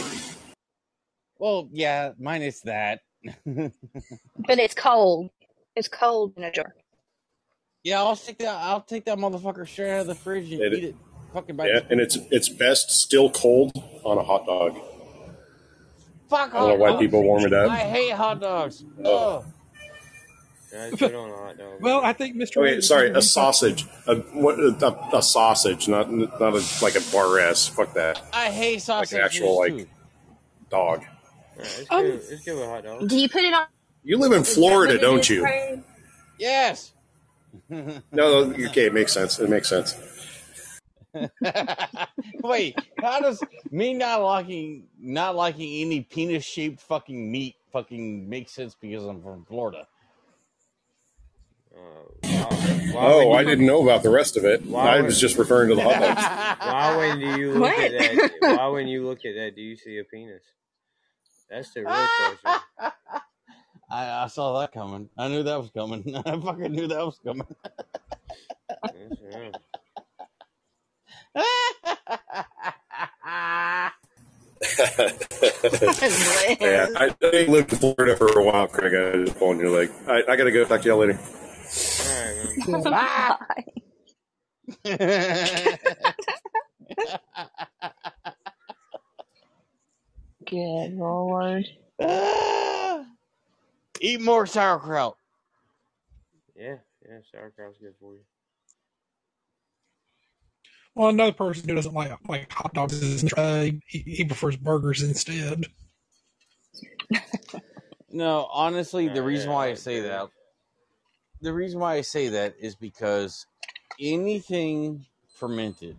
Well, 1.39 1.69
yeah, 1.73 2.13
minus 2.19 2.61
that. 2.63 3.01
But 3.45 4.59
it's 4.59 4.75
cold. 4.75 5.31
It's 5.75 5.89
cold 5.89 6.35
in 6.37 6.45
a 6.45 6.53
jar. 6.53 6.75
yeah, 7.83 7.99
I'll 8.03 8.17
take 8.17 8.39
that. 8.39 8.49
I'll 8.55 8.81
take 8.83 9.05
that 9.07 9.19
motherfucker 9.19 9.67
straight 9.67 9.93
out 9.95 10.01
of 10.03 10.07
the 10.07 10.15
fridge 10.15 10.53
and 10.53 10.61
It- 10.63 10.73
eat 10.75 10.85
it. 10.85 10.97
Fucking 11.35 11.57
by 11.57 11.67
Yeah, 11.67 11.81
and 11.91 12.01
it's 12.01 12.17
it's 12.31 12.49
best 12.49 12.91
still 12.91 13.29
cold 13.31 13.73
on 14.05 14.17
a 14.17 14.23
hot 14.23 14.47
dog. 14.47 14.79
Fuck 16.31 16.55
I 16.55 16.59
don't 16.61 16.69
know 16.71 16.75
why 16.77 16.91
dogs. 16.91 17.01
people 17.01 17.23
warm 17.25 17.45
it 17.45 17.53
up. 17.53 17.71
I 17.71 17.79
hate 17.81 18.13
hot 18.13 18.41
dogs. 18.41 18.85
Oh. 19.05 19.45
Put 20.99 21.15
on 21.15 21.31
a 21.31 21.37
hot 21.37 21.59
dog. 21.59 21.81
Well, 21.81 22.01
I 22.03 22.13
think 22.13 22.37
Mr. 22.37 22.59
Okay, 22.59 22.61
Randy- 22.61 22.81
sorry, 22.83 23.11
a 23.11 23.23
sausage. 23.23 23.87
A, 24.07 24.17
what, 24.17 24.59
a, 24.59 25.17
a 25.17 25.23
sausage, 25.23 25.89
not 25.89 26.11
not 26.13 26.55
a, 26.55 26.63
like 26.83 26.95
a 26.97 27.01
bar 27.13 27.39
S. 27.39 27.69
Fuck 27.69 27.95
that. 27.95 28.23
I 28.33 28.51
hate 28.51 28.83
sausage. 28.83 29.13
Like 29.13 29.21
an 29.21 29.25
actual 29.27 29.59
like 29.59 29.77
too. 29.77 29.87
dog. 30.71 31.03
Yeah, 31.57 31.63
it's, 31.63 31.87
Um, 31.91 32.03
good. 32.03 32.15
it's 32.31 32.45
good 32.45 32.57
with 32.57 32.67
hot 32.67 32.85
dogs. 32.85 33.07
Do 33.09 33.19
you 33.19 33.29
put 33.29 33.43
it 33.43 33.55
on? 33.55 33.67
You 34.05 34.19
live 34.19 34.33
in 34.33 34.45
Florida, 34.45 34.99
don't 34.99 35.29
you? 35.29 35.41
Craig? 35.43 35.83
Yes. 36.39 36.93
No, 37.69 38.53
okay, 38.53 38.87
it 38.87 38.95
makes 38.95 39.13
sense. 39.13 39.39
It 39.39 39.49
makes 39.49 39.69
sense. 39.69 39.97
Wait, 42.43 42.79
how 43.01 43.21
does 43.21 43.41
me 43.71 43.95
not 43.95 44.23
liking 44.23 44.85
not 45.01 45.35
liking 45.35 45.81
any 45.81 46.03
penis 46.03 46.45
shaped 46.45 46.81
fucking 46.81 47.31
meat 47.33 47.57
fucking 47.73 48.29
make 48.29 48.49
sense 48.51 48.77
because 48.79 49.05
I'm 49.05 49.23
from 49.23 49.45
Florida? 49.47 49.87
Uh, 51.77 51.81
oh, 52.25 52.49
why 52.95 53.13
Oh, 53.13 53.33
I 53.33 53.45
didn't 53.45 53.67
know 53.67 53.83
about 53.83 54.03
the 54.03 54.11
rest 54.11 54.37
of 54.37 54.45
it. 54.45 54.65
Why 54.67 54.89
I 54.89 54.97
would- 54.97 55.07
was 55.07 55.21
just 55.21 55.37
referring 55.39 55.69
to 55.71 55.75
the 55.75 55.83
hot 55.83 56.01
dogs. 56.01 56.23
Why 56.67 56.97
when 56.97 57.19
do 57.21 57.39
you 57.41 57.53
look 57.53 57.63
What? 57.63 57.79
at 57.79 57.91
that? 57.93 58.57
Why 58.59 58.67
when 58.69 58.89
you 58.89 59.07
look 59.07 59.25
at 59.25 59.35
that 59.35 59.53
do 59.55 59.63
you 59.63 59.77
see 59.77 59.99
a 59.99 60.05
penis? 60.05 60.43
That's 61.51 61.73
the 61.75 61.81
real 61.83 61.91
question. 61.93 62.61
I, 63.89 64.25
I 64.25 64.27
saw 64.29 64.59
that 64.61 64.73
coming. 64.73 65.09
I 65.17 65.29
knew 65.29 65.43
that 65.45 65.61
was 65.61 65.71
coming. 65.71 66.17
I 66.27 66.41
fucking 66.41 66.73
knew 66.73 66.87
that 66.89 67.05
was 67.05 67.21
coming. 67.25 67.47
That's 68.83 69.21
right. 69.35 69.55
yeah, 76.61 76.87
I, 76.97 77.15
I 77.23 77.45
lived 77.47 77.73
in 77.73 77.79
Florida 77.79 78.17
for 78.17 78.39
a 78.39 78.43
while, 78.45 78.67
Craig. 78.67 78.95
I 78.95 79.25
just 79.25 79.39
pulling 79.39 79.61
your 79.61 79.71
leg. 79.71 79.91
I, 80.09 80.23
I 80.29 80.37
gotta 80.37 80.51
go. 80.53 80.65
Talk 80.65 80.83
to 80.83 80.89
y'all 80.89 80.99
later. 80.99 81.19
All 82.17 82.23
right. 82.23 82.57
Bye. 82.85 83.65
Good 90.47 90.93
lord. 90.93 91.67
Eat 94.01 94.21
more 94.21 94.47
sauerkraut. 94.47 95.17
Yeah, 96.55 96.77
yeah, 97.07 97.19
sauerkraut's 97.31 97.79
good 97.79 97.95
for 98.01 98.15
you. 98.15 98.21
Well, 100.95 101.09
another 101.11 101.33
person 101.33 101.69
who 101.69 101.75
doesn't 101.75 101.93
like 101.93 102.13
like 102.29 102.51
hot 102.51 102.73
dogs 102.73 102.95
is 102.95 103.31
uh, 103.35 103.71
he, 103.87 103.99
he 103.99 104.25
prefers 104.25 104.57
burgers 104.57 105.03
instead. 105.03 105.67
No, 108.09 108.49
honestly, 108.51 109.09
the 109.09 109.23
reason 109.23 109.51
yeah, 109.51 109.55
why 109.55 109.67
I 109.67 109.71
like 109.71 109.79
say 109.79 110.01
that. 110.01 110.31
That, 111.47 111.51
the 111.51 111.55
reason 111.55 111.81
why 111.81 111.95
I 111.95 112.01
say 112.03 112.29
that 112.29 112.57
is 112.59 112.75
because 112.75 113.47
anything 114.01 115.07
fermented, 115.29 115.99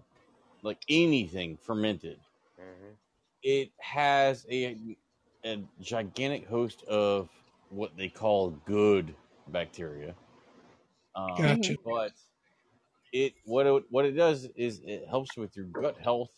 like 0.64 0.80
anything 0.90 1.58
fermented, 1.58 2.20
Mhm. 2.58 2.98
it 3.44 3.72
has 3.80 4.46
a 4.50 4.98
a 5.46 5.64
gigantic 5.82 6.48
host 6.48 6.84
of 6.84 7.30
what 7.70 7.96
they 7.96 8.10
call 8.10 8.52
good 8.66 9.16
bacteria. 9.48 10.16
Um, 11.16 11.38
Gotcha. 11.38 11.78
But 11.86 12.14
it 13.14 13.34
what 13.46 13.66
it 13.68 13.84
what 13.90 14.06
it 14.06 14.12
does 14.12 14.46
is 14.56 14.82
it 14.86 15.08
helps 15.08 15.38
with 15.38 15.56
your 15.56 15.66
gut 15.66 15.98
health, 15.98 16.32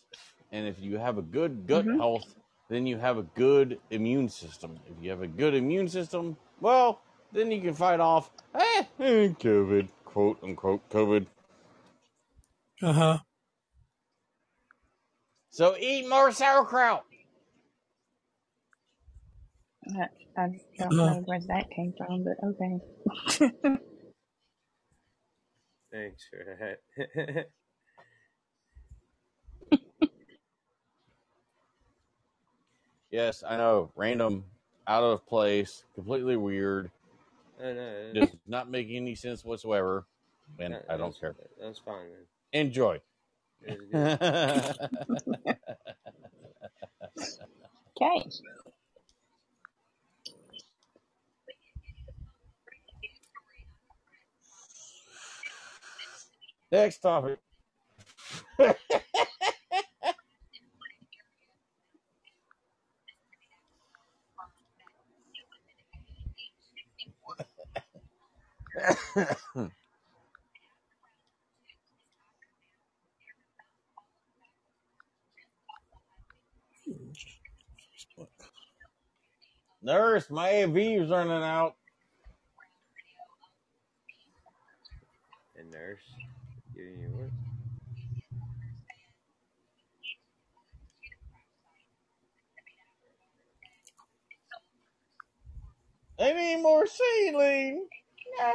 and 0.52 0.66
if 0.68 0.80
you 0.80 0.98
have 0.98 1.18
a 1.18 1.22
good 1.22 1.66
gut 1.66 1.86
Mhm. 1.86 1.96
health, 1.96 2.36
then 2.68 2.86
you 2.86 2.98
have 2.98 3.18
a 3.18 3.22
good 3.22 3.80
immune 3.90 4.28
system. 4.28 4.78
If 4.86 5.02
you 5.02 5.10
have 5.10 5.22
a 5.22 5.28
good 5.28 5.54
immune 5.54 5.88
system, 5.88 6.36
well, 6.60 7.02
then 7.32 7.50
you 7.50 7.60
can 7.60 7.74
fight 7.74 8.00
off 8.00 8.30
eh, 8.54 8.84
eh, 9.00 9.28
COVID, 9.40 9.88
quote 10.04 10.38
unquote 10.42 10.88
COVID. 10.90 11.26
Uh 12.82 12.92
huh. 12.92 13.18
So 15.50 15.76
eat 15.76 16.08
more 16.08 16.32
sauerkraut. 16.32 17.04
I, 19.96 20.06
I 20.36 20.46
don't 20.78 20.90
Uh. 20.92 20.96
know 20.96 21.22
where 21.24 21.40
that 21.48 21.70
came 21.70 21.92
from, 21.96 22.24
but 22.24 22.36
okay. 22.48 22.80
Thanks 25.92 26.24
for 26.30 26.78
that. 26.96 27.46
Yes, 33.10 33.42
I 33.46 33.56
know, 33.56 33.90
random, 33.96 34.44
out 34.86 35.02
of 35.02 35.26
place, 35.26 35.84
completely 35.96 36.36
weird, 36.36 36.90
I 37.62 37.72
know. 37.72 38.12
does 38.14 38.30
not 38.46 38.70
make 38.70 38.88
any 38.90 39.14
sense 39.14 39.44
whatsoever, 39.44 40.06
and 40.58 40.74
that- 40.74 40.86
I 40.88 40.96
don't 40.96 41.18
care. 41.18 41.36
That's 41.60 41.78
fine, 41.78 42.08
man. 42.10 42.26
Enjoy. 42.52 43.00
Okay. 43.68 44.12
Next 56.72 56.98
topic. 56.98 57.38
Hmm. 69.54 69.66
Nurse, 79.82 80.30
my 80.30 80.50
IV's 80.50 81.10
running 81.10 81.42
out. 81.42 81.74
A 85.58 85.62
nurse 85.64 86.00
giving 86.74 87.00
you 87.00 87.08
what? 87.08 87.30
I 96.26 96.32
need 96.32 96.62
more 96.62 96.86
saline. 96.86 97.86
No. 98.38 98.52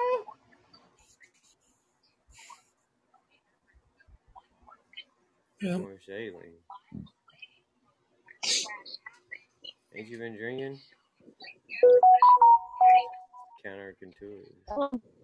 Yeah. 5.61 5.77
More 5.77 5.97
saline. 6.05 6.33
Ain't 9.95 10.07
you 10.07 10.17
been 10.17 10.37
drinking? 10.37 10.79
Counterintuitive. 13.65 15.14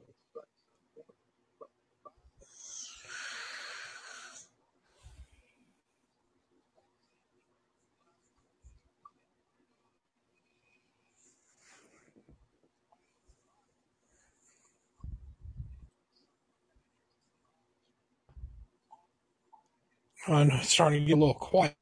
I'm 20.28 20.52
starting 20.64 21.02
to 21.02 21.06
get 21.06 21.18
a 21.18 21.20
little 21.20 21.34
quiet. 21.34 21.76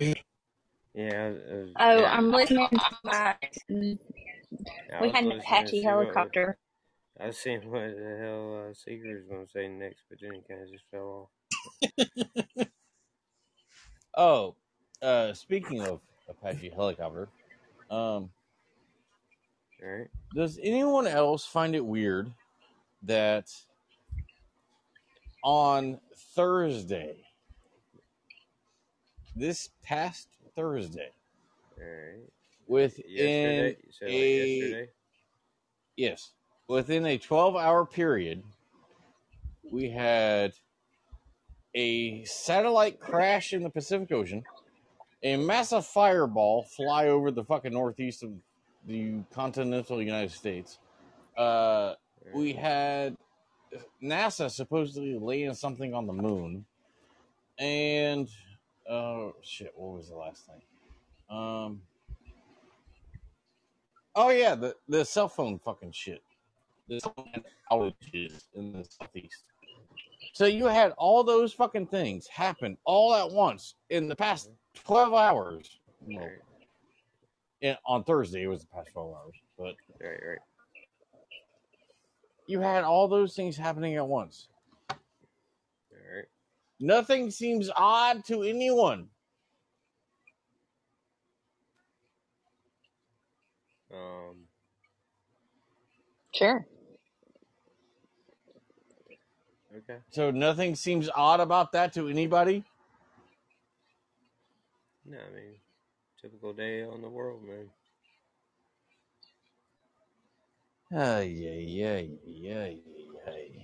Yeah. 0.93 1.29
Was- 1.29 1.71
Oh, 1.79 1.99
yeah. 1.99 2.13
I'm 2.17 2.31
listening 2.31 2.67
to 2.69 2.79
my. 3.03 3.35
We 3.69 5.09
had 5.11 5.25
an 5.25 5.33
Apache 5.33 5.67
see 5.81 5.85
what- 5.85 5.89
helicopter. 6.05 6.57
I 7.21 7.27
was 7.27 7.37
seeing 7.37 7.69
what 7.69 7.81
the 7.81 8.17
hell 8.21 8.67
uh, 8.69 8.73
Seeker 8.73 9.13
was 9.15 9.25
going 9.29 9.45
to 9.45 9.51
say 9.51 9.67
next, 9.67 10.03
but 10.09 10.19
then 10.21 10.35
it 10.35 10.47
kind 10.47 10.61
of 10.61 10.71
just 10.71 10.85
fell 10.89 11.29
off. 12.57 12.67
Oh, 14.17 14.55
uh, 15.01 15.33
speaking 15.33 15.81
of 15.81 16.01
Apache 16.27 16.69
helicopter, 16.75 17.29
um, 17.91 18.29
Right. 19.81 20.07
does 20.35 20.59
anyone 20.61 21.07
else 21.07 21.45
find 21.45 21.73
it 21.75 21.85
weird 21.85 22.31
that 23.03 23.49
on 25.43 25.99
Thursday, 26.35 27.15
this 29.39 29.69
past 29.83 30.27
Thursday, 30.55 31.09
All 31.77 31.85
right. 31.85 32.29
within 32.67 33.05
Yesterday? 33.07 33.77
You 33.85 33.91
said 33.91 34.05
like 34.05 34.13
a 34.13 34.59
yesterday? 34.59 34.89
yes, 35.95 36.31
within 36.67 37.05
a 37.05 37.17
twelve-hour 37.17 37.85
period, 37.85 38.43
we 39.71 39.89
had 39.89 40.53
a 41.75 42.23
satellite 42.25 42.99
crash 42.99 43.53
in 43.53 43.63
the 43.63 43.69
Pacific 43.69 44.11
Ocean. 44.11 44.43
a 45.23 45.37
massive 45.37 45.85
fireball 45.85 46.63
fly 46.63 47.07
over 47.07 47.31
the 47.31 47.43
fucking 47.43 47.73
northeast 47.73 48.23
of 48.23 48.31
the 48.87 49.13
continental 49.33 50.01
United 50.01 50.31
States. 50.31 50.79
Uh, 51.37 51.93
we 52.33 52.53
had 52.53 53.15
NASA 54.03 54.49
supposedly 54.49 55.17
laying 55.19 55.53
something 55.53 55.93
on 55.93 56.07
the 56.07 56.13
moon, 56.13 56.65
and 57.59 58.27
oh 58.89 59.35
shit, 59.41 59.71
what 59.75 59.97
was 59.97 60.09
the 60.09 60.15
last 60.15 60.45
thing? 60.45 60.61
Um, 61.29 61.81
oh 64.15 64.29
yeah, 64.29 64.55
the 64.55 64.75
the 64.87 65.05
cell 65.05 65.29
phone 65.29 65.59
fucking 65.59 65.91
shit. 65.91 66.21
The 66.87 66.99
cell 66.99 67.13
phone 67.15 67.43
outages 67.71 68.45
in 68.55 68.73
the 68.73 68.85
southeast. 68.85 69.43
So 70.33 70.45
you 70.45 70.65
had 70.65 70.91
all 70.97 71.23
those 71.23 71.53
fucking 71.53 71.87
things 71.87 72.27
happen 72.27 72.77
all 72.85 73.13
at 73.15 73.29
once 73.29 73.75
in 73.89 74.07
the 74.07 74.15
past 74.15 74.49
twelve 74.73 75.13
hours. 75.13 75.79
Well, 76.01 76.29
in, 77.61 77.75
on 77.85 78.03
Thursday, 78.03 78.43
it 78.43 78.47
was 78.47 78.61
the 78.61 78.67
past 78.67 78.89
twelve 78.93 79.13
hours, 79.13 79.35
but 79.57 79.75
Right, 80.01 80.19
right. 80.27 80.37
you 82.47 82.59
had 82.59 82.83
all 82.83 83.07
those 83.07 83.35
things 83.35 83.57
happening 83.57 83.95
at 83.95 84.07
once. 84.07 84.47
All 86.87 86.91
right. 86.95 87.05
Nothing 87.07 87.31
seems 87.31 87.69
odd 87.75 88.25
to 88.25 88.43
anyone. 88.43 89.09
Um, 93.93 94.47
Sure. 96.33 96.65
okay. 99.77 99.99
So 100.11 100.31
nothing 100.31 100.75
seems 100.75 101.09
odd 101.15 101.39
about 101.41 101.71
that 101.73 101.93
to 101.93 102.07
anybody. 102.09 102.65
No, 105.05 105.17
I 105.17 105.35
mean, 105.35 105.55
typical 106.21 106.53
day 106.53 106.83
on 106.83 107.01
the 107.01 107.09
world, 107.09 107.43
man. 107.43 107.69
Ay, 110.91 111.35
ay, 111.45 111.83
ay, 111.85 112.19
ay, 112.49 112.81
ay. 113.27 113.58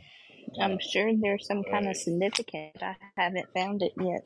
I'm 0.60 0.80
sure 0.80 1.12
there's 1.16 1.48
some 1.48 1.64
kind 1.64 1.88
of 1.90 1.98
significance. 1.98 2.78
I 2.82 2.96
haven't 3.18 3.54
found 3.54 3.84
it 3.84 3.94
yet. 4.00 4.26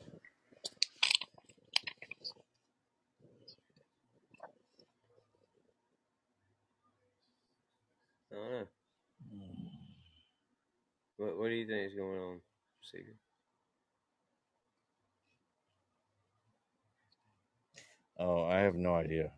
I 8.32 8.36
don't 8.36 8.50
know. 8.52 8.66
What 11.18 11.38
What 11.38 11.48
do 11.48 11.54
you 11.54 11.66
think 11.66 11.90
is 11.92 11.96
going 11.98 12.18
on, 12.18 12.40
Seeger? 12.90 13.16
Oh, 18.18 18.44
I 18.44 18.58
have 18.60 18.74
no 18.76 18.94
idea. 18.96 19.32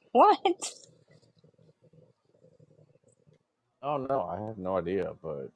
What? 0.12 0.81
Oh 3.82 3.96
no, 3.96 4.22
I 4.22 4.40
have 4.46 4.58
no 4.58 4.76
idea. 4.76 5.12
But 5.22 5.50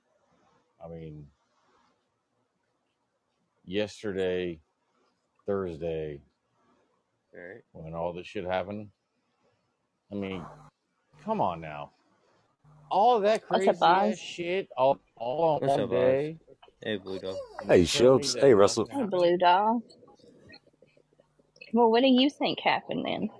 I 0.84 0.88
mean, 0.88 1.26
yesterday, 3.64 4.60
Thursday, 5.46 6.20
All 7.34 7.40
right. 7.40 7.62
when 7.72 7.94
all 7.94 8.12
this 8.12 8.26
shit 8.26 8.44
happened. 8.44 8.88
I 10.12 10.14
mean, 10.14 10.44
come 11.24 11.40
on 11.40 11.60
now. 11.60 11.92
All 12.90 13.20
that 13.20 13.44
What's 13.48 13.66
crazy 13.66 13.68
up, 13.68 13.82
Oz? 13.82 14.18
shit 14.18 14.68
all 14.76 15.00
all 15.16 15.44
on 15.56 15.60
What's 15.60 15.78
one 15.78 15.80
up, 15.80 15.92
Oz? 15.92 16.16
day. 16.18 16.38
Hey, 16.82 16.96
Blue 16.98 17.18
Dog. 17.18 17.36
and 17.62 17.70
Hey, 17.70 17.78
you 17.80 17.86
tell 17.86 18.18
me 18.18 18.28
that 18.32 18.40
Hey, 18.42 18.54
Russell. 18.54 18.88
Hey, 18.92 18.98
happened. 19.00 19.10
Blue 19.10 19.38
Dog. 19.38 19.82
Well, 21.72 21.90
what 21.90 22.00
do 22.02 22.08
you 22.08 22.30
think 22.30 22.60
happened 22.60 23.04
then? 23.04 23.30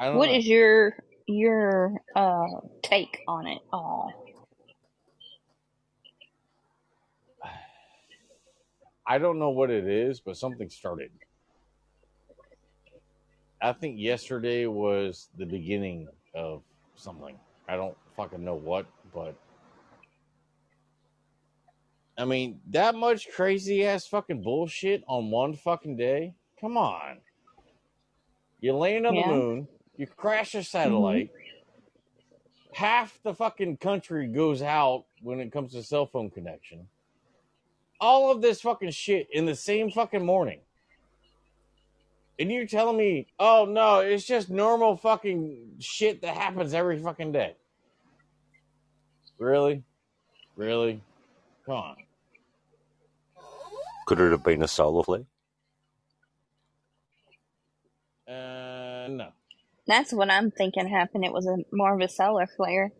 I 0.00 0.06
don't 0.06 0.14
What 0.18 0.28
know. 0.28 0.36
is 0.36 0.46
your 0.46 0.96
your 1.26 1.94
uh 2.14 2.46
take 2.82 3.20
on 3.28 3.46
it 3.46 3.62
all? 3.72 4.12
I 9.06 9.18
don't 9.18 9.38
know 9.38 9.50
what 9.50 9.70
it 9.70 9.86
is, 9.86 10.20
but 10.20 10.36
something 10.36 10.68
started. 10.70 11.10
I 13.60 13.72
think 13.72 13.98
yesterday 13.98 14.66
was 14.66 15.28
the 15.38 15.46
beginning 15.46 16.08
of 16.34 16.62
something. 16.96 17.36
I 17.68 17.76
don't 17.76 17.96
fucking 18.16 18.44
know 18.44 18.54
what, 18.54 18.86
but 19.14 19.34
I 22.18 22.24
mean, 22.24 22.60
that 22.70 22.94
much 22.94 23.28
crazy 23.34 23.84
ass 23.84 24.06
fucking 24.06 24.42
bullshit 24.42 25.04
on 25.06 25.30
one 25.30 25.54
fucking 25.54 25.96
day? 25.96 26.34
Come 26.60 26.76
on. 26.76 27.18
You 28.60 28.74
land 28.74 29.06
on 29.06 29.14
the 29.14 29.26
moon, 29.26 29.68
you 29.96 30.06
crash 30.06 30.54
a 30.54 30.62
hmm 30.62 30.62
satellite, 30.62 31.30
half 32.72 33.18
the 33.22 33.34
fucking 33.34 33.78
country 33.78 34.26
goes 34.26 34.62
out 34.62 35.04
when 35.22 35.40
it 35.40 35.52
comes 35.52 35.72
to 35.72 35.82
cell 35.82 36.06
phone 36.06 36.30
connection. 36.30 36.86
All 38.00 38.30
of 38.30 38.42
this 38.42 38.60
fucking 38.60 38.90
shit 38.90 39.28
in 39.32 39.46
the 39.46 39.54
same 39.54 39.90
fucking 39.90 40.24
morning. 40.24 40.60
And 42.38 42.52
you're 42.52 42.66
telling 42.66 42.98
me, 42.98 43.28
oh 43.38 43.64
no, 43.64 44.00
it's 44.00 44.24
just 44.24 44.50
normal 44.50 44.96
fucking 44.96 45.76
shit 45.80 46.20
that 46.20 46.36
happens 46.36 46.74
every 46.74 46.98
fucking 46.98 47.32
day. 47.32 47.54
Really? 49.38 49.82
Really? 50.56 51.00
Come 51.64 51.74
on. 51.74 51.96
Could 54.06 54.20
it 54.20 54.30
have 54.30 54.44
been 54.44 54.62
a 54.62 54.68
solar 54.68 55.02
flare? 55.02 55.24
Uh, 58.28 59.08
no. 59.08 59.28
That's 59.86 60.12
what 60.12 60.30
I'm 60.30 60.50
thinking 60.50 60.88
happened. 60.88 61.24
It 61.24 61.32
was 61.32 61.46
a 61.46 61.58
more 61.72 61.94
of 61.94 62.00
a 62.00 62.08
solar 62.08 62.46
flare. 62.46 62.92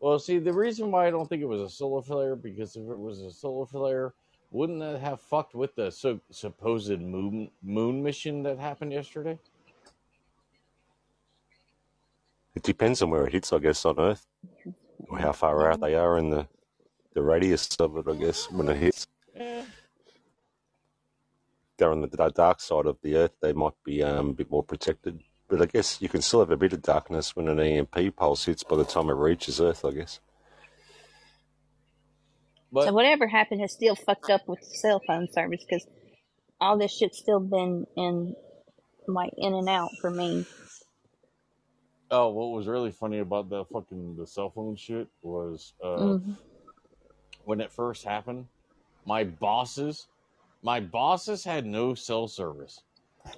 Well, 0.00 0.18
see, 0.18 0.38
the 0.38 0.52
reason 0.52 0.90
why 0.90 1.06
I 1.06 1.10
don't 1.10 1.28
think 1.28 1.42
it 1.42 1.46
was 1.46 1.60
a 1.60 1.68
solar 1.68 2.02
flare 2.02 2.36
because 2.36 2.76
if 2.76 2.82
it 2.82 2.98
was 2.98 3.20
a 3.22 3.30
solar 3.30 3.66
flare, 3.66 4.14
wouldn't 4.50 4.80
that 4.80 5.00
have 5.00 5.20
fucked 5.20 5.54
with 5.54 5.74
the 5.74 5.90
so, 5.90 6.20
supposed 6.30 7.00
moon 7.00 7.50
moon 7.62 8.02
mission 8.02 8.42
that 8.44 8.58
happened 8.58 8.92
yesterday? 8.92 9.38
It 12.54 12.62
depends 12.62 13.02
on 13.02 13.10
where 13.10 13.26
it 13.26 13.32
hits, 13.32 13.52
I 13.52 13.58
guess, 13.58 13.84
on 13.84 13.98
Earth, 13.98 14.26
or 15.08 15.18
how 15.18 15.32
far 15.32 15.70
out 15.70 15.80
they 15.80 15.96
are 15.96 16.18
in 16.18 16.30
the, 16.30 16.46
the 17.14 17.22
radius 17.22 17.68
of 17.80 17.96
it, 17.96 18.06
I 18.08 18.14
guess, 18.14 18.50
when 18.50 18.68
it 18.68 18.76
hits. 18.76 19.06
They're 21.78 21.92
on 21.92 22.02
the 22.02 22.30
dark 22.34 22.60
side 22.60 22.86
of 22.86 22.98
the 23.02 23.16
Earth, 23.16 23.32
they 23.42 23.52
might 23.52 23.74
be 23.84 24.02
um, 24.02 24.30
a 24.30 24.34
bit 24.34 24.50
more 24.50 24.62
protected. 24.64 25.20
But 25.48 25.62
I 25.62 25.66
guess 25.66 26.00
you 26.02 26.08
can 26.08 26.22
still 26.22 26.40
have 26.40 26.50
a 26.50 26.56
bit 26.56 26.72
of 26.72 26.82
darkness 26.82 27.36
when 27.36 27.48
an 27.48 27.60
EMP 27.60 28.16
pulse 28.16 28.44
hits 28.46 28.64
by 28.64 28.76
the 28.76 28.84
time 28.84 29.10
it 29.10 29.14
reaches 29.14 29.60
Earth, 29.60 29.84
I 29.84 29.92
guess. 29.92 30.20
So 32.78 32.92
whatever 32.92 33.28
happened 33.28 33.60
has 33.62 33.72
still 33.72 33.96
fucked 33.96 34.30
up 34.30 34.42
with 34.48 34.60
the 34.60 34.78
cell 34.78 35.02
phone 35.06 35.28
service 35.32 35.64
because 35.68 35.86
all 36.60 36.78
this 36.78 36.96
shit's 36.96 37.18
still 37.18 37.40
been 37.40 37.86
in 37.96 38.34
like 39.08 39.32
in 39.38 39.54
and 39.54 39.68
out 39.68 39.90
for 40.00 40.10
me. 40.10 40.46
oh, 42.10 42.30
what 42.30 42.52
was 42.56 42.66
really 42.68 42.92
funny 42.92 43.20
about 43.20 43.50
the 43.50 43.64
fucking 43.66 44.16
the 44.16 44.26
cell 44.26 44.50
phone 44.50 44.76
shit 44.76 45.08
was 45.22 45.74
uh 45.84 46.14
hmm 46.14 46.32
when 47.44 47.60
it 47.60 47.72
first 47.72 48.04
happened, 48.04 48.46
my 49.06 49.24
bosses, 49.24 50.08
my 50.64 50.80
bosses 50.80 51.44
had 51.44 51.66
no 51.66 51.94
cell 51.94 52.26
service, 52.26 52.80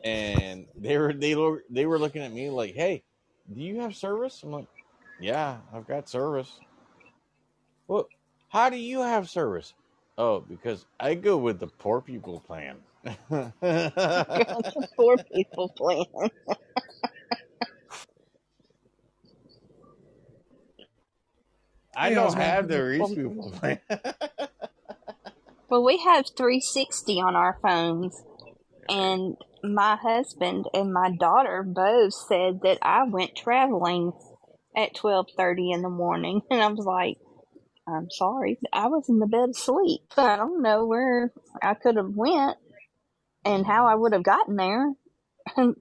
and 0.05 0.67
they 0.77 0.97
were 0.97 1.13
they 1.13 1.35
were 1.35 1.65
they 1.69 1.85
were 1.85 1.99
looking 1.99 2.23
at 2.23 2.33
me 2.33 2.49
like, 2.51 2.75
"Hey, 2.75 3.03
do 3.53 3.61
you 3.61 3.81
have 3.81 3.97
service?" 3.97 4.43
I'm 4.45 4.53
like, 4.53 4.69
"Yeah, 5.21 5.59
I've 5.75 5.89
got 5.89 6.09
service." 6.09 6.61
Well, 7.89 8.09
how 8.49 8.71
do 8.71 8.77
you 8.77 9.01
have 9.01 9.29
service? 9.29 9.75
Oh, 10.17 10.41
because 10.41 10.87
I 11.01 11.15
go 11.15 11.37
with 11.37 11.59
the 11.59 11.67
poor 11.67 12.01
people 12.01 12.41
plan. 12.41 12.77
Gotcha, 13.31 13.53
poor 14.97 15.19
people 15.33 15.69
plan. 15.77 16.05
I 21.97 22.11
don't 22.11 22.35
have 22.35 22.69
the 22.69 22.85
rich 22.85 23.09
people 23.15 23.51
plan. 23.57 23.81
Well, 25.69 25.85
we 25.85 25.99
have 25.99 26.27
360 26.37 27.21
on 27.21 27.35
our 27.35 27.59
phones, 27.61 28.23
and 28.89 29.37
my 29.65 29.97
husband 29.97 30.67
and 30.73 30.93
my 30.93 31.11
daughter 31.11 31.65
both 31.65 32.15
said 32.15 32.61
that 32.63 32.79
I 32.83 33.03
went 33.05 33.35
traveling 33.35 34.13
at 34.77 34.95
12:30 34.95 35.73
in 35.73 35.83
the 35.83 35.89
morning, 35.89 36.43
and 36.51 36.63
I 36.63 36.69
was 36.69 36.87
like, 36.87 37.19
"I'm 37.89 38.09
sorry, 38.11 38.59
I 38.73 38.87
was 38.87 39.09
in 39.09 39.19
the 39.19 39.27
bed 39.27 39.51
asleep. 39.51 40.03
I 40.17 40.37
don't 40.37 40.63
know 40.63 40.87
where 40.87 41.33
I 41.61 41.75
could 41.75 41.97
have 41.97 42.15
went 42.15 42.59
and 43.45 43.67
how 43.67 43.87
I 43.87 43.97
would 43.97 44.13
have 44.13 44.23
gotten 44.23 44.55
there." 44.57 44.95
they 45.57 45.73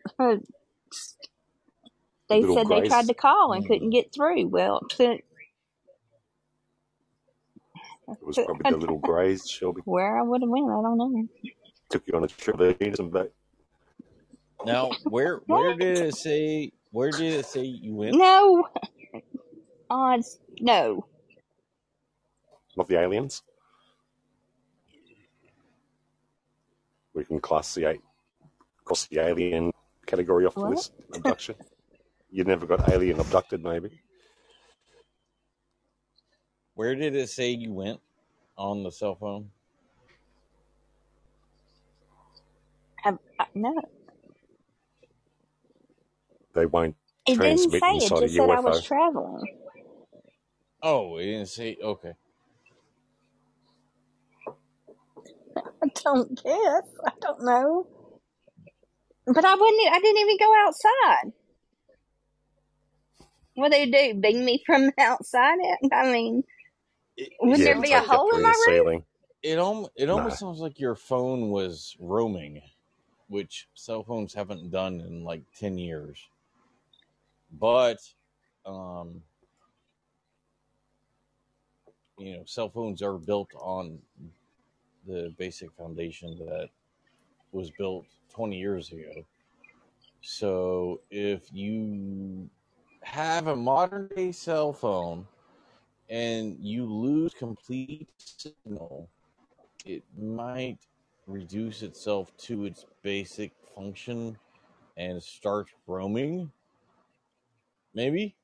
Little 2.30 2.56
said 2.56 2.68
they 2.68 2.88
tried 2.88 3.08
to 3.08 3.14
call 3.14 3.54
and 3.54 3.66
mm. 3.66 3.68
couldn't 3.68 3.92
get 3.92 4.14
through. 4.14 4.48
Well, 4.48 4.82
It 8.22 8.28
was 8.28 8.40
probably 8.40 8.66
the 8.68 8.78
little 8.78 9.00
greys, 9.00 9.48
Shelby. 9.48 9.84
Where 9.86 10.20
I 10.20 10.24
would 10.24 10.42
have 10.42 10.50
went, 10.50 10.66
I 10.66 10.82
don't 10.82 10.98
know. 10.98 11.28
Took 11.90 12.04
you 12.08 12.16
on 12.16 12.24
a 12.24 12.28
trip 12.28 12.58
to 12.58 12.74
Venus 12.76 13.00
and 13.00 13.12
back. 13.14 13.30
Now, 14.64 14.92
where 15.04 15.42
where 15.48 15.74
did 15.76 15.98
it 15.98 16.16
say? 16.16 16.72
Where 16.92 17.12
did 17.14 17.34
it 17.34 17.46
say 17.46 17.64
you 17.64 17.96
went? 17.96 18.18
No. 18.18 18.68
Odds. 19.90 20.40
No. 20.60 21.08
Not 22.78 22.88
the 22.88 23.00
aliens. 23.00 23.44
We 27.14 27.26
can 27.26 27.40
class 27.40 27.76
the 27.76 27.86
eight, 27.90 28.02
cross 28.86 29.08
the 29.08 29.20
alien 29.20 29.72
category 30.08 30.46
off 30.46 30.58
the 30.60 30.66
What? 30.66 30.70
list. 30.70 30.94
Abduction. 31.14 31.56
you 32.32 32.44
never 32.46 32.66
got 32.68 32.90
alien 32.92 33.20
abducted, 33.20 33.64
maybe. 33.64 34.02
Where 36.76 36.94
did 36.96 37.16
it 37.16 37.30
say 37.30 37.52
you 37.52 37.72
went 37.74 38.02
on 38.58 38.84
the 38.84 38.92
cell 38.92 39.16
phone? 39.16 39.50
Have, 42.98 43.18
uh, 43.40 43.46
no. 43.56 43.74
They 46.54 46.66
won't 46.66 46.96
It 47.28 47.40
didn't 47.40 47.72
say. 47.72 47.78
It 47.78 48.02
inside 48.04 48.24
just 48.24 48.36
a 48.36 48.38
said 48.38 48.50
I 48.50 48.60
was 48.60 48.84
traveling. 48.84 49.44
Oh, 50.82 51.18
it 51.18 51.26
didn't 51.26 51.48
say. 51.48 51.78
Okay. 51.82 52.14
I 55.58 55.88
don't 56.04 56.36
guess. 56.44 56.84
I 57.06 57.12
don't 57.22 57.44
know. 57.44 57.88
But 59.28 59.46
I 59.46 59.56
wouldn't. 59.56 59.94
I 59.94 60.00
didn't 60.00 60.22
even 60.22 60.38
go 60.40 60.54
outside. 60.68 61.32
What 63.56 63.72
do 63.72 63.78
they 63.78 64.14
do? 64.14 64.20
Beam 64.20 64.46
me 64.46 64.62
from 64.66 64.92
outside? 65.00 65.58
I 65.92 66.12
mean, 66.12 66.44
would 67.42 67.60
Yeah, 67.60 67.66
there 67.66 67.82
be 67.82 67.94
a 67.94 68.02
take 68.02 68.02
hole 68.02 68.34
in 68.36 68.42
my 68.42 68.50
roof? 68.50 68.54
ceiling. 68.54 69.06
It 69.44 69.60
almost 69.60 69.92
it 69.96 70.10
almost 70.10 70.40
Nah. 70.40 70.40
sounds 70.40 70.60
like 70.60 70.80
your 70.80 70.96
phone 70.96 71.50
was 71.50 71.96
roaming, 72.00 72.62
which 73.28 73.70
cell 73.76 74.04
phones 74.04 74.34
haven't 74.34 74.72
done 74.72 75.02
in 75.02 75.24
like 75.24 75.44
ten 75.56 75.78
years. 75.78 76.30
But, 77.52 78.00
um, 78.66 79.24
you 82.18 82.38
know, 82.38 82.44
cell 82.46 82.70
phones 82.70 83.02
are 83.02 83.18
built 83.18 83.52
on 83.56 84.00
the 85.08 85.34
basic 85.38 85.72
foundation 85.74 86.38
that 86.40 86.70
was 87.52 87.72
built 87.72 88.06
twenty 88.30 88.58
years 88.60 88.92
ago. 88.92 89.26
So 90.22 91.02
if 91.12 91.54
you 91.54 92.50
have 93.04 93.48
a 93.48 93.56
modern 93.56 94.08
day 94.16 94.32
cell 94.32 94.74
phone 94.74 95.28
and 96.10 96.58
you 96.60 96.86
lose 96.86 97.34
complete 97.34 98.10
signal, 98.18 99.10
it 99.86 100.04
might 100.18 100.80
reduce 101.28 101.84
itself 101.84 102.32
to 102.38 102.66
its 102.66 102.86
basic 103.04 103.54
function 103.76 104.38
and 104.98 105.22
start 105.24 105.68
roaming. 105.88 106.52
Maybe. 107.96 108.36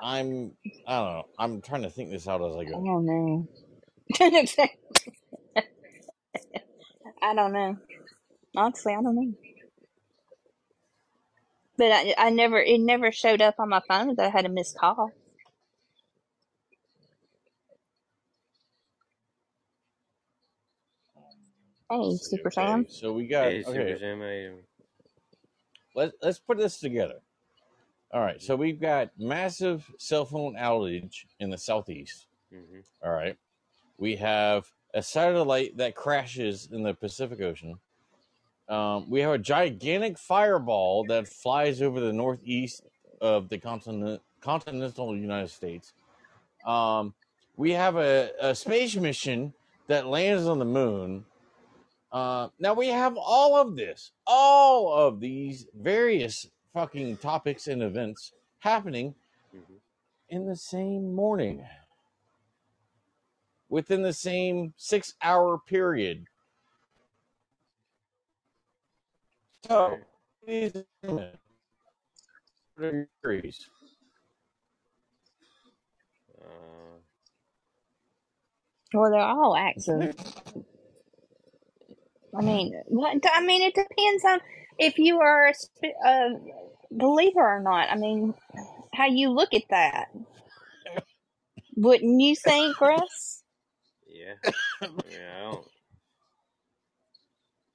I'm 0.00 0.52
I 0.86 0.96
don't 0.98 1.12
know. 1.14 1.24
I'm 1.38 1.62
trying 1.62 1.82
to 1.82 1.90
think 1.90 2.10
this 2.10 2.28
out 2.28 2.42
as 2.42 2.56
I 2.56 2.64
I 2.66 2.66
go. 2.66 2.78
don't 2.78 3.06
know. 3.06 3.48
I 7.22 7.34
don't 7.34 7.52
know. 7.52 7.76
Honestly, 8.56 8.92
I 8.94 9.02
don't 9.02 9.14
know. 9.16 9.32
But 11.78 11.92
I, 11.92 12.14
I 12.18 12.30
never. 12.30 12.58
It 12.60 12.80
never 12.80 13.12
showed 13.12 13.42
up 13.42 13.56
on 13.58 13.70
my 13.70 13.82
phone 13.88 14.14
that 14.16 14.26
I 14.26 14.30
had 14.30 14.46
a 14.46 14.50
missed 14.50 14.78
call. 14.78 15.12
Hey, 21.90 22.16
Super 22.20 22.50
Sam. 22.50 22.86
So 22.88 23.12
we 23.12 23.26
got 23.28 23.46
Hey, 23.46 23.62
Super 23.62 23.80
okay. 23.80 23.98
Sam, 23.98 24.20
how 24.20 24.26
you 24.26 24.48
doing? 24.50 24.64
Let 25.94 26.12
let's 26.22 26.40
put 26.40 26.58
this 26.58 26.78
together. 26.80 27.20
All 28.12 28.20
right, 28.22 28.42
so 28.42 28.56
we've 28.56 28.80
got 28.80 29.10
massive 29.18 29.90
cell 29.98 30.24
phone 30.26 30.54
outage 30.56 31.26
in 31.40 31.50
the 31.50 31.58
southeast. 31.58 32.26
hmm 32.52 32.80
All 33.04 33.12
right. 33.12 33.36
We 33.98 34.16
have 34.16 34.66
a 34.94 35.02
satellite 35.02 35.76
that 35.78 35.94
crashes 35.96 36.68
in 36.72 36.82
the 36.82 36.94
Pacific 36.94 37.40
Ocean. 37.40 37.76
Um, 38.72 39.10
we 39.10 39.20
have 39.20 39.32
a 39.32 39.38
gigantic 39.38 40.18
fireball 40.18 41.04
that 41.06 41.28
flies 41.28 41.82
over 41.82 42.00
the 42.00 42.14
northeast 42.14 42.82
of 43.20 43.50
the 43.50 43.58
continent, 43.58 44.22
continental 44.40 45.16
United 45.16 45.50
States. 45.50 45.92
Um, 46.66 47.14
we 47.56 47.72
have 47.72 47.96
a, 47.96 48.30
a 48.40 48.54
space 48.54 48.96
mission 48.96 49.52
that 49.88 50.06
lands 50.06 50.46
on 50.46 50.58
the 50.58 50.64
moon. 50.64 51.26
Uh, 52.12 52.48
now 52.58 52.74
we 52.74 52.88
have 52.88 53.16
all 53.18 53.56
of 53.56 53.76
this, 53.76 54.12
all 54.26 54.94
of 54.94 55.20
these 55.20 55.66
various 55.74 56.48
fucking 56.72 57.18
topics 57.18 57.68
and 57.68 57.82
events 57.82 58.32
happening 58.60 59.14
hmm 59.52 59.76
in 60.30 60.46
the 60.46 60.56
same 60.56 61.14
morning 61.14 61.62
within 63.68 64.02
the 64.02 64.14
same 64.14 64.74
six 64.78 65.14
hour 65.22 65.58
period. 65.58 66.26
So, 69.68 69.90
Right. 69.90 70.04
ladies 70.46 70.74
and 70.76 70.86
gentlemen, 71.02 71.32
what 72.76 72.86
are 72.86 72.96
your 72.96 73.08
theories? 73.22 73.66
Uh, 76.40 76.98
Well, 78.94 79.10
they're 79.10 79.20
all 79.20 79.56
accidents. 79.56 80.34
I 82.38 82.42
mean, 82.42 82.74
what? 82.86 83.16
I 83.32 83.42
mean, 83.44 83.62
it 83.62 83.74
depends 83.74 84.24
on 84.26 84.40
if 84.78 84.98
you 84.98 85.20
are 85.20 85.48
a, 85.48 85.88
a 86.08 86.40
believer 86.90 87.40
or 87.40 87.60
not. 87.62 87.90
I 87.90 87.96
mean, 87.96 88.34
how 88.94 89.06
you 89.06 89.30
look 89.30 89.54
at 89.54 89.64
that. 89.70 90.08
Wouldn't 91.76 92.20
you 92.20 92.36
think, 92.36 92.80
Russ? 92.80 93.42
yeah. 94.06 94.34
Yeah, 95.10 95.36
I 95.38 95.42
don't. 95.44 95.68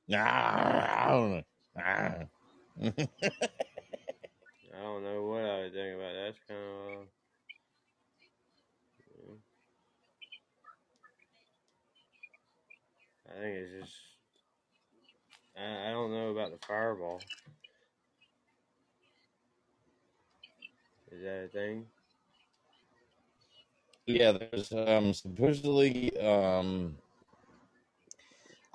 Nah, 0.09 0.25
I 0.25 1.07
don't 1.11 1.31
know. 1.31 1.43
Nah. 1.77 1.83
I 4.73 4.81
don't 4.81 5.03
know 5.03 5.23
what 5.25 5.43
I 5.45 5.59
would 5.61 5.73
think 5.73 5.95
about 5.95 6.13
that. 6.13 6.25
That's 6.25 6.39
kind 6.47 6.59
of. 6.59 7.01
Uh, 7.01 7.05
yeah. 9.07 9.35
I 13.29 13.41
think 13.41 13.55
it's 13.57 13.81
just. 13.81 13.97
I, 15.57 15.89
I 15.89 15.91
don't 15.91 16.11
know 16.11 16.31
about 16.31 16.51
the 16.51 16.65
fireball. 16.67 17.21
Is 21.11 21.23
that 21.23 21.45
a 21.45 21.47
thing? 21.49 21.85
yeah, 24.07 24.31
there's 24.33 24.71
um, 24.71 25.13
supposedly 25.13 26.17
um, 26.19 26.97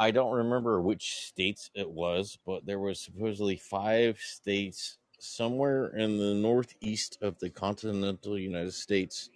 I 0.03 0.11
don't 0.11 0.33
remember 0.33 0.83
which 0.83 1.15
states 1.15 1.71
it 1.77 1.89
was, 1.89 2.37
but 2.45 2.67
there 2.67 2.81
was 2.81 2.99
supposedly 2.99 3.55
five 3.55 4.19
states 4.19 4.99
somewhere 5.21 5.97
in 5.97 6.19
the 6.19 6.35
northeast 6.35 7.19
of 7.23 7.39
the 7.39 7.49
continental 7.49 8.37
United 8.37 8.75
States, 8.75 9.31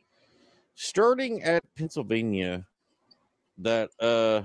starting 0.75 1.41
at 1.45 1.63
Pennsylvania, 1.77 2.67
that 3.59 3.91
uh, 4.01 4.43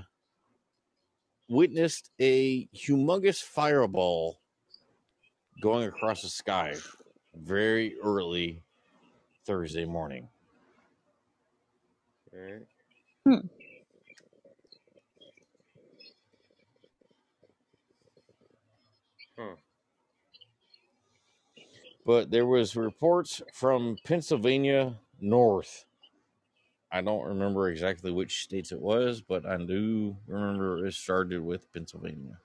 witnessed 1.48 2.12
a 2.20 2.68
humongous 2.68 3.42
fireball 3.42 4.38
going 5.60 5.88
across 5.88 6.22
the 6.22 6.28
sky 6.28 6.72
very 7.34 7.96
early 8.00 8.62
Thursday 9.44 9.86
morning. 9.86 10.28
Alright. 12.32 12.62
Hmm. 13.26 13.61
But 22.04 22.30
there 22.30 22.46
was 22.46 22.76
reports 22.76 23.42
from 23.52 23.96
Pennsylvania 24.04 24.96
north. 25.20 25.84
I 26.90 27.00
don't 27.00 27.24
remember 27.26 27.68
exactly 27.70 28.12
which 28.12 28.42
states 28.44 28.70
it 28.72 28.80
was, 28.80 29.22
but 29.22 29.46
I 29.46 29.56
do 29.56 30.16
remember 30.26 30.86
it 30.86 30.94
started 30.94 31.42
with 31.42 31.72
Pennsylvania. 31.72 32.38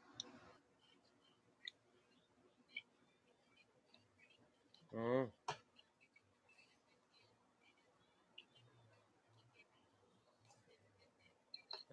Uh-huh. 4.95 5.25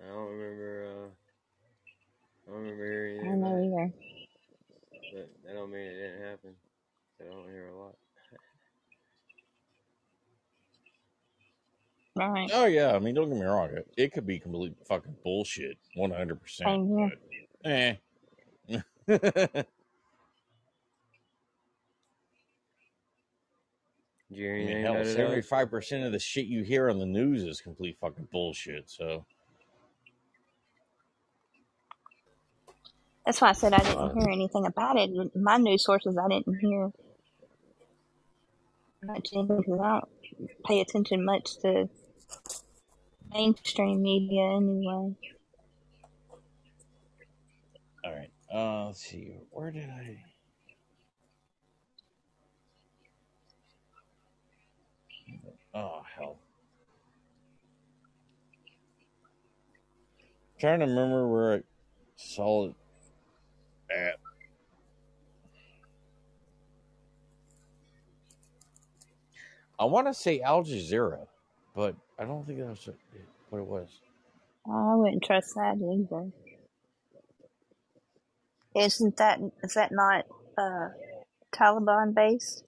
I 0.02 0.08
don't 0.08 0.28
remember. 0.30 0.86
Uh, 0.86 1.08
I 2.46 2.50
don't 2.50 2.60
remember 2.60 2.84
hearing 2.84 3.20
I 3.20 3.24
don't 3.24 3.40
know 3.40 3.58
either. 3.58 3.92
but 5.12 5.30
that 5.44 5.54
don't 5.54 5.70
mean 5.70 5.80
it 5.80 5.94
didn't 5.94 6.22
happen. 6.22 6.54
I 7.20 7.24
don't 7.24 7.48
hear 7.48 7.68
a 7.68 7.76
lot. 7.78 7.94
Right. 12.16 12.50
Oh 12.52 12.66
yeah, 12.66 12.94
I 12.94 12.98
mean, 13.00 13.14
don't 13.14 13.28
get 13.28 13.38
me 13.38 13.44
wrong. 13.46 13.70
It, 13.72 13.86
it 13.96 14.12
could 14.12 14.26
be 14.26 14.38
complete 14.38 14.74
fucking 14.88 15.16
bullshit, 15.24 15.78
one 15.94 16.10
hundred 16.12 16.40
percent. 16.42 16.68
Same 16.68 16.98
here. 16.98 17.12
Eh. 17.64 17.94
Did 19.08 19.66
you 24.30 24.44
hear 24.46 24.58
I 24.58 24.62
mean, 24.62 24.82
hell, 24.82 24.96
out 24.96 25.06
of 25.06 25.16
that? 25.16 25.42
seventy-five 25.42 25.70
percent 25.70 26.04
of 26.04 26.12
the 26.12 26.18
shit 26.18 26.46
you 26.46 26.62
hear 26.64 26.90
on 26.90 26.98
the 26.98 27.06
news 27.06 27.42
is 27.44 27.60
complete 27.60 27.96
fucking 28.00 28.28
bullshit. 28.32 28.90
So 28.90 29.24
That's 33.26 33.40
why 33.40 33.50
I 33.50 33.52
said 33.52 33.72
I 33.74 33.82
Uh, 33.82 33.84
didn't 33.84 34.18
hear 34.18 34.28
anything 34.30 34.66
about 34.66 34.96
it. 34.98 35.36
My 35.36 35.56
news 35.58 35.84
sources, 35.84 36.16
I 36.18 36.26
didn't 36.28 36.58
hear 36.60 36.90
much 39.06 39.30
anything 39.34 39.56
because 39.58 39.80
I 39.80 40.00
don't 40.00 40.64
pay 40.66 40.80
attention 40.80 41.24
much 41.24 41.58
to 41.60 41.88
mainstream 43.32 44.02
media 44.02 44.42
anyway. 44.56 45.14
all 48.04 48.12
right, 48.12 48.30
uh, 48.54 48.86
let's 48.86 49.04
see, 49.04 49.34
where 49.50 49.70
did 49.70 49.88
I? 49.88 50.18
Oh 55.74 56.02
hell! 56.16 56.38
trying 60.64 60.80
to 60.80 60.86
remember 60.86 61.28
where 61.28 61.54
I 61.54 61.60
saw 62.16 62.68
it 62.68 62.74
at. 63.90 64.18
I 69.78 69.86
want 69.86 70.06
to 70.08 70.14
say 70.14 70.40
Al 70.40 70.64
Jazeera, 70.64 71.26
but 71.74 71.96
I 72.18 72.24
don't 72.24 72.46
think 72.46 72.60
that's 72.60 72.88
what 73.50 73.58
it 73.60 73.66
was. 73.66 73.88
I 74.66 74.94
wouldn't 74.96 75.24
trust 75.24 75.54
that 75.56 75.76
either. 75.76 76.30
Isn't 78.76 79.16
that 79.18 79.40
is 79.64 79.74
that 79.74 79.92
not 79.92 80.24
uh, 80.58 80.88
Taliban 81.54 82.14
based? 82.14 82.64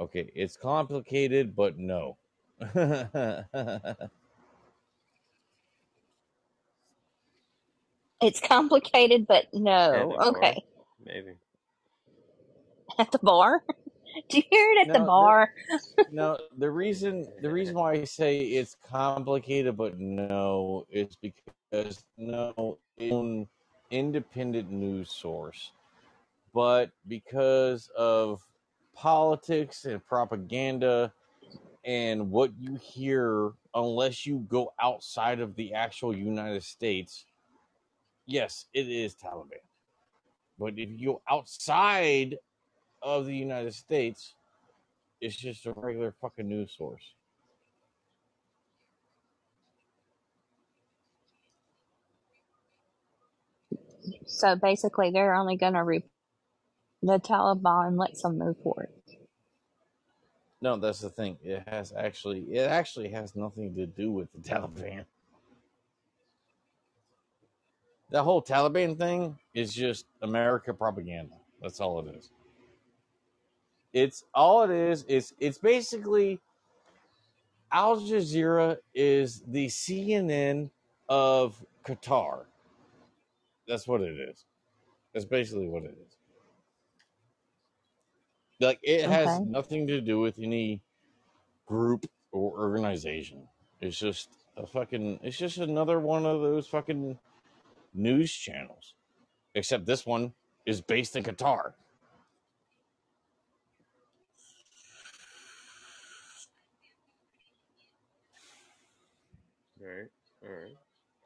Okay, 0.00 0.30
it's 0.34 0.56
complicated, 0.56 1.56
but 1.56 1.78
no. 1.78 2.18
It's 8.22 8.40
complicated, 8.40 9.26
but 9.28 9.46
At 9.92 10.08
no. 10.08 10.08
the 10.10 10.18
bar, 10.18 10.28
Okay, 10.28 10.64
maybe. 11.04 11.34
at 12.98 13.12
the 13.12 13.20
bar. 13.20 13.64
Do 14.30 14.38
you 14.38 14.44
hear 14.50 14.72
it 14.72 14.80
at 14.82 14.92
the 14.92 14.98
No, 14.98 15.04
the, 15.06 15.06
bar? 15.06 15.52
no. 16.10 16.38
The 16.58 16.70
reason 16.70 17.28
the 17.40 17.50
reason 17.50 17.76
why 17.76 17.92
I 17.94 18.04
say 18.04 18.40
it's 18.40 18.76
complicated, 18.88 19.76
but 19.76 19.98
no, 19.98 20.86
is 20.90 21.16
because 21.16 22.04
no 22.18 22.78
it's 22.98 23.12
an 23.12 23.48
independent 23.90 24.70
news 24.70 25.10
source, 25.10 25.72
but 26.54 26.90
because 27.08 27.90
of 27.96 28.46
politics 28.94 29.84
and 29.86 30.04
propaganda 30.04 31.12
and 31.84 32.30
what 32.30 32.52
you 32.58 32.76
hear, 32.76 33.52
unless 33.74 34.26
you 34.26 34.46
go 34.48 34.72
outside 34.80 35.40
of 35.40 35.56
the 35.56 35.74
actual 35.74 36.16
United 36.16 36.62
States, 36.64 37.26
yes, 38.26 38.66
it 38.72 38.88
is 38.88 39.14
Taliban. 39.14 39.62
But 40.58 40.74
if 40.76 40.90
you 40.90 41.06
go 41.06 41.22
outside 41.28 42.38
of 43.02 43.26
the 43.26 43.34
United 43.34 43.74
States, 43.74 44.34
it's 45.20 45.36
just 45.36 45.66
a 45.66 45.72
regular 45.72 46.14
fucking 46.20 46.48
news 46.48 46.74
source. 46.76 47.14
So 54.26 54.56
basically, 54.56 55.10
they're 55.10 55.34
only 55.34 55.56
going 55.56 55.74
to 55.74 55.84
re- 55.84 56.04
the 57.02 57.18
Taliban 57.18 57.98
lets 57.98 58.22
them 58.22 58.38
move 58.38 58.56
forward. 58.62 58.88
No, 60.60 60.76
that's 60.76 61.00
the 61.00 61.10
thing. 61.10 61.38
It 61.42 61.64
has 61.66 61.92
actually 61.92 62.40
it 62.52 62.70
actually 62.70 63.10
has 63.10 63.34
nothing 63.34 63.74
to 63.74 63.86
do 63.86 64.12
with 64.12 64.28
the 64.32 64.38
Taliban. 64.48 65.04
The 68.12 68.22
whole 68.22 68.42
Taliban 68.42 68.98
thing 68.98 69.38
is 69.54 69.72
just 69.72 70.04
America 70.20 70.74
propaganda. 70.74 71.34
That's 71.62 71.80
all 71.80 71.98
it 72.00 72.14
is. 72.14 72.30
It's 73.94 74.24
all 74.34 74.64
it 74.64 74.70
is 74.70 75.04
is 75.04 75.32
it's 75.40 75.56
basically 75.56 76.38
Al 77.72 77.98
Jazeera 77.98 78.76
is 78.94 79.42
the 79.48 79.66
CNN 79.68 80.68
of 81.08 81.64
Qatar. 81.86 82.44
That's 83.66 83.88
what 83.88 84.02
it 84.02 84.20
is. 84.28 84.44
That's 85.14 85.24
basically 85.24 85.68
what 85.68 85.84
it 85.84 85.96
is. 86.06 86.16
Like 88.60 88.78
it 88.82 89.08
has 89.08 89.40
nothing 89.40 89.86
to 89.86 90.02
do 90.02 90.20
with 90.20 90.38
any 90.38 90.82
group 91.64 92.04
or 92.30 92.58
organization. 92.60 93.48
It's 93.80 93.98
just 93.98 94.28
a 94.58 94.66
fucking 94.66 95.20
it's 95.22 95.38
just 95.38 95.56
another 95.56 95.98
one 95.98 96.26
of 96.26 96.42
those 96.42 96.66
fucking 96.66 97.18
news 97.94 98.32
channels. 98.32 98.94
Except 99.54 99.86
this 99.86 100.06
one 100.06 100.32
is 100.66 100.80
based 100.80 101.16
in 101.16 101.24
Qatar. 101.24 101.72
All 109.80 109.88
right, 109.88 110.10
all 110.42 110.50
right. 110.50 110.76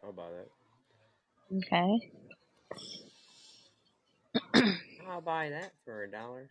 I'll 0.05 0.13
buy 0.13 0.31
that. 0.31 0.49
Okay. 1.57 2.13
I'll 5.09 5.21
buy 5.21 5.51
that 5.51 5.73
for 5.85 6.05
a 6.05 6.11
dollar. 6.11 6.51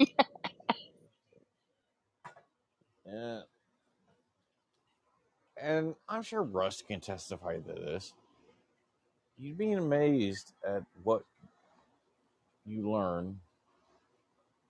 Yeah. 3.06 3.40
And 5.60 5.94
I'm 6.08 6.22
sure 6.22 6.42
Rust 6.42 6.86
can 6.86 7.00
testify 7.00 7.56
to 7.58 7.72
this. 7.72 8.12
You'd 9.38 9.56
be 9.56 9.72
amazed 9.72 10.52
at 10.66 10.82
what 11.04 11.22
you 12.66 12.90
learn 12.90 13.38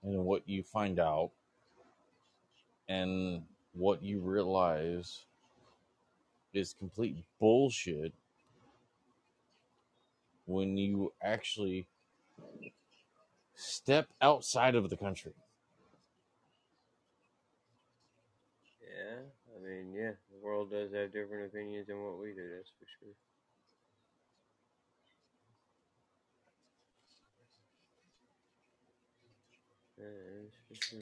and 0.02 0.24
what 0.24 0.46
you 0.46 0.62
find 0.62 1.00
out 1.00 1.30
and 2.88 3.42
what 3.72 4.02
you 4.02 4.20
realize 4.20 5.24
is 6.52 6.74
complete 6.78 7.16
bullshit 7.40 8.12
when 10.44 10.76
you 10.76 11.12
actually 11.22 11.86
step 13.54 14.08
outside 14.20 14.74
of 14.74 14.90
the 14.90 14.96
country. 14.96 15.32
Yeah, 18.80 19.20
I 19.56 19.66
mean, 19.66 19.94
yeah, 19.94 20.12
the 20.30 20.38
world 20.42 20.70
does 20.70 20.92
have 20.92 21.12
different 21.12 21.46
opinions 21.46 21.86
than 21.86 22.02
what 22.02 22.18
we 22.18 22.28
do. 22.28 22.48
That's 22.56 22.70
for 22.78 22.86
sure. 22.98 23.14
Yeah, 29.98 30.06
that's 30.42 30.56
for 30.68 30.86
sure. 30.88 31.00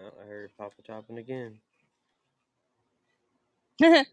Oh, 0.00 0.12
I 0.22 0.26
heard 0.28 0.50
Papa 0.58 0.76
chopping 0.86 1.18
again. 1.18 1.58
yep. 3.80 4.06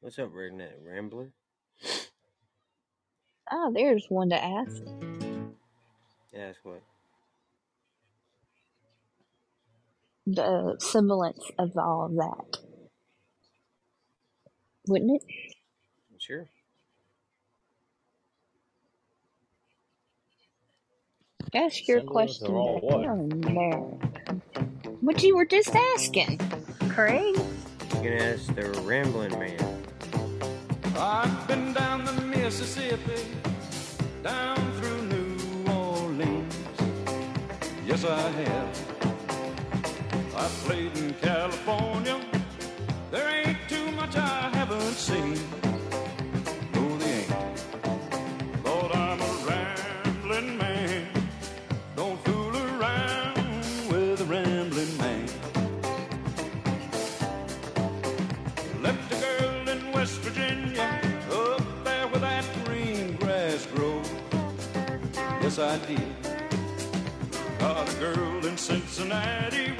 What's 0.00 0.18
up, 0.18 0.32
Redneck 0.32 0.72
Rambler? 0.86 1.32
Oh, 3.50 3.72
there's 3.74 4.06
one 4.08 4.30
to 4.30 4.42
ask. 4.42 4.82
That's 6.32 6.58
what. 6.64 6.82
The 10.26 10.76
semblance 10.80 11.50
of 11.58 11.76
all 11.76 12.08
that, 12.16 12.58
wouldn't 14.88 15.22
it? 15.22 15.22
Sure. 16.18 16.48
Ask 21.54 21.88
your 21.88 22.00
Semblance 22.00 22.38
question. 22.38 22.52
What? 25.00 25.22
you 25.22 25.36
were 25.36 25.46
just 25.46 25.74
asking, 25.74 26.38
Craig. 26.90 27.36
You 27.36 28.00
can 28.02 28.12
ask 28.14 28.54
the 28.54 28.70
rambling 28.84 29.38
man. 29.38 29.84
I've 30.96 31.48
been 31.48 31.72
down 31.72 32.04
the 32.04 32.12
Mississippi, 32.12 33.22
down 34.22 34.56
through 34.74 35.02
New 35.06 35.72
Orleans. 35.72 36.54
Yes, 37.86 38.04
I 38.04 38.20
have. 38.20 38.88
I 40.36 40.46
played 40.64 40.96
in 40.98 41.14
California. 41.14 42.20
There 43.10 43.28
ain't 43.28 43.58
too 43.68 43.90
much 43.92 44.16
I 44.16 44.57
see. 44.98 45.14
No, 46.74 46.98
they 46.98 47.12
ain't. 47.20 48.64
Lord, 48.64 48.92
I'm 48.92 49.20
a 49.20 49.32
rambling 49.46 50.58
man. 50.58 51.06
Don't 51.94 52.18
fool 52.24 52.56
around 52.56 53.36
with 53.88 54.20
a 54.20 54.24
rambling 54.24 54.96
man. 54.98 55.28
Left 58.82 59.12
a 59.12 59.16
girl 59.24 59.68
in 59.68 59.92
West 59.92 60.18
Virginia 60.22 61.00
up 61.30 61.62
there 61.84 62.08
where 62.08 62.20
that 62.20 62.44
green 62.64 63.16
grass 63.18 63.66
grows. 63.66 64.10
Yes, 65.40 65.60
I 65.60 65.78
did. 65.86 66.16
Got 67.60 67.88
a 67.88 67.96
girl 68.00 68.46
in 68.46 68.56
Cincinnati. 68.56 69.70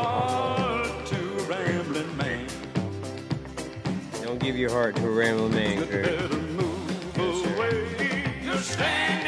heart 0.00 1.06
to 1.06 1.16
a 1.16 1.42
rambling 1.44 2.16
man. 2.16 2.46
Don't 4.22 4.38
give 4.38 4.56
your 4.56 4.70
heart 4.70 4.96
to 4.96 5.06
a 5.06 5.10
rambling 5.10 5.52
man. 5.52 5.78
You 5.78 5.86
better 5.86 6.36
move 6.36 7.56
away. 7.56 8.24
You're. 8.42 9.21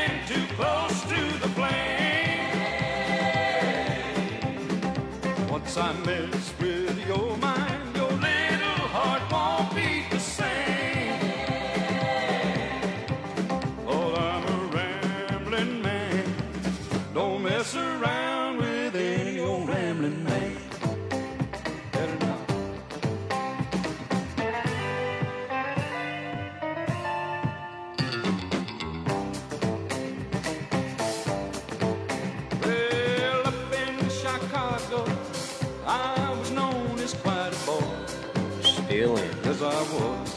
was 39.94 40.30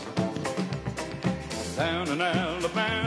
down 1.75 2.07
in 2.09 2.21
Alabama. 2.21 3.06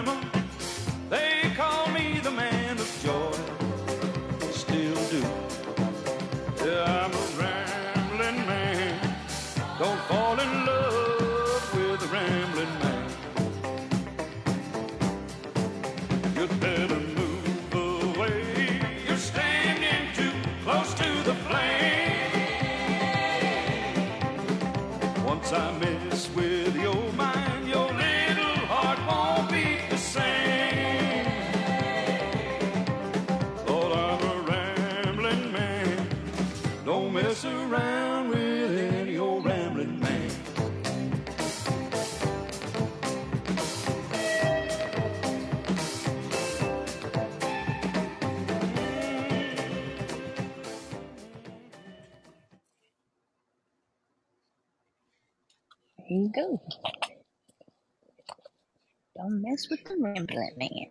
remember 60.01 60.35
that 60.35 60.57
name. 60.57 60.91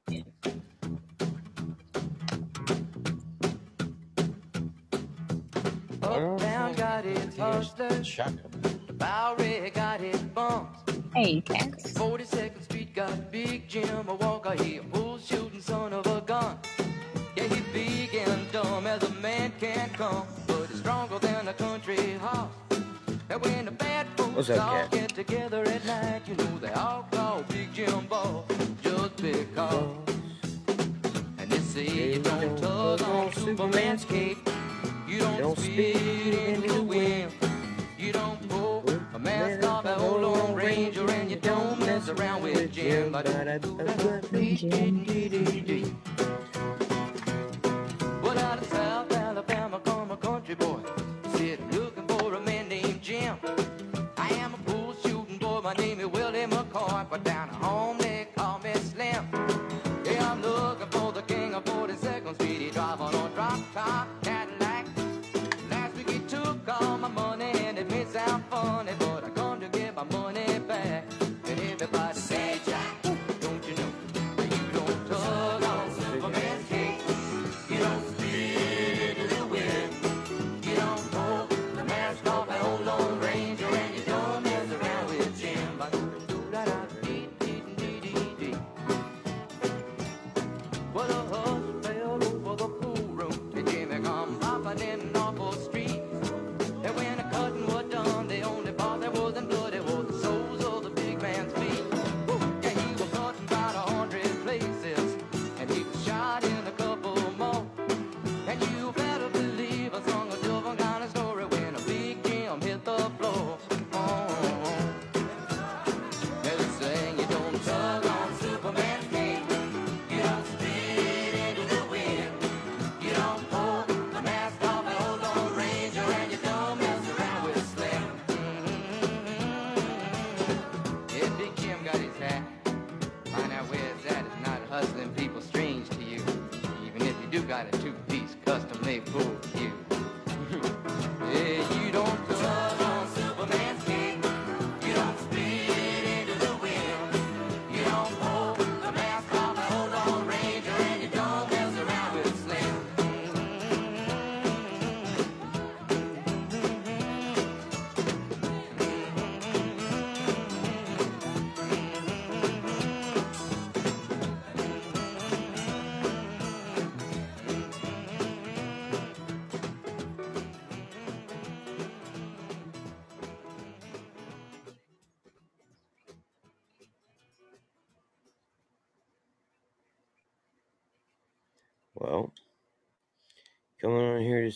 Uptown 6.02 6.74
got 6.76 7.06
hustlers. 7.38 8.20
Bowery 8.94 9.72
got 9.74 10.02
bumps. 10.34 10.80
Hey, 11.14 11.42
Cass. 11.42 11.94
42nd 11.94 12.64
Street 12.64 12.94
got 12.94 13.32
Big 13.32 13.68
Jim 13.68 14.06
Walker. 14.06 14.54
He 14.64 14.78
a 14.78 14.84
bull 14.84 15.18
shooting 15.18 15.62
son 15.62 15.94
of 15.94 16.06
a 16.08 16.22
gun. 16.22 16.58
Yeah, 17.36 17.44
he 17.44 17.62
big 17.74 18.14
and 18.16 18.52
dumb 18.52 18.86
as 18.88 19.04
a 19.04 19.10
man 19.16 19.52
can 19.60 19.90
come, 19.92 20.26
but 20.48 20.68
he's 20.68 20.80
stronger 20.80 21.20
than 21.20 21.48
a 21.48 21.54
country 21.54 22.14
horse. 22.22 22.50
And 23.30 23.42
when 23.44 23.66
the 23.66 23.72
bad 23.72 24.08
folks 24.18 24.50
all 24.50 24.88
get 24.90 25.10
together 25.10 25.64
at 25.64 25.86
night, 25.86 26.22
you 26.28 26.36
know 26.36 26.49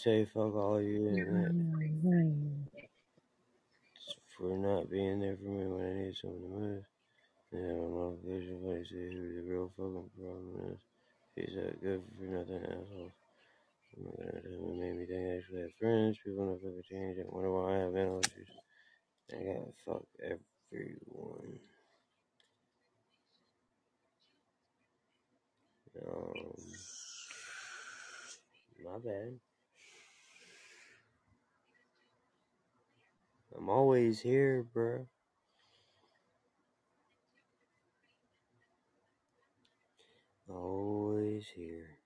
coming 0.02 0.18
on 0.18 0.18
here 0.18 0.26
to 0.26 0.26
say 0.26 0.26
fuck 0.26 0.56
all 0.56 0.78
of 0.78 0.84
you 0.84 1.08
and 1.08 1.36
that 1.36 2.88
for 4.38 4.58
not 4.58 4.90
being 4.90 5.20
there 5.20 5.38
for 5.38 5.50
me 5.50 5.66
when 5.68 5.86
I 5.86 5.94
need 5.94 6.16
someone 6.16 6.42
to 6.42 6.48
move. 6.48 6.84
I 7.54 7.58
don't 7.58 7.94
know 7.94 8.18
if 8.18 8.26
there's 8.28 8.50
somebody 8.50 8.84
see 8.86 9.16
who 9.16 9.36
the 9.36 9.50
real 9.50 9.72
fucking 9.78 10.10
problem 10.18 10.72
is. 10.72 10.78
He's 11.36 11.58
a 11.58 11.76
good 11.84 12.04
for 12.18 12.26
nothing 12.26 12.64
asshole. 12.64 13.12
I'm 13.98 14.04
not 14.06 14.18
gonna 14.18 14.42
tell 14.42 14.52
him 14.52 14.70
it 14.70 14.82
made 14.82 14.96
me 14.98 15.06
think 15.06 15.22
I 15.22 15.38
actually 15.38 15.62
have 15.62 15.76
friends. 15.80 16.18
People 16.26 16.46
don't 16.46 16.62
fucking 16.62 16.84
change. 16.90 17.18
I 17.20 17.24
wonder 17.30 17.52
why 17.52 17.76
I 17.76 17.80
have 17.80 17.94
mental 17.94 18.20
issues. 18.20 18.50
I 19.32 19.38
gotta 19.38 19.74
fuck 19.86 20.06
everyone. 20.24 21.60
Um, 26.08 26.54
my 28.84 28.98
bad. 29.00 29.53
I'm 33.64 33.70
always 33.70 34.20
here, 34.20 34.66
bruh. 34.76 35.08
Always 40.50 41.48
here. 41.56 41.98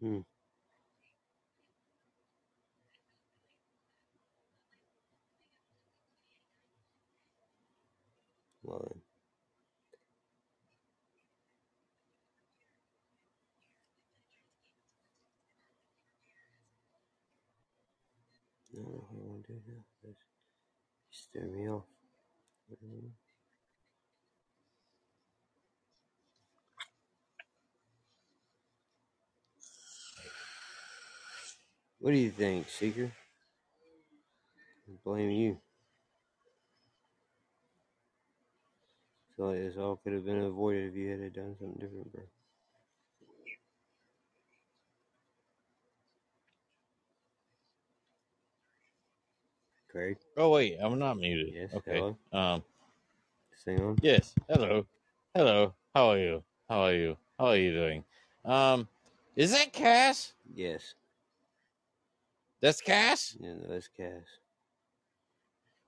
Hmm. 0.00 0.20
Then. 8.64 9.02
I 18.72 18.76
don't 18.76 18.84
know 18.84 18.90
what 18.90 19.10
I 19.10 19.28
want 19.28 19.46
to 19.46 19.52
do 19.52 19.60
now. 21.34 21.52
Me 21.52 21.68
off. 21.70 21.84
Mhm. 22.70 23.12
What 31.98 32.12
do 32.12 32.18
you 32.18 32.30
think, 32.30 32.68
Seeker? 32.68 33.12
I 34.88 34.92
blame 35.04 35.30
you. 35.30 35.60
Like 39.38 39.56
this 39.56 39.76
all 39.76 39.96
could 39.96 40.12
have 40.12 40.24
been 40.24 40.42
avoided 40.42 40.90
if 40.90 40.94
you 40.94 41.10
had 41.10 41.32
done 41.32 41.56
something 41.58 41.78
different, 41.80 42.12
bro. 42.12 42.22
Craig? 49.90 50.16
Oh 50.36 50.50
wait, 50.50 50.76
I'm 50.80 50.98
not 50.98 51.18
muted. 51.18 51.54
Yes, 51.54 51.70
Okay. 51.74 51.98
hello? 51.98 52.16
Um. 52.32 52.62
Sing 53.64 53.80
on. 53.80 53.96
Yes. 54.02 54.34
Hello. 54.48 54.86
Hello. 55.34 55.74
How 55.94 56.08
are 56.10 56.18
you? 56.18 56.42
How 56.68 56.80
are 56.82 56.94
you? 56.94 57.16
How 57.38 57.46
are 57.46 57.56
you 57.56 57.72
doing? 57.72 58.04
Um. 58.44 58.88
Is 59.36 59.52
that 59.52 59.72
Cass? 59.72 60.32
Yes. 60.54 60.94
That's 62.60 62.80
Cass. 62.80 63.36
Yeah, 63.38 63.54
no, 63.54 63.66
that's 63.68 63.88
Cass. 63.88 64.22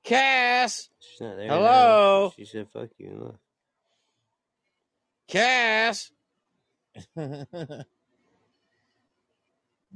Cass. 0.07 0.89
She's 1.01 1.20
not 1.20 1.37
there. 1.37 1.49
now. 1.49 1.57
Hello. 1.57 2.33
She 2.37 2.45
said 2.45 2.69
fuck 2.73 2.89
you 2.97 3.09
and 3.09 3.23
left. 3.24 3.39
Cass. 5.28 6.12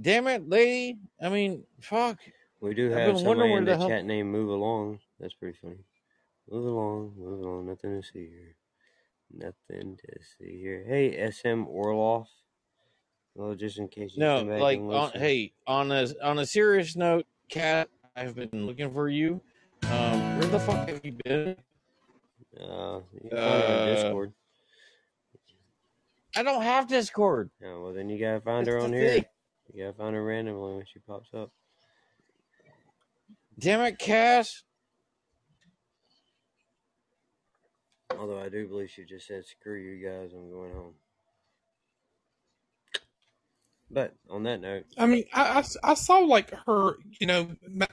Damn 0.00 0.26
it, 0.26 0.48
lady. 0.48 0.98
I 1.22 1.28
mean, 1.28 1.62
fuck. 1.80 2.18
We 2.60 2.74
do 2.74 2.90
have 2.90 3.18
somebody 3.18 3.52
in 3.52 3.64
the 3.64 3.76
the 3.76 3.88
chat 3.88 4.04
named 4.04 4.30
Move 4.30 4.50
Along. 4.50 4.98
That's 5.20 5.34
pretty 5.34 5.56
funny. 5.62 5.78
Move 6.50 6.66
along, 6.66 7.12
move 7.16 7.40
along. 7.40 7.66
Nothing 7.66 8.00
to 8.00 8.06
see 8.06 8.26
here. 8.28 8.56
Nothing 9.32 9.96
to 9.96 10.20
see 10.36 10.58
here. 10.60 10.84
Hey, 10.86 11.30
SM 11.30 11.64
Orloff. 11.64 12.26
Well, 13.36 13.54
just 13.54 13.78
in 13.78 13.86
case 13.86 14.14
you 14.16 14.20
No, 14.20 14.42
like 14.42 14.80
on, 14.80 15.12
hey, 15.12 15.52
on 15.68 15.92
a 15.92 16.08
on 16.20 16.40
a 16.40 16.46
serious 16.46 16.96
note, 16.96 17.26
Cat, 17.48 17.88
I've 18.16 18.34
been 18.34 18.66
looking 18.66 18.92
for 18.92 19.08
you. 19.08 19.40
Where 20.40 20.48
the 20.48 20.60
fuck 20.60 20.88
have 20.88 21.00
you 21.04 21.12
been? 21.22 21.56
Uh, 22.58 23.00
you 23.12 23.28
can 23.28 23.30
find 23.30 23.62
her 23.62 23.68
on 23.68 23.88
Uh, 23.88 23.94
Discord. 23.94 24.32
I 26.34 26.42
don't 26.42 26.62
have 26.62 26.88
Discord. 26.88 27.50
Oh, 27.62 27.82
well, 27.82 27.92
then 27.92 28.08
you 28.08 28.18
gotta 28.18 28.40
find 28.40 28.66
That's 28.66 28.74
her 28.74 28.80
on 28.80 28.90
here. 28.94 29.06
thing. 29.06 29.24
You 29.74 29.84
gotta 29.84 29.98
find 29.98 30.14
her 30.16 30.24
randomly 30.24 30.76
when 30.76 30.86
she 30.90 30.98
pops 31.00 31.28
up. 31.34 31.50
Damn 33.58 33.82
it, 33.82 33.98
Cass. 33.98 34.62
Although 38.18 38.40
I 38.40 38.48
do 38.48 38.66
believe 38.66 38.88
she 38.88 39.04
just 39.04 39.26
said, 39.26 39.44
"Screw 39.44 39.78
you 39.78 40.02
guys, 40.02 40.32
I'm 40.32 40.50
going 40.50 40.72
home." 40.72 40.94
But 43.90 44.14
on 44.30 44.44
that 44.44 44.62
note, 44.62 44.86
I 44.96 45.04
mean, 45.04 45.24
I, 45.34 45.58
I, 45.60 45.90
I 45.90 45.94
saw 45.94 46.20
like 46.20 46.50
her, 46.66 46.94
you 47.20 47.26
know, 47.26 47.50
ma- 47.68 47.84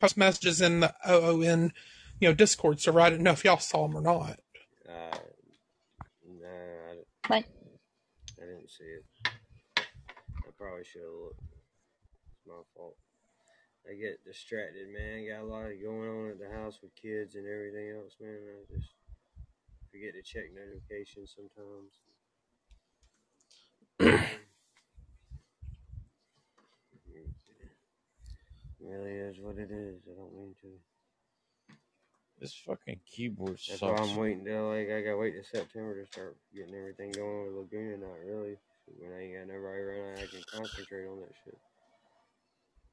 post 0.00 0.16
messages 0.16 0.60
in 0.60 0.80
the 0.80 0.94
OON, 1.08 1.72
you 2.20 2.28
know, 2.28 2.34
Discord 2.34 2.80
server. 2.80 3.00
I 3.00 3.10
didn't 3.10 3.24
know 3.24 3.32
if 3.32 3.44
y'all 3.44 3.58
saw 3.58 3.86
them 3.86 3.96
or 3.96 4.00
not. 4.00 4.40
uh, 4.88 5.18
no, 6.26 6.48
I, 6.90 6.94
di- 6.94 7.28
What? 7.28 7.44
I 8.40 8.44
didn't 8.46 8.70
see 8.70 8.84
it. 8.84 9.04
I 9.76 10.50
probably 10.56 10.84
should 10.84 11.02
have 11.02 11.10
looked. 11.10 11.42
It's 12.32 12.46
my 12.46 12.62
fault. 12.74 12.96
I 13.88 13.94
get 13.94 14.24
distracted, 14.24 14.88
man. 14.92 15.26
Got 15.28 15.42
a 15.42 15.46
lot 15.46 15.70
going 15.82 16.08
on 16.08 16.30
at 16.30 16.38
the 16.38 16.50
house 16.50 16.80
with 16.82 16.94
kids 16.94 17.34
and 17.36 17.46
everything 17.46 17.90
else, 17.96 18.16
man. 18.20 18.36
I 18.36 18.64
just 18.74 18.92
forget 19.90 20.12
to 20.14 20.22
check 20.22 20.44
notifications 20.52 21.34
sometimes. 21.34 22.00
really 28.88 29.12
is 29.12 29.36
what 29.40 29.58
it 29.58 29.70
is. 29.70 30.00
I 30.10 30.14
don't 30.16 30.34
mean 30.34 30.54
to. 30.62 30.68
This 32.40 32.54
fucking 32.66 33.00
keyboard 33.04 33.58
That's 33.68 33.82
why 33.82 33.96
sucks. 33.96 34.10
I'm 34.10 34.16
waiting 34.16 34.44
till 34.44 34.68
like 34.68 34.88
I 34.90 35.02
gotta 35.02 35.16
wait 35.16 35.34
till 35.34 35.42
September 35.44 36.00
to 36.00 36.10
start 36.10 36.36
getting 36.54 36.74
everything 36.74 37.12
going 37.12 37.46
with 37.46 37.54
Laguna. 37.56 37.96
Not 37.98 38.18
really. 38.24 38.56
When 38.98 39.12
I 39.12 39.22
ain't 39.24 39.34
got 39.34 39.54
nobody 39.54 39.80
around, 39.80 40.14
I 40.22 40.26
can 40.26 40.44
concentrate 40.54 41.06
on 41.06 41.20
that 41.20 41.34
shit. 41.44 41.58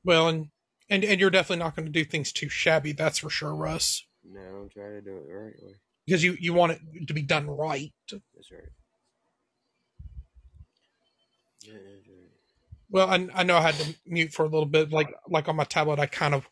Well, 0.04 0.28
and 0.28 0.48
and 0.90 1.04
and 1.04 1.20
you're 1.22 1.30
definitely 1.30 1.64
not 1.64 1.76
going 1.76 1.86
to 1.86 1.92
do 1.92 2.04
things 2.04 2.32
too 2.32 2.50
shabby. 2.50 2.92
That's 2.92 3.20
for 3.20 3.30
sure, 3.30 3.56
Russ, 3.56 4.06
No, 4.24 4.42
I'm 4.42 4.70
trying 4.70 4.94
to 4.94 5.02
do 5.02 5.18
it 5.18 5.28
the 5.28 5.34
right 5.34 5.64
way. 5.64 5.76
because 6.06 6.24
you 6.24 6.36
you 6.40 6.54
want 6.54 6.74
it 6.74 7.08
to 7.08 7.14
be 7.14 7.22
done 7.22 7.48
right. 7.48 7.94
That's 8.12 8.52
right. 8.52 8.62
Yeah, 11.64 11.74
right. 11.74 12.05
Well, 12.90 13.10
I, 13.10 13.28
I 13.34 13.44
know 13.44 13.58
I 13.58 13.62
had 13.62 13.76
to 13.76 13.96
mute 14.06 14.32
for 14.34 14.44
a 14.46 14.50
little 14.50 14.66
bit. 14.68 14.92
Like 14.92 15.14
like 15.28 15.48
on 15.48 15.56
my 15.56 15.64
tablet, 15.64 16.00
I 16.00 16.06
kind 16.06 16.34
of 16.34 16.48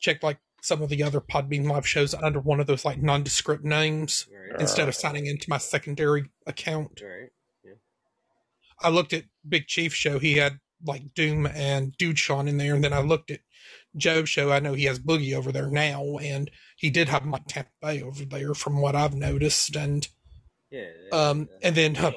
checked 0.00 0.22
like 0.22 0.38
some 0.62 0.80
of 0.82 0.88
the 0.88 1.02
other 1.02 1.20
Podbean 1.20 1.68
live 1.68 1.86
shows 1.86 2.14
under 2.14 2.40
one 2.40 2.60
of 2.60 2.66
those 2.66 2.84
like 2.84 3.02
nondescript 3.02 3.64
names 3.64 4.26
Right. 4.32 4.60
instead 4.60 4.88
of 4.88 4.94
signing 4.94 5.26
into 5.26 5.50
my 5.50 5.58
secondary 5.58 6.30
account. 6.46 7.00
Right. 7.02 7.30
Yeah. 7.64 7.72
I 8.80 8.88
looked 8.90 9.12
at 9.12 9.24
Big 9.48 9.66
Chief 9.66 9.92
show. 9.94 10.18
He 10.18 10.34
had 10.38 10.60
like 10.84 11.14
Doom 11.14 11.46
and 11.46 11.96
Dude 11.96 12.18
Sean 12.18 12.48
in 12.48 12.58
there, 12.58 12.74
and 12.74 12.82
then 12.82 12.92
I 12.92 13.00
looked 13.00 13.30
at 13.30 13.40
Joe's 13.96 14.28
show. 14.28 14.50
I 14.50 14.58
know 14.60 14.72
he 14.74 14.84
has 14.84 14.98
Boogie 14.98 15.34
over 15.36 15.52
there 15.52 15.68
now, 15.70 16.16
and 16.18 16.50
he 16.76 16.90
did 16.90 17.08
have 17.08 17.24
Mike 17.24 17.46
Tampa 17.46 17.70
Bay 17.80 18.02
over 18.02 18.24
there, 18.24 18.54
from 18.54 18.80
what 18.80 18.96
I've 18.96 19.14
noticed. 19.14 19.76
And 19.76 20.06
Yeah. 20.70 20.86
that- 21.10 21.16
um, 21.16 21.48
and 21.62 21.74
then 21.76 21.96
uh, 21.96 22.12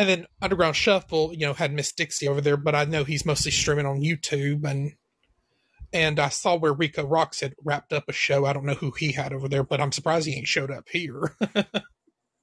and 0.00 0.08
then 0.08 0.26
Underground 0.40 0.76
Shuffle, 0.76 1.34
you 1.34 1.46
know, 1.46 1.52
had 1.52 1.74
Miss 1.74 1.92
Dixie 1.92 2.26
over 2.26 2.40
there, 2.40 2.56
but 2.56 2.74
I 2.74 2.86
know 2.86 3.04
he's 3.04 3.26
mostly 3.26 3.50
streaming 3.52 3.84
on 3.84 4.00
YouTube. 4.00 4.64
And 4.64 4.92
and 5.92 6.18
I 6.18 6.30
saw 6.30 6.56
where 6.56 6.72
Rico 6.72 7.04
Rocks 7.04 7.40
had 7.40 7.54
wrapped 7.62 7.92
up 7.92 8.04
a 8.08 8.12
show. 8.14 8.46
I 8.46 8.54
don't 8.54 8.64
know 8.64 8.72
who 8.74 8.92
he 8.92 9.12
had 9.12 9.34
over 9.34 9.46
there, 9.46 9.62
but 9.62 9.78
I'm 9.78 9.92
surprised 9.92 10.26
he 10.26 10.36
ain't 10.36 10.48
showed 10.48 10.70
up 10.70 10.88
here. 10.88 11.36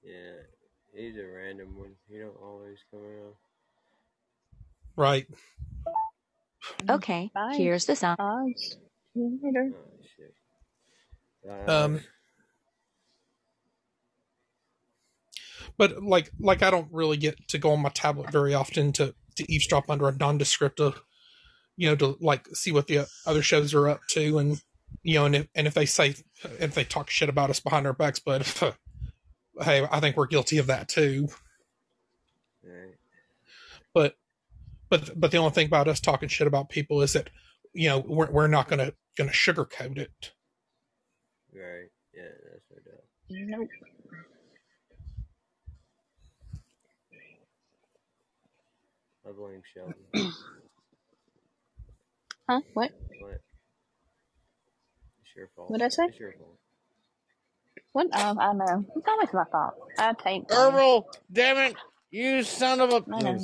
Yeah. 0.03 0.35
He's 0.95 1.17
a 1.17 1.25
random 1.25 1.77
one. 1.77 1.95
He 2.07 2.19
don't 2.19 2.37
always 2.41 2.77
come 2.91 3.01
around. 3.01 3.33
right. 4.95 5.27
Okay, 6.89 7.29
here's 7.55 7.85
the 7.85 7.95
sound. 7.95 8.17
Later. 9.15 9.71
Oh 9.73 9.97
shit. 10.15 10.33
Uh, 11.67 11.71
Um, 11.85 12.01
but 15.77 16.03
like 16.03 16.31
like 16.39 16.63
I 16.63 16.71
don't 16.71 16.89
really 16.91 17.17
get 17.17 17.47
to 17.49 17.57
go 17.57 17.71
on 17.71 17.81
my 17.81 17.89
tablet 17.89 18.31
very 18.31 18.53
often 18.53 18.91
to 18.93 19.13
to 19.35 19.51
eavesdrop 19.51 19.89
under 19.89 20.07
a 20.07 20.15
nondescript 20.15 20.79
of 20.79 21.01
you 21.75 21.89
know 21.89 21.95
to 21.95 22.17
like 22.19 22.47
see 22.53 22.71
what 22.71 22.87
the 22.87 23.07
other 23.25 23.41
shows 23.41 23.73
are 23.73 23.87
up 23.87 24.01
to 24.09 24.37
and 24.37 24.61
you 25.03 25.15
know 25.15 25.25
and 25.25 25.35
if 25.35 25.47
and 25.55 25.67
if 25.67 25.73
they 25.73 25.85
say 25.85 26.15
if 26.59 26.73
they 26.73 26.83
talk 26.83 27.09
shit 27.09 27.29
about 27.29 27.49
us 27.49 27.59
behind 27.59 27.85
our 27.85 27.93
backs, 27.93 28.19
but 28.19 28.45
hey, 29.61 29.87
I 29.89 29.99
think 29.99 30.17
we're 30.17 30.27
guilty 30.27 30.57
of 30.57 30.67
that 30.67 30.87
too. 30.87 31.29
Right. 32.63 32.95
But 33.93 34.15
but 34.89 35.19
but 35.19 35.31
the 35.31 35.37
only 35.37 35.51
thing 35.51 35.67
about 35.67 35.87
us 35.87 35.99
talking 35.99 36.29
shit 36.29 36.47
about 36.47 36.69
people 36.69 37.01
is 37.01 37.13
that 37.13 37.29
you 37.73 37.89
know 37.89 37.99
we're 37.99 38.31
we're 38.31 38.47
not 38.47 38.67
gonna 38.67 38.93
gonna 39.17 39.31
sugarcoat 39.31 39.97
it. 39.97 40.31
Right. 41.53 41.89
Yeah, 42.13 42.23
that's 42.51 42.65
no 42.71 42.91
doubt. 42.91 43.03
Nope. 43.29 43.69
I 49.27 49.31
blame 49.31 49.61
Sheldon. 49.73 50.31
Huh? 52.49 52.61
What? 52.73 52.91
What? 53.19 53.41
It's 55.21 55.35
your 55.35 55.49
fault. 55.55 55.69
What'd 55.69 55.85
I 55.85 55.89
say? 55.89 56.05
It's 56.05 56.19
your 56.19 56.33
fault. 56.33 56.57
What? 57.91 58.15
Um, 58.15 58.39
I 58.39 58.53
know. 58.53 58.85
It's 58.95 59.07
always 59.07 59.33
my 59.33 59.43
fault. 59.51 59.73
I 59.97 60.13
take. 60.13 60.49
Herbal, 60.49 61.09
damn 61.31 61.57
it, 61.57 61.75
you 62.09 62.43
son 62.43 62.79
of 62.79 62.91
a. 62.91 63.03
I 63.13 63.21
know. 63.21 63.39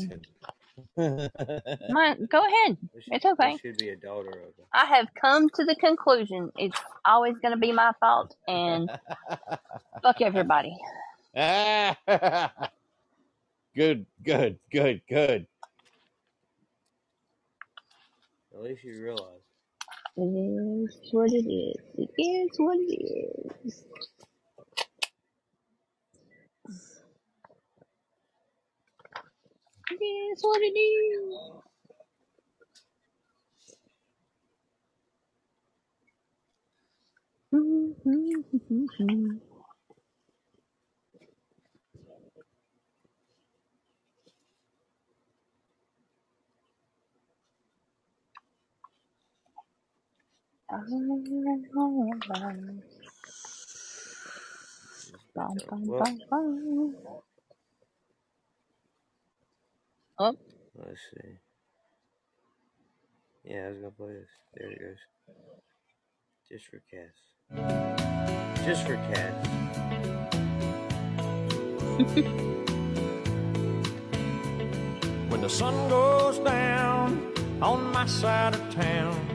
My, 1.90 2.16
go 2.32 2.40
ahead. 2.40 2.78
It's 3.08 3.26
okay. 3.26 3.36
There 3.52 3.60
should 3.60 3.78
be 3.78 3.90
a 3.90 3.96
daughter 3.96 4.30
of 4.30 4.36
it. 4.36 4.66
I 4.74 4.86
have 4.86 5.08
come 5.20 5.50
to 5.50 5.66
the 5.66 5.76
conclusion 5.76 6.52
it's 6.58 6.80
always 7.06 7.36
going 7.42 7.54
to 7.54 7.60
be 7.60 7.72
my 7.74 7.92
fault, 8.00 8.36
and 8.48 8.90
fuck 10.02 10.22
everybody. 10.22 10.76
good, 13.76 14.06
good, 14.24 14.60
good, 14.72 15.02
good. 15.10 15.48
At 18.54 18.62
least 18.64 18.84
you 18.84 19.02
realize. 19.02 19.42
It 20.18 20.22
is 20.24 20.98
what 21.12 21.32
it 21.32 21.48
is. 21.48 21.76
It 21.98 22.10
is 22.22 22.50
what 22.58 22.78
it 22.78 22.94
is. 22.94 23.52
It 29.92 30.04
is 30.04 30.40
what 30.44 30.62
it 30.62 30.80
is. 30.80 31.40
Oh, 60.20 60.36
Let's 60.76 61.00
see. 61.14 61.30
Yeah, 63.45 63.68
I 63.68 63.70
was 63.70 63.78
gonna 63.80 63.91
play 63.91 64.14
this. 64.14 64.30
There 64.56 64.72
it 64.72 64.80
goes. 64.80 64.98
Just 66.50 66.68
for 66.68 66.82
Cass. 66.91 67.16
Just 68.66 68.86
for 68.88 68.95
Cass. 69.14 69.48
When 75.30 75.41
the 75.41 75.50
sun 75.50 75.90
goes 75.90 76.40
down 76.40 77.34
on 77.62 77.91
my 77.91 78.06
side 78.06 78.56
of 78.56 78.70
town, 78.74 79.33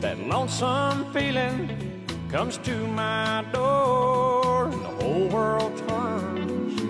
that 0.00 0.18
lonesome 0.20 1.12
feeling 1.12 2.04
comes 2.30 2.58
to 2.58 2.86
my 2.88 3.44
door, 3.52 4.66
and 4.66 4.74
the 4.74 4.94
whole 5.00 5.28
world 5.28 5.76
turns 5.88 6.80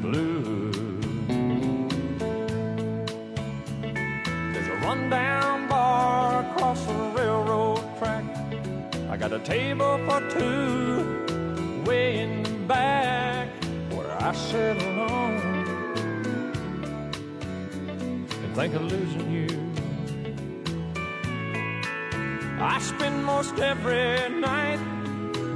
blue. 0.00 0.72
There's 4.52 4.68
a 4.68 4.76
rundown 4.86 5.68
bar 5.68 6.46
across 6.50 6.84
the 6.86 6.94
railroad 7.16 7.82
track. 7.98 8.24
I 9.10 9.16
got 9.16 9.32
a 9.32 9.40
table 9.40 9.98
for 10.06 10.20
two 10.30 11.84
way 11.84 12.20
in 12.20 12.42
the 12.44 12.50
back 12.66 13.48
where 13.90 14.10
I 14.22 14.32
sit 14.32 14.82
alone 14.82 15.40
and 18.42 18.54
think 18.54 18.74
of 18.74 18.82
losing 18.82 19.30
you. 19.30 19.69
I 22.62 22.78
spend 22.78 23.24
most 23.24 23.58
every 23.58 24.28
night 24.38 24.78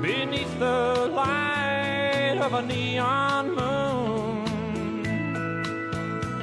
beneath 0.00 0.58
the 0.58 1.10
light 1.12 2.38
of 2.40 2.54
a 2.54 2.62
neon 2.62 3.54
moon. 3.54 5.02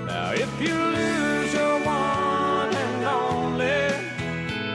Now, 0.06 0.34
if 0.34 0.62
you 0.62 0.76
lose 0.76 1.52
your 1.52 1.80
one 1.84 2.76
and 2.86 3.04
only, 3.06 3.90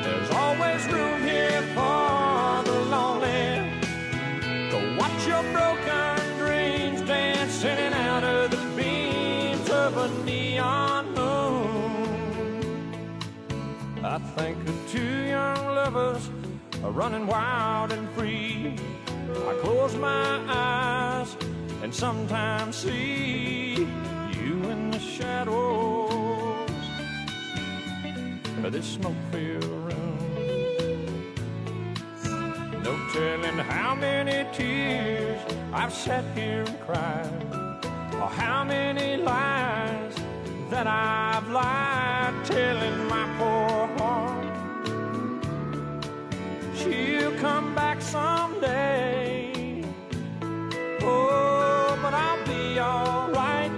there's 0.03 0.31
always 0.31 0.85
room 0.89 1.23
here 1.23 1.63
for 1.77 2.65
the 2.65 2.79
lonely. 2.91 3.71
Go 4.73 4.79
watch 4.99 5.25
your 5.25 5.45
broken 5.53 6.19
dreams 6.39 7.01
dance 7.03 7.63
in 7.63 7.93
out 7.93 8.25
of 8.25 8.51
the 8.51 8.63
beams 8.77 9.71
of 9.71 9.97
a 9.97 10.09
neon 10.25 11.15
moon. 11.15 11.27
I 14.03 14.19
think 14.37 14.59
of 14.69 14.75
two 14.91 15.27
young 15.29 15.56
lovers 15.87 16.31
are 16.83 16.91
running 16.91 17.29
wild 17.29 17.93
and 17.93 18.11
free. 18.11 18.75
I 19.51 19.55
close 19.63 19.95
my 19.95 20.43
eyes 20.49 21.37
and 21.81 21.95
sometimes 21.95 22.75
see 22.75 23.87
you 24.37 24.55
in 24.73 24.91
the 24.91 24.99
shadows 24.99 26.71
of 28.65 28.73
this 28.73 28.87
smoke-filled 28.99 29.65
room. 29.87 30.19
No 32.83 32.93
telling 33.13 33.59
how 33.59 33.95
many 33.95 34.39
tears 34.53 35.41
I've 35.73 35.93
sat 35.93 36.25
here 36.35 36.65
and 36.67 36.81
cried, 36.81 37.45
or 38.15 38.29
how 38.43 38.65
many 38.65 39.23
lies 39.23 40.15
that 40.69 40.89
I've 40.89 41.49
lied, 41.49 42.35
telling 42.45 43.07
my 43.07 43.25
poor 43.39 43.66
someday. 48.07 49.83
Oh, 51.03 51.99
but 52.03 52.15
I'll 52.15 52.47
be 52.47 52.79
alright 52.79 53.73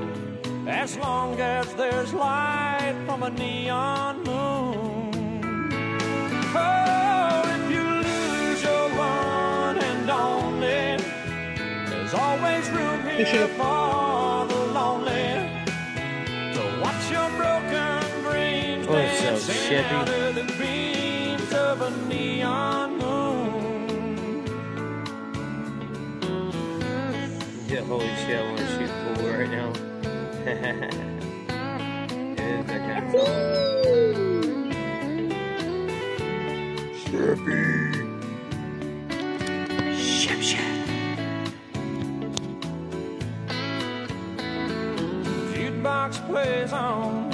as 0.67 0.97
long 0.99 1.41
as 1.41 1.67
there's 1.75 2.13
light 2.13 2.97
from 3.07 3.23
a 3.23 3.31
neon 3.31 4.17
moon. 4.25 5.11
Oh, 6.55 7.43
if 7.57 7.65
you 7.75 7.85
lose 8.09 8.63
your 8.63 8.87
one 8.91 9.79
and 9.91 10.11
only, 10.11 10.85
there's 11.91 12.15
always 12.15 12.65
room 12.71 13.01
here 13.07 13.49
for 13.59 14.47
the 14.53 14.61
lonely. 14.79 15.29
To 16.55 16.63
watch 16.83 17.05
your 17.17 17.31
broken 17.41 18.03
dreams 18.27 18.87
Oh, 18.91 19.37
so 19.37 19.77
out 19.77 20.09
of 20.09 20.35
the 20.35 20.47
beams 20.59 21.51
of 21.53 21.81
a 21.81 21.91
neon 22.09 22.88
holy 27.89 28.07
shit, 28.17 28.39
I 28.39 28.43
want 28.45 28.59
to 28.59 28.67
shoot 28.67 28.91
pool 29.17 29.29
right 29.31 29.51
now. 29.51 29.71
it 32.29 32.39
is 32.39 32.67
that 32.67 32.81
kind 32.85 33.05
of 33.07 33.13
song. 33.13 33.33
Shippy. 37.01 37.65
Ship, 39.97 40.41
ship. 40.43 40.61
Jukebox 45.55 46.27
plays 46.27 46.73
on, 46.75 47.31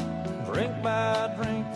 drink 0.52 0.72
by 0.84 1.34
drink. 1.36 1.66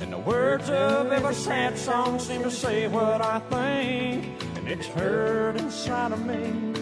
And 0.00 0.12
the 0.12 0.18
words 0.18 0.68
of 0.68 1.12
every 1.12 1.34
sad 1.34 1.78
song 1.78 2.18
seem 2.18 2.42
to 2.42 2.50
say 2.50 2.88
what 2.88 3.22
I 3.22 3.38
think. 3.38 4.42
And 4.56 4.68
it's 4.68 4.88
heard 4.88 5.56
inside 5.60 6.10
of 6.10 6.26
me. 6.26 6.73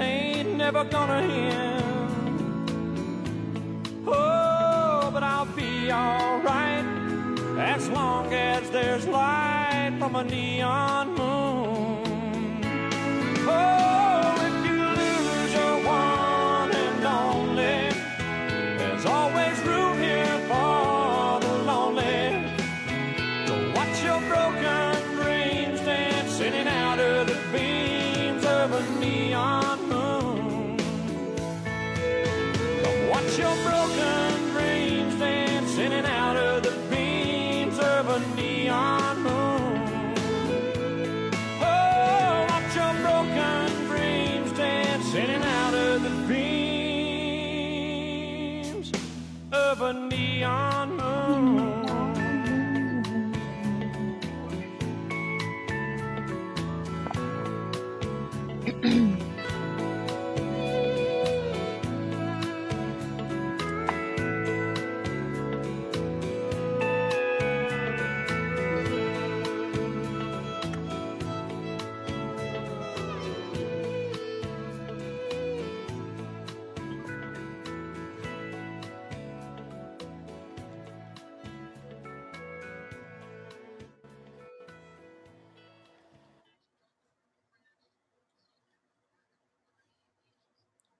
Ain't 0.00 0.56
never 0.56 0.84
gonna 0.84 1.20
end. 1.22 1.84
Oh, 4.06 5.10
but 5.12 5.22
I'll 5.22 5.46
be 5.46 5.90
alright 5.90 6.84
as 7.58 7.88
long 7.88 8.32
as 8.32 8.70
there's 8.70 9.06
light 9.06 9.96
from 9.98 10.16
a 10.16 10.24
neon 10.24 11.14
moon. 11.14 11.37
Watch 33.48 33.64
your 33.64 33.70
broken 33.70 34.17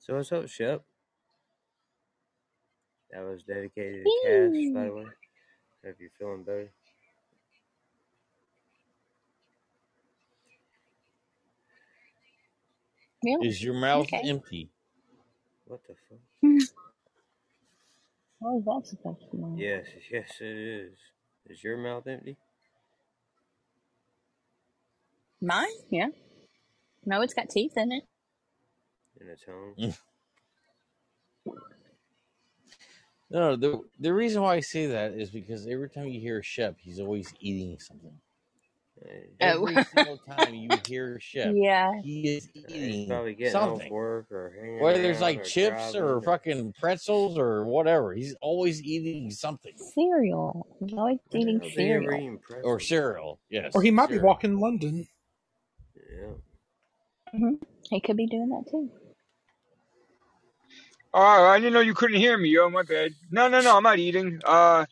So 0.09 0.17
what's 0.17 0.33
up, 0.33 0.49
Shep? 0.49 0.83
That 3.11 3.21
was 3.27 3.43
dedicated 3.43 4.05
to 4.05 4.11
Cash, 4.25 4.73
by 4.73 4.85
the 4.87 4.95
way. 4.95 5.05
Hope 5.85 5.97
you're 6.01 6.11
feeling 6.19 6.45
better. 6.45 6.71
Is 13.43 13.63
your 13.63 13.75
mouth 13.75 14.07
Okay. 14.07 14.23
empty? 14.31 14.71
What 15.67 15.81
the 15.87 15.95
fuck? 16.09 16.19
What 18.39 18.65
was 18.65 18.83
that 18.85 18.89
supposed 18.89 19.31
to 19.31 19.37
mean? 19.37 19.59
Yes, 19.59 19.85
yes, 20.11 20.31
it 20.41 20.57
is. 20.57 20.99
Is 21.51 21.63
your 21.63 21.77
mouth 21.77 22.07
empty? 22.07 22.39
Mine? 25.43 25.67
Yeah. 25.91 26.09
No, 27.05 27.21
it's 27.21 27.35
got 27.35 27.51
teeth 27.51 27.75
in 27.77 27.93
it. 27.93 28.05
In 29.21 29.29
its 29.29 29.45
home? 29.45 29.75
No, 33.31 33.57
the 33.57 33.81
the 34.01 34.13
reason 34.13 34.43
why 34.43 34.55
I 34.57 34.61
say 34.61 34.87
that 34.87 35.13
is 35.13 35.31
because 35.31 35.67
every 35.67 35.91
time 35.91 36.07
you 36.09 36.21
hear 36.21 36.39
a 36.39 36.43
Shep, 36.43 36.77
he's 36.79 36.99
always 36.99 37.33
eating 37.41 37.79
something. 37.79 38.13
Every 39.41 39.77
Oh. 39.79 39.83
single 39.95 40.17
time 40.19 40.55
you 40.55 40.71
hear 40.87 41.21
Shep, 41.21 41.53
Yeah. 41.55 42.01
he 42.03 42.37
is 42.37 42.49
He's 42.53 42.65
eating 42.75 43.09
probably 43.09 43.35
getting 43.35 43.55
off 43.55 43.71
something. 43.71 43.93
work 43.93 44.33
or 44.33 44.51
hanging 44.59 44.81
Whether 44.81 45.03
there's 45.03 45.21
like 45.21 45.41
or 45.41 45.45
chips 45.45 45.95
or 45.95 46.17
or 46.17 46.23
fucking 46.23 46.75
pretzels 46.81 47.39
or 47.39 47.65
whatever, 47.65 48.15
he's 48.15 48.35
always 48.41 48.83
eating 48.83 49.31
something. 49.31 49.75
Cereal. 49.77 50.67
He's 50.81 50.93
always 50.95 51.19
eating 51.33 51.61
hell 51.61 51.71
cereal. 51.71 52.15
eating? 52.15 52.41
Or 52.65 52.81
cereal, 52.81 53.41
yes. 53.51 53.73
Or 53.75 53.83
he 53.83 53.91
might 53.91 54.09
be 54.11 54.19
walking 54.19 54.59
London. 54.59 55.07
Yeah. 55.95 56.33
hmm 57.33 57.55
He 57.91 58.01
could 58.01 58.17
be 58.17 58.27
doing 58.27 58.49
that 58.49 58.71
too. 58.71 58.91
Oh, 61.15 61.47
I 61.47 61.59
didn't 61.59 61.73
know 61.73 61.81
you 61.81 61.95
couldn't 61.95 62.19
hear 62.19 62.37
me. 62.37 62.57
Oh, 62.59 62.69
my 62.71 62.83
bad. 62.83 63.13
No, 63.31 63.49
no, 63.49 63.61
no. 63.61 63.77
I'm 63.77 63.83
not 63.83 63.99
eating. 63.99 64.41
Uh, 64.45 64.85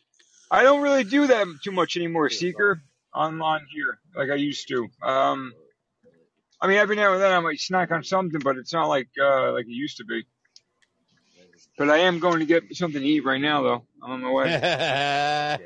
I 0.49 0.63
don't 0.63 0.81
really 0.81 1.03
do 1.03 1.27
that 1.27 1.45
too 1.63 1.71
much 1.71 1.97
anymore, 1.97 2.29
Seeker, 2.29 2.81
on 3.13 3.41
on 3.41 3.61
here 3.71 3.99
like 4.15 4.29
I 4.29 4.35
used 4.35 4.67
to. 4.69 4.87
Um, 5.03 5.53
I 6.59 6.67
mean, 6.67 6.77
every 6.77 6.95
now 6.95 7.13
and 7.13 7.21
then 7.21 7.31
I 7.31 7.39
might 7.39 7.59
snack 7.59 7.91
on 7.91 8.03
something, 8.03 8.39
but 8.43 8.57
it's 8.57 8.73
not 8.73 8.87
like 8.87 9.09
uh 9.21 9.51
like 9.53 9.65
it 9.65 9.71
used 9.71 9.97
to 9.97 10.05
be. 10.05 10.25
But 11.77 11.91
I 11.91 11.99
am 11.99 12.19
going 12.19 12.39
to 12.39 12.45
get 12.45 12.63
something 12.75 13.01
to 13.01 13.07
eat 13.07 13.23
right 13.23 13.39
now, 13.41 13.61
though. 13.61 13.83
I'm 14.03 14.11
on 14.11 14.21
my 14.21 14.31
way. 14.31 14.55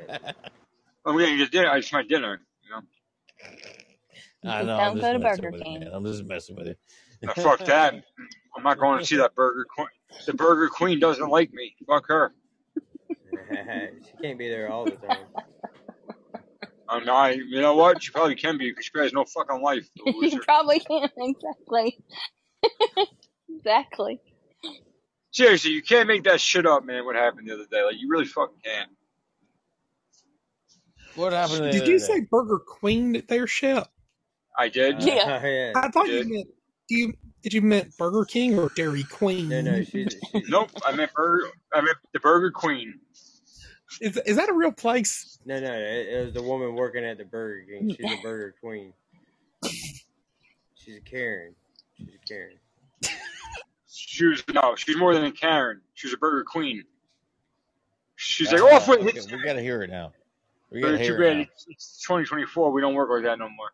I'm 1.06 1.18
getting 1.18 1.38
to 1.38 1.46
dinner. 1.46 1.70
I 1.70 1.80
just 1.80 1.92
my 1.92 2.02
dinner. 2.02 2.40
You 2.64 2.70
know. 2.70 2.82
I 4.44 4.58
Just 4.58 4.66
know. 4.66 4.76
don't 4.76 4.80
I'm 4.80 4.94
go 4.94 5.00
just 5.00 5.12
to 5.12 5.18
messing 5.18 5.42
Burger 5.42 5.50
with 5.52 5.66
you, 5.66 5.78
King. 5.78 5.88
I'm 5.90 6.04
just 6.04 6.24
messing 6.24 6.56
with 6.56 6.66
you. 6.66 6.74
Now, 7.22 7.32
fuck 7.32 7.60
that. 7.60 7.94
I'm 8.56 8.62
not 8.62 8.78
going 8.78 8.98
to 8.98 9.06
see 9.06 9.16
that 9.16 9.34
Burger 9.34 9.64
Queen. 9.74 9.86
The 10.26 10.34
Burger 10.34 10.68
Queen 10.68 10.98
doesn't 11.00 11.28
like 11.28 11.52
me. 11.52 11.74
Fuck 11.86 12.06
her. 12.08 12.34
she 13.28 14.12
can't 14.22 14.38
be 14.38 14.48
there 14.48 14.70
all 14.70 14.84
the 14.84 14.92
time. 14.92 15.18
I'm 16.88 17.04
not. 17.04 17.36
You 17.36 17.60
know 17.60 17.74
what? 17.74 18.02
She 18.02 18.10
probably 18.10 18.34
can 18.34 18.58
be 18.58 18.70
because 18.70 18.84
she 18.84 18.98
has 18.98 19.12
no 19.12 19.24
fucking 19.24 19.62
life. 19.62 19.88
the 19.96 20.12
you 20.30 20.40
probably 20.40 20.80
can. 20.80 21.08
Exactly. 21.18 21.98
exactly. 23.48 24.20
Seriously, 25.30 25.70
you 25.70 25.82
can't 25.82 26.06
make 26.06 26.24
that 26.24 26.40
shit 26.40 26.66
up, 26.66 26.84
man. 26.84 27.04
What 27.04 27.16
happened 27.16 27.48
the 27.48 27.54
other 27.54 27.66
day? 27.70 27.82
Like, 27.82 27.96
you 27.98 28.08
really 28.10 28.26
fucking 28.26 28.58
can't. 28.62 28.90
What 31.14 31.32
happened 31.32 31.72
Did 31.72 31.88
you 31.88 31.98
say 31.98 32.20
Burger 32.20 32.58
Queen 32.58 33.16
at 33.16 33.28
their 33.28 33.46
Shep? 33.46 33.88
I 34.58 34.68
did. 34.68 35.02
Yeah. 35.02 35.44
yeah. 35.44 35.72
I 35.74 35.88
thought 35.88 36.06
Did. 36.06 36.26
you 36.26 36.34
meant 36.34 36.48
do 36.88 36.96
you 36.96 37.14
did 37.42 37.52
you 37.52 37.62
meant 37.62 37.96
Burger 37.96 38.24
King 38.24 38.58
or 38.58 38.70
Dairy 38.76 39.02
Queen? 39.04 39.48
No, 39.48 39.60
no, 39.60 39.82
she's, 39.82 40.16
she's 40.32 40.48
Nope. 40.48 40.70
I 40.84 40.92
meant 40.92 41.12
Burger. 41.12 41.50
I 41.74 41.80
meant 41.80 41.96
the 42.12 42.20
Burger 42.20 42.50
Queen. 42.50 43.00
Is 44.00 44.16
is 44.16 44.36
that 44.36 44.48
a 44.48 44.54
real 44.54 44.72
place? 44.72 45.38
no, 45.44 45.60
no. 45.60 45.72
It, 45.72 46.08
it 46.08 46.24
was 46.26 46.34
the 46.34 46.42
woman 46.42 46.74
working 46.74 47.04
at 47.04 47.18
the 47.18 47.24
Burger 47.24 47.64
King. 47.68 47.94
She's 47.94 48.10
a 48.10 48.22
Burger 48.22 48.54
Queen. 48.60 48.92
She's 49.64 50.96
a 50.96 51.00
Karen. 51.00 51.54
She's 51.98 52.08
a 52.08 52.26
Karen. 52.26 52.56
She 53.88 54.26
was 54.26 54.42
no. 54.52 54.74
She's 54.76 54.96
more 54.96 55.14
than 55.14 55.24
a 55.24 55.32
Karen. 55.32 55.80
She's 55.94 56.12
a 56.12 56.16
Burger 56.16 56.44
Queen. 56.44 56.84
She's 58.16 58.52
like, 58.52 58.60
oh, 58.60 58.66
wait, 58.88 59.00
okay, 59.00 59.18
it's, 59.18 59.30
we 59.30 59.42
gotta 59.42 59.60
hear 59.60 59.82
it 59.82 59.90
now. 59.90 60.12
We 60.70 60.80
gotta 60.80 60.98
too 60.98 61.02
hear 61.02 61.18
bad 61.18 61.32
it 61.32 61.34
now. 61.36 61.42
it's, 61.42 61.66
it's 61.68 62.02
2024. 62.02 62.70
We 62.72 62.80
don't 62.80 62.94
work 62.94 63.10
like 63.10 63.24
that 63.24 63.38
no 63.38 63.48
more. 63.48 63.72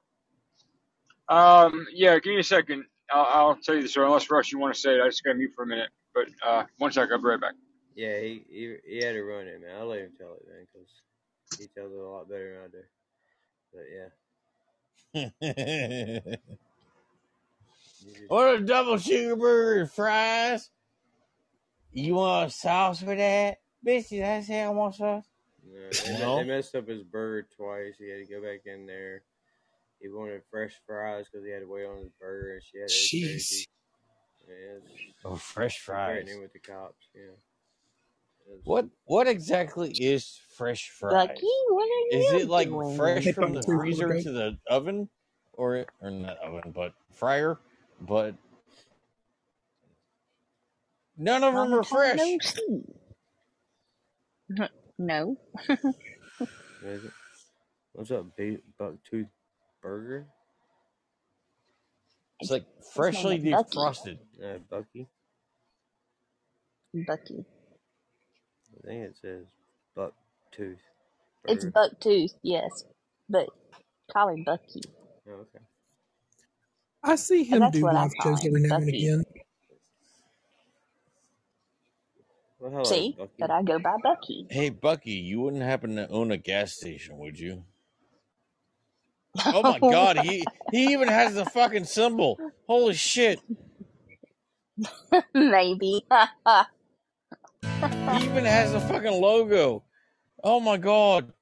Um, 1.29 1.87
yeah. 1.93 2.19
Give 2.19 2.33
me 2.33 2.41
a 2.41 2.45
second. 2.45 2.85
I'll, 3.11 3.49
I'll 3.49 3.57
tell 3.57 3.75
you 3.75 3.83
this. 3.83 3.97
Or 3.97 4.05
unless 4.05 4.31
Rush, 4.31 4.53
you 4.53 4.59
want 4.59 4.75
to 4.75 4.81
say 4.81 4.95
it, 4.97 5.03
I 5.03 5.09
just 5.09 5.25
got 5.25 5.33
to 5.33 5.39
mute 5.39 5.53
for 5.55 5.65
a 5.65 5.67
minute. 5.67 5.91
But 6.15 6.27
uh, 6.47 6.65
one 6.79 6.93
sec. 6.93 7.09
I'll 7.13 7.19
be 7.19 7.25
right 7.25 7.41
back. 7.41 7.55
Yeah, 7.95 8.21
he, 8.21 8.45
he 8.49 8.77
he 8.87 9.05
had 9.05 9.13
to 9.13 9.23
run 9.23 9.47
it, 9.47 9.61
man. 9.61 9.77
I'll 9.79 9.87
let 9.87 10.01
him 10.01 10.13
tell 10.19 10.35
it, 10.35 10.47
man, 10.49 10.67
because 10.73 10.89
he 11.59 11.67
tells 11.77 11.93
it 11.93 11.99
a 11.99 12.09
lot 12.09 12.29
better 12.29 12.55
than 12.55 12.63
I 12.63 12.69
do. 12.69 12.83
But 13.73 13.87
yeah, 13.93 14.09
you 18.01 18.13
what 18.29 18.55
a 18.55 18.61
double 18.61 18.99
sugar 18.99 19.37
burger 19.37 19.81
and 19.81 19.91
fries. 19.91 20.71
You 21.93 22.15
want 22.15 22.53
sauce 22.53 23.01
for 23.03 23.15
that? 23.15 23.59
Bitch, 23.85 24.11
did 24.11 24.23
I 24.23 24.43
say 24.43 24.63
I 24.63 24.69
want 24.69 24.95
sauce? 24.95 25.25
you 25.67 25.75
know, 25.75 25.91
they, 25.91 26.19
No. 26.19 26.37
they 26.37 26.45
messed 26.45 26.75
up 26.75 26.89
his 26.89 27.03
burger 27.03 27.49
twice. 27.57 27.95
He 27.99 28.11
had 28.11 28.27
to 28.27 28.33
go 28.33 28.41
back 28.43 28.61
in 28.67 28.87
there. 28.87 29.23
He 30.01 30.09
wanted 30.09 30.43
fresh 30.51 30.75
fries 30.87 31.27
because 31.31 31.45
he 31.45 31.53
had 31.53 31.61
to 31.61 31.69
wait 31.69 31.85
on 31.85 31.99
his 31.99 32.13
burger, 32.21 32.55
and 32.55 32.63
she 32.63 32.79
had 32.79 32.87
it 32.91 32.93
Jeez. 32.93 33.49
crazy. 33.49 33.65
Yeah, 34.49 34.79
Oh, 35.25 35.37
fresh 35.37 35.79
fries. 35.79 36.25
threatening 36.25 36.41
with 36.43 36.53
the 36.53 36.61
cops. 36.61 37.09
Yeah. 37.15 37.35
What 38.65 38.87
what 39.05 39.29
exactly 39.29 39.91
is 39.91 40.41
fresh 40.57 40.91
fries? 40.91 41.29
Lucky, 41.29 41.47
what 41.69 41.85
are 41.85 42.17
Is 42.19 42.33
it 42.43 42.49
like 42.49 42.69
doing? 42.69 42.97
fresh 42.97 43.25
from 43.33 43.55
the 43.55 43.61
two 43.61 43.67
for 43.67 43.73
the 43.77 43.81
freezer 43.83 44.23
to 44.23 44.31
the 44.31 44.59
oven, 44.71 45.09
or 45.53 45.85
or 46.01 46.11
not 46.11 46.39
oven, 46.39 46.73
but 46.75 46.95
fryer? 47.13 47.59
But 48.01 48.35
none 51.17 51.45
of 51.45 51.55
them 51.55 51.75
are 51.75 51.83
fresh. 51.83 52.21
no 54.99 55.37
what 55.69 55.69
is 56.93 57.05
it? 57.05 57.13
What's 57.93 58.11
up, 58.11 58.37
big 58.37 58.61
bucktooth 58.81 59.29
burger? 59.83 60.27
It's 62.41 62.51
like 62.51 62.65
His 62.65 62.85
name 62.85 62.93
freshly 62.95 63.37
is 63.37 63.53
Bucky. 63.53 63.77
defrosted. 63.77 64.19
Uh, 64.43 64.59
Bucky. 64.71 65.09
Bucky. 67.07 67.45
I 68.85 68.87
think 68.87 69.05
it 69.05 69.17
says 69.21 69.45
bucktooth 69.97 70.77
It's 71.47 71.65
buck 71.67 71.99
tooth, 72.01 72.33
yes. 72.43 72.85
But 73.29 73.49
call 74.13 74.29
him 74.29 74.45
Bucky. 74.45 74.81
Oh, 75.29 75.33
okay. 75.33 75.65
I 77.03 77.17
see 77.17 77.45
him 77.45 77.71
do 77.71 77.83
what 77.83 77.97
I 77.97 78.03
live 78.05 78.13
shows 78.23 78.45
every 78.47 78.61
now 78.61 78.77
and 78.77 78.89
again. 78.89 79.25
Well, 82.61 82.71
hello, 82.71 82.85
See? 82.85 83.15
Bucky. 83.17 83.33
But 83.39 83.51
I 83.51 83.63
go 83.63 83.79
by 83.79 83.97
Bucky. 84.03 84.47
Hey 84.51 84.71
Bucky, 84.71 85.13
you 85.13 85.41
wouldn't 85.41 85.63
happen 85.63 85.97
to 85.97 86.09
own 86.09 86.33
a 86.33 86.37
gas 86.37 86.75
station, 86.75 87.19
would 87.19 87.39
you? 87.39 87.65
Oh 89.51 89.65
my 89.65 89.81
god, 89.81 90.17
he 90.17 90.51
he 90.71 90.93
even 90.93 91.09
has 91.09 91.35
the 91.35 91.47
fucking 91.47 91.85
symbol. 91.87 92.43
Holy 92.69 92.95
shit. 92.95 93.43
Maybe. 95.35 96.05
He 98.09 98.25
even 98.25 98.45
has 98.45 98.73
the 98.73 98.81
fucking 98.81 99.13
logo. 99.13 99.85
Oh 100.45 100.61
my 100.61 100.79
god. 100.79 101.33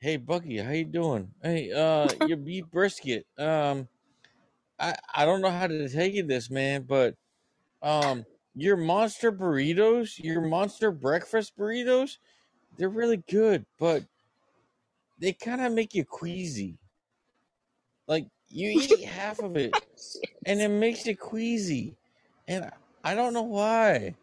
Hey 0.00 0.18
Bucky, 0.18 0.58
how 0.58 0.72
you 0.72 0.84
doing? 0.86 1.30
Hey, 1.42 1.72
uh 1.72 2.12
your 2.20 2.38
beef 2.38 2.66
brisket. 2.70 3.26
Um 3.38 3.88
I 4.78 4.96
I 5.14 5.24
don't 5.26 5.42
know 5.42 5.50
how 5.50 5.68
to 5.68 5.88
tell 5.88 6.06
you 6.06 6.24
this, 6.24 6.50
man, 6.50 6.84
but 6.88 7.16
um 7.82 8.26
your 8.54 8.76
monster 8.76 9.32
burritos, 9.32 10.18
your 10.18 10.42
monster 10.42 10.90
breakfast 10.92 11.54
burritos, 11.58 12.18
they're 12.76 12.88
really 12.90 13.18
good, 13.30 13.66
but 13.78 14.04
they 15.18 15.32
kind 15.32 15.60
of 15.62 15.72
make 15.72 15.94
you 15.94 16.04
queasy. 16.04 16.78
Like 18.06 18.26
you 18.48 18.70
eat 18.80 19.04
half 19.04 19.40
of 19.40 19.56
it 19.56 19.72
and 20.46 20.60
it 20.60 20.68
makes 20.68 21.06
you 21.06 21.16
queasy. 21.16 21.96
And 22.46 22.70
I 23.02 23.14
don't 23.14 23.32
know 23.34 23.42
why. 23.42 24.14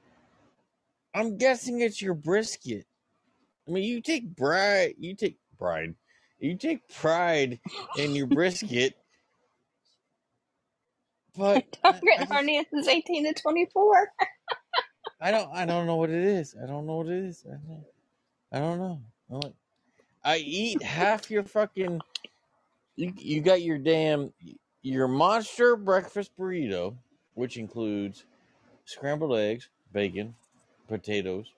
I'm 1.13 1.37
guessing 1.37 1.81
it's 1.81 2.01
your 2.01 2.13
brisket. 2.13 2.85
I 3.67 3.71
mean, 3.71 3.83
you 3.83 4.01
take 4.01 4.35
pride, 4.35 4.95
you 4.97 5.15
take 5.15 5.37
pride, 5.57 5.95
you 6.39 6.55
take 6.55 6.87
pride 6.87 7.59
in 7.97 8.15
your 8.15 8.27
brisket, 8.27 8.95
but 11.37 11.71
Target 11.83 12.31
audience 12.31 12.67
is 12.73 12.87
18 12.87 13.25
to 13.33 13.41
24. 13.41 14.11
I 15.21 15.31
don't, 15.31 15.49
I 15.53 15.65
don't 15.65 15.85
know 15.85 15.97
what 15.97 16.09
it 16.09 16.23
is. 16.23 16.55
I 16.61 16.65
don't 16.65 16.87
know 16.87 16.97
what 16.97 17.07
it 17.07 17.25
is. 17.25 17.45
I 17.47 17.51
don't, 17.67 17.83
I 18.51 18.59
don't 18.59 18.79
know. 18.79 19.01
I, 19.29 19.33
don't- 19.39 19.55
I 20.23 20.37
eat 20.37 20.81
half 20.83 21.29
your 21.31 21.43
fucking. 21.43 22.01
You, 22.95 23.13
you 23.17 23.41
got 23.41 23.61
your 23.61 23.77
damn 23.77 24.33
your 24.81 25.07
monster 25.07 25.75
breakfast 25.75 26.31
burrito, 26.37 26.95
which 27.35 27.57
includes 27.57 28.25
scrambled 28.85 29.37
eggs, 29.37 29.69
bacon, 29.91 30.35
potatoes, 30.87 31.53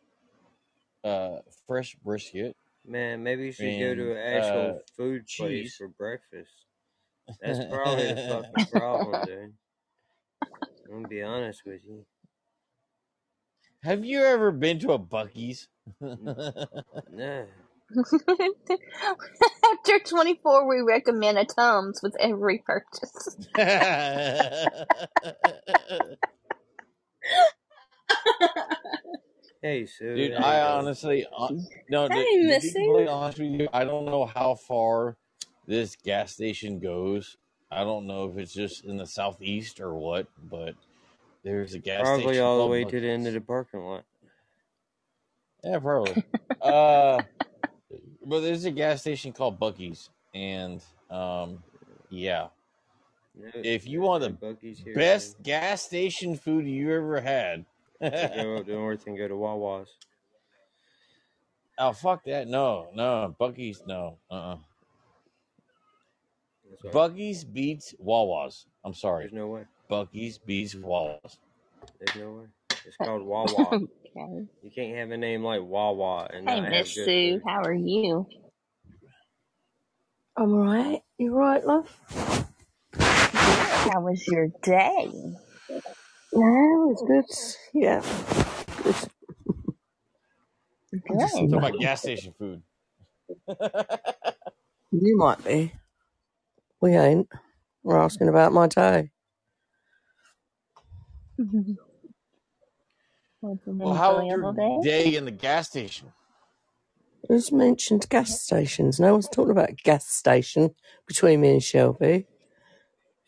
uh, 1.04 1.38
fresh 1.68 1.96
brisket. 2.04 2.56
Man, 2.86 3.24
maybe 3.24 3.46
you 3.46 3.52
should 3.52 3.80
go 3.80 3.96
to 3.96 4.12
and, 4.12 4.12
an 4.12 4.18
actual 4.18 4.78
uh, 4.78 4.82
food 4.96 5.26
place 5.28 5.76
for 5.76 5.88
breakfast. 5.88 6.52
That's 7.42 7.60
probably 7.70 8.14
the 8.14 8.28
fucking 8.30 8.66
problem, 8.72 9.26
dude. 9.26 9.54
I'm 10.86 10.92
gonna 10.92 11.08
be 11.08 11.24
honest 11.24 11.64
with 11.66 11.82
you. 11.88 12.06
Have 13.84 14.06
you 14.06 14.24
ever 14.24 14.52
been 14.52 14.80
to 14.80 14.94
a 14.94 15.00
Buc-ee's? 15.00 15.68
No. 16.00 17.46
After 19.66 20.00
24, 20.08 20.70
we 20.70 20.82
recommend 20.82 21.38
a 21.38 21.46
Tums 21.46 22.02
with 22.04 22.16
every 22.20 22.64
purchase. 22.66 23.38
Hey, 29.62 29.86
Sue. 29.86 30.16
Dude, 30.16 30.34
how 30.36 30.44
I 30.46 30.62
honestly, 30.62 31.26
uh, 31.38 31.50
no, 31.90 32.08
to, 32.10 32.14
Hey, 32.14 32.38
to 32.38 32.42
be 32.42 32.44
Missy. 32.48 32.74
completely 32.74 33.08
honest 33.08 33.40
with 33.40 33.52
you, 33.62 33.70
I 33.74 33.86
don't 33.86 34.06
know 34.06 34.26
how 34.26 34.56
far 34.56 35.18
this 35.68 35.96
gas 35.96 36.34
station 36.34 36.80
goes. 36.80 37.38
I 37.72 37.84
don't 37.84 38.08
know 38.08 38.26
if 38.30 38.38
it's 38.38 38.54
just 38.54 38.86
in 38.86 38.98
the 38.98 39.08
southeast 39.08 39.80
or 39.80 39.94
what, 39.96 40.28
but 40.50 40.76
there's 41.44 41.74
a 41.74 41.80
gas 41.80 42.00
Probably 42.00 42.26
station 42.26 42.46
all 42.46 42.60
the 42.66 42.72
way 42.72 42.86
to 42.86 43.00
the 43.00 43.08
end 43.08 43.28
of 43.28 43.34
the 43.34 43.42
parking 43.42 43.82
lot. 43.82 44.04
Yeah, 45.64 45.80
probably. 45.80 46.18
uh, 46.62 47.24
but 48.26 48.42
there's 48.42 48.66
a 48.66 48.72
gas 48.72 49.02
station 49.02 49.32
called 49.32 49.60
Buc-ee's, 49.60 50.10
and 50.34 50.82
um, 51.10 51.62
yeah, 52.10 52.48
No, 53.36 53.50
if 53.56 53.88
you 53.88 54.02
want 54.02 54.24
the 54.24 54.30
Buc-ee's 54.30 54.80
here, 54.80 54.96
best 54.96 55.42
gas 55.44 55.82
station 55.82 56.36
food 56.36 56.68
you 56.68 56.92
ever 56.94 57.22
had, 57.22 57.66
man. 58.02 58.12
To 58.12 58.44
go 58.44 58.58
up 58.58 58.68
north 58.68 59.08
and 59.08 59.18
go 59.18 59.28
to 59.28 59.36
Wawa's. 59.36 59.90
oh 61.80 61.94
fuck 61.94 62.24
that, 62.26 62.48
no, 62.48 62.88
no, 62.94 63.36
Buc-ee's, 63.40 63.84
no, 63.86 64.18
uh, 64.30 64.34
uh 64.34 64.58
That's 66.70 66.84
right. 66.86 66.94
Buc-ee's 66.94 67.44
beats 67.44 67.94
Wawa's. 68.00 68.66
I'm 68.84 68.94
sorry, 68.94 69.24
There's 69.24 69.34
no 69.34 69.48
way. 69.48 69.64
Buc-ee's 69.90 70.38
beats 70.38 70.76
Wawa's. 70.76 71.38
There's 72.00 72.16
no 72.18 72.32
way. 72.32 72.46
It's 72.86 72.98
called 72.98 73.24
Wawa. 73.24 73.82
okay. 74.18 74.48
You 74.64 74.72
can't 74.76 74.98
have 74.98 75.12
a 75.12 75.18
name 75.18 75.44
like 75.44 75.62
Wawa 75.64 76.30
and 76.34 76.48
Hey, 76.48 76.62
Miss 76.62 76.92
Sue, 77.04 77.40
food. 77.40 77.44
how 77.48 77.62
are 77.64 77.74
you? 77.74 78.28
I'm 80.38 80.54
alright. 80.54 81.02
You 81.18 81.34
alright, 81.36 81.66
love? 81.66 81.90
How 83.74 84.02
was 84.02 84.24
your 84.28 84.50
day? 84.64 85.10
Yeah, 86.34 86.92
it's 86.92 87.04
good. 87.08 87.26
Yeah. 87.74 88.02
Good. 88.84 88.96
I'm 91.10 91.20
just 91.20 91.34
Talking 91.34 91.54
about 91.54 91.80
gas 91.80 92.02
station 92.02 92.34
food. 92.38 92.64
You 94.92 95.18
might 95.18 95.44
be. 95.46 95.74
We 96.82 96.96
ain't. 96.96 97.30
We're 97.84 97.98
asking 98.00 98.30
about 98.30 98.54
my 98.54 98.68
day. 98.68 99.12
Was 103.44 103.58
an 103.66 103.78
Well, 103.78 103.94
how 103.94 104.14
was 104.16 104.24
enjoyable 104.24 104.54
your 104.54 104.82
day? 104.84 105.12
day 105.12 105.16
in 105.18 105.26
the 105.26 105.32
gas 105.32 105.68
station? 105.68 106.14
Who's 107.28 107.52
mentioned 107.52 108.08
gas 108.10 108.40
stations? 108.42 109.02
No 109.02 109.12
one's 109.12 109.28
talking 109.28 109.52
about 109.52 109.76
gas 109.84 110.08
station 110.08 110.74
between 111.06 111.42
me 111.42 111.52
and 111.52 111.64
Shelby. 111.64 112.26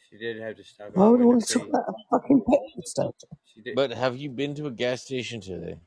She 0.09 0.17
did 0.17 0.41
have 0.41 0.55
to 0.55 0.63
stop 0.63 0.87
at 0.87 0.95
Why 0.95 1.09
would 1.09 1.19
I 1.19 1.25
one 1.25 1.27
want 1.35 1.41
to 1.41 1.47
to 1.47 1.53
talk 1.53 1.63
pee. 1.63 1.69
about 1.69 1.83
a 1.89 1.93
fucking 2.09 2.41
petrol 2.41 2.83
station? 2.85 3.13
She 3.53 3.61
did. 3.61 3.75
But 3.75 3.91
have 3.91 4.15
you 4.15 4.29
been 4.29 4.55
to 4.55 4.67
a 4.67 4.71
gas 4.71 5.01
station 5.03 5.41
today? 5.41 5.79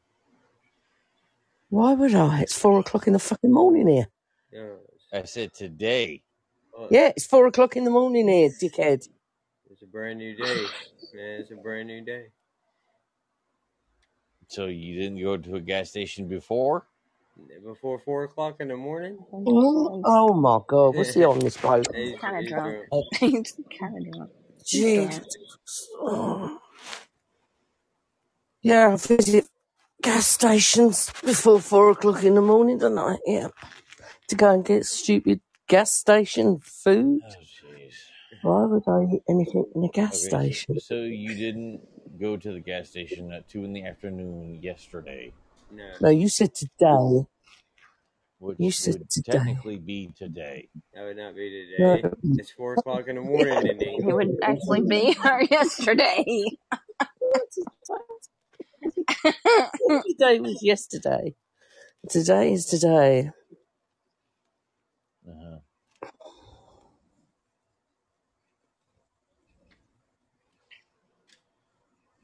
Why 1.70 1.94
would 1.94 2.14
I? 2.14 2.42
It's 2.42 2.58
four 2.58 2.78
o'clock 2.80 3.06
in 3.06 3.14
the 3.14 3.18
fucking 3.18 3.50
morning 3.52 3.88
here. 3.88 4.08
Yeah, 4.52 4.74
I 5.12 5.22
said 5.24 5.54
today. 5.54 6.22
Oh, 6.74 6.80
well, 6.82 6.88
Yeah, 6.90 7.12
it's 7.16 7.26
four 7.26 7.46
o'clock 7.46 7.76
in 7.76 7.84
the 7.84 7.90
morning 7.90 8.28
here, 8.28 8.50
dickhead. 8.60 9.08
it's 9.70 9.82
a 9.82 9.86
brand 9.86 10.18
new 10.18 10.34
day, 10.36 10.66
man. 11.14 11.40
It's 11.40 11.50
a 11.50 11.56
brand 11.56 11.88
new 11.88 12.04
day. 12.04 12.26
So 14.48 14.66
you 14.66 14.98
didn't 15.00 15.22
go 15.22 15.36
to 15.36 15.56
a 15.56 15.60
gas 15.60 15.90
station 15.90 16.26
before? 16.28 16.86
Before 17.64 17.98
four 18.00 18.24
o'clock 18.24 18.56
in 18.60 18.68
the 18.68 18.76
morning. 18.76 19.18
Mm, 19.32 19.46
oh, 19.46 20.02
oh 20.04 20.34
my 20.34 20.58
god, 20.66 20.96
what's 20.96 21.14
he 21.14 21.24
on 21.24 21.38
this 21.40 21.56
boat? 21.56 21.86
He's, 21.94 22.18
Kind 22.20 22.38
of 22.38 22.46
drunk. 22.48 22.76
drunk. 22.90 23.06
He's 23.20 23.54
kind 23.78 23.96
of 23.96 24.04
drunk. 24.14 24.30
He's 24.70 24.94
drunk. 24.94 25.12
Jesus. 25.12 25.38
Yeah, 28.62 28.92
I 28.92 28.96
visit 28.96 29.46
gas 30.02 30.26
stations 30.26 31.12
before 31.24 31.60
four 31.60 31.90
o'clock 31.90 32.24
in 32.24 32.34
the 32.34 32.42
morning, 32.42 32.78
don't 32.78 32.98
I? 32.98 33.18
Yeah. 33.26 33.48
To 34.28 34.36
go 34.36 34.50
and 34.52 34.64
get 34.64 34.86
stupid 34.86 35.40
gas 35.68 35.92
station 35.92 36.58
food. 36.62 37.20
Oh. 37.24 37.34
Why 38.42 38.64
would 38.66 38.84
I 38.88 39.14
eat 39.14 39.22
anything 39.28 39.66
in 39.74 39.84
a 39.84 39.88
gas 39.88 40.16
Okay, 40.16 40.26
station? 40.26 40.78
so 40.80 40.94
you 40.96 41.34
didn't 41.34 41.80
go 42.20 42.36
to 42.36 42.52
the 42.52 42.60
gas 42.60 42.90
station 42.90 43.32
at 43.32 43.48
two 43.48 43.64
in 43.64 43.72
the 43.74 43.84
afternoon 43.86 44.60
yesterday, 44.62 45.34
No, 45.70 45.90
No, 46.00 46.10
you 46.10 46.28
said 46.28 46.54
today. 46.54 47.26
which 48.40 48.58
You 48.58 48.70
said 48.72 48.96
would 48.96 49.10
today. 49.10 49.40
technically 49.46 49.78
be 49.78 50.12
today. 50.16 50.70
that 50.94 51.04
would 51.04 51.16
not 51.18 51.36
be 51.36 51.50
No. 51.78 51.98
today. 52.00 52.08
It's 52.36 52.50
four 52.50 52.74
o'clock 52.74 53.08
in 53.08 53.16
the 53.16 53.22
morning, 53.22 53.62
Denise. 53.64 54.04
It 54.06 54.14
would 54.14 54.36
actually 54.42 54.82
be 54.82 55.16
our 55.24 55.42
yesterday. 55.44 56.24
Today 60.06 60.40
was 60.40 60.62
yesterday. 60.62 61.34
Today 62.10 62.52
is 62.54 62.66
today. 62.66 63.30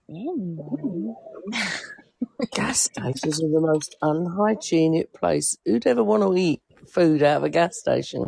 Gas 2.53 2.81
stations 2.81 3.43
are 3.43 3.49
the 3.49 3.61
most 3.61 3.97
unhygienic 4.03 5.13
place. 5.13 5.57
Who'd 5.65 5.87
ever 5.87 6.03
want 6.03 6.23
to 6.23 6.35
eat 6.37 6.61
food 6.89 7.23
out 7.23 7.39
of 7.39 7.45
a 7.45 7.51
gas 7.51 7.79
station? 7.79 8.25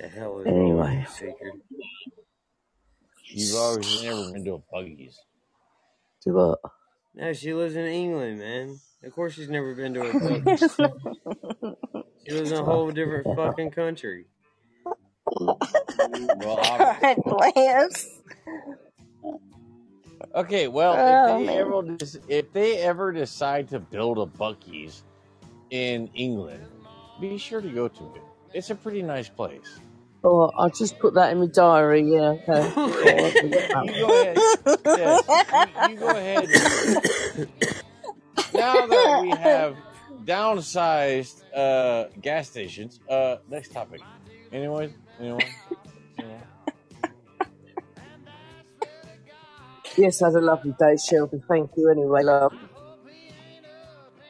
The 0.00 0.08
hell 0.08 0.40
is 0.40 0.46
Anyway, 0.46 1.00
you, 1.00 1.06
Seeker? 1.12 1.52
You've 3.28 3.56
always 3.56 4.02
never 4.02 4.32
been 4.32 4.44
to 4.44 4.54
a 4.54 4.58
Buc-ee's. 4.58 5.18
do 6.24 6.34
what? 6.34 6.58
No, 7.14 7.32
she 7.32 7.54
lives 7.54 7.76
in 7.76 7.86
England, 7.86 8.38
man. 8.38 8.78
Of 9.02 9.12
course, 9.14 9.34
she's 9.34 9.48
never 9.48 9.74
been 9.74 9.94
to 9.94 10.00
a 10.02 10.04
Buc-ee's. 10.12 10.76
She 12.26 12.32
lives 12.32 12.52
in 12.52 12.58
a 12.58 12.64
whole 12.64 12.90
different 12.90 13.26
fucking 13.36 13.70
country. 13.70 14.26
Well, 15.38 15.58
obviously. 16.62 18.12
Okay, 20.34 20.68
well, 20.68 20.94
Oh, 20.98 21.06
if 21.06 21.38
they 21.38 21.46
man. 21.46 21.58
ever 21.60 21.82
des- 21.82 22.20
if 22.28 22.52
they 22.52 22.78
ever 22.78 23.12
decide 23.12 23.68
to 23.70 23.80
build 23.80 24.18
a 24.18 24.26
Buc-ee's 24.26 25.04
in 25.70 26.08
England, 26.14 26.64
be 27.20 27.38
sure 27.38 27.60
to 27.60 27.70
go 27.70 27.88
to 27.88 28.14
it. 28.16 28.22
It's 28.54 28.70
a 28.70 28.74
pretty 28.76 29.02
nice 29.02 29.28
place. 29.28 29.80
Oh, 30.24 30.50
I'll 30.56 30.70
just 30.70 30.98
put 30.98 31.14
that 31.14 31.32
in 31.32 31.40
my 31.40 31.46
diary. 31.46 32.02
Yeah, 32.02 32.36
okay. 32.48 32.72
You 33.80 33.94
go 33.98 34.14
ahead. 34.14 34.44
Yes, 34.92 35.30
you, 35.52 35.74
you 35.80 35.96
go 35.96 36.16
ahead. 36.16 36.52
Now, 36.54 36.76
now 38.52 38.86
that 38.86 39.14
we 39.14 39.34
have 39.36 39.76
downsized 40.24 41.42
uh, 41.54 42.06
gas 42.20 42.48
stations, 42.48 43.00
uh, 43.08 43.36
next 43.48 43.72
topic. 43.72 44.02
Anyone? 44.52 44.94
Anyone? 45.20 45.56
Yes, 49.98 50.22
I 50.22 50.26
had 50.26 50.34
a 50.34 50.40
lovely 50.40 50.74
day, 50.78 50.96
Shelby. 50.96 51.40
Thank 51.48 51.70
you 51.76 51.90
anyway, 51.90 52.22
love. 52.22 52.52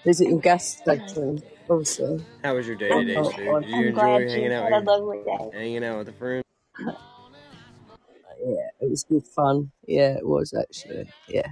Visiting 0.05 0.41
gas 0.41 0.79
station, 0.79 1.43
also. 1.69 2.21
How 2.45 2.55
was 2.55 2.67
your 2.67 2.77
day 2.77 2.89
today, 2.89 3.15
Did 3.15 3.37
you 3.37 3.53
I'm 3.53 3.65
enjoy 3.65 3.93
glad 3.93 4.23
you 4.23 4.29
hanging 4.29 4.53
out 4.53 4.65
had 4.65 4.73
a 4.73 4.77
with 4.79 4.87
lovely 4.87 5.19
day. 5.25 5.51
hanging 5.59 5.85
out 5.85 5.99
with 5.99 6.07
the 6.07 6.13
friends? 6.13 6.45
Yeah, 6.79 8.69
it 8.81 8.91
was 8.91 9.05
good 9.05 9.27
fun. 9.27 9.71
Yeah, 9.87 10.17
it 10.19 10.27
was 10.27 10.55
actually. 10.55 11.09
Yeah. 11.29 11.49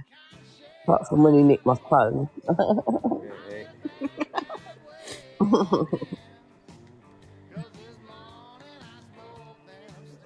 Apart 0.83 1.07
from 1.09 1.23
when 1.23 1.33
he 1.33 1.43
nicked 1.43 1.65
my 1.65 1.75
phone. 1.89 2.29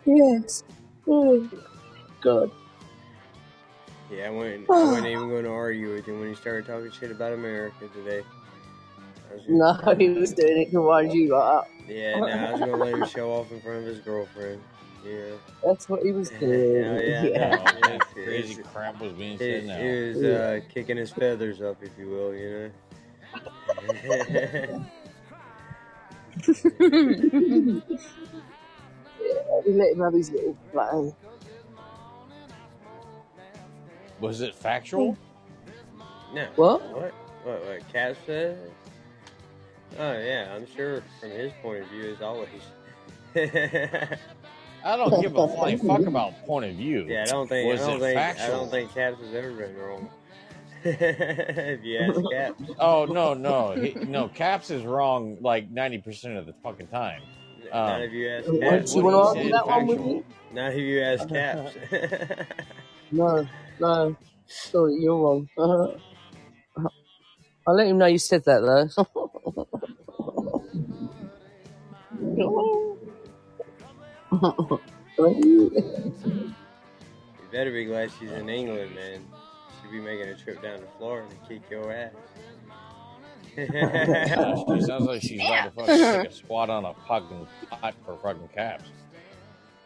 yes. 0.06 0.64
Oh, 1.08 1.50
God. 2.22 2.51
Yeah, 4.11 4.27
I 4.27 4.29
wasn't, 4.29 4.69
I 4.69 4.73
wasn't 4.85 5.07
even 5.07 5.29
going 5.29 5.43
to 5.45 5.51
argue 5.51 5.93
with 5.93 6.07
you 6.07 6.17
when 6.19 6.29
you 6.29 6.35
started 6.35 6.65
talking 6.65 6.91
shit 6.91 7.11
about 7.11 7.33
America 7.33 7.88
today. 7.93 8.23
No, 9.47 9.73
he 9.97 10.09
was 10.09 10.33
doing 10.33 10.61
it 10.61 10.71
to 10.71 10.81
wind 10.81 11.13
you 11.13 11.35
up. 11.35 11.69
Yeah, 11.88 12.19
no, 12.19 12.27
I 12.27 12.51
was 12.51 12.59
gonna 12.59 12.75
let 12.77 12.93
him 12.95 13.07
show 13.07 13.31
off 13.31 13.51
in 13.51 13.61
front 13.61 13.79
of 13.79 13.85
his 13.85 13.99
girlfriend. 13.99 14.61
Yeah. 15.05 15.31
That's 15.63 15.88
what 15.88 16.01
he 16.03 16.11
was 16.11 16.29
doing. 16.39 16.73
Yeah, 16.75 16.99
yeah, 17.01 17.23
Yeah. 17.23 17.55
no, 17.55 17.89
it's- 17.93 17.99
Crazy 18.13 18.63
crap 18.63 18.99
was 18.99 19.11
being 19.13 19.33
He, 19.33 19.38
said 19.38 19.65
now. 19.65 19.77
he 19.77 20.07
was 20.09 20.23
uh, 20.23 20.59
kicking 20.73 20.97
his 20.97 21.11
feathers 21.11 21.61
up, 21.61 21.77
if 21.83 21.91
you 21.97 22.09
will, 22.09 22.33
you 22.35 22.49
know. 22.49 22.71
yeah, 29.19 29.61
we 29.65 29.73
let 29.73 29.91
him 29.93 29.99
have 30.01 30.13
his 30.13 30.31
little 30.31 30.55
play. 30.71 31.13
Was 34.22 34.41
it 34.41 34.53
factual? 34.56 35.17
no. 36.33 36.48
What? 36.56 36.81
What? 36.93 37.14
What? 37.43 37.65
What? 37.65 37.93
Cat 37.93 38.15
said? 38.25 38.57
Oh 39.98 40.11
yeah, 40.19 40.53
I'm 40.56 40.67
sure 40.75 41.03
from 41.19 41.31
his 41.31 41.51
point 41.61 41.83
of 41.83 41.89
view, 41.89 42.11
as 42.14 42.22
always. 42.22 42.49
I 43.35 44.95
don't 44.95 45.22
give 45.22 45.35
a 45.35 45.48
flying 45.56 45.77
fuck 45.80 46.01
about 46.06 46.45
point 46.45 46.65
of 46.65 46.75
view. 46.75 47.06
Yeah, 47.07 47.23
I 47.23 47.25
don't 47.25 47.48
think. 47.48 47.72
Was 47.72 47.81
I 47.81 47.88
don't 47.88 47.95
it 47.98 47.99
think. 48.01 48.17
factual? 48.17 48.45
I 48.45 48.49
don't 48.49 48.69
think 48.72 48.93
Caps 48.93 49.19
has 49.22 49.33
ever 49.35 49.51
been 49.51 49.75
wrong. 49.77 50.09
if 50.83 51.83
you 51.83 51.98
ask 51.98 52.22
Caps. 52.31 52.64
Oh 52.80 53.06
no, 53.06 53.33
no, 53.33 53.72
he, 53.72 53.93
no. 54.06 54.27
Caps 54.30 54.69
is 54.69 54.83
wrong 54.83 55.38
like 55.41 55.69
ninety 55.72 55.98
percent 55.98 56.38
of 56.38 56.45
the 56.45 56.53
fucking 56.64 56.88
time. 56.88 57.22
Not 57.73 57.95
Um, 57.95 58.01
if 58.01 58.11
you 58.14 58.30
ask 58.30 58.48
What, 58.48 58.61
Caps. 58.61 58.95
you 58.95 59.03
want 59.03 59.35
to 59.38 59.41
he 59.43 59.51
argue 59.51 59.51
said 59.51 59.53
that 59.53 59.67
one 59.67 59.88
with 59.88 59.98
factual. 59.98 60.15
me? 60.15 60.23
Not 60.53 60.72
if 60.72 60.77
you 60.77 61.01
ask 61.01 61.30
Caps. 61.30 61.75
No, 63.11 63.48
no. 63.80 64.16
Sorry, 64.48 64.95
you're 64.99 65.17
wrong. 65.17 65.48
Uh, 65.58 65.88
I'll 67.67 67.75
let 67.75 67.88
him 67.88 67.98
know 67.98 68.08
you 68.08 68.17
said 68.17 68.43
that, 68.45 68.61
though. 68.61 68.90
you 75.17 76.53
better 77.51 77.72
be 77.72 77.85
glad 77.85 78.11
she's 78.19 78.32
in 78.32 78.49
England, 78.49 78.95
man. 78.95 79.25
She'd 79.82 79.91
be 79.91 79.99
making 79.99 80.27
a 80.27 80.35
trip 80.35 80.61
down 80.61 80.80
to 80.80 80.88
Florida 80.98 81.27
to 81.30 81.35
kick 81.48 81.69
your 81.69 81.91
ass. 81.91 82.14
She 83.56 84.82
sounds 84.82 85.06
like 85.06 85.22
she's 85.22 85.41
about 85.41 85.66
to 85.66 85.72
fucking 85.72 85.95
take 85.98 86.30
a 86.30 86.33
squat 86.33 86.69
on 86.69 86.85
a 86.85 86.93
fucking 87.08 87.48
pot 87.69 87.95
for 88.06 88.16
fucking 88.17 88.49
caps. 88.49 88.90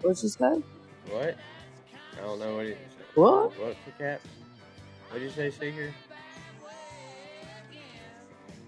What's 0.01 0.21
his 0.21 0.39
name? 0.39 0.63
What? 1.09 1.37
I 2.17 2.21
don't 2.21 2.39
know 2.39 2.55
what 2.55 2.65
he 2.67 2.75
What? 3.15 3.57
What 3.59 3.77
for 3.83 3.91
Caps? 3.99 4.25
What 5.09 5.19
did 5.19 5.25
you 5.25 5.29
say, 5.31 5.51
Seeker? 5.51 5.93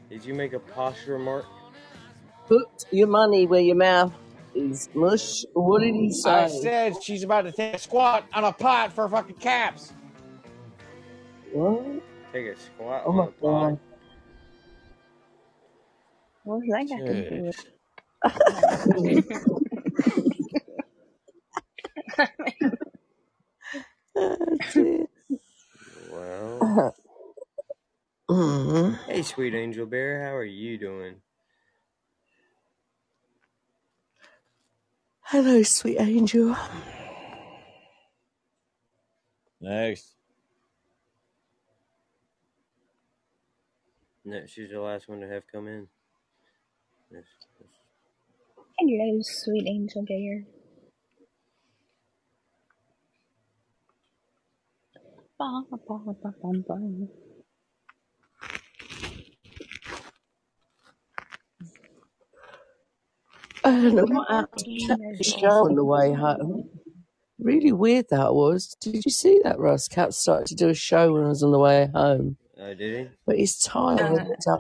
Did 0.09 0.25
you 0.25 0.33
make 0.33 0.53
a 0.53 0.59
posh 0.59 1.07
remark? 1.07 1.45
Put 2.47 2.67
your 2.91 3.07
money 3.07 3.47
where 3.47 3.61
your 3.61 3.75
mouth 3.75 4.13
is. 4.53 4.89
Mush. 4.93 5.43
What 5.53 5.79
did 5.81 5.95
he 5.95 6.11
say? 6.11 6.29
I 6.31 6.47
said 6.47 7.01
she's 7.03 7.23
about 7.23 7.43
to 7.43 7.51
take 7.51 7.73
a 7.75 7.79
squat 7.79 8.25
on 8.33 8.43
a 8.43 8.53
pot 8.53 8.93
for 8.93 9.09
fucking 9.09 9.37
caps. 9.37 9.93
What? 11.51 12.03
Take 12.33 12.47
a 12.47 12.59
squat 12.59 13.03
Oh 13.05 13.11
on 13.11 13.15
my 13.15 13.25
a 13.25 13.31
pot? 13.31 13.73
god. 13.73 13.79
What 16.43 16.59
was 16.59 16.67
that 16.69 16.89
got 16.89 17.05
to 17.07 17.15
do 17.15 17.43
with 17.45 17.57
Well. 26.11 26.95
Mhm. 28.29 28.99
Hey, 29.07 29.21
sweet 29.23 29.53
angel 29.55 29.85
bear, 29.85 30.23
how 30.25 30.35
are 30.35 30.43
you 30.45 30.77
doing? 30.79 31.21
Hello, 35.21 35.63
sweet 35.63 35.99
angel. 35.99 36.55
Next. 39.61 40.15
No, 44.25 44.45
she's 44.47 44.71
the 44.71 44.81
last 44.81 45.07
one 45.09 45.21
to 45.21 45.27
have 45.29 45.43
come 45.51 45.67
in. 45.67 45.87
Yes, 47.11 47.23
yes. 47.59 47.69
Hello, 48.79 49.19
sweet 49.23 49.67
angel 49.67 50.03
bear. 50.05 50.45
Ba, 55.37 55.47
ba, 55.69 55.77
ba, 55.87 56.13
ba, 56.21 56.31
ba. 56.67 56.75
I 63.63 63.69
don't 63.81 63.95
know 63.95 64.03
what 64.05 64.29
happened 64.29 64.65
to 64.65 64.95
the 65.17 65.23
show 65.23 65.65
on 65.65 65.75
the 65.75 65.83
way 65.83 66.13
home. 66.13 66.69
Really 67.39 67.71
weird 67.71 68.05
that 68.11 68.33
was. 68.33 68.75
Did 68.79 69.03
you 69.05 69.11
see 69.11 69.39
that, 69.43 69.59
Russ? 69.59 69.87
Cat 69.87 70.13
started 70.13 70.47
to 70.47 70.55
do 70.55 70.69
a 70.69 70.73
show 70.73 71.13
when 71.13 71.25
I 71.25 71.29
was 71.29 71.43
on 71.43 71.51
the 71.51 71.59
way 71.59 71.89
home. 71.93 72.37
Uh, 72.59 72.73
did 72.73 73.07
he? 73.07 73.09
But 73.25 73.37
his 73.37 73.57
tire 73.59 74.03
Uh, 74.03 74.13
went 74.13 74.47
up 74.47 74.59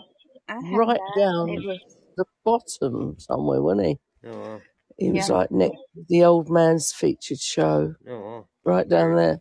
I 0.49 0.55
had 0.55 0.77
right 0.77 0.99
that. 1.15 1.21
down 1.21 1.47
was 1.63 1.97
the 2.17 2.25
bottom 2.43 3.15
somewhere, 3.19 3.61
wasn't 3.61 3.87
he? 3.87 3.99
Oh, 4.25 4.39
wow. 4.39 4.61
He 4.97 5.11
was 5.11 5.29
Yeah. 5.29 5.35
like 5.35 5.51
next 5.51 5.77
to 5.95 6.05
the 6.09 6.23
old 6.25 6.49
man's 6.49 6.91
featured 6.91 7.39
show, 7.39 7.95
Oh, 8.07 8.19
wow. 8.19 8.47
right 8.63 8.87
down 8.87 9.15
there. 9.15 9.39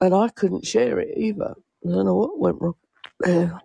And 0.00 0.14
I 0.14 0.28
couldn't 0.30 0.66
share 0.66 1.00
it 1.00 1.16
either. 1.18 1.54
I 1.86 1.90
don't 1.90 2.06
know 2.06 2.16
what 2.16 2.38
went 2.40 2.62
wrong 2.62 2.74
there. 3.20 3.60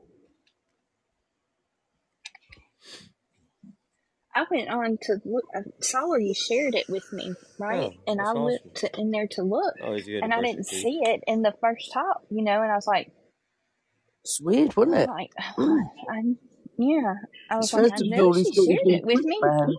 I 4.35 4.45
went 4.51 4.69
on 4.69 4.97
to 5.03 5.17
look. 5.25 5.45
I 5.55 5.61
saw 5.81 6.15
you 6.15 6.33
shared 6.33 6.75
it 6.75 6.87
with 6.89 7.11
me, 7.13 7.35
right? 7.59 7.89
Oh, 7.89 7.93
and 8.07 8.21
I 8.21 8.31
that's 8.31 8.35
went 8.35 8.61
awesome. 8.61 8.71
to, 8.75 8.99
in 8.99 9.11
there 9.11 9.27
to 9.31 9.43
look, 9.43 9.75
Always 9.81 10.05
good 10.05 10.23
and 10.23 10.33
I 10.33 10.41
didn't 10.41 10.67
your 10.71 10.81
see 10.81 11.01
it 11.03 11.21
in 11.27 11.41
the 11.41 11.53
first 11.61 11.91
top, 11.93 12.23
you 12.31 12.43
know. 12.43 12.61
And 12.61 12.71
I 12.71 12.75
was 12.75 12.87
like, 12.87 13.11
It's 14.23 14.39
weird, 14.41 14.75
wasn't 14.77 14.95
I'm 14.95 15.03
it? 15.03 15.09
like, 15.09 15.31
Mm. 15.59 15.89
I, 16.09 16.21
yeah. 16.79 17.15
I 17.51 17.57
was 17.57 17.73
like, 17.73 17.85
First 17.85 17.93
I 17.93 18.01
of 18.01 18.07
know 18.07 18.17
all, 18.19 18.33
she 18.33 18.51
he's 18.51 18.53
shared 18.53 18.79
his 18.83 18.99
it 18.99 19.05
with 19.05 19.23
me. 19.25 19.41
band. 19.41 19.77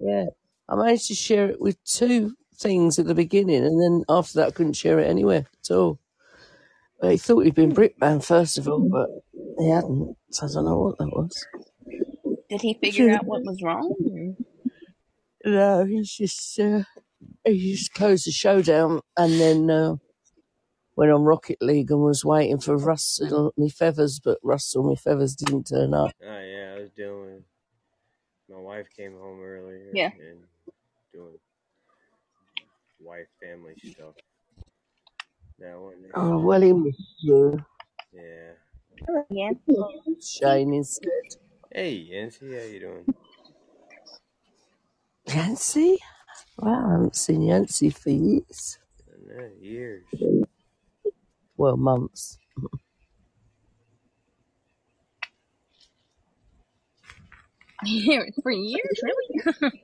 Yeah. 0.00 0.26
I 0.68 0.76
managed 0.76 1.08
to 1.08 1.14
share 1.14 1.50
it 1.50 1.60
with 1.60 1.82
two 1.84 2.34
things 2.60 2.98
at 2.98 3.06
the 3.06 3.14
beginning, 3.14 3.64
and 3.64 3.82
then 3.82 4.04
after 4.08 4.34
that, 4.34 4.48
I 4.48 4.50
couldn't 4.52 4.74
share 4.74 4.98
it 4.98 5.08
anywhere 5.08 5.46
at 5.64 5.74
all. 5.74 5.98
But 7.00 7.12
he 7.12 7.16
thought 7.16 7.40
he'd 7.40 7.54
been 7.54 7.72
brick 7.72 7.98
banned, 7.98 8.24
first 8.24 8.58
of 8.58 8.68
all, 8.68 8.80
but 8.80 9.08
he 9.58 9.70
hadn't. 9.70 10.16
So 10.30 10.46
I 10.46 10.52
don't 10.52 10.66
know 10.66 10.78
what 10.78 10.98
that 10.98 11.08
was. 11.08 11.46
Did 12.50 12.60
he 12.60 12.74
figure 12.74 13.10
out 13.10 13.24
what 13.24 13.42
was 13.42 13.62
wrong? 13.62 14.36
No, 15.44 15.84
he's 15.86 16.12
just, 16.12 16.60
uh, 16.60 16.82
he 17.44 17.72
just 17.72 17.94
closed 17.94 18.26
the 18.26 18.32
show 18.32 18.60
down 18.60 19.00
and 19.16 19.40
then 19.40 19.70
uh, 19.70 19.96
went 20.96 21.10
on 21.10 21.22
Rocket 21.22 21.62
League 21.62 21.90
and 21.90 22.02
was 22.02 22.24
waiting 22.24 22.60
for 22.60 22.76
Russell 22.76 23.54
me 23.56 23.70
feathers, 23.70 24.20
but 24.22 24.38
Russell 24.42 24.86
me 24.86 24.96
feathers 24.96 25.34
didn't 25.34 25.68
turn 25.68 25.94
up. 25.94 26.12
Oh, 26.22 26.40
yeah, 26.40 26.74
I 26.76 26.80
was 26.80 26.90
dealing. 26.90 27.44
My 28.50 28.58
wife 28.58 28.88
came 28.94 29.12
home 29.12 29.40
earlier. 29.40 29.90
Yeah. 29.94 30.10
And 30.18 30.40
doing 31.14 31.38
wife, 33.00 33.26
family 33.42 33.74
stuff. 33.92 34.14
Now, 35.58 35.90
Oh, 36.14 36.38
well, 36.40 36.60
he 36.62 36.72
missed 36.72 37.16
you. 37.20 37.64
yeah. 38.12 38.52
Yes. 39.30 39.54
Shiny's 40.20 40.98
good. 41.02 41.36
Hey, 41.72 41.92
Yancy, 41.94 42.54
how 42.54 42.62
you 42.64 42.80
doing? 42.80 43.06
Yancy? 45.26 45.98
Wow, 46.58 46.86
I 46.88 46.92
haven't 46.92 47.16
seen 47.16 47.42
Yancy 47.42 47.90
for 47.90 48.10
years. 48.10 48.78
Know, 49.26 49.50
years. 49.60 50.04
Well, 51.56 51.76
months. 51.76 52.38
For 58.42 58.52
years, 58.52 59.00
really? 59.02 59.72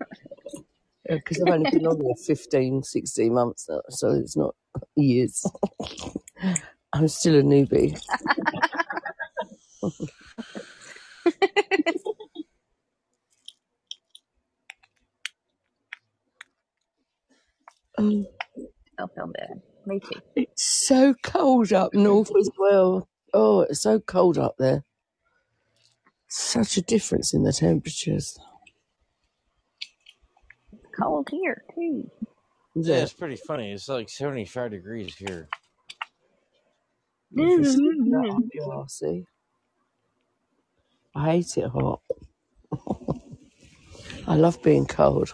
Because 1.09 1.43
I've 1.43 1.55
only 1.55 1.71
been 1.71 1.87
on 1.87 1.99
there 1.99 2.15
15, 2.27 2.83
16 2.83 3.33
months 3.35 3.67
now, 3.69 3.81
so 3.91 4.11
it's 4.11 4.37
not 4.37 4.55
years. 4.97 5.45
I'm 6.93 7.09
still 7.09 7.37
a 7.39 7.43
newbie. 7.43 8.01
Um, 17.99 18.27
I 18.99 19.05
feel 19.15 19.27
bad. 19.29 19.63
Me 19.87 20.01
too. 20.01 20.21
it's 20.35 20.87
so 20.87 21.15
cold 21.23 21.73
up 21.73 21.95
north 21.95 22.31
as 22.39 22.51
well. 22.59 23.09
Oh, 23.33 23.61
it's 23.63 23.83
so 23.83 24.01
cold 24.01 24.39
up 24.39 24.57
there. 24.59 24.85
Such 26.29 26.77
a 26.77 26.83
difference 26.83 27.33
in 27.33 27.45
the 27.45 27.53
temperatures. 27.53 28.39
Cold 30.99 31.29
here, 31.31 31.63
too. 31.75 32.11
Yeah, 32.75 32.97
it's 32.97 33.13
pretty 33.13 33.37
funny. 33.37 33.73
It's 33.73 33.89
like 33.89 34.09
75 34.09 34.71
degrees 34.71 35.15
here. 35.17 35.49
You 37.33 37.57
can 37.57 37.65
see 37.65 38.11
that 38.11 38.29
up 38.31 38.43
your 38.55 38.73
arse, 38.75 38.93
see? 38.95 39.25
I 41.15 41.33
hate 41.33 41.57
it 41.57 41.69
hot. 41.69 42.01
I 44.27 44.37
love 44.37 44.63
being 44.63 44.87
cold. 44.87 45.33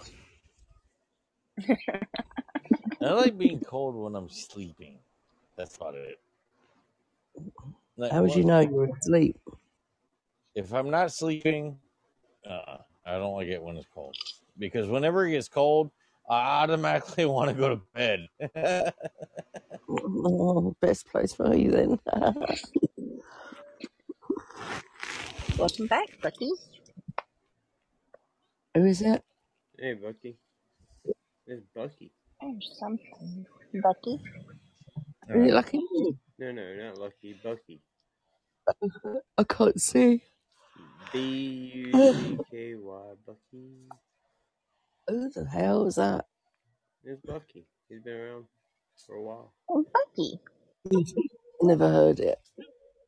I 1.69 3.13
like 3.13 3.37
being 3.37 3.61
cold 3.61 3.97
when 3.97 4.15
I'm 4.15 4.29
sleeping. 4.29 4.99
That's 5.57 5.77
about 5.77 5.95
it. 5.95 6.21
Like, 7.97 8.13
How 8.13 8.23
would 8.23 8.35
you 8.35 8.45
know 8.45 8.61
you're 8.61 8.89
asleep? 8.97 9.37
if 10.55 10.73
I'm 10.73 10.91
not 10.91 11.13
sleeping, 11.13 11.79
uh, 12.49 12.79
I 13.07 13.13
don't 13.13 13.35
like 13.35 13.49
it 13.49 13.63
when 13.63 13.77
it's 13.77 13.87
cold 13.95 14.17
because 14.59 14.89
whenever 14.89 15.27
it 15.27 15.33
gets 15.33 15.49
cold, 15.49 15.91
I 16.29 16.63
automatically 16.63 17.25
want 17.37 17.51
to 17.51 17.55
go 17.57 17.69
to 17.71 17.81
bed. 17.95 18.29
Oh, 19.89 20.75
best 20.81 21.07
place 21.09 21.33
for 21.35 21.55
you 21.55 21.71
then. 21.71 21.99
Welcome 25.59 25.87
back, 25.87 26.09
Bucky. 26.23 26.51
Who 28.75 28.87
is 28.87 29.03
it? 29.03 29.23
Hey, 29.79 29.95
Bucky. 29.95 30.39
It's 31.47 31.67
Bucky. 31.75 32.11
There's 32.41 32.77
something. 32.79 33.47
Bucky. 33.83 34.19
Is 35.29 35.49
it 35.49 35.55
lucky? 35.55 35.81
No, 36.39 36.51
no, 36.53 36.75
not 36.75 36.99
Lucky. 36.99 37.35
Bucky. 37.43 37.81
I 39.39 39.45
can't 39.45 39.81
see. 39.81 40.23
B 41.13 41.73
U 41.75 41.93
C 41.93 42.39
K 42.51 42.75
Y. 42.75 43.03
Bucky. 43.27 43.89
Who 45.13 45.29
the 45.29 45.45
hell 45.45 45.87
is 45.89 45.97
that? 45.97 46.25
It's 47.05 47.21
Bucky. 47.27 47.67
He's 47.91 48.01
been 48.01 48.15
around 48.15 48.47
for 49.07 49.17
a 49.17 49.23
while. 49.23 49.53
Oh, 49.71 49.85
Bucky. 49.93 50.41
Never 51.63 51.89
heard 51.91 52.21
it. 52.21 52.39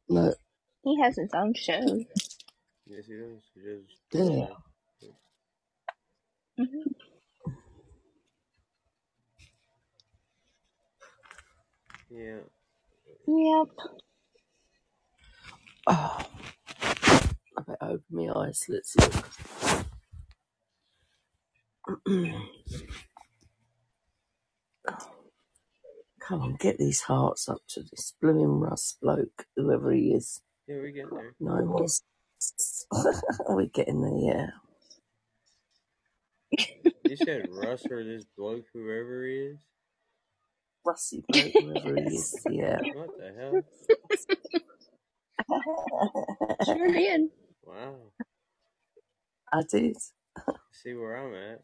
No. 0.09 0.35
He 0.83 1.01
has 1.01 1.17
his 1.17 1.31
own 1.35 1.55
show. 1.55 2.05
Yes, 2.87 3.05
he 3.07 3.15
does. 3.15 3.43
He 3.55 3.61
does. 3.63 3.85
Yeah. 4.13 4.47
hmm 6.59 6.93
Yeah. 12.11 12.41
Yep. 13.27 13.69
Oh, 15.87 16.19
I 17.57 17.63
better 17.63 17.79
open 17.83 18.03
my 18.11 18.33
eyes. 18.37 18.67
Let's 18.69 18.97
look. 18.97 19.84
Come 26.21 26.43
on, 26.43 26.57
get 26.61 26.79
these 26.79 27.03
hearts 27.03 27.49
up 27.49 27.61
to 27.71 27.83
this 27.83 28.15
blooming 28.21 28.61
Russ 28.61 28.97
bloke, 29.03 29.47
whoever 29.57 29.93
he 29.93 30.13
is. 30.13 30.41
Yeah, 30.69 30.81
we 30.83 30.93
get 30.93 31.11
there. 31.11 31.35
No 31.41 31.57
one's. 31.65 32.03
We're 33.49 33.67
getting 33.75 34.03
there, 34.03 34.35
yeah. 34.37 34.47
You 37.07 37.17
said 37.17 37.47
Russ 37.51 37.87
or 37.91 38.05
this 38.05 38.25
bloke, 38.37 38.67
whoever 38.75 39.27
he 39.27 39.35
is? 39.35 39.59
Russy 40.87 41.25
bloke, 41.33 41.55
whoever 41.59 41.97
he 41.97 42.17
is, 42.17 42.47
yeah. 42.51 42.79
What 42.95 43.11
the 43.19 43.33
hell? 43.39 43.63
Sure 46.63 46.93
did. 46.93 47.23
Wow. 47.65 47.97
I 49.53 49.63
did. 49.71 49.97
See 50.73 50.95
where 50.95 51.17
I'm 51.17 51.35
at. 51.35 51.63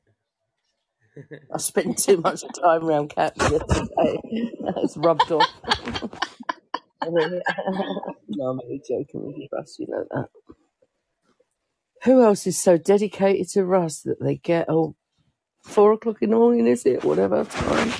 I 1.53 1.59
spent 1.59 1.99
too 1.99 2.19
much 2.19 2.43
time 2.61 2.85
around 2.85 3.11
cats 3.11 3.39
yesterday. 3.39 4.21
It's 4.25 4.97
rubbed 4.97 5.31
off. 5.33 5.49
no, 7.07 7.41
I'm 8.47 8.61
only 8.61 8.83
joking 8.87 9.27
with 9.27 9.37
you, 9.37 9.49
Russ. 9.53 9.77
You 9.79 9.87
know 9.89 10.05
that. 10.11 10.29
Who 12.05 12.23
else 12.23 12.47
is 12.47 12.63
so 12.63 12.77
dedicated 12.77 13.49
to 13.51 13.65
Russ 13.65 14.03
that 14.03 14.21
they 14.21 14.37
get 14.37 14.67
oh 14.69 14.97
four 15.63 15.93
o'clock 15.93 16.23
in 16.23 16.31
the 16.31 16.37
morning, 16.37 16.67
is 16.67 16.85
it? 16.87 17.05
Whatever 17.05 17.45
time 17.45 17.93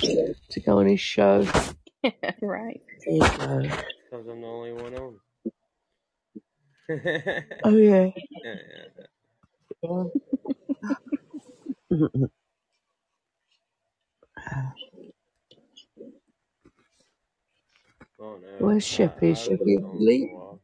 to 0.49 0.59
go 0.59 0.79
on 0.79 0.87
his 0.87 0.99
show. 0.99 1.47
right. 2.41 2.81
There 3.05 3.15
you 3.15 3.19
go. 3.19 3.61
Because 4.09 4.27
I'm 4.27 4.41
the 4.41 4.47
only 4.47 4.73
one 4.73 4.95
on. 4.95 5.19
Oh 7.63 7.77
yeah. 7.77 8.09
yeah, 8.43 8.55
yeah. 9.83 10.03
Yeah. 11.89 12.27
Oh 18.21 18.37
no. 18.41 18.47
Where's 18.59 18.85
I, 18.91 18.95
Sheppy? 18.97 19.31
I 19.31 19.31
Is 19.31 19.39
Sheppy 19.39 19.77
was 19.77 19.83
on 19.83 19.95
asleep? 19.95 20.29
for 20.29 20.35
a 20.35 20.39
while. 20.39 20.61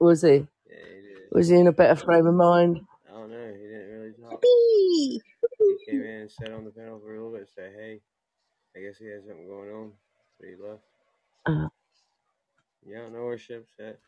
Was 0.00 0.22
he? 0.22 0.46
Yeah, 0.68 0.76
he 0.88 1.02
did. 1.02 1.30
Was 1.32 1.48
he 1.48 1.56
in 1.56 1.66
a 1.68 1.72
better 1.72 1.96
frame 1.96 2.26
of 2.26 2.34
mind? 2.34 2.80
I 3.08 3.12
don't 3.18 3.30
know. 3.30 3.52
He 3.54 3.62
didn't 3.68 3.90
really 3.90 4.12
talk. 4.12 4.42
Yippee! 4.44 5.20
He 5.60 5.86
came 5.86 6.02
in 6.02 6.20
and 6.22 6.30
sat 6.30 6.52
on 6.52 6.64
the 6.64 6.70
panel 6.70 7.00
for 7.00 7.14
a 7.14 7.16
little 7.16 7.32
bit, 7.38 7.48
said, 7.54 7.72
"Hey, 7.76 8.00
I 8.76 8.80
guess 8.80 8.98
he 8.98 9.06
has 9.06 9.24
something 9.26 9.46
going 9.48 9.70
on," 9.70 9.92
but 10.40 10.48
he 10.48 10.56
left. 10.56 10.82
Uh, 11.46 11.68
Yeah, 12.86 12.98
I 12.98 13.02
don't 13.02 13.14
know 13.14 13.24
where 13.26 13.38
Ship's 13.38 13.72
at. 13.80 13.98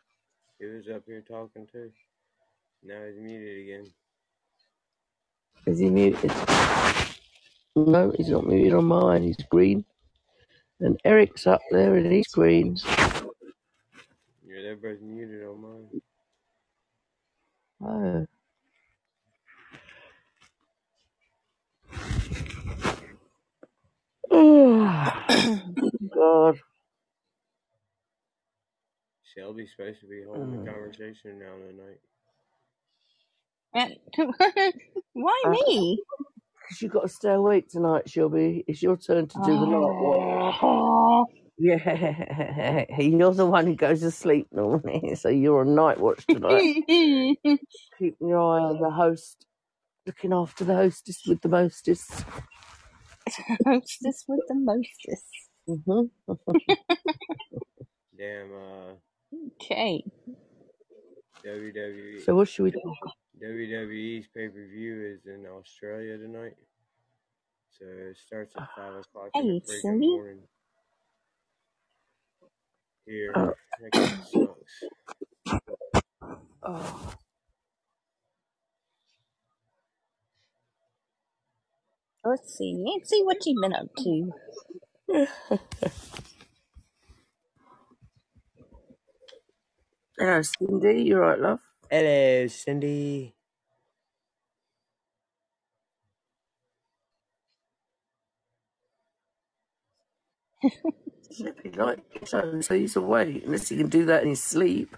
He 0.59 0.65
was 0.65 0.87
up 0.89 1.03
here 1.07 1.21
talking 1.21 1.67
too. 1.71 1.91
Now 2.83 3.05
he's 3.05 3.19
muted 3.19 3.59
again. 3.63 3.91
is 5.67 5.79
he 5.79 5.89
muted? 5.89 6.31
No, 7.77 8.11
he's 8.17 8.29
not 8.29 8.47
muted 8.47 8.73
on 8.73 8.85
mine. 8.85 9.21
He's 9.23 9.37
green. 9.51 9.85
And 10.79 10.99
Eric's 11.05 11.45
up 11.47 11.61
there 11.71 11.95
and 11.95 12.11
he's 12.11 12.27
green. 12.29 12.77
Yeah, 14.47 14.61
they're 14.63 14.75
both 14.77 15.01
muted 15.01 15.43
on 15.45 15.61
mine. 15.61 16.01
Oh. 17.83 18.27
Oh, 24.31 25.73
God. 26.15 26.59
Shelby's 29.35 29.71
supposed 29.75 29.99
to 30.01 30.07
be 30.07 30.23
holding 30.23 30.51
the 30.51 30.57
Mm. 30.57 30.65
conversation 30.65 31.39
now 31.39 31.55
tonight. 31.57 32.01
And- 33.73 34.73
Why 35.13 35.43
Uh, 35.45 35.49
me? 35.49 36.03
Because 36.67 36.81
you've 36.81 36.91
got 36.91 37.03
to 37.03 37.07
stay 37.09 37.31
awake 37.33 37.69
tonight, 37.69 38.09
Shelby. 38.09 38.65
It's 38.67 38.83
your 38.83 38.97
turn 38.97 39.27
to 39.27 39.37
do 39.45 39.53
the 39.53 39.65
night 39.67 39.79
watch. 39.79 40.57
Oh, 40.61 41.25
Yeah, 41.59 42.85
you're 42.99 43.33
the 43.33 43.45
one 43.47 43.65
who 43.65 43.75
goes 43.75 44.01
to 44.01 44.11
sleep 44.11 44.47
normally, 44.51 45.15
so 45.19 45.29
you're 45.29 45.61
on 45.61 45.73
night 45.75 45.99
watch 45.99 46.25
tonight. 46.27 46.61
Keeping 46.87 48.27
your 48.27 48.37
eye 48.39 48.61
on 48.63 48.79
the 48.81 48.91
host, 48.91 49.45
looking 50.05 50.33
after 50.33 50.63
the 50.63 50.75
hostess 50.75 51.23
with 51.25 51.41
the 51.41 51.49
mostest. 51.49 52.25
hostess 53.65 54.25
with 54.27 54.41
the 54.47 54.55
mostest. 54.55 55.49
hmm 55.67 56.53
Damn, 58.17 58.51
uh, 58.53 58.93
Okay. 59.61 60.03
WWE. 61.45 62.21
So 62.25 62.35
what 62.35 62.47
should 62.47 62.63
we 62.63 62.71
talk 62.71 62.97
WWE's 63.43 64.27
pay 64.35 64.49
per 64.49 64.67
view 64.67 65.15
is 65.15 65.25
in 65.27 65.45
Australia 65.47 66.17
tonight. 66.17 66.55
So 67.71 67.85
it 67.87 68.17
starts 68.17 68.55
at 68.57 68.63
5 68.75 68.95
o'clock 68.95 69.31
in 69.39 69.47
Hey, 69.47 69.61
the 69.67 69.71
freaking 69.73 70.01
Cindy. 70.01 70.07
morning. 70.07 70.41
Here. 73.05 73.35
Oh. 73.35 73.53
That 73.79 73.93
kinda 73.97 74.17
sucks. 74.23 74.89
Oh. 76.63 77.13
Let's 82.25 82.53
see. 82.57 82.73
Nancy, 82.75 83.23
what 83.23 83.45
you 83.45 83.59
been 83.61 83.73
up 83.73 83.87
to? 84.03 84.33
Hello, 90.19 90.41
Cindy. 90.43 91.03
you're 91.03 91.21
right, 91.21 91.39
love? 91.39 91.59
Hello, 91.89 92.47
Cindy. 92.47 93.33
Sleeping 101.31 101.73
like 101.73 101.99
so 102.25 102.61
he's 102.75 102.95
away. 102.95 103.41
Unless 103.45 103.69
he 103.69 103.77
can 103.77 103.89
do 103.89 104.05
that 104.05 104.23
in 104.23 104.29
his 104.29 104.43
sleep. 104.43 104.95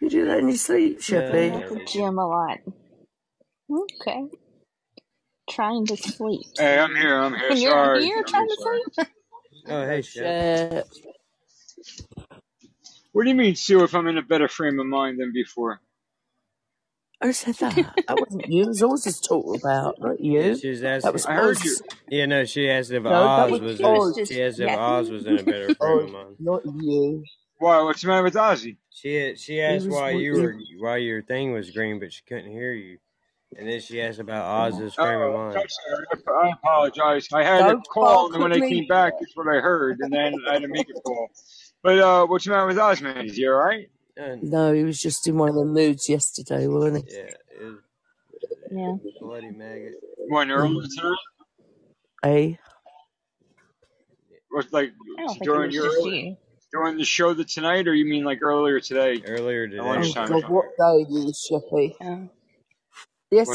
You 0.00 0.10
do 0.10 0.26
that 0.26 0.38
in 0.38 0.48
your 0.48 0.56
sleep, 0.58 1.00
Sheppy. 1.00 1.50
Yeah, 1.52 1.68
the 1.68 1.84
gym 1.86 2.18
a 2.18 2.26
lot. 2.26 2.58
Okay. 3.70 4.24
Trying 5.50 5.86
to 5.86 5.96
sleep. 5.96 6.46
Hey, 6.58 6.78
I'm 6.78 6.94
here. 6.94 7.18
I'm 7.18 7.34
here. 7.34 7.56
Sorry. 7.56 8.04
you're 8.04 8.16
here 8.16 8.24
trying 8.24 8.48
to 8.48 8.56
sleep? 8.60 9.08
Oh, 9.68 9.86
hey, 9.86 10.02
Shep. 10.02 10.24
Shep. 10.24 10.86
What 13.16 13.24
do 13.24 13.30
you 13.30 13.34
mean, 13.34 13.56
Sue? 13.56 13.82
If 13.82 13.94
I'm 13.94 14.06
in 14.08 14.18
a 14.18 14.22
better 14.22 14.46
frame 14.46 14.78
of 14.78 14.84
mind 14.86 15.18
than 15.18 15.32
before? 15.32 15.80
Who 17.22 17.32
said 17.32 17.54
that? 17.54 17.74
That 18.08 18.20
wasn't 18.20 18.46
you. 18.46 18.64
It 18.64 18.68
was 18.68 18.82
Oz 18.82 19.06
was 19.06 19.20
talking 19.20 19.56
about, 19.56 19.96
not 20.00 20.20
Yeah, 20.20 20.42
you. 20.48 20.56
she 20.58 20.68
was 20.68 20.80
That 20.82 21.14
was 21.14 21.24
I 21.24 21.32
heard 21.32 21.56
Oz. 21.56 21.64
you. 21.64 21.76
Yeah, 22.10 22.26
no, 22.26 22.44
she 22.44 22.68
asked 22.68 22.90
if 22.90 23.04
No, 23.04 23.10
Oz 23.14 23.52
was 23.52 23.60
was 23.62 23.80
oh, 23.82 24.12
She 24.12 24.20
was 24.20 24.20
in. 24.20 24.22
Oz. 24.22 24.28
She 24.28 24.42
asked 24.42 24.60
if 24.60 24.66
yeah. 24.68 24.76
Oz 24.78 25.10
was 25.10 25.26
in 25.26 25.38
a 25.38 25.42
better 25.42 25.74
frame 25.74 25.98
of 26.00 26.08
oh, 26.10 26.12
mind. 26.12 26.36
not 26.38 26.62
you. 26.66 27.24
Why? 27.58 27.80
What's 27.82 28.02
the 28.02 28.08
matter 28.08 28.22
with 28.22 28.34
Ozzy? 28.34 28.76
She 28.90 29.34
she 29.36 29.62
asked 29.62 29.86
was 29.86 29.94
why 29.94 30.10
you 30.10 30.36
you. 30.36 30.42
were 30.42 30.56
why 30.78 30.96
your 30.98 31.22
thing 31.22 31.52
was 31.52 31.70
green, 31.70 31.98
but 31.98 32.12
she 32.12 32.20
couldn't 32.28 32.50
hear 32.52 32.74
you. 32.74 32.98
And 33.56 33.66
then 33.66 33.80
she 33.80 34.02
asked 34.02 34.18
about 34.18 34.44
Oz's 34.74 34.94
oh, 34.98 35.04
frame 35.04 35.22
of 35.22 35.34
Oh, 35.34 35.38
mind. 35.38 35.56
I'm 35.56 35.68
sorry. 35.68 36.44
I 36.44 36.50
apologize. 36.50 37.28
I 37.32 37.44
had 37.44 37.62
a 37.62 37.72
Don't 37.72 37.88
call, 37.88 38.28
bark 38.28 38.34
and 38.34 38.42
when 38.42 38.52
at 38.52 38.62
I 38.62 38.68
came 38.68 38.86
back, 38.86 39.14
that's 39.18 39.34
what 39.34 39.48
I 39.48 39.60
heard, 39.60 40.00
and 40.00 40.12
then 40.12 40.34
I 40.48 40.54
had 40.54 40.62
to 40.62 40.68
make 40.68 40.90
a 40.90 41.00
call. 41.00 41.30
But 41.82 41.98
uh, 41.98 42.26
what's 42.26 42.44
the 42.44 42.50
matter 42.50 42.66
with 42.66 42.78
Oz, 42.78 43.00
man? 43.00 43.26
Is 43.26 43.36
he 43.36 43.46
all 43.46 43.54
right? 43.54 43.88
And 44.16 44.42
No, 44.50 44.72
he 44.72 44.82
was 44.84 44.98
just 45.00 45.26
in 45.28 45.36
one 45.36 45.50
of 45.50 45.54
the 45.54 45.64
moods 45.64 46.08
yesterday, 46.08 46.66
wasn't 46.66 47.08
he? 47.08 47.14
yeah, 47.16 47.30
it 47.50 47.62
was 47.62 47.80
Yeah. 48.70 48.92
bloody 49.20 49.50
maggot. 49.50 49.94
When 50.28 50.50
earlier 50.50 50.82
Mm. 50.82 50.94
tonight? 50.94 51.16
Eh? 52.24 52.54
Was 54.50 54.72
like 54.72 54.90
I 55.18 55.22
don't 55.22 55.28
think 55.28 55.42
it 55.42 55.44
during 55.44 55.66
was 55.66 55.74
your 55.74 55.86
just 55.86 56.06
you. 56.06 56.36
during 56.72 56.96
the 56.96 57.04
show 57.04 57.34
that 57.34 57.48
tonight, 57.48 57.86
or 57.86 57.94
you 57.94 58.04
mean 58.06 58.24
like 58.24 58.42
earlier 58.42 58.80
today? 58.80 59.22
Earlier 59.24 59.64
At 59.64 59.70
today. 59.70 59.82
Oh 59.82 59.86
lunchtime 59.86 60.24
or 60.24 60.28
God, 60.28 60.40
something? 60.40 60.54
what 60.54 60.64
day 60.78 61.06
it 61.08 61.28
is, 61.28 61.48
Sheppy? 61.50 61.94
Oh. 62.00 62.28
What 63.30 63.48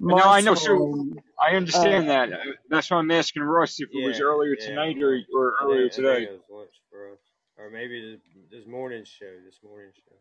was 0.00 0.16
No, 0.16 0.28
I 0.28 0.40
know, 0.42 0.54
Sue. 0.54 0.90
time. 0.90 1.20
I 1.40 1.56
Uh, 1.72 1.78
understand 1.78 2.10
that. 2.10 2.30
That's 2.70 2.90
why 2.90 2.98
I'm 2.98 3.10
asking 3.10 3.42
Russ 3.44 3.80
if 3.80 3.90
it 3.92 4.04
was 4.04 4.20
earlier 4.20 4.56
yeah. 4.56 4.64
tonight 4.66 4.98
or 5.02 5.20
or 5.34 5.54
I 5.60 5.64
earlier 5.64 5.88
think, 5.88 5.92
I 5.94 6.02
think 6.04 6.20
today. 6.20 6.28
it 6.28 6.32
was 6.32 6.42
lunch 6.50 6.72
for 6.90 7.12
us, 7.12 7.20
or 7.58 7.70
maybe 7.70 8.00
this, 8.00 8.20
this 8.50 8.66
morning's 8.68 9.08
show. 9.08 9.32
This 9.46 9.60
morning's 9.64 9.96
show. 9.96 10.16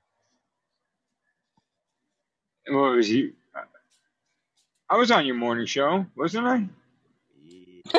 What 2.69 2.95
was 2.95 3.07
he? 3.07 3.33
I 4.89 4.97
was 4.97 5.11
on 5.11 5.25
your 5.25 5.35
morning 5.35 5.67
show, 5.67 6.05
wasn't 6.17 6.47
I? 6.47 6.67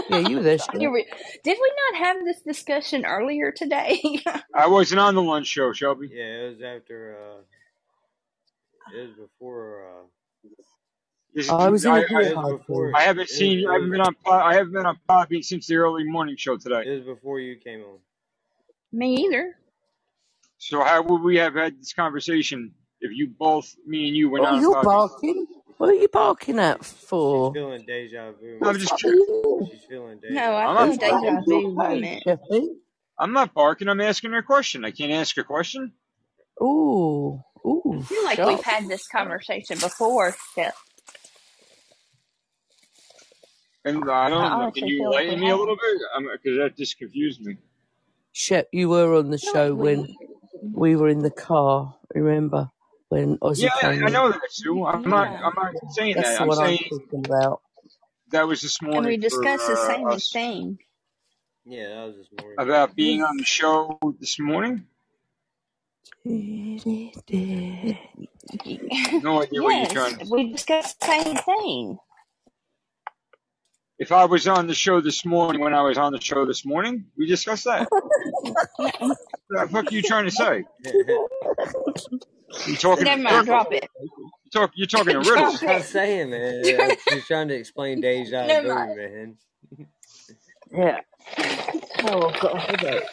yeah, 0.09 0.19
you 0.19 0.37
were 0.39 0.43
there, 0.45 0.59
You 0.75 0.93
Shep. 0.93 0.95
re- 0.95 1.07
Did 1.45 1.59
we 1.61 1.73
not 1.93 2.07
have 2.07 2.25
this 2.25 2.43
discussion 2.43 3.05
earlier 3.07 3.53
today? 3.53 4.01
I 4.55 4.69
wasn't 4.69 5.01
on 5.01 5.15
the 5.15 5.23
lunch 5.23 5.47
show, 5.49 5.73
Shelby. 5.73 6.13
Yeah, 6.13 6.25
it 6.25 6.51
was 6.51 6.63
after. 6.63 7.17
uh 7.19 7.43
It 8.97 9.09
was 9.09 9.29
before. 9.29 9.85
uh 9.87 10.07
This 10.45 10.67
is, 11.35 11.49
oh, 11.51 11.57
I 11.59 11.69
was 11.69 11.85
in 11.85 11.93
I, 11.93 11.99
a 11.99 12.03
It 12.03 12.11
I, 12.11 12.19
was 12.19 12.29
party. 12.35 12.57
before. 12.59 12.97
I 12.97 13.03
haven't 13.03 13.31
It 13.31 13.39
was, 13.39 13.39
seen. 13.39 13.59
it 13.61 13.69
I 13.69 13.75
haven't 13.75 13.91
been 13.91 14.01
on. 14.01 14.17
Po- 14.25 14.33
I 14.33 14.55
haven't 14.55 14.73
been 14.73 14.87
on 14.87 14.99
Poppy 15.09 15.43
since 15.43 15.67
the 15.67 15.77
early 15.77 16.05
morning 16.05 16.37
show 16.37 16.57
today. 16.57 16.83
it 16.85 16.91
was 17.07 17.17
before 17.17 17.41
you 17.41 17.57
came 17.57 17.81
on. 17.83 17.99
Me 18.93 19.17
either. 19.27 19.57
So 20.59 20.83
how 20.85 21.03
would 21.03 21.23
we 21.23 21.37
have 21.39 21.55
had 21.55 21.79
this 21.81 21.93
conversation 21.93 22.73
if 23.01 23.13
you 23.15 23.29
both, 23.39 23.75
me 23.87 24.09
and 24.09 24.17
you, 24.17 24.31
were 24.31 24.41
Oh, 24.41 24.43
not 24.43 24.55
on 24.55 24.61
you're 24.61 24.83
barking. 24.83 25.47
What 25.79 25.91
are 25.91 25.95
you 25.95 26.09
barking 26.09 26.59
at 26.59 26.85
She's 26.85 26.95
for? 27.09 27.53
feeling 27.53 27.85
deja 27.87 28.33
vu. 28.33 28.59
I'm 28.63 28.79
just. 28.79 28.93
up 28.93 28.99
curious. 29.01 29.21
with 29.21 29.29
you? 29.29 29.69
She's 29.71 29.85
feeling 29.85 30.21
No, 30.29 30.43
deja 30.43 30.53
I 30.55 30.67
I'm 30.67 30.91
vu. 30.91 30.99
feel 30.99 31.11
not. 31.13 31.23
Deja 31.23 31.33
not 31.35 31.45
vu 31.45 31.61
your 31.63 31.73
page, 31.79 32.03
moment. 32.03 32.25
I'm 33.19 33.33
not 33.33 33.55
barking. 33.55 33.89
I'm 33.89 34.01
asking 34.01 34.33
her 34.33 34.39
a 34.39 34.43
question. 34.43 34.85
I 34.85 34.91
can't 34.93 35.13
ask 35.13 35.37
a 35.39 35.45
question. 35.45 35.93
Ooh, 36.63 37.43
ooh, 37.67 37.83
I 37.93 38.03
feel 38.03 38.25
like 38.25 38.43
we've 38.45 38.63
had 38.65 38.89
this 38.89 39.09
conversation 39.09 39.79
before. 39.79 40.37
Steph. 40.53 40.75
And 43.89 44.11
I 44.11 44.29
I 44.29 44.31
don't 44.31 44.59
know. 44.61 44.73
Can 44.73 44.87
you 44.87 44.99
feel 44.99 45.13
like 45.13 45.29
me 45.41 45.51
a 45.51 45.57
little 45.57 45.77
bit? 45.77 46.03
Because 46.43 46.59
that 46.59 46.77
just 46.77 46.99
confused 46.99 47.43
me. 47.43 47.57
Shep, 48.33 48.69
you 48.73 48.89
were 48.91 49.15
on 49.17 49.31
the 49.31 49.39
show 49.39 49.75
when 49.75 50.09
we. 50.09 50.19
we 50.73 50.97
were 50.97 51.09
in 51.09 51.21
the 51.21 51.31
car. 51.33 51.97
Remember 52.15 52.71
when 53.11 53.39
Ozzy 53.39 53.65
Yeah, 53.65 53.71
I, 53.75 53.91
came 53.91 54.07
I 54.07 54.09
in? 54.09 54.11
know 54.11 54.31
that, 54.31 54.41
Sue. 54.51 54.85
I'm 54.87 55.03
not. 55.09 55.29
I'm 55.29 55.55
not 55.57 55.75
saying 55.93 56.17
That's 56.17 56.21
that. 56.21 56.39
the 56.39 56.45
I'm 56.45 56.49
one 56.49 56.59
I'm 56.61 56.79
talking 56.91 57.25
about. 57.27 57.63
that 58.31 58.49
was 58.49 58.63
this 58.63 58.83
morning. 58.83 58.99
And 58.99 59.07
we 59.07 59.17
morning 59.17 59.21
for 59.29 59.45
discussed 59.47 59.67
the 59.69 59.77
uh, 59.77 59.77
same 59.77 60.17
us 60.17 60.31
thing. 60.33 60.79
Yeah, 61.67 61.89
that 61.91 62.05
was 62.09 62.17
this 62.17 62.29
morning. 62.41 62.59
about 62.59 62.97
being 62.97 63.23
on 63.23 63.37
the 63.39 63.45
show 63.45 63.99
this 64.21 64.39
morning. 64.41 64.87
No 69.21 69.43
idea 69.43 69.63
what 69.63 69.77
you're 69.77 69.87
trying 69.87 70.19
to. 70.19 70.27
we 70.31 70.53
discussed 70.53 71.01
the 71.01 71.07
same 71.07 71.37
thing. 71.37 71.99
If 73.99 74.13
I 74.13 74.27
was 74.27 74.47
on 74.49 74.67
the 74.69 74.75
show 74.75 75.01
this 75.01 75.25
morning, 75.25 75.61
when 75.63 75.75
I 75.75 75.83
was 75.83 75.99
on 75.99 76.13
the 76.13 76.21
show 76.21 76.47
this 76.47 76.65
morning, 76.65 77.07
we 77.17 77.27
discussed 77.27 77.65
that. 77.65 77.89
What 79.51 79.67
the 79.67 79.69
fuck 79.73 79.87
are 79.87 79.95
you 79.95 80.03
trying 80.03 80.27
to 80.27 80.31
say? 80.31 80.65
You 82.67 82.77
talking 82.77 83.07
Never 83.07 83.19
in 83.19 83.25
mind, 83.25 83.35
circles? 83.47 83.47
drop 83.47 83.73
it. 83.73 83.89
You 84.45 84.51
talk. 84.53 84.71
You're 84.75 84.87
talking 84.87 85.15
in 85.15 85.21
drop 85.23 85.55
riddles. 85.55 85.63
I'm 85.63 85.81
it. 85.81 85.85
saying, 85.85 86.31
man. 86.31 86.63
yeah, 86.65 86.95
She's 87.09 87.27
trying 87.27 87.49
to 87.49 87.55
explain 87.55 88.01
deja 88.01 88.47
Never 88.47 88.69
vu, 88.69 88.97
man. 88.97 89.37
Yeah. 90.73 91.01
Oh, 92.05 92.29
I've 92.29 92.41
got 92.41 92.57
a 92.57 92.61
headache. 92.61 93.05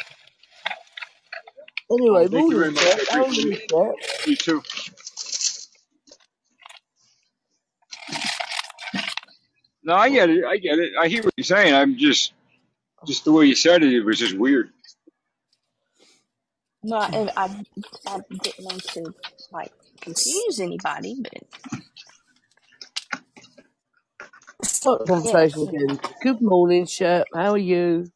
Anyway, 1.92 2.28
Thank 2.28 2.52
you 2.52 2.58
very 2.60 2.72
much. 2.72 2.84
I 2.86 2.98
How 3.12 3.22
are 3.22 3.24
appreciate 3.24 3.62
it. 3.70 4.28
You 4.28 4.36
too. 4.36 4.64
No, 9.86 9.96
I 9.96 10.10
get 10.12 10.32
it. 10.32 10.46
I 10.46 10.58
get 10.58 10.80
it. 10.80 10.94
I 11.00 11.10
hear 11.10 11.24
what 11.24 11.34
you're 11.38 11.46
saying. 11.46 11.76
I'm 11.76 11.98
just, 11.98 12.34
just 13.08 13.26
the 13.26 13.34
way 13.34 13.46
you 13.46 13.56
said 13.56 13.84
it, 13.84 13.94
it 13.94 14.04
was 14.06 14.20
just 14.20 14.38
weird. 14.38 14.72
No, 16.84 16.98
and 17.02 17.32
I, 17.38 17.46
I 18.08 18.20
didn't 18.30 18.66
mean 18.66 18.82
to 18.94 19.14
like 19.52 19.74
confuse 20.02 20.60
anybody, 20.62 21.16
but 21.24 21.44
Start 24.64 25.02
the 25.02 25.06
yes, 25.24 25.42
conversation 25.46 25.68
again. 25.70 26.00
Good 26.22 26.42
morning, 26.42 26.86
Shep. 26.88 27.30
How 27.34 27.52
are 27.54 27.58
you? 27.58 28.12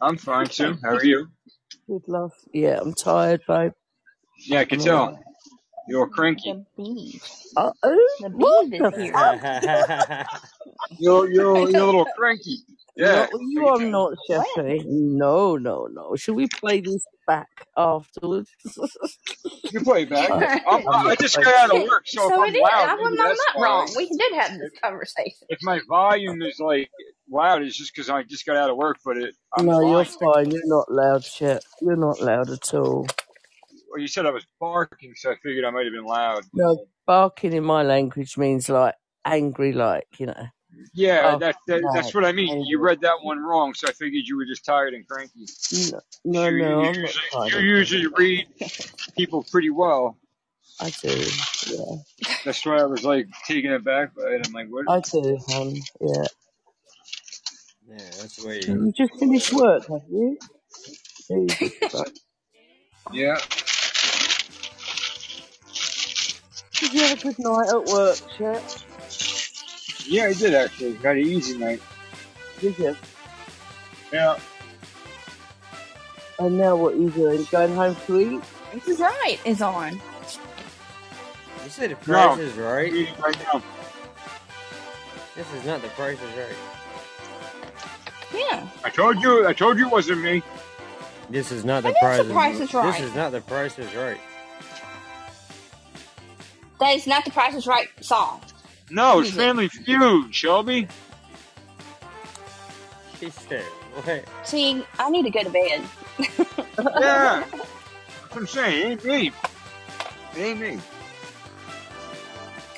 I'm 0.00 0.16
fine, 0.18 0.50
Sue. 0.50 0.78
How 0.82 0.90
are 0.96 1.04
you? 1.04 1.28
Good 1.88 2.08
love. 2.08 2.32
Yeah, 2.52 2.80
I'm 2.80 2.94
tired, 2.94 3.42
babe. 3.48 3.72
Yeah, 4.46 4.60
I 4.60 4.66
can 4.66 4.78
tell. 4.80 5.18
You're 5.88 6.08
cranky. 6.08 6.54
the 6.54 6.66
bee, 6.76 7.20
Uh 7.56 7.72
oh. 7.82 8.08
the 8.20 8.30
What 8.30 8.68
bee 8.70 8.76
the 8.78 8.90
is 8.90 8.92
here. 8.96 9.40
fuck? 10.90 10.98
You're, 11.00 11.30
you're, 11.30 11.56
you're 11.70 11.82
a 11.82 11.86
little 11.86 12.06
cranky. 12.16 12.58
Yeah, 12.96 13.26
No, 13.32 13.40
you 13.48 13.66
are 13.66 13.78
not, 13.78 14.12
What? 14.26 14.46
Sheppy. 14.56 14.82
No, 14.86 15.56
no, 15.56 15.88
no. 15.90 16.16
Should 16.16 16.34
we 16.34 16.48
play 16.48 16.80
this 16.80 17.06
back 17.26 17.48
afterwards? 17.76 18.50
You 19.72 19.80
play 19.80 20.02
it 20.02 20.10
back. 20.10 20.30
I, 20.30 20.60
I'm, 20.68 20.88
I'm 20.88 21.06
I 21.06 21.14
just 21.14 21.36
got 21.36 21.70
out 21.70 21.76
of 21.76 21.82
work, 21.88 22.02
so 22.06 22.22
if 22.26 22.28
So 22.34 22.42
I'm 22.42 22.48
it 22.48 22.56
is. 22.56 22.62
loud, 22.62 22.72
I, 22.88 22.96
maybe 22.96 23.06
I'm 23.06 23.16
that's 23.16 23.38
not 23.54 23.58
why. 23.60 23.64
wrong. 23.66 23.92
We 23.96 24.08
did 24.08 24.32
have 24.34 24.58
this 24.58 24.72
conversation. 24.82 25.46
if 25.48 25.58
my 25.62 25.80
volume 25.88 26.42
is 26.42 26.58
like 26.58 26.90
loud, 27.30 27.62
it's 27.62 27.76
just 27.76 27.94
because 27.94 28.10
I 28.10 28.22
just 28.24 28.44
got 28.44 28.56
out 28.56 28.68
of 28.70 28.76
work. 28.76 28.98
But 29.04 29.16
it, 29.18 29.34
I'm 29.56 29.64
No, 29.66 29.80
you're 29.80 30.04
fine. 30.04 30.32
fine. 30.34 30.50
You're 30.50 30.66
not 30.66 30.90
loud, 30.90 31.24
Shep. 31.24 31.62
You're 31.80 31.96
not 31.96 32.20
loud 32.20 32.50
at 32.50 32.74
all. 32.74 33.06
Well, 33.90 34.00
you 34.00 34.08
said 34.08 34.26
I 34.26 34.30
was 34.30 34.44
barking, 34.58 35.12
so 35.16 35.30
I 35.30 35.36
figured 35.42 35.64
I 35.64 35.70
might 35.70 35.84
have 35.84 35.92
been 35.94 36.04
loud. 36.04 36.42
No, 36.52 36.84
barking 37.06 37.52
in 37.52 37.64
my 37.64 37.82
language 37.82 38.36
means 38.36 38.68
like 38.68 38.94
angry, 39.24 39.72
like, 39.72 40.06
you 40.18 40.26
know. 40.26 40.46
Yeah, 40.94 41.22
Oh, 41.24 41.38
that, 41.38 41.56
that 41.66 41.82
that's 41.92 42.14
what 42.14 42.24
I 42.24 42.32
mean. 42.32 42.64
You 42.66 42.80
read 42.80 43.02
that 43.02 43.22
one 43.22 43.40
wrong, 43.40 43.74
so 43.74 43.88
I 43.88 43.92
figured 43.92 44.24
you 44.26 44.36
were 44.36 44.46
just 44.46 44.64
tired 44.64 44.94
and 44.94 45.06
cranky. 45.08 45.46
No, 45.72 46.00
no, 46.24 46.50
You, 46.50 46.56
no, 46.56 46.80
you 46.80 46.86
I'm 46.86 46.94
usually 46.94 47.24
tired 47.32 47.52
you 47.52 47.58
of 47.58 47.64
usually 47.76 48.06
read 48.16 48.46
people 49.16 49.44
pretty 49.50 49.70
well. 49.70 50.16
I 50.80 50.90
do, 51.02 51.08
yeah. 51.68 51.96
That's 52.44 52.64
why 52.66 52.78
I 52.80 52.84
was 52.86 53.04
like 53.04 53.28
taken 53.46 53.72
aback 53.72 54.14
by 54.14 54.22
it. 54.24 54.46
I'm 54.46 54.52
like, 54.52 54.68
what? 54.68 54.86
I 54.88 55.00
do, 55.00 55.38
hon. 55.48 55.76
Yeah. 56.00 56.24
Yeah, 57.88 58.10
that's 58.20 58.36
the 58.36 58.48
way. 58.48 58.60
You 58.66 58.92
just 58.96 59.18
finished 59.18 59.52
work, 59.52 59.84
have 59.88 60.02
you? 60.10 60.38
Jesus 61.28 61.72
Christ. 61.90 62.20
Yeah. 63.12 63.36
Did 66.80 66.94
you 66.94 67.00
have 67.02 67.18
a 67.18 67.22
good 67.22 67.38
night 67.38 67.68
at 67.70 67.84
work, 67.84 68.20
Shep? 68.38 68.64
Yeah, 70.06 70.24
I 70.26 70.32
did 70.34 70.54
actually. 70.54 70.94
Got 70.94 71.16
an 71.16 71.22
easy 71.22 71.58
night. 71.58 71.82
Did 72.60 72.78
you? 72.78 72.96
Yeah. 74.12 74.38
And 76.38 76.58
now 76.58 76.76
what 76.76 76.94
are 76.94 76.98
you 76.98 77.10
doing? 77.10 77.44
Going 77.50 77.74
home 77.74 77.96
to 78.06 78.20
eat? 78.20 78.42
This 78.72 78.88
is 78.88 79.00
right. 79.00 79.38
Is 79.44 79.62
on. 79.62 80.00
You 81.64 81.70
said 81.70 81.90
the 81.90 82.12
No, 82.12 82.34
is 82.36 82.54
right. 82.54 82.92
eating 82.92 83.14
right 83.22 83.38
now. 83.52 83.62
This 85.36 85.52
is 85.54 85.64
not 85.64 85.82
the 85.82 85.88
price 85.88 86.18
is 86.20 86.36
right. 86.36 86.56
Yeah. 88.34 88.68
I 88.84 88.90
told 88.90 89.20
you. 89.20 89.46
I 89.46 89.52
told 89.52 89.78
you 89.78 89.86
it 89.86 89.92
wasn't 89.92 90.22
me. 90.22 90.42
This 91.28 91.52
is 91.52 91.64
not 91.64 91.82
the 91.82 91.90
Maybe 91.90 91.96
it's 91.96 92.00
price. 92.00 92.26
The 92.26 92.32
Price 92.32 92.60
is 92.60 92.74
Right. 92.74 92.92
This 92.92 93.08
is 93.08 93.14
not 93.14 93.32
the 93.32 93.40
price 93.40 93.78
is 93.78 93.94
right. 93.94 94.20
That 96.80 96.96
is 96.96 97.06
not 97.06 97.24
the 97.24 97.30
Price 97.30 97.54
is 97.54 97.66
Right 97.66 97.88
song. 98.00 98.40
No, 98.90 99.20
it's 99.20 99.30
Family 99.30 99.68
Feud, 99.68 100.34
Shelby. 100.34 100.88
She 103.18 103.30
said, 103.30 103.62
"What?" 103.62 104.24
See, 104.44 104.84
I 104.98 105.10
need 105.10 105.22
to 105.22 105.30
go 105.30 105.42
to 105.42 105.50
bed. 105.50 105.82
Yeah. 106.18 106.26
That's 106.76 107.52
what 107.52 108.36
I'm 108.36 108.46
saying. 108.46 108.92
It 108.92 109.04
ain't 109.04 109.04
me. 109.04 109.32
It 110.36 110.40
ain't 110.40 110.60
me. 110.60 110.78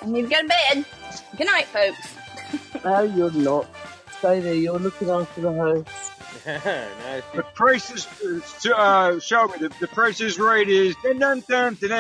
I 0.02 0.07
need 0.07 0.23
to 0.23 0.28
go 0.28 0.42
to 0.42 0.49
bed. 0.49 0.84
Good 1.36 1.47
night, 1.47 1.66
folks. 1.66 2.84
No, 2.84 3.02
you're 3.02 3.31
not. 3.31 3.66
Stay 4.18 4.41
there. 4.41 4.55
You're 4.55 4.78
looking 4.78 5.10
after 5.10 5.41
the 5.41 5.55
house. 5.55 6.10
nice. 6.47 7.23
The 7.34 7.44
price 7.55 7.91
is, 7.91 8.66
uh, 8.66 9.20
Shelby, 9.20 9.58
the, 9.60 9.68
the 9.81 9.86
price 9.86 10.20
is 10.20 10.39
right 10.39 10.68
is 10.68 10.97
dun 11.02 11.18
dun 11.18 11.44
dun 11.49 11.74
dun 11.81 11.91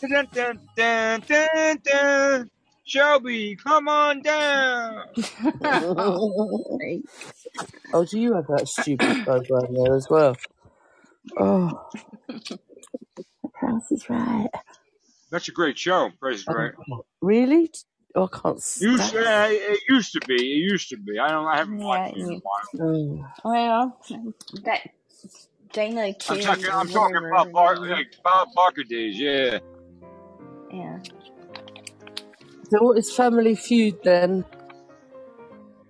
dun 0.00 0.10
dun 0.10 0.28
dun 0.32 0.60
dun 0.76 1.22
dun 1.26 1.78
dun. 1.82 2.50
Shelby, 2.90 3.54
come 3.54 3.86
on 3.86 4.20
down. 4.20 5.04
oh, 7.94 8.04
do 8.04 8.18
you 8.18 8.34
have 8.34 8.48
that 8.48 8.66
stupid 8.66 9.24
program 9.24 9.72
there 9.74 9.94
as 9.94 10.08
well? 10.10 10.36
Oh, 11.38 11.88
Price 13.54 13.92
is 13.92 14.10
Right. 14.10 14.48
That's 15.30 15.46
a 15.46 15.52
great 15.52 15.78
show, 15.78 16.10
Price 16.18 16.40
is 16.40 16.46
Right. 16.48 16.72
Really? 17.20 17.70
Oh, 18.16 18.24
I 18.24 18.36
can't 18.36 18.56
Used, 18.56 19.04
stand 19.04 19.16
uh, 19.16 19.46
it 19.52 19.80
used 19.88 20.12
to 20.14 20.20
be. 20.26 20.34
It 20.34 20.72
used 20.72 20.88
to 20.88 20.96
be. 20.96 21.16
I 21.20 21.28
don't. 21.28 21.46
I 21.46 21.58
haven't 21.58 21.78
watched 21.78 22.16
it 22.16 22.22
in 22.22 22.28
a 22.28 22.40
while. 22.40 22.62
Mm. 22.74 23.30
Well, 23.44 24.00
that 24.64 24.80
Dana 25.72 26.06
I'm 26.06 26.14
talking. 26.40 26.66
I'm 26.72 26.88
talking 26.88 27.16
about 27.18 27.46
her 27.46 27.52
Bar, 27.52 27.76
like 27.76 28.16
Bob 28.24 28.48
Barker 28.56 28.82
days. 28.82 29.16
Yeah. 29.16 29.60
Yeah. 30.72 30.98
So 32.70 32.82
what 32.84 32.98
is 32.98 33.10
Family 33.12 33.54
Feud 33.54 33.98
then? 34.04 34.44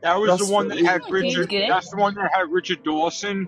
That 0.02 0.18
was 0.18 0.30
That's 0.30 0.46
the 0.48 0.52
one 0.54 0.68
that 0.68 0.78
we- 0.78 0.84
had 0.84 1.02
Richard. 1.10 1.48
good. 1.50 1.68
That's 1.70 1.90
the 1.90 1.96
one 1.98 2.14
that 2.14 2.30
had 2.32 2.50
Richard 2.50 2.82
Dawson, 2.82 3.46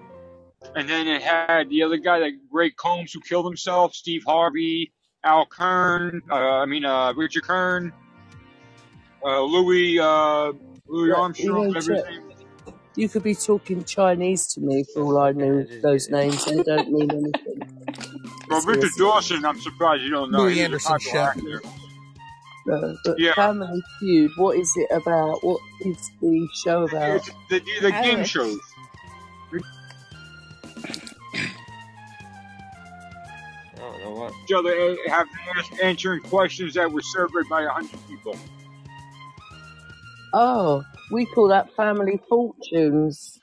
and 0.77 0.89
then 0.89 1.09
it 1.09 1.23
had 1.23 1.71
the 1.71 1.83
other 1.83 1.97
guy, 1.97 2.19
like 2.19 2.35
Ray 2.51 2.71
Combs, 2.71 3.13
who 3.13 3.21
killed 3.21 3.47
himself. 3.47 3.95
Steve 3.95 4.23
Harvey, 4.27 4.93
Al 5.25 5.47
Kern. 5.47 6.21
Uh, 6.31 6.35
I 6.35 6.67
mean, 6.67 6.85
uh, 6.85 7.15
Richard 7.15 7.45
Karn, 7.45 7.91
uh, 9.25 9.41
Louis, 9.41 9.99
uh, 9.99 10.53
Louis 10.87 11.09
Yeah, 11.09 11.15
Armstrong, 11.15 11.47
you 11.47 11.53
know, 11.55 11.69
whatever 11.69 11.93
his 11.95 12.03
Chet, 12.03 12.11
name. 12.13 12.23
You 12.97 13.09
could 13.09 13.23
be 13.23 13.35
talking 13.35 13.83
Chinese 13.85 14.47
to 14.49 14.61
me 14.61 14.85
for 14.93 15.01
all 15.05 15.19
I 15.19 15.33
know. 15.33 15.65
those 15.83 16.11
names. 16.11 16.45
They 16.45 16.63
don't 16.63 16.91
mean 16.93 17.11
anything. 17.11 17.63
Well, 18.51 18.61
Richard 18.67 18.91
Dawson, 18.99 19.43
I'm 19.47 19.59
surprised 19.59 20.03
you 20.03 20.11
don't 20.11 20.31
know. 20.31 20.41
Louis 20.41 20.53
He's 20.55 20.61
a 20.61 20.65
Anderson 20.65 20.93
popular 20.99 21.21
actor. 21.23 21.63
No, 22.67 22.97
but 23.05 23.19
Yeah. 23.19 23.35
Family 23.35 23.83
Feud, 23.99 24.31
what 24.37 24.57
is 24.57 24.73
it 24.77 24.89
about? 24.93 25.43
What 25.43 25.61
is 25.81 26.11
the 26.21 26.49
show 26.65 26.85
about? 26.85 27.17
It's 27.17 27.31
the, 27.51 27.59
the, 27.59 27.81
the 27.83 27.91
game 27.91 28.05
it's- 28.21 28.29
shows. 28.29 28.59
I 33.75 33.79
don't 33.79 34.01
know 34.05 34.11
what. 34.13 34.33
Each 34.45 34.53
other 34.53 34.71
uh, 34.71 34.97
have 35.09 35.27
ask, 35.57 35.73
answering 35.83 36.21
questions 36.23 36.75
that 36.75 36.91
were 36.91 37.03
surveyed 37.03 37.49
by 37.49 37.63
a 37.63 37.69
hundred 37.69 37.99
people. 38.09 38.37
Oh, 40.35 40.83
we 41.11 41.27
call 41.27 41.49
that 41.49 41.75
Family 41.75 42.21
Fortunes. 42.29 43.39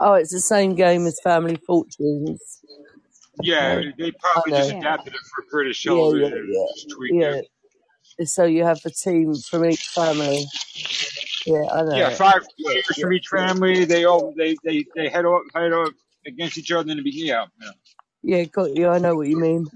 Oh, 0.00 0.12
it's 0.14 0.32
the 0.32 0.40
same 0.40 0.74
game 0.74 1.06
as 1.06 1.18
Family 1.24 1.56
Fortunes. 1.66 2.60
Yeah, 3.42 3.80
they 3.96 4.12
probably 4.12 4.52
just 4.52 4.70
adapted 4.72 5.14
it 5.14 5.20
for 5.34 5.44
British 5.50 5.84
Yeah, 5.84 5.92
yeah, 5.92 5.98
television. 5.98 6.48
yeah. 6.52 6.64
Just 6.74 6.90
tweaked 6.90 7.14
Yeah. 7.14 7.40
So 8.24 8.44
you 8.44 8.64
have 8.64 8.80
a 8.84 8.90
team 8.90 9.34
from 9.34 9.64
each 9.64 9.88
family. 9.88 10.44
Yeah, 11.46 11.64
I 11.72 11.82
know. 11.82 11.96
Yeah, 11.96 12.10
five 12.10 12.42
Yeah, 12.56 12.64
players 12.66 12.86
from 12.98 13.12
each 13.12 13.28
family. 13.28 13.84
They 13.84 14.04
all 14.04 14.34
they 14.36 14.56
they 14.64 14.84
they 14.94 15.08
head 15.08 15.24
off 15.24 15.42
head 15.54 15.72
off 15.72 15.92
against 16.26 16.58
each 16.58 16.72
other 16.72 16.90
in 16.90 16.96
the 16.96 17.02
beginning. 17.02 17.28
Yeah, 17.28 17.46
yeah. 17.62 17.70
Yeah, 18.22 18.44
got 18.44 18.74
you. 18.74 18.88
I 18.88 18.98
know 18.98 19.14
what 19.14 19.28
you 19.28 19.38
mean. 19.38 19.66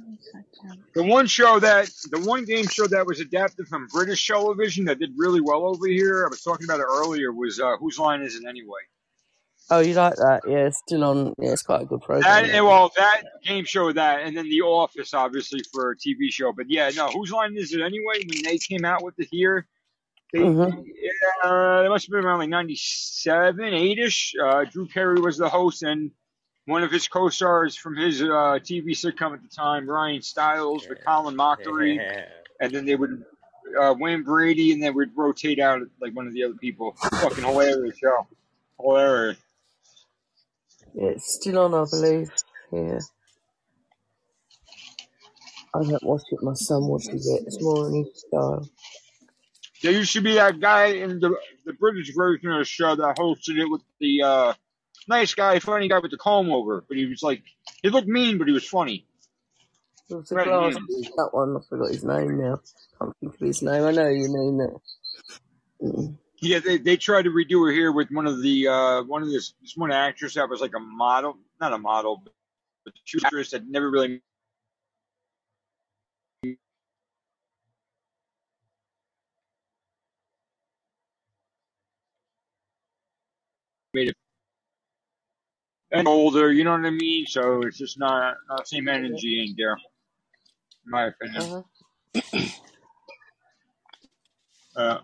The 0.94 1.02
one 1.02 1.26
show 1.26 1.58
that 1.60 1.90
the 2.10 2.20
one 2.20 2.44
game 2.44 2.66
show 2.66 2.86
that 2.86 3.06
was 3.06 3.20
adapted 3.20 3.68
from 3.68 3.86
British 3.86 4.26
television 4.26 4.84
that 4.86 4.98
did 4.98 5.12
really 5.16 5.40
well 5.40 5.64
over 5.64 5.86
here. 5.86 6.26
I 6.26 6.28
was 6.28 6.42
talking 6.42 6.64
about 6.64 6.80
it 6.80 6.86
earlier. 6.88 7.32
Was 7.32 7.60
uh, 7.60 7.76
Whose 7.78 7.98
Line 7.98 8.22
Is 8.22 8.36
It 8.36 8.44
Anyway? 8.46 8.80
Oh, 9.70 9.80
you 9.80 9.94
like 9.94 10.16
that? 10.16 10.42
Yeah, 10.46 10.66
it's 10.66 10.78
still 10.78 11.04
on. 11.04 11.34
Yeah, 11.38 11.52
it's 11.52 11.62
quite 11.62 11.82
a 11.82 11.84
good 11.86 12.02
program. 12.02 12.22
That 12.22 12.54
and, 12.54 12.66
well, 12.66 12.92
that 12.96 13.22
game 13.42 13.64
show 13.64 13.90
that, 13.92 14.20
and 14.22 14.36
then 14.36 14.48
The 14.48 14.62
Office, 14.62 15.14
obviously 15.14 15.60
for 15.72 15.92
a 15.92 15.96
TV 15.96 16.30
show. 16.30 16.52
But 16.52 16.68
yeah, 16.68 16.90
no, 16.94 17.08
Whose 17.08 17.30
Line 17.32 17.56
Is 17.56 17.72
It 17.72 17.80
Anyway? 17.80 18.24
When 18.26 18.42
they 18.42 18.58
came 18.58 18.84
out 18.84 19.02
with 19.02 19.18
it 19.18 19.28
here, 19.30 19.66
they, 20.32 20.40
Mhm. 20.40 20.84
uh, 21.44 21.82
it 21.84 21.88
must 21.88 22.06
have 22.06 22.10
been 22.10 22.24
around 22.24 22.40
like 22.40 22.50
'97, 22.50 23.64
eight-ish. 23.72 24.34
Uh, 24.42 24.64
Drew 24.64 24.86
Carey 24.88 25.20
was 25.20 25.38
the 25.38 25.48
host, 25.48 25.82
and 25.82 26.10
one 26.66 26.82
of 26.82 26.90
his 26.90 27.08
co-stars 27.08 27.74
from 27.76 27.96
his 27.96 28.22
uh, 28.22 28.58
TV 28.62 28.90
sitcom 28.90 29.32
at 29.32 29.42
the 29.42 29.48
time, 29.48 29.88
Ryan 29.88 30.22
Stiles, 30.22 30.86
with 30.88 31.04
Colin 31.04 31.34
Mochrie, 31.34 31.98
and 32.60 32.72
then 32.72 32.84
they 32.84 32.94
would 32.94 33.24
uh, 33.80 33.94
Wayne 33.98 34.22
Brady, 34.22 34.72
and 34.72 34.82
they 34.82 34.90
would 34.90 35.16
rotate 35.16 35.58
out 35.58 35.80
like 36.00 36.14
one 36.14 36.26
of 36.26 36.34
the 36.34 36.44
other 36.44 36.54
people. 36.54 36.94
Fucking 37.22 37.44
hilarious 37.44 37.96
show, 37.96 38.26
hilarious. 38.78 39.38
Yeah, 40.94 41.10
it's 41.10 41.34
still 41.34 41.58
on, 41.60 41.74
I 41.74 41.86
believe. 41.90 42.30
Yeah. 42.72 43.00
I 45.74 45.80
don't 45.82 46.02
watch 46.04 46.22
it. 46.32 46.40
My 46.42 46.54
son 46.54 46.86
watches 46.88 47.28
it. 47.28 47.44
It's 47.46 47.62
more 47.62 47.86
on 47.86 47.94
his 47.94 48.20
style. 48.28 48.68
There 49.82 49.92
used 49.92 50.12
to 50.14 50.22
be 50.22 50.34
that 50.34 50.60
guy 50.60 50.86
in 50.86 51.20
the 51.20 51.36
the 51.66 51.74
British 51.74 52.14
version 52.16 52.50
of 52.50 52.60
the 52.60 52.64
show 52.64 52.96
that 52.96 53.16
hosted 53.18 53.58
it 53.58 53.70
with 53.70 53.82
the 54.00 54.22
uh, 54.22 54.54
nice 55.08 55.34
guy, 55.34 55.58
funny 55.60 55.88
guy 55.88 56.00
with 56.00 56.10
the 56.12 56.18
comb 56.18 56.50
over, 56.50 56.84
but 56.88 56.96
he 56.96 57.06
was 57.06 57.22
like 57.22 57.42
he 57.82 57.90
looked 57.90 58.08
mean, 58.08 58.38
but 58.38 58.48
he 58.48 58.54
was 58.54 58.68
funny. 58.68 59.06
There 60.08 60.18
was 60.18 60.32
a 60.32 60.36
Right, 60.36 60.48
glass 60.48 60.76
that 61.16 61.30
one. 61.32 61.56
I 61.56 61.60
forgot 61.68 61.90
his 61.90 62.04
name 62.04 62.38
now. 62.38 62.60
Can't 63.00 63.14
think 63.20 63.34
of 63.34 63.40
his 63.40 63.62
name. 63.62 63.84
I 63.84 63.92
know 63.92 64.08
you 64.08 64.28
mean 64.28 64.58
that. 64.58 64.80
Mm. 65.82 66.18
Yeah, 66.42 66.60
they 66.60 66.78
they 66.78 66.98
tried 66.98 67.24
to 67.24 67.30
redo 67.30 67.66
her 67.66 67.72
here 67.72 67.92
with 67.92 68.10
one 68.12 68.28
of 68.28 68.42
the 68.42 68.68
uh 68.68 69.04
one 69.04 69.22
of 69.24 69.30
this 69.30 69.54
this 69.62 69.74
one 69.76 69.92
actress 69.92 70.36
that 70.36 70.50
was 70.50 70.62
like 70.62 70.74
a 70.76 70.80
model, 70.80 71.38
not 71.60 71.74
a 71.74 71.78
model, 71.78 72.22
but 72.84 72.94
she 73.04 73.18
was 73.18 73.24
an 73.24 73.28
actress 73.28 73.52
that 73.52 73.68
never 73.68 73.90
really 73.90 74.22
made 83.94 84.08
it 84.10 84.16
and 85.92 86.08
older. 86.08 86.52
You 86.52 86.64
know 86.64 86.72
what 86.72 86.86
I 86.86 86.90
mean? 86.90 87.26
So 87.26 87.62
it's 87.62 87.78
just 87.78 87.98
not 87.98 88.36
not 88.48 88.60
the 88.60 88.66
same 88.66 88.88
energy 88.88 89.46
in 89.48 89.54
there, 89.58 89.74
in 90.86 90.90
my 90.90 91.06
opinion. 91.08 91.64
Uh, 94.76 94.98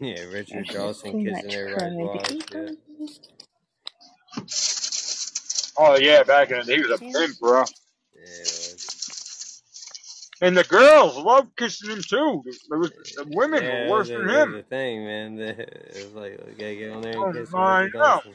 Yeah, 0.00 0.22
Richard 0.24 0.64
That's 0.66 0.74
Dawson 0.74 1.12
too 1.12 1.30
kissing 1.30 1.46
much 1.46 1.54
everybody's 1.54 2.44
credit. 2.44 2.78
wives. 2.96 3.20
Yeah. 5.76 5.84
oh 5.84 5.96
yeah, 5.98 6.22
back 6.22 6.50
in 6.50 6.64
the 6.66 6.74
he 6.76 6.80
was 6.82 6.90
a 6.92 6.98
pimp, 6.98 7.38
bro. 7.40 7.60
Yeah. 8.14 8.24
And 10.40 10.56
the 10.56 10.62
girls 10.64 11.16
loved 11.16 11.56
kissing 11.56 11.90
him 11.90 12.00
too. 12.00 12.44
There 12.68 12.78
was 12.78 12.90
the 13.16 13.24
women 13.30 13.64
Yeah, 13.64 13.84
were 13.86 13.90
worse 13.90 14.08
that- 14.08 14.18
than 14.18 14.26
that's 14.28 14.42
him. 14.44 14.52
the 14.52 14.62
thing, 14.62 15.04
man. 15.04 15.34
The- 15.36 15.58
It 15.98 16.04
was 16.04 16.14
like, 16.14 16.40
we 16.46 16.52
gotta 16.52 16.76
get 16.76 16.92
on 16.92 17.02
there 17.02 17.18
Oh 17.18 17.24
and 17.24 17.34
kiss 17.34 17.50
my 17.50 17.80
Richard 17.80 17.94
no. 17.94 18.00
Dawson. 18.04 18.34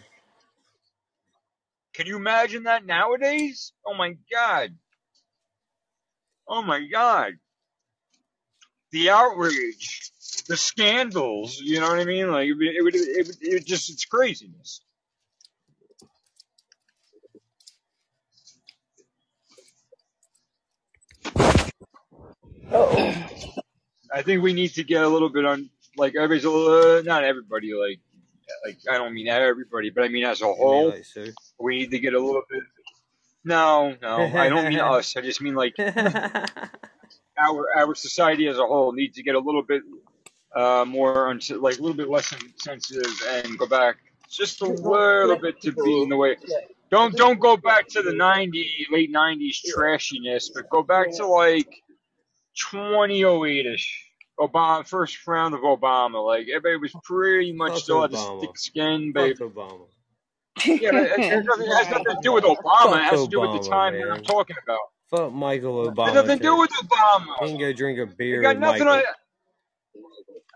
Can 1.94 2.08
you 2.08 2.18
imagine 2.18 2.64
that 2.64 2.86
nowadays? 2.86 3.72
Oh 3.86 3.94
my 3.94 4.18
god. 4.32 4.76
Oh 6.48 6.62
my 6.62 6.86
god. 6.92 7.34
The 8.92 9.10
outrage, 9.10 10.12
the 10.42 10.58
scandals. 10.58 11.60
You 11.60 11.80
know 11.80 11.90
what 11.90 12.00
I 12.00 12.06
mean? 12.06 12.32
Like 12.32 12.48
it 12.48 12.54
would, 12.54 12.68
it 12.68 12.84
would, 12.84 12.96
it 12.96 13.28
would, 13.28 13.38
it 13.42 13.66
just 13.66 13.90
it's 13.90 14.06
craziness. 14.06 14.82
Oh. 22.72 23.24
I 24.14 24.22
think 24.22 24.44
we 24.44 24.54
need 24.54 24.70
to 24.76 24.84
get 24.84 25.04
a 25.04 25.08
little 25.08 25.30
bit 25.30 25.46
on, 25.46 25.70
like 25.98 26.16
everybody's 26.16 26.46
a 26.46 26.50
little, 26.50 27.04
not 27.04 27.24
everybody, 27.24 27.74
like, 27.74 28.00
like 28.66 28.78
I 28.90 28.98
don't 28.98 29.14
mean 29.14 29.28
everybody, 29.28 29.90
but 29.90 30.04
I 30.04 30.08
mean 30.10 30.26
as 30.26 30.42
a 30.42 30.54
whole, 30.54 30.90
like 30.90 31.34
we 31.60 31.80
need 31.80 31.92
to 31.92 32.00
get 32.00 32.14
a 32.14 32.20
little 32.20 32.44
bit. 32.50 32.64
No, 33.44 33.96
no, 34.02 34.18
I 34.18 34.50
don't 34.50 34.70
mean 34.70 34.80
us. 34.80 35.18
I 35.18 35.22
just 35.22 35.42
mean 35.42 35.56
like 35.56 35.76
our 37.38 37.66
our 37.76 37.96
society 37.96 38.48
as 38.48 38.58
a 38.58 38.66
whole 38.66 38.92
needs 38.94 39.18
to 39.18 39.24
get 39.24 39.36
a 39.36 39.40
little 39.40 39.64
bit 39.64 39.82
uh, 40.56 40.86
more 40.88 41.34
like 41.34 41.78
a 41.78 41.82
little 41.82 41.94
bit 41.94 42.10
less 42.10 42.34
sensitive 42.58 43.12
and 43.28 43.58
go 43.58 43.68
back 43.68 43.98
just 44.30 44.62
a 44.62 44.66
little 44.66 45.38
bit 45.38 45.62
to 45.62 45.72
being 45.72 46.10
the 46.10 46.18
way. 46.18 46.36
Don't 46.90 47.16
don't 47.16 47.40
go 47.40 47.58
back 47.58 47.88
to 47.90 48.02
the 48.02 48.12
'90s, 48.12 48.86
late 48.92 49.12
'90s 49.12 49.58
trashiness, 49.76 50.50
but 50.54 50.70
go 50.70 50.84
back 50.84 51.12
to 51.18 51.26
like 51.26 51.82
2008 52.56 53.66
ish. 53.66 54.10
Obama 54.40 54.86
first 54.88 55.26
round 55.28 55.54
of 55.54 55.62
Obama, 55.62 56.26
like 56.26 56.48
everybody 56.50 56.78
was 56.78 56.94
pretty 57.04 57.52
much 57.52 57.84
still 57.84 58.02
had 58.02 58.12
Obama. 58.12 58.42
thick 58.42 58.58
skin, 58.58 59.12
babe. 59.12 59.38
Obama. 59.38 59.86
Yeah, 60.66 60.92
but 60.92 61.04
it, 61.04 61.20
it, 61.20 61.46
it 61.46 61.76
has 61.78 61.90
nothing 61.90 62.06
to 62.06 62.18
do 62.22 62.34
with 62.34 62.44
Obama. 62.44 62.96
It 62.98 63.04
has 63.04 63.24
to 63.24 63.28
do 63.28 63.42
with 63.42 63.62
the 63.64 63.70
time 63.70 63.94
that. 63.94 64.12
I'm 64.12 64.24
talking 64.24 64.56
about. 64.64 64.80
Fuck 65.10 65.34
Michael 65.34 65.88
It 65.88 65.94
Obama. 65.94 66.06
has 66.06 66.16
nothing 66.16 66.38
to 66.40 66.44
do 66.44 66.58
with 66.58 66.72
Obama. 66.72 67.36
He 67.42 67.48
can 67.50 67.60
go 67.60 67.74
drink 67.74 68.00
a 68.00 68.08
beer 68.08 68.40
It 68.40 68.44
got 68.44 68.60
nothing. 68.60 68.86
Michael. 68.86 69.04
On, 69.08 69.14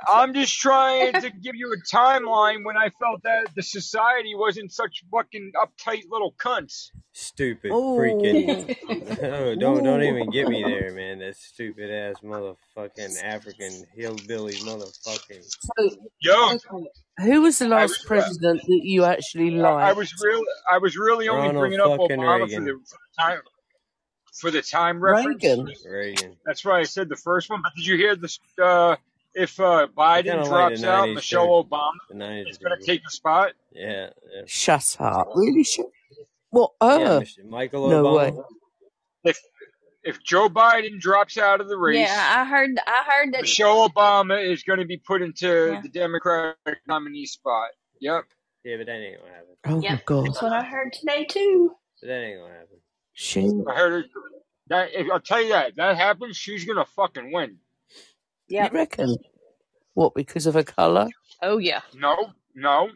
I'm 0.08 0.34
just 0.34 0.58
trying 0.60 1.14
to 1.22 1.30
give 1.32 1.56
you 1.56 1.74
a 1.74 1.96
timeline 1.96 2.64
when 2.64 2.78
I 2.78 2.90
felt 3.00 3.24
that 3.24 3.48
the 3.56 3.64
society 3.64 4.34
wasn't 4.36 4.72
such 4.72 5.04
fucking 5.12 5.54
uptight 5.56 6.04
little 6.10 6.34
cunts. 6.38 6.90
Stupid 7.14 7.72
Oh. 7.74 7.98
freaking. 7.98 8.76
no, 9.22 9.56
don't 9.60 9.84
don't 9.84 10.04
even 10.04 10.30
get 10.30 10.48
me 10.48 10.64
there, 10.64 10.92
man. 10.94 11.20
That 11.20 11.36
stupid 11.36 11.90
ass 11.90 12.16
motherfucking 12.24 13.24
African 13.24 13.86
hillbilly 13.96 14.54
motherfucking. 14.56 15.44
So, 15.44 15.90
Yo, 16.20 16.58
who 17.18 17.42
was 17.42 17.58
the 17.58 17.68
last 17.68 17.90
was, 17.90 18.06
president 18.06 18.62
that 18.62 18.82
you 18.84 19.04
actually 19.04 19.60
I, 19.60 19.68
I 19.68 19.74
liked? 19.86 19.98
was 19.98 20.14
real. 20.24 20.44
I 20.72 20.78
was 20.78 20.96
really 20.96 21.28
only 21.28 21.48
Ronald 21.48 21.62
bringing 21.62 21.80
up 21.80 22.00
fucking 22.00 22.20
Obama 22.20 22.40
for 22.42 22.46
Reagan. 22.46 22.66
the, 22.66 22.72
for 22.74 22.92
the 22.92 23.22
time 23.24 23.40
for 24.40 24.52
the 24.52 24.62
time 24.62 25.00
reference. 25.00 25.44
Reagan. 25.44 25.74
Reagan. 25.90 26.36
That's 26.46 26.64
why 26.64 26.80
I 26.80 26.84
said 26.84 27.10
the 27.10 27.16
first 27.16 27.50
one. 27.50 27.62
But 27.64 27.74
did 27.76 27.88
you 27.88 27.98
hear 27.98 28.16
this? 28.16 28.38
Uh, 28.62 28.96
if 29.38 29.60
uh, 29.60 29.88
Biden 29.96 30.26
kind 30.26 30.40
of 30.42 30.48
like 30.48 30.50
drops 30.50 30.84
out, 30.84 31.10
Michelle 31.10 31.64
too. 31.64 31.70
Obama 31.70 32.48
is 32.50 32.58
going 32.58 32.78
to 32.80 32.86
take 32.86 33.04
the 33.04 33.10
spot. 33.12 33.54
Yeah, 33.72 34.10
yeah. 34.34 34.42
Shut 34.46 34.98
up. 35.00 35.30
Really? 35.36 35.64
Shut. 35.64 35.86
What? 36.50 36.72
Yeah, 36.82 37.22
Michael 37.48 37.90
No 37.90 38.04
Obama. 38.04 38.18
way. 38.18 38.34
If 39.24 39.40
if 40.04 40.24
Joe 40.24 40.48
Biden 40.50 41.00
drops 41.00 41.38
out 41.38 41.60
of 41.62 41.68
the 41.68 41.78
race, 41.78 42.08
Yeah, 42.08 42.34
I 42.38 42.46
heard. 42.46 42.72
I 42.88 43.04
heard 43.12 43.34
that. 43.34 43.42
Michelle 43.42 43.90
Obama 43.90 44.42
is 44.44 44.64
going 44.64 44.80
to 44.80 44.86
be 44.86 44.98
put 44.98 45.22
into 45.22 45.72
Yeah. 45.74 45.82
the 45.82 45.90
Democratic 45.90 46.80
nominee 46.88 47.26
spot. 47.26 47.70
Yep. 48.00 48.24
Yeah, 48.64 48.78
but 48.78 48.86
that 48.88 48.94
ain't 48.96 49.20
gonna 49.20 49.32
happen. 49.34 49.48
Oh 49.66 49.82
my 49.82 50.02
god. 50.06 50.26
that's 50.28 50.42
what 50.42 50.54
I 50.54 50.64
heard 50.64 50.94
today 50.94 51.26
too. 51.26 51.72
But 52.02 52.08
that 52.08 52.22
ain't 52.24 52.40
gonna 52.40 52.54
happen. 52.54 52.78
She. 53.14 53.50
I 53.70 53.74
heard 53.76 54.06
it. 54.06 54.12
That 54.70 54.90
if, 54.94 55.08
I'll 55.12 55.20
tell 55.20 55.42
you 55.42 55.50
that 55.50 55.76
that 55.78 55.96
happens, 55.98 56.38
she's 56.38 56.66
gonna 56.66 56.86
fucking 56.86 57.32
win. 57.32 57.58
You 58.48 58.68
reckon? 58.72 59.18
What? 59.94 60.14
Because 60.16 60.46
of 60.46 60.54
her 60.54 60.64
colour? 60.64 61.08
Oh 61.42 61.58
yeah. 61.58 61.82
No, 61.96 62.32
no, 62.56 62.90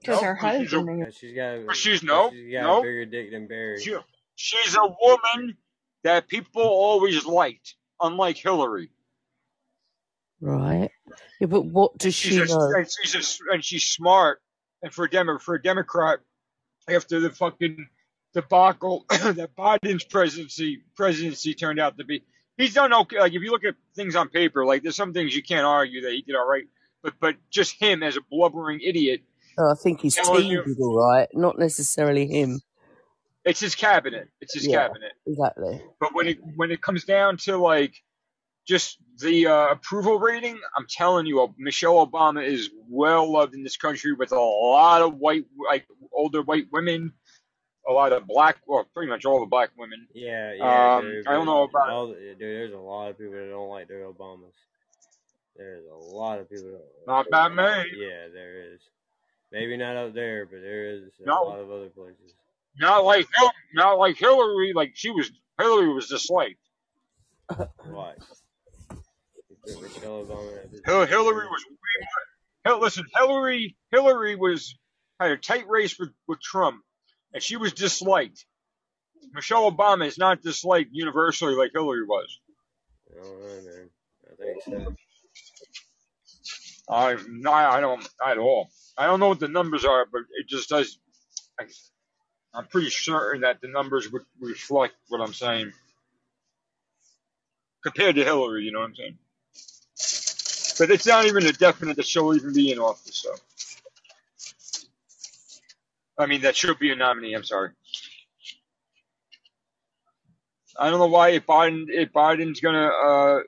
Because 0.00 0.20
no. 0.20 0.26
her 0.28 0.36
'cause 0.36 0.60
She's 0.60 0.72
a, 0.72 0.76
husband. 0.76 1.14
She's 1.14 1.34
got. 1.34 1.66
but 1.66 1.76
she's 1.76 2.02
no, 2.02 2.30
she's 2.30 2.52
got 2.52 2.58
a 2.58 2.62
no. 2.62 2.82
bigger 2.82 3.04
dick 3.06 3.30
than 3.30 3.46
Barry. 3.48 3.80
She, 3.80 3.96
she's 4.36 4.76
a 4.76 4.86
woman 5.00 5.56
that 6.04 6.28
people 6.28 6.62
always 6.62 7.24
liked, 7.24 7.74
unlike 8.00 8.36
Hillary. 8.36 8.90
Right. 10.40 10.90
Yeah, 11.40 11.46
but 11.48 11.62
what 11.64 11.98
does 11.98 12.14
She's 12.14 12.32
she 12.34 12.40
a, 12.40 12.44
know? 12.46 12.72
and 12.76 12.86
she's 13.02 13.14
a, 13.40 13.52
and 13.52 13.64
she's 13.64 13.84
smart. 13.84 14.40
And 14.82 14.92
for 14.94 15.06
a 15.06 15.10
Demo, 15.10 15.38
for 15.38 15.56
a 15.56 15.62
Democrat, 15.62 16.20
after 16.88 17.18
the 17.18 17.30
fucking 17.30 17.88
debacle 18.34 19.04
that 19.10 19.50
Biden's 19.56 20.04
presidency 20.04 20.82
presidency 20.94 21.54
turned 21.54 21.80
out 21.80 21.98
to 21.98 22.04
be, 22.04 22.22
he's 22.58 22.74
done 22.74 22.94
okay. 22.94 23.20
Like 23.20 23.34
if 23.34 23.42
you 23.42 23.52
look 23.52 23.64
at 23.64 23.76
things 23.96 24.16
on 24.16 24.30
paper, 24.30 24.66
like 24.66 24.84
there's 24.84 24.96
some 24.96 25.14
things 25.14 25.36
you 25.36 25.44
can't 25.44 25.66
argue 25.66 26.02
that 26.02 26.12
he 26.12 26.22
did 26.22 26.36
all 26.36 26.48
right. 26.48 26.66
But 27.02 27.14
but 27.20 27.36
just 27.50 27.80
him 27.80 28.02
as 28.04 28.18
a 28.18 28.22
blubbering 28.30 28.80
idiot 28.82 29.22
No, 29.58 29.70
I 29.70 29.74
think 29.74 30.02
his 30.02 30.16
team 30.16 30.62
did 30.66 30.78
all 30.80 30.98
right, 30.98 31.28
not 31.34 31.58
necessarily 31.58 32.26
him. 32.28 32.60
it's 33.44 33.60
his 33.60 33.74
cabinet. 33.76 34.28
It's 34.40 34.54
his 34.54 34.66
Yeah, 34.68 34.88
cabinet. 34.88 35.12
exactly. 35.26 35.82
But 36.00 36.14
when 36.14 36.28
it 36.28 36.38
when 36.56 36.70
it 36.70 36.82
comes 36.82 37.04
down 37.04 37.38
to 37.38 37.58
like 37.58 37.94
just 38.66 38.98
the 39.20 39.48
uh, 39.48 39.68
approval 39.72 40.18
rating, 40.20 40.60
I'm 40.76 40.86
telling 40.88 41.26
you, 41.26 41.54
Michelle 41.58 42.06
Obama 42.06 42.44
is 42.46 42.70
well 42.88 43.32
loved 43.32 43.54
in 43.54 43.64
this 43.64 43.76
country 43.76 44.12
with 44.14 44.32
a 44.32 44.40
lot 44.40 45.02
of 45.02 45.16
white, 45.16 45.46
like 45.70 45.86
older 46.12 46.42
white 46.42 46.66
women, 46.72 47.12
a 47.88 47.92
lot 47.92 48.12
of 48.12 48.26
black, 48.26 48.58
well, 48.66 48.86
pretty 48.94 49.08
much 49.10 49.24
all 49.24 49.40
the 49.40 49.46
black 49.46 49.70
women. 49.78 50.06
Yeah, 50.14 50.52
yeah, 50.54 50.96
Um. 50.96 51.22
I 51.26 51.32
don't 51.32 51.46
know 51.46 51.62
about 51.62 51.88
all, 51.90 52.08
dude. 52.08 52.38
There's 52.38 52.72
a 52.74 52.78
lot 52.78 53.08
of 53.10 53.18
people 53.18 53.34
that 53.34 53.48
don't 53.48 53.70
like 53.70 53.88
their 53.88 54.04
Obamas. 54.04 54.52
There's 55.56 55.84
a 55.90 55.94
lot 56.14 56.38
of 56.38 56.48
people. 56.50 56.70
That, 56.70 56.84
not 57.06 57.26
about 57.26 57.54
me. 57.54 57.62
yeah, 57.96 58.28
there 58.32 58.72
is. 58.74 58.80
Maybe 59.50 59.76
not 59.76 59.96
up 59.96 60.14
there, 60.14 60.44
but 60.46 60.60
there 60.60 60.90
is 60.90 61.04
a 61.22 61.26
No, 61.26 61.42
lot 61.44 61.58
of 61.60 61.70
other 61.70 61.88
places. 61.88 62.34
not 62.78 63.04
like 63.04 63.26
not 63.74 63.98
like 63.98 64.16
Hillary. 64.18 64.72
Like 64.74 64.92
she 64.94 65.10
was, 65.10 65.30
Hillary 65.58 65.92
was 65.92 66.08
disliked. 66.08 66.60
Why? 67.86 68.12
You 68.90 69.56
put 69.64 69.82
Michelle 69.82 70.24
Obama 70.24 70.50
in 70.50 70.72
that 70.72 70.82
Hil- 70.84 71.00
position. 71.00 71.08
Hillary 71.08 71.46
was 71.46 71.64
way 71.66 72.06
more. 72.66 72.72
Hil- 72.74 72.80
listen, 72.82 73.04
Hillary, 73.16 73.76
Hillary 73.90 74.36
was 74.36 74.76
had 75.18 75.30
a 75.30 75.36
tight 75.38 75.66
race 75.68 75.98
with 75.98 76.10
with 76.26 76.40
Trump, 76.42 76.82
and 77.32 77.42
she 77.42 77.56
was 77.56 77.72
disliked. 77.72 78.44
Michelle 79.32 79.70
Obama 79.70 80.06
is 80.06 80.18
not 80.18 80.42
disliked 80.42 80.90
universally 80.92 81.54
like 81.54 81.72
Hillary 81.72 82.04
was. 82.04 82.38
I 83.10 83.22
don't 83.22 83.40
know, 83.40 83.70
man. 83.70 83.90
I 84.30 84.34
think 84.36 84.84
so. 84.84 84.94
I 86.88 87.16
no, 87.28 87.52
I 87.52 87.80
don't 87.80 88.08
at 88.24 88.38
all. 88.38 88.70
I 88.96 89.06
don't 89.06 89.20
know 89.20 89.28
what 89.28 89.40
the 89.40 89.48
numbers 89.48 89.84
are, 89.84 90.06
but 90.10 90.22
it 90.38 90.48
just 90.48 90.68
does. 90.68 90.98
I, 91.60 91.64
I'm 92.54 92.66
pretty 92.66 92.90
certain 92.90 93.42
that 93.42 93.60
the 93.60 93.68
numbers 93.68 94.10
would 94.10 94.22
reflect 94.40 94.94
what 95.08 95.20
I'm 95.20 95.34
saying 95.34 95.72
compared 97.82 98.16
to 98.16 98.24
Hillary. 98.24 98.64
You 98.64 98.72
know 98.72 98.80
what 98.80 98.86
I'm 98.86 98.94
saying? 98.94 99.18
But 100.78 100.90
it's 100.90 101.06
not 101.06 101.26
even 101.26 101.46
a 101.46 101.52
definite 101.52 101.96
that 101.96 102.06
she'll 102.06 102.34
even 102.34 102.54
be 102.54 102.72
in 102.72 102.78
office. 102.78 103.16
So 103.16 103.34
I 106.18 106.26
mean, 106.26 106.42
that 106.42 106.56
should 106.56 106.78
be 106.78 106.90
a 106.90 106.96
nominee. 106.96 107.34
I'm 107.34 107.44
sorry. 107.44 107.70
I 110.78 110.90
don't 110.90 110.98
know 110.98 111.06
why 111.06 111.30
if 111.30 111.46
Biden 111.46 111.86
if 111.88 112.12
Biden's 112.12 112.60
gonna 112.60 112.86
uh, 112.86 113.40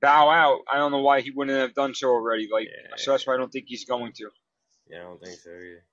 bow 0.00 0.28
out, 0.30 0.60
I 0.72 0.76
don't 0.78 0.90
know 0.92 1.00
why 1.00 1.20
he 1.20 1.30
wouldn't 1.30 1.56
have 1.58 1.74
done 1.74 1.94
so 1.94 2.08
already. 2.08 2.48
Like, 2.52 2.66
Yeah, 2.66 2.96
so 2.96 3.12
that's 3.12 3.26
why 3.26 3.34
I 3.34 3.36
don't 3.36 3.50
think 3.52 3.66
he's 3.68 3.84
going 3.84 4.12
to. 4.14 4.30
yeah, 4.88 5.00
I 5.00 5.02
don't 5.02 5.20
think 5.22 5.38
so 5.38 5.50
either. 5.50 5.84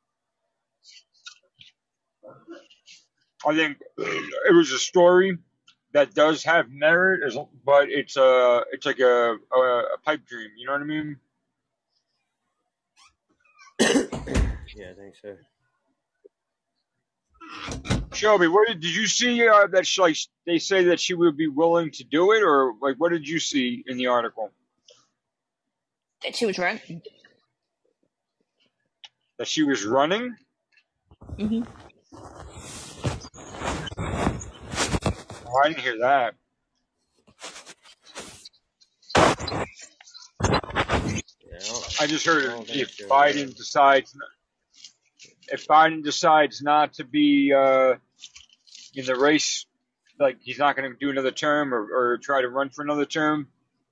I 3.45 3.55
think 3.55 3.77
it 3.97 4.55
was 4.55 4.71
a 4.71 4.77
story 4.77 5.37
that 5.93 6.13
does 6.13 6.43
have 6.43 6.69
merit, 6.69 7.33
but 7.65 7.89
it's 7.89 8.15
a 8.17 8.63
it's 8.71 8.85
like 8.85 8.99
a, 8.99 9.37
a 9.53 9.59
a 9.59 9.97
pipe 10.03 10.25
dream. 10.25 10.49
You 10.57 10.67
know 10.67 10.73
what 10.73 10.81
I 10.81 10.85
mean? 10.85 11.17
Yeah, 14.73 14.91
I 14.91 14.93
think 14.93 15.15
so. 15.21 15.35
Shelby, 18.13 18.47
what 18.47 18.67
did, 18.67 18.81
did 18.81 18.93
you 18.95 19.07
see 19.07 19.47
uh, 19.47 19.67
that 19.67 19.87
she, 19.87 20.01
like 20.01 20.17
they 20.45 20.59
say 20.59 20.83
that 20.85 20.99
she 20.99 21.13
would 21.13 21.37
be 21.37 21.47
willing 21.47 21.91
to 21.91 22.03
do 22.03 22.33
it, 22.33 22.43
or 22.43 22.73
like 22.81 22.97
what 22.97 23.11
did 23.11 23.27
you 23.27 23.39
see 23.39 23.83
in 23.87 23.97
the 23.97 24.07
article 24.07 24.51
That 26.23 26.35
she 26.35 26.45
was 26.45 26.57
running. 26.59 27.01
that 29.39 29.47
she 29.47 29.63
was 29.63 29.85
running? 29.85 30.35
hmm 31.39 31.63
Oh, 35.43 35.61
I 35.63 35.69
didn't 35.69 35.79
hear 35.81 35.97
that. 35.99 36.35
Yeah, 41.43 41.57
I 41.99 42.03
I 42.03 42.07
just 42.07 42.25
heard 42.25 42.45
don't 42.45 42.67
think 42.67 42.79
if 42.81 42.91
so. 42.91 43.07
Biden 43.07 43.55
decides 43.55 44.15
if 45.51 45.67
Biden 45.67 46.03
decides 46.03 46.61
not 46.61 46.93
to 46.93 47.03
be 47.03 47.53
uh, 47.53 47.95
in 48.95 49.05
the 49.05 49.15
race, 49.15 49.65
like 50.19 50.37
he's 50.41 50.59
not 50.59 50.75
going 50.75 50.89
to 50.89 50.97
do 50.97 51.09
another 51.09 51.31
term 51.31 51.73
or, 51.73 52.13
or 52.13 52.17
try 52.17 52.41
to 52.41 52.49
run 52.49 52.69
for 52.69 52.83
another 52.83 53.05
term, 53.05 53.47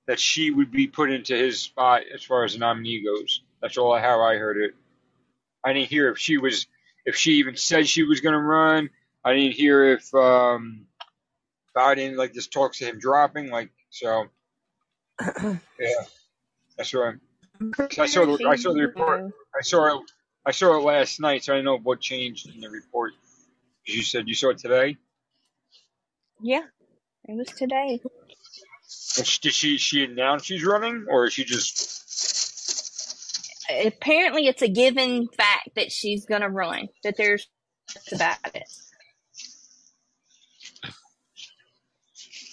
that 0.06 0.18
she 0.18 0.50
would 0.50 0.70
be 0.70 0.86
put 0.86 1.10
into 1.10 1.36
his 1.36 1.60
spot 1.60 2.02
as 2.12 2.22
far 2.22 2.44
as 2.44 2.54
the 2.54 2.58
nominee 2.58 3.04
goes. 3.04 3.42
That's 3.60 3.76
all 3.76 3.92
I 3.92 4.00
how 4.00 4.22
I 4.22 4.36
heard 4.36 4.56
it. 4.56 4.74
I 5.64 5.72
didn't 5.72 5.88
hear 5.88 6.10
if 6.10 6.18
she 6.18 6.38
was, 6.38 6.66
if 7.04 7.16
she 7.16 7.32
even 7.34 7.56
said 7.56 7.86
she 7.86 8.04
was 8.04 8.20
going 8.20 8.32
to 8.32 8.40
run. 8.40 8.90
I 9.22 9.34
didn't 9.34 9.52
hear 9.52 9.92
if 9.92 10.14
um, 10.14 10.86
Biden 11.76 12.16
like 12.16 12.32
just 12.32 12.52
talks 12.52 12.78
to 12.78 12.86
him 12.86 12.98
dropping. 12.98 13.50
Like 13.50 13.70
so, 13.90 14.26
yeah, 15.42 15.58
that's 16.78 16.94
right. 16.94 17.16
I 17.98 18.06
saw 18.06 18.24
the 18.24 18.46
I 18.48 18.56
saw 18.56 18.72
the 18.72 18.80
report. 18.80 19.30
I 19.54 19.60
saw 19.60 19.98
it. 19.98 20.10
I 20.44 20.52
saw 20.52 20.76
it 20.76 20.84
last 20.84 21.20
night, 21.20 21.44
so 21.44 21.52
I 21.52 21.56
didn't 21.56 21.66
know 21.66 21.78
what 21.78 22.00
changed 22.00 22.48
in 22.48 22.60
the 22.60 22.70
report. 22.70 23.12
You 23.84 24.02
said 24.02 24.28
you 24.28 24.34
saw 24.34 24.50
it 24.50 24.58
today. 24.58 24.96
Yeah, 26.40 26.62
it 27.28 27.36
was 27.36 27.48
today. 27.48 28.00
Did 29.16 29.26
she 29.26 29.78
she 29.78 30.04
announce 30.04 30.44
she's 30.44 30.64
running, 30.64 31.06
or 31.08 31.26
is 31.26 31.34
she 31.34 31.44
just 31.44 32.00
apparently 33.86 34.46
it's 34.46 34.62
a 34.62 34.68
given 34.68 35.28
fact 35.28 35.70
that 35.76 35.92
she's 35.92 36.24
going 36.26 36.42
to 36.42 36.48
run. 36.48 36.88
That 37.04 37.16
there's 37.16 37.48
about 38.12 38.38
it. 38.54 38.68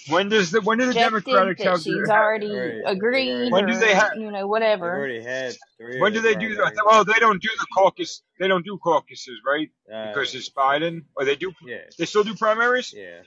When 0.09 0.29
does 0.29 0.51
the 0.51 0.61
when 0.61 0.77
do 0.77 0.85
the 0.85 0.89
Rejected, 0.89 1.25
Democratic 1.25 1.57
that 1.59 1.77
she's 1.81 1.85
their- 2.07 2.11
already 2.23 2.51
Right. 2.55 2.81
agreed, 2.85 3.51
When 3.51 3.65
do 3.65 3.77
they 3.77 3.93
have- 3.93 4.15
you 4.15 4.31
know 4.31 4.39
They've 4.39 4.47
whatever. 4.47 4.95
already 4.97 5.21
had 5.21 5.55
three. 5.77 5.99
When 5.99 6.13
do 6.13 6.21
the 6.21 6.29
they 6.29 6.35
do 6.35 6.55
that? 6.55 6.73
Well, 6.85 7.03
they 7.05 7.19
don't 7.19 7.41
do 7.41 7.49
the 7.59 7.65
caucus. 7.73 8.21
They 8.39 8.47
don't 8.47 8.63
do 8.65 8.77
caucuses, 8.77 9.39
right? 9.45 9.69
Uh, 9.91 10.07
Because 10.09 10.33
it's 10.35 10.49
Biden. 10.49 11.05
Or 11.15 11.25
they 11.25 11.35
do. 11.35 11.53
yeah, 11.63 11.81
They 11.97 12.05
still 12.05 12.23
do 12.23 12.35
primaries. 12.35 12.93
yeah. 12.95 13.21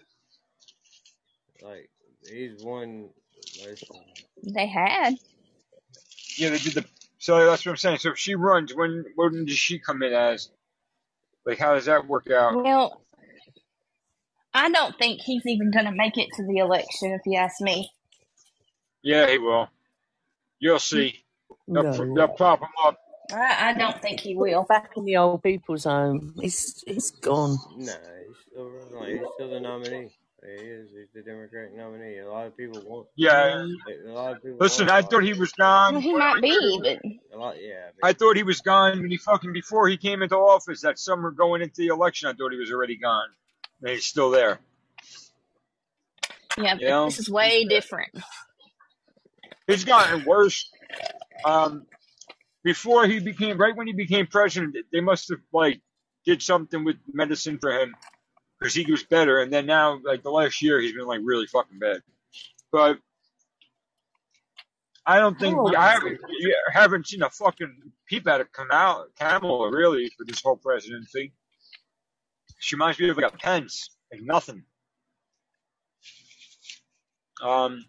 Like 1.62 1.90
he's 2.28 2.62
won. 2.62 3.10
They 4.42 4.66
had. 4.66 5.14
Yeah, 6.36 6.50
they 6.50 6.58
did 6.58 6.74
the. 6.74 6.84
So 7.18 7.44
that's 7.46 7.64
what 7.66 7.72
I'm 7.72 7.76
saying. 7.76 7.98
So 7.98 8.10
if 8.10 8.18
she 8.18 8.34
runs, 8.34 8.74
when 8.74 9.04
when 9.16 9.44
does 9.44 9.58
she 9.58 9.78
come 9.78 10.02
in 10.02 10.12
as? 10.12 10.50
Like, 11.44 11.58
how 11.58 11.74
does 11.74 11.86
that 11.86 12.06
work 12.06 12.30
out? 12.30 12.54
Well, 12.62 13.02
I 14.52 14.68
don't 14.70 14.96
think 14.98 15.20
he's 15.20 15.46
even 15.46 15.70
going 15.70 15.86
to 15.86 15.92
make 15.92 16.18
it 16.18 16.28
to 16.36 16.44
the 16.46 16.58
election, 16.58 17.12
if 17.12 17.22
you 17.24 17.38
ask 17.38 17.60
me. 17.60 17.90
Yeah, 19.02 19.28
he 19.28 19.38
will. 19.38 19.68
You'll 20.58 20.78
see. 20.78 21.24
They'll, 21.68 21.84
No. 21.84 22.14
they'll 22.14 22.28
prop 22.28 22.60
him 22.60 22.68
up. 22.84 22.98
I, 23.32 23.70
I 23.70 23.72
don't 23.74 24.00
think 24.02 24.20
he 24.20 24.34
will. 24.34 24.64
Back 24.64 24.90
in 24.96 25.04
the 25.04 25.16
old 25.16 25.42
people's 25.42 25.84
home, 25.84 26.34
he's 26.40 26.82
he's 26.84 27.12
gone. 27.12 27.56
No, 27.76 27.92
he's 27.92 28.36
still 28.50 28.68
running. 28.68 28.94
Like, 28.94 29.08
he's 29.08 29.28
still 29.34 29.50
the 29.50 29.60
nominee. 29.60 30.10
He 30.42 30.48
is. 30.48 30.88
He's 30.90 31.08
the 31.14 31.22
Democratic 31.22 31.76
nominee. 31.76 32.18
A 32.18 32.28
lot 32.28 32.46
of 32.46 32.56
people 32.56 32.82
want. 32.84 33.06
Yeah. 33.14 33.62
A 34.06 34.10
lot 34.10 34.32
of 34.32 34.42
people. 34.42 34.58
Listen, 34.58 34.86
want 34.88 35.04
I 35.04 35.06
thought 35.06 35.22
he 35.22 35.34
was 35.34 35.52
gone. 35.52 35.94
Well, 35.94 36.02
he 36.02 36.14
might 36.14 36.40
be, 36.42 36.80
but 36.82 37.36
A 37.36 37.38
lot, 37.38 37.56
yeah. 37.62 37.90
I 38.02 38.14
thought 38.14 38.36
he 38.36 38.42
was 38.42 38.60
gone 38.60 39.00
when 39.00 39.10
he 39.10 39.16
fucking 39.18 39.52
before 39.52 39.86
he 39.88 39.96
came 39.96 40.22
into 40.22 40.36
office 40.36 40.80
that 40.80 40.98
summer 40.98 41.30
going 41.30 41.62
into 41.62 41.76
the 41.76 41.88
election. 41.88 42.28
I 42.28 42.32
thought 42.32 42.52
he 42.52 42.58
was 42.58 42.72
already 42.72 42.96
gone. 42.96 43.28
And 43.82 43.90
he's 43.90 44.04
still 44.04 44.30
there. 44.30 44.60
yeah, 46.58 46.76
You 46.78 46.88
know? 46.88 47.04
this 47.06 47.18
is 47.18 47.30
way 47.30 47.64
different. 47.64 48.10
It's 49.68 49.84
gotten 49.84 50.24
worse. 50.24 50.70
Um, 51.44 51.86
before 52.64 53.06
he 53.06 53.20
became, 53.20 53.56
right 53.58 53.74
when 53.74 53.86
he 53.86 53.92
became 53.92 54.26
president, 54.26 54.76
they 54.92 55.00
must 55.00 55.28
have 55.30 55.38
like 55.52 55.80
did 56.26 56.42
something 56.42 56.84
with 56.84 56.96
medicine 57.12 57.58
for 57.58 57.70
him 57.72 57.94
because 58.58 58.74
he 58.74 58.90
was 58.90 59.02
better. 59.04 59.40
And 59.40 59.52
then 59.52 59.64
now, 59.66 59.98
like 60.04 60.22
the 60.22 60.30
last 60.30 60.60
year, 60.60 60.80
he's 60.80 60.92
been 60.92 61.06
like 61.06 61.20
really 61.22 61.46
fucking 61.46 61.78
bad. 61.78 62.02
But 62.72 62.98
I 65.06 65.18
don't 65.18 65.38
think 65.38 65.56
Oh. 65.56 65.74
I 65.74 65.92
haven't 65.92 66.20
you 66.38 66.54
haven't 66.72 67.06
seen 67.06 67.22
a 67.22 67.30
fucking 67.30 67.74
peep 68.06 68.28
out 68.28 68.40
of 68.42 68.52
Kamala, 68.52 69.06
Kamala 69.18 69.70
really 69.70 70.10
for 70.18 70.24
this 70.26 70.42
whole 70.42 70.56
presidency. 70.56 71.32
She 72.60 72.76
reminds 72.76 72.98
me 73.00 73.08
of 73.08 73.16
like 73.16 73.32
a 73.32 73.36
Pence, 73.36 73.90
like 74.12 74.22
nothing. 74.22 74.64
Um, 77.42 77.84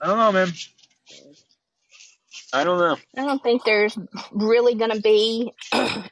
I 0.00 0.06
don't 0.06 0.18
know, 0.18 0.32
man. 0.32 0.52
I 2.52 2.64
don't 2.64 2.78
know. 2.78 2.96
I 3.16 3.24
don't 3.24 3.42
think 3.42 3.64
there's 3.64 3.96
really 4.32 4.74
going 4.74 4.90
to 4.90 5.00
be 5.00 5.52
an 5.72 6.10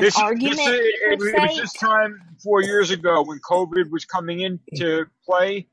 this, 0.00 0.16
argument 0.16 0.58
this, 0.58 0.58
it, 0.68 0.94
per 1.04 1.12
it 1.12 1.18
was 1.18 1.56
this 1.56 1.72
time 1.74 2.20
four 2.42 2.62
years 2.62 2.90
ago 2.90 3.22
when 3.22 3.38
COVID 3.40 3.90
was 3.90 4.04
coming 4.04 4.40
into 4.40 5.06
play 5.24 5.66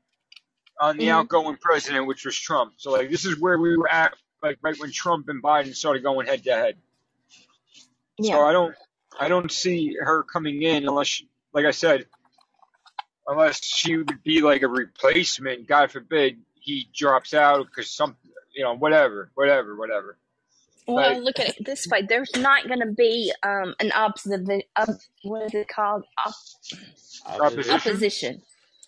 on 0.80 0.96
the 0.96 1.06
Mhm. 1.06 1.12
outgoing 1.12 1.56
president, 1.60 2.06
which 2.06 2.24
was 2.24 2.36
Trump. 2.36 2.74
So 2.78 2.92
like 2.92 3.10
this 3.10 3.24
is 3.26 3.38
where 3.40 3.58
we 3.58 3.76
were 3.76 3.90
at, 3.92 4.14
like 4.42 4.58
right 4.62 4.78
when 4.78 4.92
Trump 4.92 5.28
and 5.28 5.42
Biden 5.42 5.74
started 5.74 6.02
going 6.02 6.26
head 6.26 6.44
to 6.44 6.52
head. 6.52 6.76
So 8.22 8.44
I 8.46 8.52
don't, 8.52 8.74
I 9.18 9.28
don't 9.28 9.50
see 9.50 9.96
her 10.00 10.22
coming 10.22 10.62
in 10.62 10.86
unless, 10.88 11.08
she, 11.08 11.28
like 11.52 11.64
I 11.66 11.72
said, 11.72 12.06
unless 13.26 13.64
she 13.64 13.96
would 13.96 14.22
be 14.22 14.42
like 14.42 14.62
a 14.62 14.68
replacement. 14.68 15.66
God 15.68 15.90
forbid 15.90 16.38
he 16.60 16.88
drops 16.94 17.34
out 17.34 17.66
because 17.66 17.90
some, 17.90 18.16
you 18.54 18.64
know, 18.64 18.76
whatever, 18.76 19.30
whatever, 19.34 19.76
whatever. 19.76 20.16
Well, 20.86 20.96
Like, 20.96 21.22
look 21.22 21.38
at 21.38 21.50
it 21.50 21.64
this 21.64 21.86
way: 21.86 22.02
there's 22.08 22.34
not 22.36 22.66
going 22.66 22.80
to 22.80 22.92
be 22.92 23.32
um, 23.42 23.74
an 23.78 23.92
opposite. 23.94 24.48
Op, 24.76 24.88
what 25.22 25.42
is 25.44 25.54
it 25.54 25.68
called? 25.68 26.04
Op, 26.24 26.34
opposition. 27.26 27.74
opposition. 27.74 28.42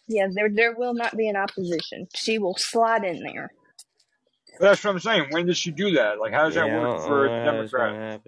Yeah, 0.09 0.29
there 0.33 0.49
there 0.49 0.75
will 0.75 0.95
not 0.95 1.17
be 1.17 1.29
an 1.29 1.37
opposition. 1.37 2.09
She 2.15 2.39
will 2.39 2.57
slide 2.57 3.05
in 3.05 3.23
there. 3.23 3.51
That's 4.61 4.83
what 4.83 4.91
I'm 4.93 5.01
saying. 5.01 5.27
When 5.31 5.47
does 5.47 5.59
she 5.59 5.71
do 5.71 5.93
that? 5.93 6.19
Like, 6.21 6.33
how 6.33 6.47
does 6.47 6.57
yeah, 6.57 6.67
that 6.67 6.81
work 6.81 7.01
for 7.03 7.27
I 7.27 7.27
a 7.27 7.29
don't 7.29 7.45
know 7.45 7.53
how 7.53 7.53
Democrat? 7.53 8.21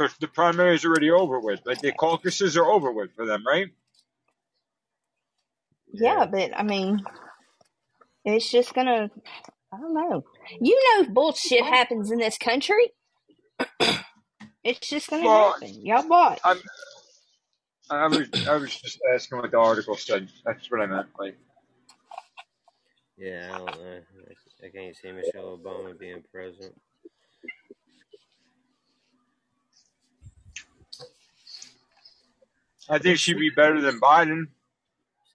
Gonna 0.00 0.08
happen. 0.08 0.16
Because 0.16 0.18
the 0.20 0.28
primary 0.28 0.76
is 0.76 0.84
already 0.86 1.10
over 1.10 1.40
with. 1.40 1.60
Like 1.66 1.80
the 1.82 1.92
caucuses 1.92 2.56
are 2.56 2.66
over 2.66 2.92
with 2.92 3.14
for 3.16 3.26
them, 3.26 3.44
right? 3.46 3.68
Yeah, 5.92 6.26
but 6.26 6.52
I 6.56 6.62
mean, 6.64 7.00
it's 8.24 8.50
just 8.50 8.74
gonna. 8.74 9.10
I 9.72 9.78
don't 9.78 9.94
know. 9.94 10.24
You 10.60 10.78
know, 10.98 11.08
bullshit 11.10 11.64
happens 11.64 12.10
in 12.10 12.18
this 12.18 12.38
country. 12.38 12.92
it's 14.64 14.88
just 14.88 15.10
gonna 15.10 15.26
Well, 15.26 15.56
happen. 15.56 15.84
Y'all 15.84 16.08
what? 16.08 16.40
I'm. 16.44 16.58
I 17.90 18.08
was 18.08 18.28
I 18.48 18.56
was 18.56 18.76
just 18.76 19.00
asking 19.14 19.38
what 19.38 19.50
the 19.52 19.58
article 19.58 19.96
said. 19.96 20.28
That's 20.46 20.70
what 20.70 20.80
I 20.82 20.86
meant. 20.86 21.08
Like, 21.18 21.38
Yeah, 23.18 23.50
I 23.54 23.58
don't 23.58 23.76
know. 23.78 24.00
I, 24.30 24.66
I 24.66 24.70
can't 24.70 24.96
see 24.96 25.12
Michelle 25.12 25.58
Obama 25.58 25.98
being 25.98 26.24
president. 26.32 26.74
I 32.90 32.98
think 32.98 33.18
she'd 33.18 33.38
be 33.38 33.50
better 33.50 33.80
than 33.80 34.00
Biden. 34.00 34.48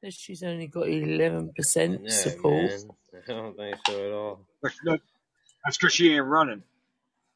Says 0.02 0.14
she's 0.14 0.44
only 0.44 0.68
got 0.68 0.88
eleven 0.88 1.52
percent 1.56 2.12
support. 2.12 2.70
man. 2.70 2.90
I 3.30 3.32
don't 3.32 3.56
think 3.56 3.78
so 3.88 4.06
at 4.06 4.12
all. 4.12 4.40
That's 4.62 5.78
because 5.78 5.94
she 5.94 6.14
ain't 6.14 6.26
running. 6.26 6.64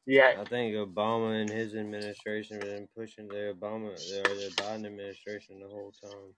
Yeah. 0.06 0.34
I 0.38 0.44
think 0.44 0.74
Obama 0.74 1.40
and 1.40 1.48
his 1.48 1.74
administration 1.74 2.56
have 2.56 2.68
been 2.68 2.88
pushing 2.96 3.28
the 3.28 3.56
Obama 3.56 3.92
or 3.92 4.34
the 4.34 4.52
Biden 4.56 4.86
administration 4.86 5.60
the 5.60 5.68
whole 5.68 5.92
time. 6.02 6.34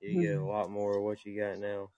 You 0.00 0.22
get 0.22 0.38
a 0.38 0.44
lot 0.44 0.70
more 0.70 0.96
of 0.96 1.02
what 1.02 1.24
you 1.24 1.38
got 1.38 1.58
now. 1.58 1.90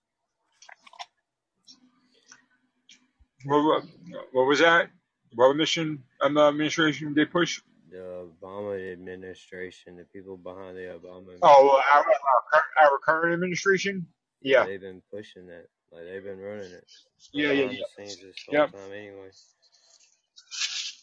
What, 3.45 3.65
what, 3.65 3.85
what 4.33 4.47
was 4.47 4.59
that? 4.59 4.91
What 5.35 5.55
mission 5.57 6.03
um, 6.21 6.39
administration 6.39 7.09
did 7.09 7.17
they 7.17 7.31
push? 7.31 7.61
The 7.91 8.29
Obama 8.43 8.93
administration, 8.93 9.97
the 9.97 10.05
people 10.05 10.37
behind 10.37 10.77
the 10.77 10.99
Obama, 11.03 11.39
Oh, 11.43 11.81
our, 11.95 12.05
our, 12.05 12.63
our 12.91 12.99
current 12.99 13.33
administration. 13.35 14.07
Yeah. 14.43 14.67
they've 14.67 14.81
been 14.81 15.03
pushing 15.11 15.47
that. 15.47 15.67
Like 15.91 16.05
they've 16.05 16.23
been 16.23 16.39
running 16.39 16.71
it. 16.71 16.85
Yeah, 17.33 17.53
yeah, 17.53 17.71
yeah. 17.71 17.79
the 17.97 18.07
scenes 18.07 18.21
this 18.21 18.37
whole 18.47 18.59
Yep. 18.59 18.73
time 18.73 18.93
anyway. 18.93 19.31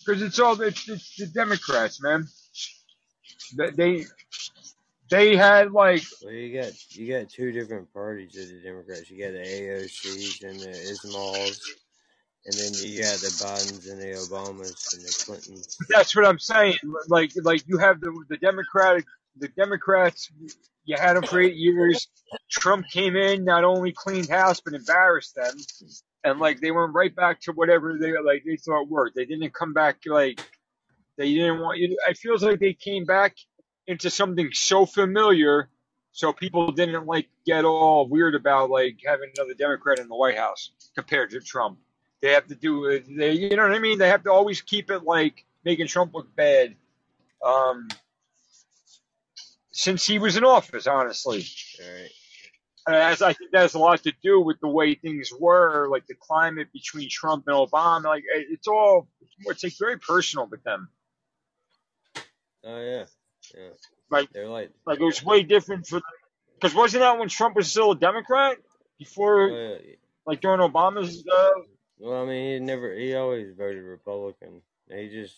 Because 0.05 0.21
it's 0.21 0.39
all 0.39 0.61
it's, 0.61 0.87
it's 0.87 1.15
the 1.15 1.25
Democrats, 1.27 2.01
man. 2.01 2.27
They 3.57 3.69
they, 3.71 4.05
they 5.09 5.35
had 5.35 5.71
like 5.71 6.03
Well, 6.23 6.33
you 6.33 6.61
got 6.61 6.73
you 6.95 7.11
got 7.19 7.29
two 7.29 7.51
different 7.51 7.91
parties 7.93 8.37
of 8.37 8.47
the 8.47 8.61
Democrats. 8.63 9.09
You 9.09 9.23
got 9.23 9.31
the 9.33 9.39
AOCs 9.39 10.43
and 10.43 10.59
the 10.59 10.67
Ismals, 10.67 11.59
and 12.45 12.55
then 12.55 12.73
you 12.75 13.01
got 13.01 13.19
the 13.19 13.29
Bidens 13.41 13.91
and 13.91 14.01
the 14.01 14.17
Obamas 14.17 14.93
and 14.95 15.03
the 15.03 15.15
Clintons. 15.25 15.77
That's 15.89 16.15
what 16.15 16.25
I'm 16.25 16.39
saying. 16.39 16.77
Like, 17.07 17.31
like 17.43 17.63
you 17.67 17.77
have 17.79 18.01
the 18.01 18.11
the 18.29 18.37
Democratic, 18.37 19.05
the 19.37 19.49
Democrats. 19.49 20.31
You 20.85 20.97
had 20.99 21.15
them 21.15 21.25
for 21.25 21.39
eight 21.41 21.55
years. 21.55 22.07
Trump 22.51 22.87
came 22.91 23.15
in, 23.15 23.45
not 23.45 23.63
only 23.63 23.93
cleaned 23.93 24.29
house 24.29 24.61
but 24.61 24.73
embarrassed 24.73 25.35
them, 25.35 25.55
and 26.23 26.39
like 26.39 26.61
they 26.61 26.71
went 26.71 26.93
right 26.93 27.15
back 27.15 27.41
to 27.41 27.53
whatever 27.53 27.97
they 27.99 28.13
like 28.19 28.43
they 28.45 28.57
thought 28.57 28.89
worked. 28.89 29.15
They 29.15 29.25
didn't 29.25 29.53
come 29.53 29.73
back 29.73 29.99
like 30.07 30.41
they 31.17 31.33
didn't 31.33 31.59
want 31.61 31.79
you. 31.79 31.97
It 32.07 32.17
feels 32.17 32.43
like 32.43 32.59
they 32.59 32.73
came 32.73 33.05
back 33.05 33.35
into 33.87 34.09
something 34.09 34.49
so 34.53 34.85
familiar, 34.85 35.69
so 36.11 36.33
people 36.33 36.71
didn't 36.71 37.05
like 37.05 37.29
get 37.45 37.65
all 37.65 38.07
weird 38.07 38.35
about 38.35 38.69
like 38.69 38.97
having 39.05 39.31
another 39.37 39.53
Democrat 39.53 39.99
in 39.99 40.07
the 40.07 40.15
White 40.15 40.37
House 40.37 40.71
compared 40.95 41.31
to 41.31 41.41
Trump. 41.41 41.79
They 42.25 42.31
have 42.31 42.47
to 42.47 42.55
do 42.55 42.85
it. 42.85 43.05
They, 43.07 43.33
you 43.33 43.55
know 43.55 43.61
what 43.61 43.75
I 43.75 43.77
mean? 43.77 43.99
They 43.99 44.07
have 44.07 44.23
to 44.23 44.31
always 44.31 44.59
keep 44.59 44.89
it 44.89 45.03
like 45.03 45.45
making 45.63 45.85
Trump 45.85 46.15
look 46.15 46.35
bad. 46.35 46.73
Um, 47.45 47.87
since 49.71 50.07
he 50.07 50.17
was 50.17 50.35
in 50.35 50.43
office, 50.43 50.87
honestly. 50.87 51.45
Right. 51.79 52.09
As 52.87 53.21
I 53.21 53.33
think 53.33 53.51
that 53.51 53.61
has 53.61 53.75
a 53.75 53.79
lot 53.79 54.01
to 54.01 54.13
do 54.23 54.41
with 54.41 54.59
the 54.59 54.67
way 54.67 54.95
things 54.95 55.29
were, 55.39 55.87
like 55.87 56.07
the 56.07 56.15
climate 56.15 56.69
between 56.73 57.09
Trump 57.11 57.43
and 57.45 57.55
Obama. 57.55 58.05
Like 58.05 58.23
it's 58.33 58.67
all, 58.67 59.07
it's 59.41 59.63
like 59.63 59.73
very 59.79 59.99
personal 59.99 60.47
with 60.47 60.63
them. 60.63 60.89
Oh 62.65 62.81
yeah, 62.81 63.05
yeah. 63.55 63.69
Like 64.09 64.31
They're 64.31 64.49
like, 64.49 64.71
like 64.87 64.99
it 64.99 65.03
was 65.03 65.23
way 65.23 65.43
different 65.43 65.85
for, 65.85 66.01
because 66.55 66.73
wasn't 66.73 67.01
that 67.01 67.19
when 67.19 67.29
Trump 67.29 67.55
was 67.55 67.69
still 67.69 67.91
a 67.91 67.95
Democrat 67.95 68.57
before, 68.97 69.51
oh, 69.51 69.77
yeah, 69.85 69.95
like 70.25 70.41
during 70.41 70.59
Obama's 70.59 71.23
uh, 71.31 71.49
Well, 71.99 72.23
I 72.23 72.25
mean, 72.25 72.53
he 72.53 72.59
never. 72.59 72.93
He 72.93 73.15
always 73.15 73.55
voted 73.55 73.83
Republican. 73.83 74.61
He 74.93 75.09
just 75.09 75.35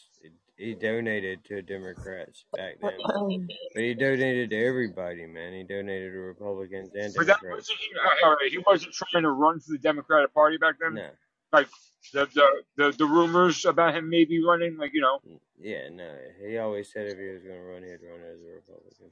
he 0.57 0.73
donated 0.73 1.45
to 1.45 1.61
Democrats 1.61 2.45
back 2.55 2.77
then, 2.81 3.47
but 3.73 3.83
he 3.83 3.93
donated 3.93 4.49
to 4.49 4.65
everybody, 4.65 5.25
man. 5.27 5.53
He 5.53 5.63
donated 5.63 6.13
to 6.13 6.19
Republicans 6.19 6.89
and 6.95 7.13
But 7.15 7.27
that 7.27 7.39
Democrats. 7.41 7.69
wasn't 7.69 7.79
he, 7.79 8.25
all 8.25 8.31
right, 8.31 8.51
he 8.51 8.57
wasn't 8.65 8.93
trying 8.93 9.23
to 9.23 9.29
run 9.31 9.59
for 9.59 9.71
the 9.71 9.77
Democratic 9.77 10.33
Party 10.33 10.57
back 10.57 10.75
then. 10.81 10.95
No. 10.95 11.09
Like 11.53 11.67
the, 12.11 12.25
the 12.33 12.47
the 12.75 12.97
the 12.97 13.05
rumors 13.05 13.63
about 13.65 13.95
him 13.95 14.09
maybe 14.09 14.43
running, 14.43 14.77
like 14.77 14.93
you 14.93 15.01
know. 15.01 15.19
Yeah, 15.59 15.89
no. 15.91 16.11
He 16.45 16.57
always 16.57 16.91
said 16.91 17.07
if 17.07 17.17
he 17.17 17.27
was 17.29 17.43
going 17.43 17.55
to 17.55 17.63
run, 17.63 17.83
he'd 17.83 18.05
run 18.05 18.19
as 18.21 18.41
a 18.41 18.55
Republican. 18.55 19.11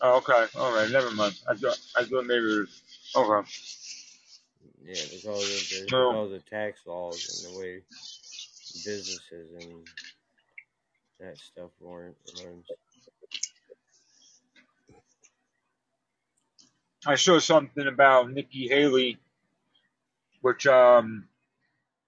Oh, 0.00 0.16
okay, 0.16 0.46
all 0.58 0.74
right, 0.74 0.90
never 0.90 1.10
mind. 1.12 1.38
I 1.48 1.54
thought 1.54 1.78
I 1.96 2.04
thought 2.04 2.26
maybe 2.26 2.44
it 2.44 2.60
was 2.60 2.82
okay. 3.14 3.48
Yeah, 4.84 5.02
because 5.12 5.50
of 5.50 5.68
the 5.70 5.92
No. 5.92 6.10
because 6.12 6.32
of 6.32 6.46
tax 6.46 6.80
laws 6.86 7.44
and 7.44 7.54
the 7.54 7.58
way 7.58 7.82
businesses 8.84 9.52
and 9.56 9.84
that 11.20 11.38
stuff 11.38 11.70
weren't 11.80 12.16
runs. 12.34 12.66
I 17.06 17.16
saw 17.16 17.38
something 17.38 17.86
about 17.86 18.30
Nikki 18.32 18.68
Haley, 18.68 19.18
which 20.42 20.66
um 20.66 21.28